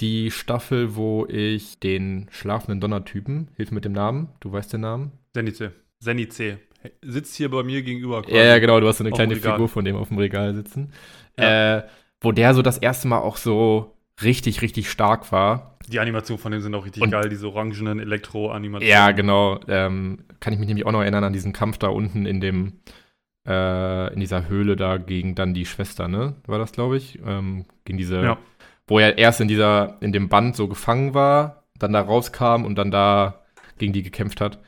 die 0.00 0.30
Staffel, 0.30 0.94
wo 0.94 1.24
ich 1.26 1.80
den 1.80 2.26
schlafenden 2.30 2.80
Donnertypen, 2.80 3.48
hilf 3.56 3.70
mit 3.70 3.86
dem 3.86 3.92
Namen, 3.92 4.28
du 4.40 4.52
weißt 4.52 4.74
den 4.74 4.82
Namen? 4.82 5.12
Senice. 5.32 5.72
Senice. 6.00 6.58
Sitzt 7.00 7.34
hier 7.34 7.50
bei 7.50 7.62
mir 7.62 7.82
gegenüber. 7.82 8.22
Ja, 8.28 8.44
ja, 8.44 8.58
genau, 8.58 8.78
du 8.78 8.86
hast 8.86 8.98
so 8.98 9.04
eine 9.04 9.12
kleine 9.12 9.36
Figur 9.36 9.68
von 9.68 9.86
dem 9.86 9.96
auf 9.96 10.08
dem 10.08 10.18
Regal 10.18 10.54
sitzen. 10.54 10.92
Ja. 11.38 11.78
Äh, 11.78 11.82
wo 12.20 12.32
der 12.32 12.54
so 12.54 12.60
das 12.60 12.78
erste 12.78 13.08
Mal 13.08 13.18
auch 13.18 13.38
so 13.38 13.95
richtig, 14.22 14.62
richtig 14.62 14.90
stark 14.90 15.32
war. 15.32 15.76
Die 15.88 16.00
Animationen 16.00 16.40
von 16.40 16.52
denen 16.52 16.62
sind 16.62 16.74
auch 16.74 16.84
richtig 16.84 17.02
und, 17.02 17.10
geil, 17.10 17.28
diese 17.28 17.48
orangenen 17.48 18.00
Elektro-Animationen. 18.00 18.88
Ja, 18.88 19.12
genau. 19.12 19.60
Ähm, 19.68 20.24
kann 20.40 20.52
ich 20.52 20.58
mich 20.58 20.68
nämlich 20.68 20.86
auch 20.86 20.92
noch 20.92 21.02
erinnern 21.02 21.24
an 21.24 21.32
diesen 21.32 21.52
Kampf 21.52 21.78
da 21.78 21.88
unten 21.88 22.26
in 22.26 22.40
dem, 22.40 22.80
äh, 23.46 24.12
in 24.12 24.20
dieser 24.20 24.48
Höhle 24.48 24.76
da 24.76 24.96
gegen 24.96 25.34
dann 25.34 25.54
die 25.54 25.66
Schwester, 25.66 26.08
ne? 26.08 26.34
War 26.46 26.58
das, 26.58 26.72
glaube 26.72 26.96
ich? 26.96 27.20
Ähm, 27.24 27.66
gegen 27.84 27.98
diese, 27.98 28.20
ja. 28.22 28.38
wo 28.88 28.98
er 28.98 29.18
erst 29.18 29.40
in 29.40 29.48
dieser, 29.48 29.96
in 30.00 30.12
dem 30.12 30.28
Band 30.28 30.56
so 30.56 30.66
gefangen 30.66 31.14
war, 31.14 31.64
dann 31.78 31.92
da 31.92 32.00
rauskam 32.00 32.64
und 32.64 32.76
dann 32.76 32.90
da 32.90 33.42
gegen 33.78 33.92
die 33.92 34.02
gekämpft 34.02 34.40
hat. 34.40 34.58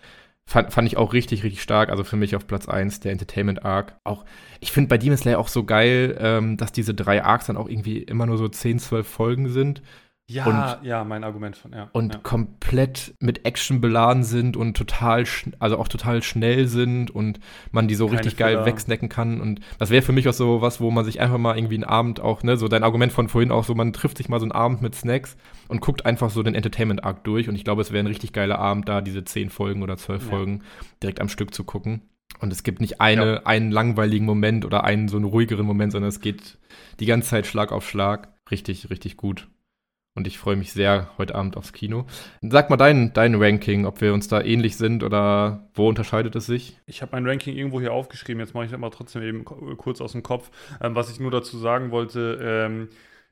Fand, 0.51 0.72
fand 0.72 0.88
ich 0.88 0.96
auch 0.96 1.12
richtig, 1.12 1.44
richtig 1.44 1.61
stark. 1.61 1.90
Also 1.90 2.05
für 2.05 2.16
mich 2.16 2.34
auf 2.34 2.46
Platz 2.46 2.70
1 2.70 3.01
der 3.01 3.12
Entertainment 3.12 3.66
Arc. 3.66 3.99
Auch, 4.05 4.24
ich 4.61 4.72
finde 4.72 4.88
bei 4.88 4.96
Demon 4.96 5.18
Slayer 5.18 5.38
auch 5.38 5.49
so 5.49 5.62
geil, 5.64 6.16
ähm, 6.18 6.57
dass 6.57 6.72
diese 6.72 6.94
drei 6.94 7.22
Arcs 7.22 7.49
dann 7.49 7.59
auch 7.59 7.68
irgendwie 7.68 7.99
immer 7.99 8.24
nur 8.24 8.38
so 8.38 8.49
10, 8.49 8.78
12 8.78 9.07
Folgen 9.07 9.51
sind. 9.51 9.82
Ja, 10.31 10.45
und, 10.45 10.87
ja, 10.87 11.05
mein 11.05 11.24
Argument 11.24 11.57
von, 11.57 11.72
ja. 11.72 11.89
Und 11.93 12.14
ja. 12.14 12.20
komplett 12.20 13.14
mit 13.18 13.47
Action 13.47 13.81
beladen 13.81 14.24
sind 14.24 14.59
und 14.59 14.76
total, 14.76 15.24
also 15.59 15.79
auch 15.79 15.89
total 15.89 16.22
schnell 16.22 16.66
sind 16.66 17.11
und 17.11 17.41
man 17.72 17.89
die 17.89 17.95
so 17.95 18.07
Keine 18.07 18.18
richtig 18.18 18.35
Fehler. 18.35 18.57
geil 18.57 18.66
wegsnacken 18.66 19.09
kann. 19.09 19.41
Und 19.41 19.61
das 19.79 19.89
wäre 19.89 20.03
für 20.03 20.12
mich 20.12 20.29
auch 20.29 20.35
so 20.35 20.61
was, 20.61 20.83
wo 20.83 20.91
man 20.91 21.07
sich 21.07 21.20
einfach 21.20 21.39
mal 21.39 21.57
irgendwie 21.57 21.76
einen 21.76 21.85
Abend 21.85 22.20
auch, 22.20 22.43
ne, 22.43 22.59
so 22.59 22.68
dein 22.68 22.85
Argument 22.85 23.11
von 23.11 23.29
vorhin 23.29 23.51
auch 23.51 23.64
so, 23.64 23.74
man 23.74 23.95
trifft 23.95 24.18
sich 24.18 24.29
mal 24.29 24.39
so 24.39 24.45
einen 24.45 24.53
Abend 24.53 24.83
mit 24.83 24.95
Snacks 24.95 25.39
und 25.68 25.81
guckt 25.81 26.05
einfach 26.05 26.29
so 26.29 26.43
den 26.43 26.55
Entertainment-Arc 26.55 27.24
durch. 27.24 27.49
Und 27.49 27.55
ich 27.55 27.64
glaube, 27.64 27.81
es 27.81 27.91
wäre 27.91 28.05
ein 28.05 28.07
richtig 28.07 28.35
geiler 28.35 28.59
Abend, 28.59 28.87
da 28.87 29.01
diese 29.01 29.24
zehn 29.24 29.49
Folgen 29.49 29.83
oder 29.83 29.97
zwölf 29.97 30.24
ja. 30.24 30.29
Folgen 30.29 30.62
direkt 31.03 31.22
am 31.22 31.31
Stück 31.31 31.55
zu 31.55 31.64
gucken. 31.64 32.03
Und 32.39 32.53
es 32.53 32.64
gibt 32.64 32.83
nicht 32.83 33.01
eine, 33.01 33.33
ja. 33.37 33.43
einen 33.47 33.70
langweiligen 33.70 34.26
Moment 34.26 34.66
oder 34.66 34.85
einen 34.85 35.09
so 35.09 35.16
einen 35.16 35.24
ruhigeren 35.24 35.64
Moment, 35.64 35.93
sondern 35.93 36.11
es 36.11 36.20
geht 36.20 36.59
die 37.01 37.07
ganze 37.07 37.31
Zeit 37.31 37.47
Schlag 37.47 37.72
auf 37.72 37.89
Schlag. 37.89 38.29
Richtig, 38.51 38.91
richtig 38.91 39.16
gut. 39.16 39.49
Und 40.19 40.27
ich 40.27 40.37
freue 40.37 40.57
mich 40.57 40.73
sehr 40.73 41.12
heute 41.16 41.37
Abend 41.37 41.57
aufs 41.57 41.73
Kino. 41.73 42.05
Sag 42.43 42.71
mal 42.71 42.77
dein, 42.77 43.12
dein 43.12 43.37
Ranking, 43.37 43.87
ob 43.87 44.01
wir 44.01 44.12
uns 44.12 44.27
da 44.27 44.41
ähnlich 44.41 44.77
sind 44.77 45.05
oder 45.05 45.69
wo 45.75 45.89
unterscheidet 45.89 46.35
es 46.35 46.47
sich? 46.47 46.77
Ich 46.87 47.03
habe 47.03 47.12
mein 47.12 47.25
Ranking 47.25 47.55
irgendwo 47.57 47.79
hier 47.79 47.93
aufgeschrieben. 47.93 48.41
Jetzt 48.41 48.53
mache 48.53 48.64
ich 48.64 48.73
das 48.73 48.81
mal 48.81 48.91
trotzdem 48.91 49.23
eben 49.23 49.45
kurz 49.45 50.01
aus 50.01 50.11
dem 50.11 50.25
Kopf. 50.25 50.51
Ähm, 50.81 50.97
was 50.97 51.09
ich 51.09 51.21
nur 51.21 51.31
dazu 51.31 51.57
sagen 51.57 51.93
wollte, 51.93 52.37
ähm, 52.43 52.89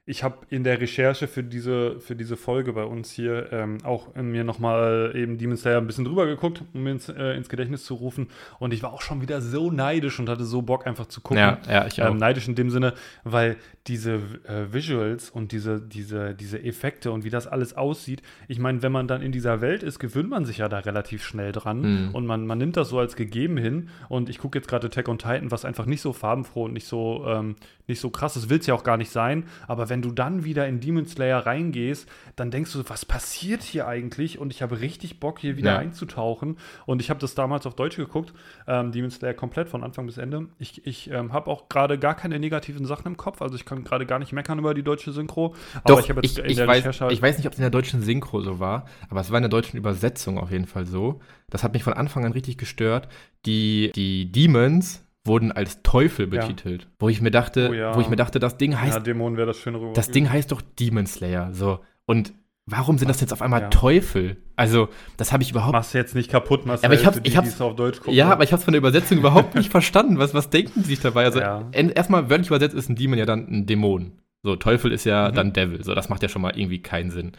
ich 0.09 0.23
habe 0.23 0.39
in 0.51 0.63
der 0.63 0.81
Recherche 0.81 1.27
für 1.27 1.43
diese, 1.43 1.99
für 1.99 2.15
diese 2.15 2.37
Folge 2.37 2.73
bei 2.73 2.85
uns 2.85 3.11
hier 3.11 3.53
ähm, 3.53 3.79
auch 3.83 4.15
mir 4.15 4.45
nochmal 4.45 5.11
eben 5.17 5.37
Demon 5.37 5.57
Slayer 5.57 5.79
ein 5.79 5.89
bisschen 5.89 6.05
drüber 6.05 6.27
geguckt, 6.27 6.63
um 6.73 6.85
mir 6.85 6.93
ins, 6.93 7.09
äh, 7.09 7.33
ins, 7.33 7.49
Gedächtnis 7.49 7.85
zu 7.85 7.95
rufen. 7.95 8.29
Und 8.61 8.73
ich 8.73 8.85
war 8.85 8.93
auch 8.93 9.03
schon 9.03 9.21
wieder 9.21 9.41
so 9.41 9.73
neidisch 9.73 10.21
und 10.21 10.29
hatte 10.29 10.45
so 10.45 10.63
Bock 10.63 10.87
einfach 10.87 11.07
zu 11.07 11.21
gucken. 11.21 11.39
Ja, 11.39 11.59
ja 11.69 11.87
ich 11.89 12.01
auch. 12.01 12.11
Ähm, 12.11 12.19
neidisch 12.19 12.47
in 12.47 12.55
dem 12.55 12.71
Sinne, 12.71 12.95
weil 13.25 13.57
diese 13.89 14.15
äh, 14.45 14.73
Visuals 14.73 15.29
und 15.29 15.51
diese, 15.51 15.81
diese, 15.81 16.37
diese 16.37 16.63
Effekte 16.63 17.11
und 17.11 17.25
wie 17.25 17.31
das 17.31 17.49
alles 17.49 17.77
aussieht, 17.77 18.23
ich 18.47 18.61
meine, 18.61 18.83
wenn 18.83 18.93
man 18.93 19.09
dann 19.09 19.23
in 19.23 19.33
dieser 19.33 19.61
Welt 19.61 19.83
ist, 19.83 19.99
gewöhnt 19.99 20.31
man 20.31 20.45
sich 20.45 20.59
ja 20.59 20.69
da 20.69 20.79
relativ 20.79 21.25
schnell 21.25 21.51
dran 21.51 21.81
mhm. 21.81 22.15
und 22.15 22.27
man, 22.27 22.47
man 22.47 22.59
nimmt 22.59 22.77
das 22.77 22.91
so 22.91 23.01
als 23.01 23.17
gegeben 23.17 23.57
hin. 23.57 23.89
Und 24.09 24.29
ich 24.29 24.39
gucke 24.39 24.57
jetzt 24.57 24.69
gerade 24.69 24.89
Tech 24.89 25.09
on 25.09 25.19
Titan, 25.19 25.51
was 25.51 25.65
einfach 25.65 25.87
nicht 25.87 26.01
so 26.01 26.13
farbenfroh 26.13 26.65
und 26.67 26.75
nicht 26.75 26.87
so, 26.87 27.25
ähm, 27.27 27.57
nicht 27.89 28.01
so 28.01 28.11
krass 28.11 28.37
ist, 28.37 28.51
will 28.51 28.59
es 28.61 28.67
ja 28.67 28.75
auch 28.75 28.85
gar 28.85 28.97
nicht 28.97 29.11
sein. 29.11 29.45
Aber 29.67 29.89
wenn 29.89 29.96
du 30.03 30.11
dann 30.13 30.45
wieder 30.45 30.67
in 30.67 30.81
Demon 30.81 31.07
Slayer 31.07 31.47
reingehst, 31.47 32.09
dann 32.37 32.51
denkst 32.51 32.73
du, 32.73 32.83
was 32.89 33.05
passiert 33.05 33.63
hier 33.63 33.87
eigentlich? 33.87 34.39
Und 34.39 34.53
ich 34.53 34.63
habe 34.63 34.81
richtig 34.81 35.21
Bock, 35.21 35.39
hier 35.39 35.57
wieder 35.57 35.73
ja. 35.73 35.79
einzutauchen. 35.79 36.59
Und 36.87 37.01
ich 37.01 37.11
habe 37.11 37.21
das 37.21 37.35
damals 37.35 37.67
auf 37.67 37.75
Deutsch 37.75 37.97
geguckt, 37.97 38.33
ähm, 38.67 38.93
Demon 38.93 39.11
Slayer 39.11 39.35
komplett 39.35 39.69
von 39.69 39.83
Anfang 39.85 40.07
bis 40.07 40.19
Ende. 40.19 40.49
Ich, 40.59 40.87
ich 40.87 41.11
ähm, 41.11 41.33
habe 41.33 41.51
auch 41.51 41.69
gerade 41.69 41.99
gar 41.99 42.15
keine 42.15 42.39
negativen 42.39 42.87
Sachen 42.87 43.07
im 43.07 43.17
Kopf. 43.17 43.43
Also 43.43 43.57
ich 43.57 43.65
kann 43.65 43.85
gerade 43.85 44.07
gar 44.07 44.19
nicht 44.19 44.33
meckern 44.33 44.59
über 44.59 44.75
die 44.75 44.83
deutsche 44.83 45.13
Synchro. 45.13 45.55
Aber 45.85 46.03
Doch, 46.03 46.19
ich 46.23 46.37
ich, 46.39 46.57
der 46.57 46.67
weiß, 46.67 46.85
ich 47.11 47.23
weiß 47.23 47.39
nicht, 47.39 47.47
ob 47.47 47.53
es 47.53 47.59
in 47.59 47.63
der 47.63 47.71
deutschen 47.71 48.03
Synchro 48.03 48.41
so 48.41 48.61
war, 48.61 48.87
aber 49.09 49.21
es 49.21 49.31
war 49.31 49.39
in 49.39 49.43
der 49.43 49.51
deutschen 49.51 49.77
Übersetzung 49.77 50.39
auf 50.39 50.51
jeden 50.51 50.67
Fall 50.67 50.87
so. 50.87 51.21
Das 51.49 51.63
hat 51.63 51.73
mich 51.73 51.85
von 51.85 51.93
Anfang 51.93 52.25
an 52.25 52.33
richtig 52.33 52.59
gestört. 52.59 53.09
Die, 53.45 53.93
die 53.95 54.31
Demons 54.33 55.06
wurden 55.27 55.53
als 55.53 55.83
Teufel 55.83 56.27
betitelt. 56.27 56.83
Ja. 56.83 56.89
Wo 56.99 57.09
ich 57.09 57.21
mir 57.21 57.31
dachte, 57.31 57.69
oh, 57.71 57.75
ja. 57.75 57.95
wo 57.95 58.01
ich 58.01 58.09
mir 58.09 58.17
dachte, 58.17 58.39
das 58.39 58.57
Ding 58.57 58.81
heißt. 58.81 58.95
Ja, 58.95 59.01
Dämon 59.01 59.37
wäre 59.37 59.47
das 59.47 59.59
schön 59.59 59.75
rüber. 59.75 59.93
Das 59.93 60.11
Ding 60.11 60.31
heißt 60.31 60.53
doch 60.53 60.61
Demon 60.61 61.07
Slayer. 61.07 61.53
So. 61.53 61.81
Und 62.07 62.33
warum 62.67 62.99
sind 62.99 63.09
das 63.09 63.21
jetzt 63.21 63.33
auf 63.33 63.43
einmal 63.43 63.63
ja. 63.63 63.69
Teufel? 63.69 64.37
Also, 64.57 64.89
das 65.17 65.33
habe 65.33 65.43
ich 65.43 65.51
überhaupt. 65.51 65.73
Machst 65.73 65.95
du 65.95 65.99
jetzt 65.99 66.15
nicht 66.15 66.31
kaputt, 66.31 66.67
Marcel, 66.67 66.87
aber 66.87 66.95
ich 66.95 67.05
hab's, 67.05 67.21
die, 67.21 67.29
ich 67.29 67.37
hab's, 67.37 67.61
auf 67.61 67.77
Deutsch 67.77 67.99
gucken. 67.99 68.15
Ja, 68.15 68.31
aber 68.31 68.45
ich 68.45 68.53
habe 68.53 68.59
es 68.59 68.65
von 68.65 68.73
der 68.73 68.79
Übersetzung 68.79 69.19
überhaupt 69.19 69.55
nicht 69.55 69.71
verstanden. 69.71 70.19
Was, 70.19 70.35
was 70.35 70.51
denken 70.51 70.83
die 70.83 70.89
sich 70.89 71.01
dabei? 71.01 71.25
Also, 71.25 71.41
erstmal 71.73 72.31
wörtlich 72.31 72.49
übersetzt 72.49 72.75
ist 72.75 72.89
ein 72.89 72.97
Demon 72.97 73.19
ja 73.19 73.27
dann 73.27 73.47
ein 73.49 73.67
Dämon. 73.67 74.13
So, 74.43 74.55
Teufel 74.55 74.93
ist 74.93 75.05
ja 75.05 75.31
mhm. 75.31 75.35
dann 75.35 75.53
Devil. 75.53 75.83
So, 75.83 75.95
das 75.95 76.09
macht 76.09 76.23
ja 76.23 76.29
schon 76.29 76.43
mal 76.43 76.57
irgendwie 76.57 76.81
keinen 76.81 77.11
Sinn. 77.11 77.33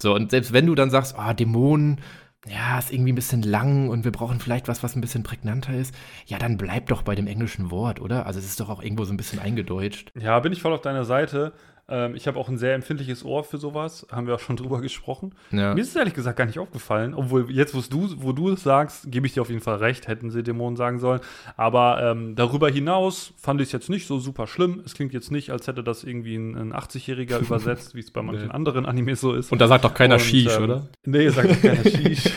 So, 0.00 0.14
und 0.14 0.30
selbst 0.30 0.52
wenn 0.52 0.66
du 0.66 0.74
dann 0.74 0.90
sagst, 0.90 1.18
ah, 1.18 1.30
oh, 1.30 1.32
Dämonen, 1.32 2.00
ja, 2.48 2.78
ist 2.78 2.92
irgendwie 2.92 3.12
ein 3.12 3.16
bisschen 3.16 3.42
lang 3.42 3.88
und 3.88 4.04
wir 4.04 4.12
brauchen 4.12 4.40
vielleicht 4.40 4.68
was, 4.68 4.82
was 4.82 4.94
ein 4.94 5.00
bisschen 5.00 5.22
prägnanter 5.22 5.74
ist, 5.74 5.94
ja, 6.26 6.38
dann 6.38 6.56
bleib 6.56 6.86
doch 6.86 7.02
bei 7.02 7.14
dem 7.14 7.26
englischen 7.26 7.70
Wort, 7.70 8.00
oder? 8.00 8.26
Also 8.26 8.38
es 8.38 8.46
ist 8.46 8.60
doch 8.60 8.68
auch 8.68 8.82
irgendwo 8.82 9.04
so 9.04 9.12
ein 9.12 9.16
bisschen 9.16 9.38
eingedeutscht. 9.38 10.12
Ja, 10.18 10.38
bin 10.40 10.52
ich 10.52 10.62
voll 10.62 10.72
auf 10.72 10.82
deiner 10.82 11.04
Seite. 11.04 11.52
Ähm, 11.88 12.16
ich 12.16 12.26
habe 12.26 12.38
auch 12.38 12.48
ein 12.48 12.58
sehr 12.58 12.74
empfindliches 12.74 13.24
Ohr 13.24 13.44
für 13.44 13.58
sowas, 13.58 14.06
haben 14.10 14.26
wir 14.26 14.34
auch 14.34 14.40
schon 14.40 14.56
drüber 14.56 14.80
gesprochen. 14.80 15.34
Ja. 15.50 15.74
Mir 15.74 15.80
ist 15.80 15.90
es 15.90 15.96
ehrlich 15.96 16.14
gesagt 16.14 16.36
gar 16.36 16.46
nicht 16.46 16.58
aufgefallen, 16.58 17.14
obwohl 17.14 17.50
jetzt, 17.50 17.74
du, 17.92 18.10
wo 18.16 18.32
du 18.32 18.50
es 18.50 18.62
sagst, 18.62 19.10
gebe 19.10 19.26
ich 19.26 19.34
dir 19.34 19.42
auf 19.42 19.48
jeden 19.50 19.60
Fall 19.60 19.76
recht, 19.76 20.08
hätten 20.08 20.30
sie 20.30 20.42
Dämonen 20.42 20.76
sagen 20.76 20.98
sollen. 20.98 21.20
Aber 21.56 22.02
ähm, 22.02 22.34
darüber 22.34 22.68
hinaus 22.68 23.32
fand 23.36 23.60
ich 23.60 23.68
es 23.68 23.72
jetzt 23.72 23.90
nicht 23.90 24.06
so 24.06 24.18
super 24.18 24.46
schlimm. 24.46 24.82
Es 24.84 24.94
klingt 24.94 25.12
jetzt 25.12 25.30
nicht, 25.30 25.50
als 25.50 25.66
hätte 25.66 25.84
das 25.84 26.02
irgendwie 26.04 26.36
ein, 26.36 26.56
ein 26.56 26.72
80-Jähriger 26.72 27.38
übersetzt, 27.40 27.94
wie 27.94 28.00
es 28.00 28.10
bei 28.10 28.22
manchen 28.22 28.48
nee. 28.48 28.54
anderen 28.54 28.86
Animes 28.86 29.20
so 29.20 29.32
ist. 29.32 29.52
Und 29.52 29.60
da 29.60 29.68
sagt 29.68 29.84
doch 29.84 29.94
keiner 29.94 30.14
Und, 30.14 30.22
Shish, 30.22 30.56
ähm, 30.56 30.64
oder? 30.64 30.88
Nee, 31.04 31.28
sagt 31.28 31.50
doch 31.50 31.60
keiner 31.60 31.84
Shish. 31.84 32.32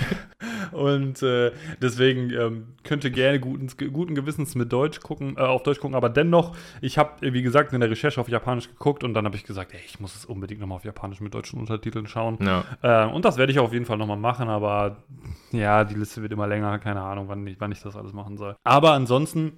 Und 0.71 1.21
äh, 1.23 1.51
deswegen 1.81 2.31
ähm, 2.31 2.67
könnte 2.83 3.11
gerne 3.11 3.39
guten, 3.39 3.67
guten 3.91 4.15
Gewissens 4.15 4.55
mit 4.55 4.71
Deutsch 4.71 4.99
gucken, 4.99 5.35
äh, 5.37 5.41
auf 5.41 5.63
Deutsch 5.63 5.79
gucken, 5.79 5.95
aber 5.95 6.09
dennoch, 6.09 6.55
ich 6.81 6.97
habe, 6.97 7.33
wie 7.33 7.41
gesagt, 7.41 7.73
in 7.73 7.79
der 7.79 7.89
Recherche 7.89 8.19
auf 8.19 8.29
Japanisch 8.29 8.69
geguckt 8.69 9.03
und 9.03 9.13
dann 9.13 9.25
habe 9.25 9.35
ich 9.35 9.43
gesagt, 9.43 9.73
ey, 9.73 9.79
ich 9.85 9.99
muss 9.99 10.15
es 10.15 10.25
unbedingt 10.25 10.61
nochmal 10.61 10.77
auf 10.77 10.85
Japanisch 10.85 11.21
mit 11.21 11.33
deutschen 11.33 11.59
Untertiteln 11.59 12.07
schauen. 12.07 12.37
Ja. 12.41 12.63
Äh, 12.81 13.11
und 13.11 13.25
das 13.25 13.37
werde 13.37 13.51
ich 13.51 13.59
auf 13.59 13.73
jeden 13.73 13.85
Fall 13.85 13.97
nochmal 13.97 14.17
machen, 14.17 14.49
aber 14.49 15.03
ja, 15.51 15.83
die 15.83 15.95
Liste 15.95 16.21
wird 16.21 16.31
immer 16.31 16.47
länger, 16.47 16.79
keine 16.79 17.01
Ahnung, 17.01 17.27
wann 17.27 17.45
ich, 17.47 17.59
wann 17.59 17.71
ich 17.71 17.81
das 17.81 17.95
alles 17.95 18.13
machen 18.13 18.37
soll. 18.37 18.55
Aber 18.63 18.93
ansonsten 18.93 19.53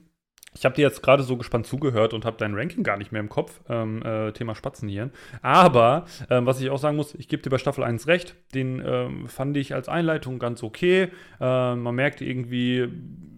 ich 0.54 0.66
habe 0.66 0.76
dir 0.76 0.82
jetzt 0.82 1.02
gerade 1.02 1.24
so 1.24 1.38
gespannt 1.38 1.66
zugehört 1.66 2.14
und 2.14 2.26
habe 2.26 2.38
dein 2.38 2.54
Ranking 2.56 2.84
gar 2.84 2.98
nicht 2.98 3.12
mehr 3.12 3.22
im 3.22 3.30
Kopf, 3.30 3.62
ähm, 3.70 4.04
äh, 4.04 4.32
Thema 4.34 4.54
Spatzenhirn. 4.54 5.12
Aber 5.42 6.06
ähm, 6.30 6.46
was 6.46 6.60
ich 6.60 6.70
auch 6.70 6.78
sagen 6.78 6.98
muss, 6.98 7.16
ich 7.16 7.28
gebe 7.28 7.42
dir 7.42 7.50
bei 7.50 7.58
Staffel 7.58 7.84
1 7.84 8.08
recht, 8.08 8.36
den 8.54 8.82
ähm, 8.86 9.28
fand 9.28 9.56
ich 9.56 9.74
als 9.74 9.88
Einleitung 9.88 10.40
ganz 10.40 10.62
okay. 10.62 11.10
Ähm, 11.40 11.84
man 11.84 11.96
merkte 11.96 12.26
irgendwie, 12.26 12.90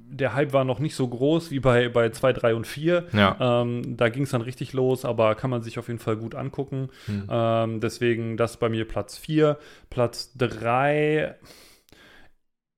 der 0.09 0.33
Hype 0.33 0.53
war 0.53 0.63
noch 0.63 0.79
nicht 0.79 0.95
so 0.95 1.07
groß 1.07 1.51
wie 1.51 1.59
bei, 1.59 1.89
bei 1.89 2.09
2, 2.09 2.33
3 2.33 2.55
und 2.55 2.65
4. 2.65 3.05
Ja. 3.13 3.61
Ähm, 3.61 3.95
da 3.95 4.09
ging 4.09 4.23
es 4.23 4.31
dann 4.31 4.41
richtig 4.41 4.73
los, 4.73 5.05
aber 5.05 5.35
kann 5.35 5.51
man 5.51 5.61
sich 5.61 5.77
auf 5.77 5.87
jeden 5.87 5.99
Fall 5.99 6.17
gut 6.17 6.35
angucken. 6.35 6.89
Mhm. 7.07 7.79
deswegen 7.79 8.37
das 8.37 8.57
bei 8.57 8.69
mir 8.69 8.87
Platz 8.87 9.17
4. 9.17 9.57
Platz 9.89 10.33
3 10.37 11.35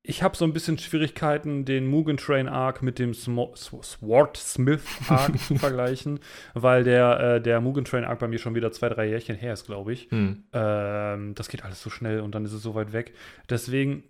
ich 0.08 0.24
habe 0.24 0.38
so 0.38 0.46
ein 0.46 0.54
bisschen 0.54 0.78
Schwierigkeiten, 0.78 1.66
den 1.66 1.88
Mugen 1.88 2.18
Train 2.18 2.48
Arc 2.48 2.82
mit 2.82 3.00
dem 3.00 3.14
Swordsmith 3.14 4.84
Arc 5.10 5.40
zu 5.48 5.56
vergleichen, 5.56 6.20
weil 6.54 6.84
der, 6.84 7.20
äh, 7.20 7.42
der 7.42 7.62
Mugen 7.62 7.86
Train 7.86 8.06
Arc 8.06 8.20
bei 8.20 8.28
mir 8.28 8.40
schon 8.40 8.56
wieder 8.56 8.72
zwei, 8.72 8.90
drei 8.90 9.08
Jährchen 9.08 9.36
her 9.36 9.54
ist, 9.54 9.66
glaube 9.66 9.94
ich. 9.94 10.10
Hm. 10.12 10.44
Ähm, 10.54 11.36
das 11.36 11.50
geht 11.50 11.64
alles 11.64 11.82
so 11.82 11.90
schnell 11.90 12.20
und 12.22 12.36
dann 12.36 12.46
ist 12.46 12.54
es 12.54 12.62
so 12.62 12.76
weit 12.76 12.94
weg. 12.94 13.14
Deswegen 13.50 14.04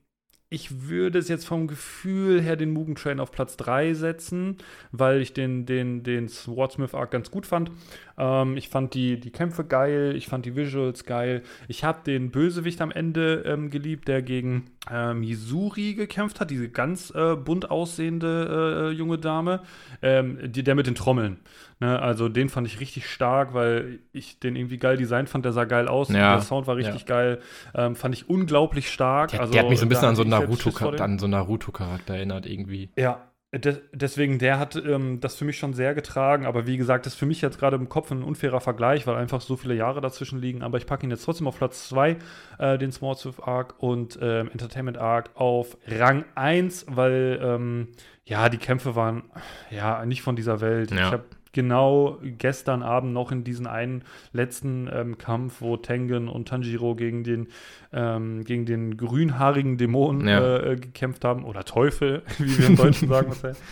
ich 0.49 0.87
würde 0.87 1.17
es 1.17 1.27
jetzt 1.27 1.45
vom 1.45 1.67
Gefühl 1.67 2.41
her 2.41 2.55
den 2.55 2.71
Mugen 2.71 2.95
Train 2.95 3.19
auf 3.19 3.31
Platz 3.31 3.57
3 3.57 3.93
setzen, 3.93 4.57
weil 4.91 5.19
ich 5.19 5.33
den, 5.33 5.65
den, 5.65 6.03
den 6.03 6.29
Swordsmith 6.29 6.93
Arc 6.93 7.11
ganz 7.11 7.31
gut 7.31 7.47
fand. 7.47 7.71
Ähm, 8.17 8.57
ich 8.57 8.69
fand 8.69 8.93
die, 8.93 9.19
die 9.19 9.31
Kämpfe 9.31 9.63
geil, 9.65 10.13
ich 10.15 10.27
fand 10.27 10.45
die 10.45 10.55
Visuals 10.55 11.05
geil. 11.05 11.43
Ich 11.67 11.83
habe 11.83 11.99
den 12.05 12.31
Bösewicht 12.31 12.81
am 12.81 12.91
Ende 12.91 13.43
ähm, 13.45 13.69
geliebt, 13.69 14.07
der 14.07 14.21
gegen 14.21 14.65
ähm, 14.91 15.21
Misuri 15.21 15.95
gekämpft 15.95 16.39
hat, 16.39 16.51
diese 16.51 16.69
ganz 16.69 17.11
äh, 17.15 17.35
bunt 17.35 17.71
aussehende 17.71 18.91
äh, 18.91 18.95
junge 18.95 19.17
Dame, 19.17 19.61
ähm, 20.01 20.39
die, 20.51 20.63
der 20.63 20.75
mit 20.75 20.87
den 20.87 20.95
Trommeln. 20.95 21.39
Ne? 21.79 21.99
Also 21.99 22.29
den 22.29 22.49
fand 22.49 22.67
ich 22.67 22.79
richtig 22.79 23.07
stark, 23.09 23.53
weil 23.53 23.99
ich 24.13 24.39
den 24.39 24.55
irgendwie 24.55 24.77
geil 24.77 24.97
designt 24.97 25.29
fand, 25.29 25.43
der 25.43 25.51
sah 25.51 25.65
geil 25.65 25.87
aus, 25.87 26.09
ja. 26.09 26.35
der 26.35 26.41
Sound 26.41 26.67
war 26.67 26.77
richtig 26.77 27.01
ja. 27.01 27.07
geil, 27.07 27.39
ähm, 27.73 27.95
fand 27.95 28.15
ich 28.15 28.29
unglaublich 28.29 28.89
stark. 28.91 29.31
Der, 29.31 29.41
also, 29.41 29.53
der 29.53 29.63
hat 29.63 29.69
mich 29.69 29.79
so 29.79 29.85
ein 29.85 29.89
bisschen 29.89 30.07
an 30.07 30.15
so 30.15 30.23
Naruto, 30.23 30.69
an 30.87 31.19
so 31.19 31.27
Naruto-Charakter 31.27 32.15
erinnert 32.15 32.45
irgendwie. 32.45 32.89
Ja, 32.95 33.21
De 33.57 33.77
deswegen, 33.93 34.37
der 34.37 34.59
hat 34.59 34.75
ähm, 34.75 35.19
das 35.21 35.35
für 35.35 35.45
mich 35.45 35.57
schon 35.57 35.73
sehr 35.73 35.93
getragen. 35.93 36.45
Aber 36.45 36.67
wie 36.67 36.77
gesagt, 36.77 37.05
das 37.05 37.13
ist 37.13 37.19
für 37.19 37.25
mich 37.25 37.41
jetzt 37.41 37.59
gerade 37.59 37.75
im 37.75 37.89
Kopf 37.89 38.11
ein 38.11 38.23
unfairer 38.23 38.59
Vergleich, 38.59 39.07
weil 39.07 39.15
einfach 39.15 39.41
so 39.41 39.55
viele 39.55 39.75
Jahre 39.75 40.01
dazwischen 40.01 40.41
liegen. 40.41 40.61
Aber 40.61 40.77
ich 40.77 40.85
packe 40.85 41.05
ihn 41.05 41.09
jetzt 41.09 41.23
trotzdem 41.23 41.47
auf 41.47 41.57
Platz 41.57 41.87
2, 41.89 42.17
äh, 42.59 42.77
den 42.77 42.91
Smallswift 42.91 43.41
Arc 43.43 43.75
und 43.77 44.19
ähm, 44.21 44.49
Entertainment 44.51 44.97
Arc 44.97 45.29
auf 45.35 45.77
Rang 45.87 46.25
1, 46.35 46.87
weil 46.89 47.39
ähm, 47.41 47.87
ja, 48.25 48.49
die 48.49 48.57
Kämpfe 48.57 48.95
waren 48.95 49.23
ja 49.69 50.05
nicht 50.05 50.21
von 50.21 50.35
dieser 50.35 50.59
Welt. 50.59 50.91
Ja. 50.91 51.07
Ich 51.07 51.13
habe 51.13 51.25
genau 51.55 52.19
gestern 52.21 52.83
Abend 52.83 53.13
noch 53.13 53.31
in 53.31 53.43
diesen 53.43 53.65
einen 53.65 54.03
letzten 54.33 54.87
ähm, 54.93 55.17
Kampf, 55.17 55.61
wo 55.61 55.77
Tengen 55.77 56.27
und 56.27 56.49
Tanjiro 56.49 56.95
gegen 56.95 57.23
den, 57.23 57.47
ähm, 57.93 58.43
gegen 58.43 58.65
den 58.65 58.97
grünhaarigen 58.97 59.77
Dämon 59.77 60.27
ja. 60.27 60.57
äh, 60.57 60.75
gekämpft 60.75 61.25
haben. 61.25 61.45
Oder 61.45 61.63
Teufel, 61.63 62.21
wie 62.37 62.59
wir 62.59 62.67
im 62.67 62.75
Deutschen 62.75 63.07
sagen. 63.07 63.31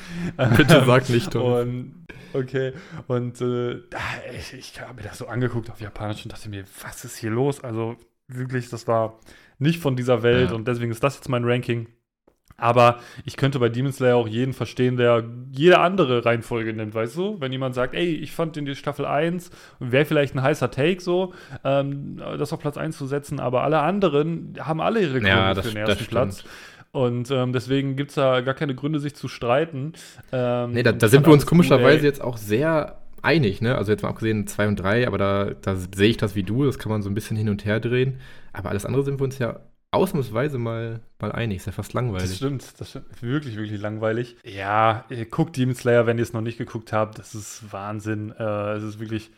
Bitte 0.57 0.83
sag 0.85 1.09
nicht 1.09 1.31
Teufel. 1.31 1.67
Und, 1.67 2.07
okay, 2.33 2.71
und 3.07 3.41
äh, 3.41 3.79
ich, 4.35 4.53
ich 4.53 4.81
habe 4.81 4.95
mir 4.95 5.03
das 5.03 5.17
so 5.17 5.27
angeguckt 5.27 5.69
auf 5.69 5.81
Japanisch 5.81 6.23
und 6.23 6.31
dachte 6.31 6.49
mir, 6.49 6.63
was 6.81 7.03
ist 7.03 7.17
hier 7.17 7.31
los? 7.31 7.63
Also 7.63 7.97
wirklich, 8.27 8.69
das 8.69 8.87
war 8.87 9.19
nicht 9.59 9.79
von 9.79 9.97
dieser 9.97 10.23
Welt 10.23 10.51
ja. 10.51 10.55
und 10.55 10.67
deswegen 10.67 10.91
ist 10.91 11.03
das 11.03 11.15
jetzt 11.15 11.27
mein 11.27 11.43
Ranking. 11.43 11.87
Aber 12.57 12.99
ich 13.25 13.35
könnte 13.35 13.59
bei 13.59 13.69
Demon 13.69 13.91
Slayer 13.91 14.15
auch 14.15 14.27
jeden 14.27 14.53
verstehen, 14.53 14.97
der 14.97 15.23
jede 15.51 15.79
andere 15.79 16.25
Reihenfolge 16.25 16.73
nimmt, 16.73 16.93
weißt 16.93 17.17
du? 17.17 17.37
Wenn 17.39 17.51
jemand 17.51 17.75
sagt, 17.75 17.93
ey, 17.95 18.15
ich 18.15 18.31
fand 18.31 18.57
in 18.57 18.65
die 18.65 18.75
Staffel 18.75 19.05
1, 19.05 19.49
wäre 19.79 20.05
vielleicht 20.05 20.35
ein 20.35 20.41
heißer 20.41 20.71
Take 20.71 21.01
so, 21.01 21.33
ähm, 21.63 22.21
das 22.37 22.53
auf 22.53 22.59
Platz 22.59 22.77
1 22.77 22.97
zu 22.97 23.05
setzen, 23.05 23.39
aber 23.39 23.63
alle 23.63 23.79
anderen 23.79 24.53
haben 24.59 24.81
alle 24.81 25.01
ihre 25.01 25.13
Gründe 25.13 25.29
ja, 25.29 25.55
für 25.55 25.61
den 25.69 25.77
ersten 25.77 26.05
Platz. 26.05 26.43
Und 26.91 27.31
ähm, 27.31 27.53
deswegen 27.53 27.95
gibt 27.95 28.11
es 28.11 28.15
da 28.15 28.41
gar 28.41 28.53
keine 28.53 28.75
Gründe, 28.75 28.99
sich 28.99 29.15
zu 29.15 29.27
streiten. 29.27 29.93
Ähm, 30.31 30.73
nee, 30.73 30.83
da, 30.83 30.91
da 30.91 31.07
sind 31.07 31.25
wir 31.25 31.33
uns 31.33 31.47
komischerweise 31.47 31.99
cool, 31.99 32.05
jetzt 32.05 32.21
auch 32.21 32.37
sehr 32.37 32.99
einig, 33.23 33.61
ne? 33.61 33.75
Also 33.75 33.91
jetzt 33.91 34.03
mal 34.03 34.09
abgesehen 34.09 34.45
2 34.45 34.67
und 34.67 34.75
3, 34.75 35.07
aber 35.07 35.17
da, 35.17 35.51
da 35.59 35.75
sehe 35.75 36.09
ich 36.09 36.17
das 36.17 36.35
wie 36.35 36.43
du, 36.43 36.65
das 36.65 36.77
kann 36.77 36.91
man 36.91 37.01
so 37.01 37.09
ein 37.09 37.15
bisschen 37.15 37.35
hin 37.35 37.49
und 37.49 37.65
her 37.65 37.79
drehen. 37.79 38.19
Aber 38.51 38.69
alles 38.69 38.85
andere 38.85 39.03
sind 39.03 39.19
wir 39.19 39.23
uns 39.23 39.39
ja 39.39 39.61
ausnahmsweise 39.93 40.57
mal, 40.57 41.01
mal 41.19 41.31
einig. 41.31 41.57
Ist 41.57 41.65
ja 41.67 41.71
fast 41.71 41.93
langweilig. 41.93 42.27
Das 42.29 42.37
stimmt, 42.37 42.79
das 42.79 42.89
stimmt. 42.89 43.21
Wirklich, 43.21 43.55
wirklich 43.55 43.79
langweilig. 43.79 44.35
Ja, 44.43 45.05
guckt 45.29 45.57
Demon 45.57 45.75
Slayer, 45.75 46.05
wenn 46.07 46.17
ihr 46.17 46.23
es 46.23 46.33
noch 46.33 46.41
nicht 46.41 46.57
geguckt 46.57 46.93
habt. 46.93 47.19
Das 47.19 47.35
ist 47.35 47.71
Wahnsinn. 47.71 48.31
Äh, 48.37 48.73
es 48.73 48.83
ist 48.83 48.99
wirklich 48.99 49.31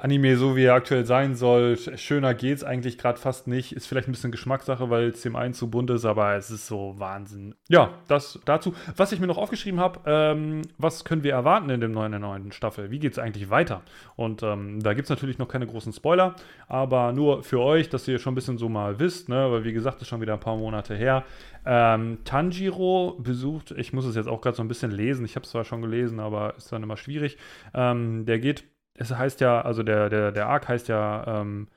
Anime 0.00 0.36
so, 0.36 0.54
wie 0.54 0.62
er 0.62 0.74
aktuell 0.74 1.04
sein 1.04 1.34
soll. 1.34 1.76
Schöner 1.96 2.32
geht's 2.32 2.62
eigentlich 2.62 2.98
gerade 2.98 3.18
fast 3.18 3.48
nicht. 3.48 3.72
Ist 3.72 3.88
vielleicht 3.88 4.06
ein 4.06 4.12
bisschen 4.12 4.30
Geschmackssache, 4.30 4.90
weil 4.90 5.08
es 5.08 5.22
dem 5.22 5.34
einen 5.34 5.54
zu 5.54 5.68
bunt 5.68 5.90
ist, 5.90 6.04
aber 6.04 6.36
es 6.36 6.52
ist 6.52 6.68
so 6.68 6.94
Wahnsinn. 6.98 7.56
Ja, 7.68 7.94
das 8.06 8.38
dazu. 8.44 8.74
Was 8.94 9.10
ich 9.10 9.18
mir 9.18 9.26
noch 9.26 9.38
aufgeschrieben 9.38 9.80
habe, 9.80 9.98
ähm, 10.06 10.62
was 10.78 11.04
können 11.04 11.24
wir 11.24 11.32
erwarten 11.32 11.68
in 11.70 11.80
dem 11.80 11.90
neuen, 11.90 12.12
der 12.12 12.20
neuen 12.20 12.52
Staffel? 12.52 12.92
Wie 12.92 13.00
geht's 13.00 13.18
eigentlich 13.18 13.50
weiter? 13.50 13.82
Und 14.14 14.44
ähm, 14.44 14.80
da 14.80 14.94
gibt's 14.94 15.10
natürlich 15.10 15.38
noch 15.38 15.48
keine 15.48 15.66
großen 15.66 15.92
Spoiler, 15.92 16.36
aber 16.68 17.12
nur 17.12 17.42
für 17.42 17.58
euch, 17.58 17.88
dass 17.88 18.06
ihr 18.06 18.20
schon 18.20 18.34
ein 18.34 18.36
bisschen 18.36 18.56
so 18.56 18.68
mal 18.68 19.00
wisst, 19.00 19.28
ne? 19.28 19.50
weil 19.50 19.64
wie 19.64 19.72
gesagt, 19.72 19.96
das 19.96 20.02
ist 20.02 20.08
schon 20.10 20.20
wieder 20.20 20.34
ein 20.34 20.40
paar 20.40 20.56
Monate 20.56 20.94
her. 20.94 21.24
Ähm, 21.66 22.18
Tanjiro 22.22 23.18
besucht, 23.18 23.72
ich 23.72 23.92
muss 23.92 24.04
es 24.04 24.14
jetzt 24.14 24.28
auch 24.28 24.42
gerade 24.42 24.56
so 24.56 24.62
ein 24.62 24.68
bisschen 24.68 24.92
lesen, 24.92 25.24
ich 25.24 25.34
habe 25.34 25.42
es 25.42 25.50
zwar 25.50 25.64
schon 25.64 25.82
gelesen, 25.82 26.20
aber 26.20 26.54
ist 26.56 26.70
dann 26.70 26.84
immer 26.84 26.96
schwierig. 26.96 27.36
Ähm, 27.74 28.24
der 28.24 28.38
geht 28.38 28.62
es 28.98 29.14
heißt 29.14 29.40
ja, 29.40 29.60
also 29.60 29.82
der, 29.82 30.08
der, 30.10 30.32
der 30.32 30.48
Arc 30.48 30.68
heißt 30.68 30.88
ja 30.88 31.40
ähm, 31.40 31.68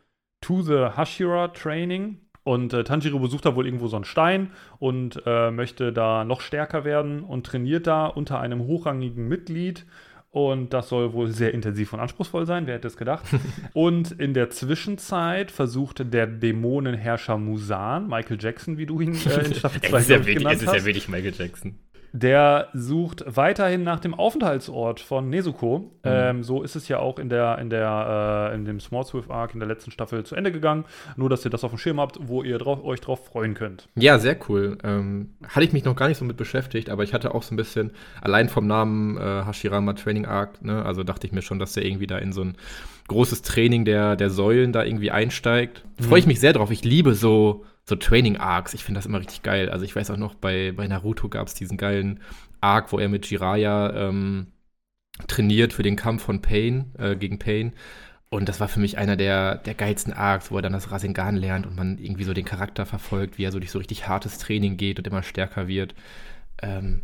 To 0.41 0.61
the 0.61 0.87
Hashira 0.97 1.49
Training. 1.49 2.17
Und 2.43 2.73
äh, 2.73 2.83
Tanjiro 2.83 3.19
besucht 3.19 3.45
da 3.45 3.55
wohl 3.55 3.67
irgendwo 3.67 3.87
so 3.87 3.95
einen 3.95 4.05
Stein 4.05 4.49
und 4.79 5.21
äh, 5.27 5.51
möchte 5.51 5.93
da 5.93 6.25
noch 6.25 6.41
stärker 6.41 6.83
werden 6.83 7.23
und 7.23 7.45
trainiert 7.45 7.85
da 7.85 8.07
unter 8.07 8.39
einem 8.39 8.61
hochrangigen 8.61 9.27
Mitglied. 9.27 9.85
Und 10.31 10.73
das 10.73 10.89
soll 10.89 11.13
wohl 11.13 11.27
sehr 11.27 11.53
intensiv 11.53 11.93
und 11.93 11.99
anspruchsvoll 11.99 12.47
sein, 12.47 12.65
wer 12.65 12.75
hätte 12.75 12.87
es 12.87 12.97
gedacht. 12.97 13.25
und 13.73 14.11
in 14.13 14.33
der 14.33 14.49
Zwischenzeit 14.49 15.51
versucht 15.51 16.13
der 16.13 16.25
Dämonenherrscher 16.25 17.37
Musan, 17.37 18.07
Michael 18.07 18.37
Jackson, 18.39 18.77
wie 18.79 18.87
du 18.87 19.01
ihn 19.01 19.13
äh, 19.13 19.45
in 19.45 19.53
Staffel 19.53 19.81
2 19.81 20.19
genannt 20.19 20.45
hast. 20.45 20.55
Es 20.55 20.61
ist 20.63 20.73
ja 20.73 20.85
wirklich 20.85 21.09
Michael 21.09 21.33
Jackson. 21.37 21.77
Der 22.13 22.67
sucht 22.73 23.23
weiterhin 23.25 23.83
nach 23.83 23.99
dem 23.99 24.13
Aufenthaltsort 24.13 24.99
von 24.99 25.29
Nezuko. 25.29 25.79
Mhm. 25.79 25.89
Ähm, 26.03 26.43
so 26.43 26.61
ist 26.61 26.75
es 26.75 26.87
ja 26.87 26.99
auch 26.99 27.19
in 27.19 27.29
der, 27.29 27.57
in 27.59 27.69
der, 27.69 28.49
äh, 28.51 28.55
in 28.55 28.65
dem 28.65 28.79
Small 28.79 29.05
Swift 29.05 29.31
Arc 29.31 29.53
in 29.53 29.59
der 29.59 29.67
letzten 29.67 29.91
Staffel 29.91 30.25
zu 30.25 30.35
Ende 30.35 30.51
gegangen. 30.51 30.85
Nur, 31.15 31.29
dass 31.29 31.45
ihr 31.45 31.51
das 31.51 31.63
auf 31.63 31.71
dem 31.71 31.77
Schirm 31.77 31.99
habt, 31.99 32.19
wo 32.21 32.43
ihr 32.43 32.57
drauf, 32.57 32.83
euch 32.83 32.99
drauf 32.99 33.25
freuen 33.25 33.53
könnt. 33.53 33.87
Ja, 33.95 34.19
sehr 34.19 34.37
cool. 34.49 34.77
Ähm, 34.83 35.29
hatte 35.47 35.65
ich 35.65 35.73
mich 35.73 35.85
noch 35.85 35.95
gar 35.95 36.09
nicht 36.09 36.17
so 36.17 36.25
mit 36.25 36.37
beschäftigt, 36.37 36.89
aber 36.89 37.03
ich 37.03 37.13
hatte 37.13 37.33
auch 37.33 37.43
so 37.43 37.53
ein 37.53 37.57
bisschen, 37.57 37.91
allein 38.21 38.49
vom 38.49 38.67
Namen 38.67 39.17
äh, 39.17 39.45
Hashirama 39.45 39.93
Training 39.93 40.25
Arc, 40.25 40.61
ne, 40.63 40.83
also 40.83 41.03
dachte 41.03 41.27
ich 41.27 41.33
mir 41.33 41.41
schon, 41.41 41.59
dass 41.59 41.73
der 41.73 41.85
irgendwie 41.85 42.07
da 42.07 42.17
in 42.17 42.33
so 42.33 42.41
ein 42.41 42.55
großes 43.07 43.41
Training 43.41 43.85
der, 43.85 44.15
der 44.15 44.29
Säulen 44.29 44.71
da 44.71 44.83
irgendwie 44.83 45.11
einsteigt. 45.11 45.83
Mhm. 45.99 46.03
Freue 46.03 46.19
ich 46.19 46.27
mich 46.27 46.39
sehr 46.39 46.53
drauf. 46.53 46.71
Ich 46.71 46.83
liebe 46.83 47.13
so 47.13 47.65
so 47.91 47.95
Training-Arcs. 47.95 48.73
Ich 48.73 48.83
finde 48.83 48.97
das 48.97 49.05
immer 49.05 49.19
richtig 49.19 49.43
geil. 49.43 49.69
Also 49.69 49.85
ich 49.85 49.95
weiß 49.95 50.09
auch 50.09 50.17
noch, 50.17 50.33
bei, 50.33 50.71
bei 50.75 50.87
Naruto 50.87 51.29
gab 51.29 51.47
es 51.47 51.53
diesen 51.53 51.77
geilen 51.77 52.19
Arc, 52.61 52.91
wo 52.91 52.97
er 52.97 53.09
mit 53.09 53.27
Jiraiya 53.27 53.93
ähm, 54.07 54.47
trainiert 55.27 55.73
für 55.73 55.83
den 55.83 55.95
Kampf 55.95 56.23
von 56.23 56.41
Pain, 56.41 56.91
äh, 56.97 57.15
gegen 57.15 57.37
Pain. 57.37 57.73
Und 58.29 58.47
das 58.47 58.61
war 58.61 58.69
für 58.69 58.79
mich 58.79 58.97
einer 58.97 59.17
der, 59.17 59.57
der 59.57 59.73
geilsten 59.73 60.13
Arcs, 60.13 60.51
wo 60.51 60.55
er 60.55 60.61
dann 60.61 60.71
das 60.73 60.89
Rasengan 60.89 61.35
lernt 61.35 61.67
und 61.67 61.75
man 61.75 61.97
irgendwie 61.97 62.23
so 62.23 62.33
den 62.33 62.45
Charakter 62.45 62.85
verfolgt, 62.85 63.37
wie 63.37 63.43
er 63.43 63.51
so 63.51 63.59
durch 63.59 63.71
so 63.71 63.79
richtig 63.79 64.07
hartes 64.07 64.37
Training 64.37 64.77
geht 64.77 64.97
und 64.97 65.07
immer 65.07 65.21
stärker 65.21 65.67
wird. 65.67 65.93
Ähm, 66.61 67.01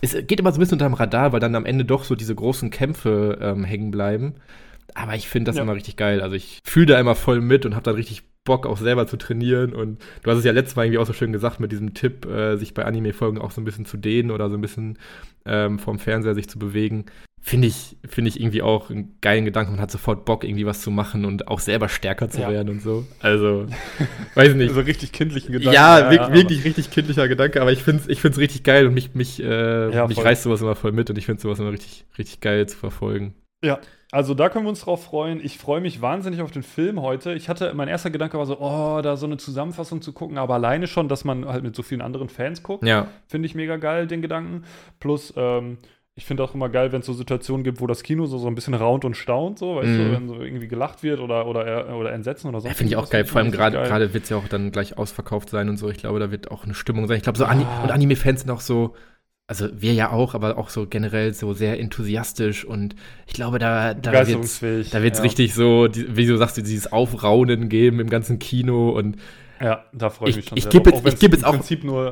es 0.00 0.12
geht 0.12 0.38
immer 0.38 0.52
so 0.52 0.58
ein 0.58 0.60
bisschen 0.60 0.76
unterm 0.76 0.94
Radar, 0.94 1.32
weil 1.32 1.40
dann 1.40 1.56
am 1.56 1.66
Ende 1.66 1.84
doch 1.84 2.04
so 2.04 2.14
diese 2.14 2.34
großen 2.34 2.70
Kämpfe 2.70 3.38
ähm, 3.42 3.64
hängen 3.64 3.90
bleiben. 3.90 4.36
Aber 4.94 5.16
ich 5.16 5.28
finde 5.28 5.48
das 5.48 5.56
ja. 5.56 5.62
immer 5.62 5.74
richtig 5.74 5.96
geil. 5.96 6.22
Also 6.22 6.36
ich 6.36 6.60
fühle 6.64 6.86
da 6.86 7.00
immer 7.00 7.16
voll 7.16 7.40
mit 7.40 7.66
und 7.66 7.74
habe 7.74 7.82
dann 7.82 7.96
richtig 7.96 8.22
Bock, 8.48 8.66
auch 8.66 8.78
selber 8.78 9.06
zu 9.06 9.18
trainieren. 9.18 9.74
Und 9.74 9.98
du 10.22 10.30
hast 10.30 10.38
es 10.38 10.44
ja 10.44 10.52
letztes 10.52 10.74
Mal 10.74 10.86
irgendwie 10.86 10.98
auch 10.98 11.06
so 11.06 11.12
schön 11.12 11.32
gesagt 11.32 11.60
mit 11.60 11.70
diesem 11.70 11.92
Tipp, 11.92 12.24
äh, 12.26 12.56
sich 12.56 12.72
bei 12.72 12.84
Anime-Folgen 12.84 13.38
auch 13.38 13.50
so 13.50 13.60
ein 13.60 13.64
bisschen 13.64 13.84
zu 13.84 13.98
dehnen 13.98 14.30
oder 14.30 14.48
so 14.48 14.56
ein 14.56 14.62
bisschen 14.62 14.98
ähm, 15.44 15.78
vorm 15.78 15.98
Fernseher 15.98 16.34
sich 16.34 16.48
zu 16.48 16.58
bewegen. 16.58 17.04
Finde 17.40 17.68
ich, 17.68 17.96
finde 18.08 18.30
ich 18.30 18.40
irgendwie 18.40 18.62
auch 18.62 18.90
einen 18.90 19.16
geilen 19.20 19.44
Gedanken. 19.44 19.72
Man 19.72 19.80
hat 19.80 19.90
sofort 19.90 20.24
Bock, 20.24 20.44
irgendwie 20.44 20.66
was 20.66 20.80
zu 20.80 20.90
machen 20.90 21.26
und 21.26 21.48
auch 21.48 21.60
selber 21.60 21.90
stärker 21.90 22.30
zu 22.30 22.40
ja. 22.40 22.50
werden 22.50 22.70
und 22.70 22.82
so. 22.82 23.06
Also, 23.20 23.66
weiß 24.34 24.54
nicht. 24.54 24.74
So 24.74 24.80
richtig 24.80 25.12
kindlichen 25.12 25.52
Gedanken. 25.52 25.74
Ja, 25.74 26.00
ja, 26.00 26.10
wirklich, 26.10 26.34
wirklich 26.34 26.64
richtig 26.64 26.90
kindlicher 26.90 27.28
Gedanke, 27.28 27.60
aber 27.60 27.70
ich 27.70 27.82
finde 27.82 28.02
es 28.02 28.08
ich 28.08 28.20
find's 28.20 28.38
richtig 28.38 28.64
geil 28.64 28.86
und 28.86 28.94
mich, 28.94 29.14
mich, 29.14 29.42
äh, 29.42 29.94
ja, 29.94 30.06
mich 30.06 30.22
reißt 30.22 30.42
sowas 30.42 30.62
immer 30.62 30.74
voll 30.74 30.92
mit 30.92 31.10
und 31.10 31.18
ich 31.18 31.26
finde 31.26 31.40
sowas 31.42 31.58
immer 31.58 31.70
richtig, 31.70 32.06
richtig 32.16 32.40
geil 32.40 32.66
zu 32.66 32.76
verfolgen. 32.76 33.34
Ja, 33.62 33.78
also 34.10 34.34
da 34.34 34.48
können 34.48 34.64
wir 34.64 34.70
uns 34.70 34.80
drauf 34.80 35.04
freuen. 35.04 35.40
Ich 35.44 35.58
freue 35.58 35.80
mich 35.80 36.00
wahnsinnig 36.00 36.40
auf 36.40 36.50
den 36.50 36.62
Film 36.62 37.02
heute. 37.02 37.34
Ich 37.34 37.48
hatte, 37.48 37.74
mein 37.74 37.88
erster 37.88 38.10
Gedanke 38.10 38.38
war 38.38 38.46
so, 38.46 38.58
oh, 38.58 39.00
da 39.02 39.16
so 39.16 39.26
eine 39.26 39.36
Zusammenfassung 39.36 40.00
zu 40.00 40.12
gucken, 40.12 40.38
aber 40.38 40.54
alleine 40.54 40.86
schon, 40.86 41.08
dass 41.08 41.24
man 41.24 41.46
halt 41.46 41.62
mit 41.62 41.76
so 41.76 41.82
vielen 41.82 42.00
anderen 42.00 42.28
Fans 42.28 42.62
guckt, 42.62 42.84
ja. 42.86 43.08
finde 43.26 43.46
ich 43.46 43.54
mega 43.54 43.76
geil, 43.76 44.06
den 44.06 44.22
Gedanken. 44.22 44.64
Plus, 44.98 45.34
ähm, 45.36 45.76
ich 46.14 46.24
finde 46.24 46.42
auch 46.42 46.54
immer 46.54 46.68
geil, 46.68 46.90
wenn 46.90 47.00
es 47.00 47.06
so 47.06 47.12
Situationen 47.12 47.62
gibt, 47.62 47.80
wo 47.80 47.86
das 47.86 48.02
Kino 48.02 48.26
so, 48.26 48.38
so 48.38 48.48
ein 48.48 48.54
bisschen 48.54 48.74
raunt 48.74 49.04
und 49.04 49.14
staunt, 49.14 49.58
so, 49.58 49.76
weißt 49.76 49.88
mm. 49.88 49.96
du, 49.96 50.02
mhm. 50.02 50.12
wenn 50.12 50.28
so 50.28 50.40
irgendwie 50.40 50.66
gelacht 50.66 51.04
wird 51.04 51.20
oder, 51.20 51.46
oder, 51.46 51.96
oder 51.96 52.12
Entsetzen 52.12 52.48
oder 52.48 52.60
so. 52.60 52.66
Ja, 52.66 52.74
finde 52.74 52.90
ich 52.90 52.96
auch 52.96 53.08
geil. 53.08 53.24
Vor 53.24 53.40
allem 53.40 53.52
gerade 53.52 54.12
wird 54.12 54.24
es 54.24 54.30
ja 54.30 54.36
auch 54.36 54.48
dann 54.48 54.72
gleich 54.72 54.98
ausverkauft 54.98 55.50
sein 55.50 55.68
und 55.68 55.76
so. 55.76 55.88
Ich 55.90 55.98
glaube, 55.98 56.18
da 56.18 56.32
wird 56.32 56.50
auch 56.50 56.64
eine 56.64 56.74
Stimmung 56.74 57.06
sein. 57.06 57.18
Ich 57.18 57.22
glaube, 57.22 57.38
so 57.38 57.44
ah. 57.44 57.50
Ani 57.50 57.64
und 57.84 57.92
Anime-Fans 57.92 58.40
sind 58.40 58.50
auch 58.50 58.60
so, 58.60 58.94
also 59.48 59.68
wir 59.72 59.94
ja 59.94 60.12
auch, 60.12 60.34
aber 60.34 60.58
auch 60.58 60.68
so 60.68 60.86
generell 60.86 61.32
so 61.32 61.54
sehr 61.54 61.80
enthusiastisch 61.80 62.66
und 62.66 62.94
ich 63.26 63.32
glaube, 63.32 63.58
da, 63.58 63.94
da 63.94 64.26
wird 64.26 64.44
es 64.44 64.60
da 64.90 65.02
wird's 65.02 65.18
ja. 65.18 65.24
richtig 65.24 65.54
so, 65.54 65.88
die, 65.88 66.16
wie 66.16 66.26
du 66.26 66.36
sagst, 66.36 66.58
dieses 66.58 66.92
Aufraunen 66.92 67.70
geben 67.70 67.98
im 67.98 68.10
ganzen 68.10 68.38
Kino 68.38 68.90
und 68.90 69.16
ja, 69.60 69.84
da 69.92 70.10
freue 70.10 70.30
ich, 70.30 70.36
mich 70.36 70.44
schon 70.46 70.58
ich 70.58 70.64
sehr. 70.64 70.72
Geb 70.72 70.86
jetzt, 70.86 71.06
ich 71.06 71.18
gebe 71.18 71.34
jetzt 71.34 71.44
auch, 71.44 71.58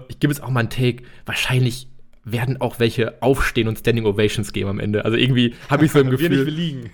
ich 0.09 0.19
gebe 0.19 0.33
jetzt 0.33 0.43
auch 0.43 0.51
mal 0.51 0.61
einen 0.61 0.71
Take. 0.71 1.05
Wahrscheinlich 1.27 1.89
werden 2.27 2.61
auch 2.61 2.81
welche 2.81 3.23
aufstehen 3.23 3.69
und 3.69 3.79
Standing 3.79 4.05
Ovations 4.05 4.53
geben 4.53 4.69
am 4.69 4.81
Ende. 4.81 5.05
Also 5.05 5.17
irgendwie 5.17 5.55
habe 5.71 5.85
ich 5.85 5.93
so 5.93 6.01
im 6.01 6.11
Gefühl. 6.11 6.31
wir, 6.31 6.45
nicht, 6.45 6.47
wir 6.47 6.53
liegen. 6.53 6.91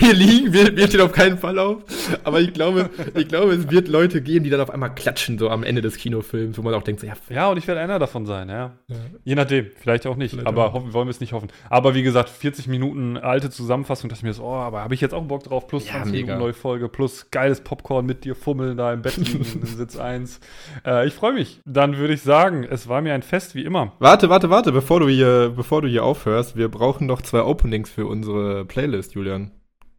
wir 0.00 0.12
liegen, 0.12 0.52
wir, 0.52 0.76
wir 0.76 0.88
stehen 0.88 1.00
auf 1.00 1.12
keinen 1.12 1.38
Fall 1.38 1.58
auf. 1.60 1.84
Aber 2.24 2.40
ich 2.40 2.52
glaube, 2.52 2.90
ich 3.14 3.28
glaube, 3.28 3.52
es 3.54 3.70
wird 3.70 3.86
Leute 3.86 4.20
geben, 4.20 4.44
die 4.44 4.50
dann 4.50 4.60
auf 4.60 4.70
einmal 4.70 4.94
klatschen, 4.94 5.38
so 5.38 5.48
am 5.48 5.62
Ende 5.62 5.80
des 5.80 5.96
Kinofilms, 5.96 6.58
wo 6.58 6.62
man 6.62 6.74
auch 6.74 6.82
denkt, 6.82 7.00
so, 7.00 7.06
ja. 7.06 7.14
Ja, 7.30 7.50
und 7.50 7.56
ich 7.56 7.68
werde 7.68 7.80
einer 7.80 8.00
davon 8.00 8.26
sein, 8.26 8.48
ja. 8.48 8.72
ja. 8.88 8.96
Je 9.24 9.36
nachdem, 9.36 9.66
vielleicht 9.80 10.06
auch 10.06 10.16
nicht. 10.16 10.32
Vielleicht 10.32 10.48
aber 10.48 10.72
hoffen, 10.72 10.92
wollen 10.92 11.06
wir 11.06 11.12
es 11.12 11.20
nicht 11.20 11.32
hoffen. 11.32 11.48
Aber 11.70 11.94
wie 11.94 12.02
gesagt, 12.02 12.28
40 12.28 12.66
Minuten 12.66 13.16
alte 13.16 13.48
Zusammenfassung, 13.48 14.10
dass 14.10 14.18
ich 14.18 14.24
mir 14.24 14.32
so, 14.32 14.42
oh, 14.42 14.54
aber 14.54 14.82
habe 14.82 14.94
ich 14.94 15.00
jetzt 15.00 15.14
auch 15.14 15.22
Bock 15.22 15.44
drauf, 15.44 15.68
plus 15.68 15.86
20 15.86 16.12
ja, 16.12 16.20
Minuten 16.20 16.38
neue 16.40 16.52
Folge, 16.52 16.88
plus 16.88 17.30
geiles 17.30 17.60
Popcorn 17.60 18.06
mit 18.06 18.24
dir 18.24 18.34
fummeln 18.34 18.76
da 18.76 18.92
im 18.92 19.02
Bett 19.02 19.18
liegen, 19.18 19.46
in 19.60 19.66
Sitz 19.66 19.96
1. 19.96 20.40
Äh, 20.84 21.06
ich 21.06 21.14
freue 21.14 21.32
mich. 21.32 21.60
Dann 21.64 21.96
würde 21.96 22.14
ich 22.14 22.22
sagen, 22.22 22.66
es 22.68 22.88
war 22.88 23.02
mir 23.02 23.14
ein 23.14 23.22
Fest 23.22 23.54
wie 23.54 23.62
immer. 23.62 23.92
Warte, 24.00 24.31
warte, 24.32 24.48
warte, 24.48 24.72
bevor 24.72 25.00
du 25.00 25.08
hier, 25.10 25.52
bevor 25.54 25.82
du 25.82 25.88
hier 25.88 26.04
aufhörst, 26.04 26.56
wir 26.56 26.70
brauchen 26.70 27.06
noch 27.06 27.20
zwei 27.20 27.42
Openings 27.42 27.90
für 27.90 28.06
unsere 28.06 28.64
Playlist, 28.64 29.14
Julian. 29.14 29.50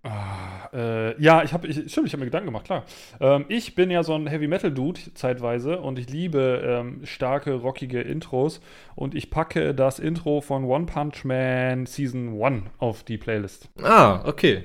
Ah, 0.01 0.69
äh, 0.73 1.22
ja, 1.22 1.43
ich 1.43 1.53
habe, 1.53 1.68
ich, 1.68 1.91
stimmt, 1.91 2.07
ich 2.07 2.14
habe 2.14 2.22
mir 2.22 2.26
Gedanken 2.26 2.47
gemacht, 2.47 2.65
klar. 2.65 2.84
Ähm, 3.19 3.45
ich 3.47 3.76
bin 3.76 3.91
ja 3.91 4.01
so 4.01 4.15
ein 4.15 4.26
Heavy 4.26 4.47
Metal 4.47 4.72
Dude 4.72 4.99
zeitweise 5.14 5.80
und 5.80 5.99
ich 5.99 6.10
liebe 6.10 6.64
ähm, 6.65 7.01
starke, 7.05 7.53
rockige 7.53 8.01
Intros 8.01 8.60
und 8.95 9.14
ich 9.14 9.30
packe 9.30 9.76
das 9.76 9.99
Intro 9.99 10.41
von 10.41 10.64
One 10.64 10.88
Punch 10.88 11.23
Man 11.26 11.85
Season 11.85 12.41
1 12.41 12.64
auf 12.80 13.03
die 13.03 13.19
Playlist. 13.19 13.69
Ah, 13.84 14.23
okay. 14.26 14.64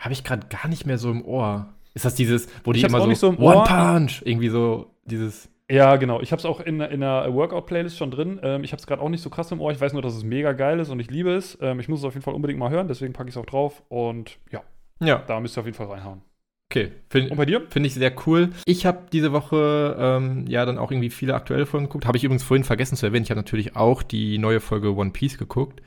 Habe 0.00 0.12
ich 0.12 0.24
gerade 0.24 0.48
gar 0.48 0.66
nicht 0.66 0.86
mehr 0.86 0.98
so 0.98 1.12
im 1.12 1.24
Ohr. 1.24 1.72
Ist 1.94 2.04
das 2.04 2.16
dieses, 2.16 2.48
wo 2.64 2.72
die 2.72 2.82
immer 2.82 3.00
so, 3.00 3.14
so 3.14 3.38
One 3.38 3.62
Punch, 3.64 4.22
irgendwie 4.24 4.48
so 4.48 4.90
dieses 5.04 5.48
Ja, 5.70 5.96
genau. 5.96 6.20
Ich 6.20 6.30
habe 6.30 6.38
es 6.38 6.46
auch 6.46 6.60
in, 6.60 6.80
in 6.80 7.02
einer 7.02 7.32
Workout-Playlist 7.34 7.96
schon 7.96 8.10
drin. 8.12 8.38
Ähm, 8.42 8.62
ich 8.62 8.70
habe 8.72 8.80
es 8.80 8.86
gerade 8.86 9.02
auch 9.02 9.08
nicht 9.08 9.22
so 9.22 9.30
krass 9.30 9.50
im 9.50 9.60
Ohr. 9.60 9.72
Ich 9.72 9.80
weiß 9.80 9.92
nur, 9.94 10.02
dass 10.02 10.14
es 10.14 10.22
mega 10.22 10.52
geil 10.52 10.78
ist 10.78 10.90
und 10.90 11.00
ich 11.00 11.10
liebe 11.10 11.30
es. 11.34 11.58
Ähm, 11.60 11.80
ich 11.80 11.88
muss 11.88 12.00
es 12.00 12.04
auf 12.04 12.14
jeden 12.14 12.22
Fall 12.22 12.34
unbedingt 12.34 12.58
mal 12.60 12.70
hören, 12.70 12.86
deswegen 12.86 13.12
packe 13.12 13.28
ich 13.28 13.34
es 13.34 13.40
auch 13.40 13.46
drauf. 13.46 13.82
Und 13.88 14.38
ja, 14.52 14.62
Ja. 15.00 15.24
da 15.26 15.40
müsst 15.40 15.56
ihr 15.58 15.60
auf 15.60 15.66
jeden 15.66 15.76
Fall 15.76 15.88
reinhauen. 15.88 16.22
Okay. 16.70 16.92
Find, 17.10 17.30
Und 17.30 17.36
bei 17.36 17.46
dir? 17.46 17.62
Finde 17.68 17.86
ich 17.88 17.94
sehr 17.94 18.12
cool. 18.26 18.50
Ich 18.64 18.86
habe 18.86 19.06
diese 19.12 19.32
Woche 19.32 19.96
ähm, 19.98 20.44
ja 20.48 20.64
dann 20.66 20.78
auch 20.78 20.90
irgendwie 20.92 21.10
viele 21.10 21.34
aktuelle 21.34 21.66
Folgen 21.66 21.86
geguckt. 21.86 22.06
Habe 22.06 22.16
ich 22.16 22.24
übrigens 22.24 22.42
vorhin 22.44 22.64
vergessen 22.64 22.96
zu 22.96 23.06
erwähnen. 23.06 23.24
Ich 23.24 23.30
habe 23.30 23.40
natürlich 23.40 23.74
auch 23.76 24.02
die 24.02 24.38
neue 24.38 24.60
Folge 24.60 24.94
One 24.94 25.10
Piece 25.10 25.38
geguckt. 25.38 25.80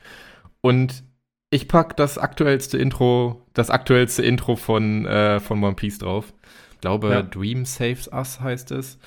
Und 0.62 1.04
ich 1.50 1.68
pack 1.68 1.96
das 1.96 2.16
aktuellste 2.18 2.76
Intro, 2.78 3.46
das 3.54 3.70
aktuellste 3.70 4.22
Intro 4.22 4.56
von, 4.56 5.06
äh, 5.06 5.40
von 5.40 5.62
One 5.62 5.74
Piece 5.74 5.98
drauf. 5.98 6.32
Ich 6.74 6.80
glaube, 6.80 7.10
Ja. 7.10 7.22
Dream 7.22 7.64
Saves 7.66 8.08
Us 8.12 8.40
heißt 8.40 8.70
es. 8.72 8.98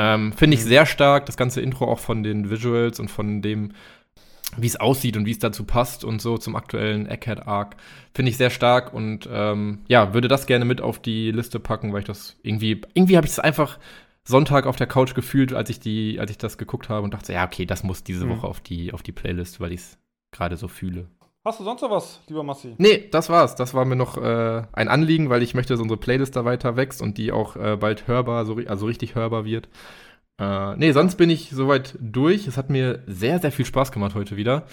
Ähm, 0.00 0.32
Finde 0.32 0.56
ich 0.56 0.62
Mhm. 0.64 0.68
sehr 0.68 0.86
stark. 0.86 1.26
Das 1.26 1.36
ganze 1.36 1.60
Intro 1.60 1.86
auch 1.90 1.98
von 1.98 2.22
den 2.22 2.50
Visuals 2.50 3.00
und 3.00 3.10
von 3.10 3.42
dem, 3.42 3.72
wie 4.56 4.66
es 4.68 4.76
aussieht 4.76 5.16
und 5.16 5.26
wie 5.26 5.32
es 5.32 5.40
dazu 5.40 5.64
passt 5.64 6.04
und 6.04 6.22
so 6.22 6.38
zum 6.38 6.54
aktuellen 6.54 7.06
Egghead 7.08 7.48
Arc. 7.48 7.74
Finde 8.14 8.30
ich 8.30 8.36
sehr 8.36 8.50
stark 8.50 8.94
und 8.94 9.28
ähm, 9.30 9.80
ja, 9.88 10.14
würde 10.14 10.28
das 10.28 10.46
gerne 10.46 10.64
mit 10.64 10.80
auf 10.80 11.00
die 11.02 11.32
Liste 11.32 11.58
packen, 11.58 11.92
weil 11.92 12.00
ich 12.00 12.06
das 12.06 12.36
irgendwie, 12.42 12.80
irgendwie 12.94 13.16
habe 13.16 13.26
ich 13.26 13.32
es 13.32 13.38
einfach 13.40 13.78
Sonntag 14.24 14.66
auf 14.66 14.76
der 14.76 14.86
Couch 14.86 15.14
gefühlt, 15.14 15.52
als 15.52 15.68
ich 15.70 15.80
die, 15.80 16.20
als 16.20 16.30
ich 16.30 16.38
das 16.38 16.58
geguckt 16.58 16.88
habe 16.88 17.02
und 17.02 17.12
dachte, 17.14 17.32
ja, 17.32 17.44
okay, 17.44 17.66
das 17.66 17.82
muss 17.82 18.04
diese 18.04 18.26
Mhm. 18.26 18.30
Woche 18.30 18.46
auf 18.46 18.60
die, 18.60 18.92
auf 18.92 19.02
die 19.02 19.12
Playlist, 19.12 19.58
weil 19.58 19.72
ich 19.72 19.80
es 19.80 19.98
gerade 20.30 20.56
so 20.56 20.68
fühle. 20.68 21.08
Hast 21.48 21.60
du 21.60 21.64
sonst 21.64 21.80
noch 21.80 21.90
was, 21.90 22.20
lieber 22.28 22.42
Massi? 22.42 22.74
Nee, 22.76 23.08
das 23.10 23.30
war's. 23.30 23.54
Das 23.54 23.72
war 23.72 23.86
mir 23.86 23.96
noch 23.96 24.18
äh, 24.18 24.62
ein 24.72 24.88
Anliegen, 24.88 25.30
weil 25.30 25.42
ich 25.42 25.54
möchte, 25.54 25.72
dass 25.72 25.80
unsere 25.80 25.98
Playlist 25.98 26.36
da 26.36 26.44
weiter 26.44 26.76
wächst 26.76 27.00
und 27.00 27.16
die 27.16 27.32
auch 27.32 27.56
äh, 27.56 27.76
bald 27.76 28.06
hörbar, 28.06 28.44
so, 28.44 28.58
also 28.66 28.84
richtig 28.84 29.14
hörbar 29.14 29.46
wird. 29.46 29.70
Äh, 30.38 30.76
nee, 30.76 30.92
sonst 30.92 31.14
bin 31.16 31.30
ich 31.30 31.48
soweit 31.50 31.96
durch. 32.00 32.46
Es 32.46 32.58
hat 32.58 32.68
mir 32.68 33.02
sehr, 33.06 33.38
sehr 33.38 33.50
viel 33.50 33.64
Spaß 33.64 33.92
gemacht 33.92 34.14
heute 34.14 34.36
wieder. 34.36 34.66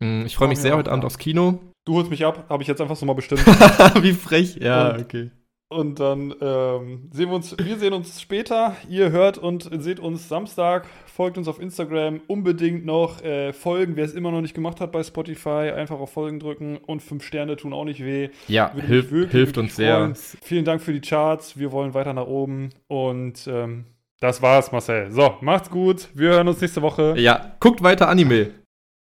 Mm, 0.00 0.24
Ich 0.24 0.34
freue 0.34 0.48
mich 0.48 0.58
sehr 0.60 0.76
heute 0.76 0.90
Abend 0.92 1.04
aufs 1.04 1.18
Kino. 1.18 1.60
Du 1.84 1.96
holst 1.96 2.08
mich 2.10 2.24
ab, 2.24 2.46
habe 2.48 2.62
ich 2.62 2.68
jetzt 2.68 2.80
einfach 2.80 2.96
so 2.96 3.04
mal 3.04 3.12
bestimmt. 3.12 3.46
Wie 4.02 4.14
frech. 4.14 4.56
Ja, 4.56 4.92
Und- 4.92 5.02
okay. 5.02 5.30
Und 5.74 5.98
dann 5.98 6.32
ähm, 6.40 7.10
sehen 7.12 7.28
wir 7.30 7.34
uns, 7.34 7.56
wir 7.58 7.76
sehen 7.78 7.92
uns 7.92 8.20
später. 8.20 8.76
Ihr 8.88 9.10
hört 9.10 9.38
und 9.38 9.68
seht 9.82 9.98
uns 9.98 10.28
Samstag. 10.28 10.86
Folgt 11.06 11.36
uns 11.36 11.48
auf 11.48 11.60
Instagram. 11.60 12.20
Unbedingt 12.28 12.86
noch 12.86 13.22
äh, 13.22 13.52
folgen. 13.52 13.96
Wer 13.96 14.04
es 14.04 14.14
immer 14.14 14.30
noch 14.30 14.40
nicht 14.40 14.54
gemacht 14.54 14.80
hat 14.80 14.92
bei 14.92 15.02
Spotify, 15.02 15.72
einfach 15.74 15.98
auf 15.98 16.12
Folgen 16.12 16.38
drücken 16.38 16.76
und 16.76 17.02
fünf 17.02 17.24
Sterne 17.24 17.56
tun 17.56 17.72
auch 17.72 17.84
nicht 17.84 18.04
weh. 18.04 18.28
Ja, 18.46 18.72
Würde 18.72 18.86
hilft, 18.86 19.10
wirklich, 19.10 19.32
hilft 19.32 19.56
wirklich 19.56 19.64
uns 19.64 19.76
sehr. 19.76 20.12
Vielen 20.42 20.64
Dank 20.64 20.80
für 20.80 20.92
die 20.92 21.00
Charts. 21.00 21.58
Wir 21.58 21.72
wollen 21.72 21.92
weiter 21.92 22.12
nach 22.12 22.26
oben. 22.26 22.70
Und 22.86 23.46
ähm, 23.48 23.86
das 24.20 24.40
war's, 24.40 24.70
Marcel. 24.70 25.10
So, 25.10 25.34
macht's 25.40 25.70
gut. 25.70 26.08
Wir 26.14 26.30
hören 26.30 26.46
uns 26.46 26.60
nächste 26.60 26.82
Woche. 26.82 27.14
Ja, 27.18 27.56
guckt 27.58 27.82
weiter 27.82 28.08
Anime. 28.08 28.63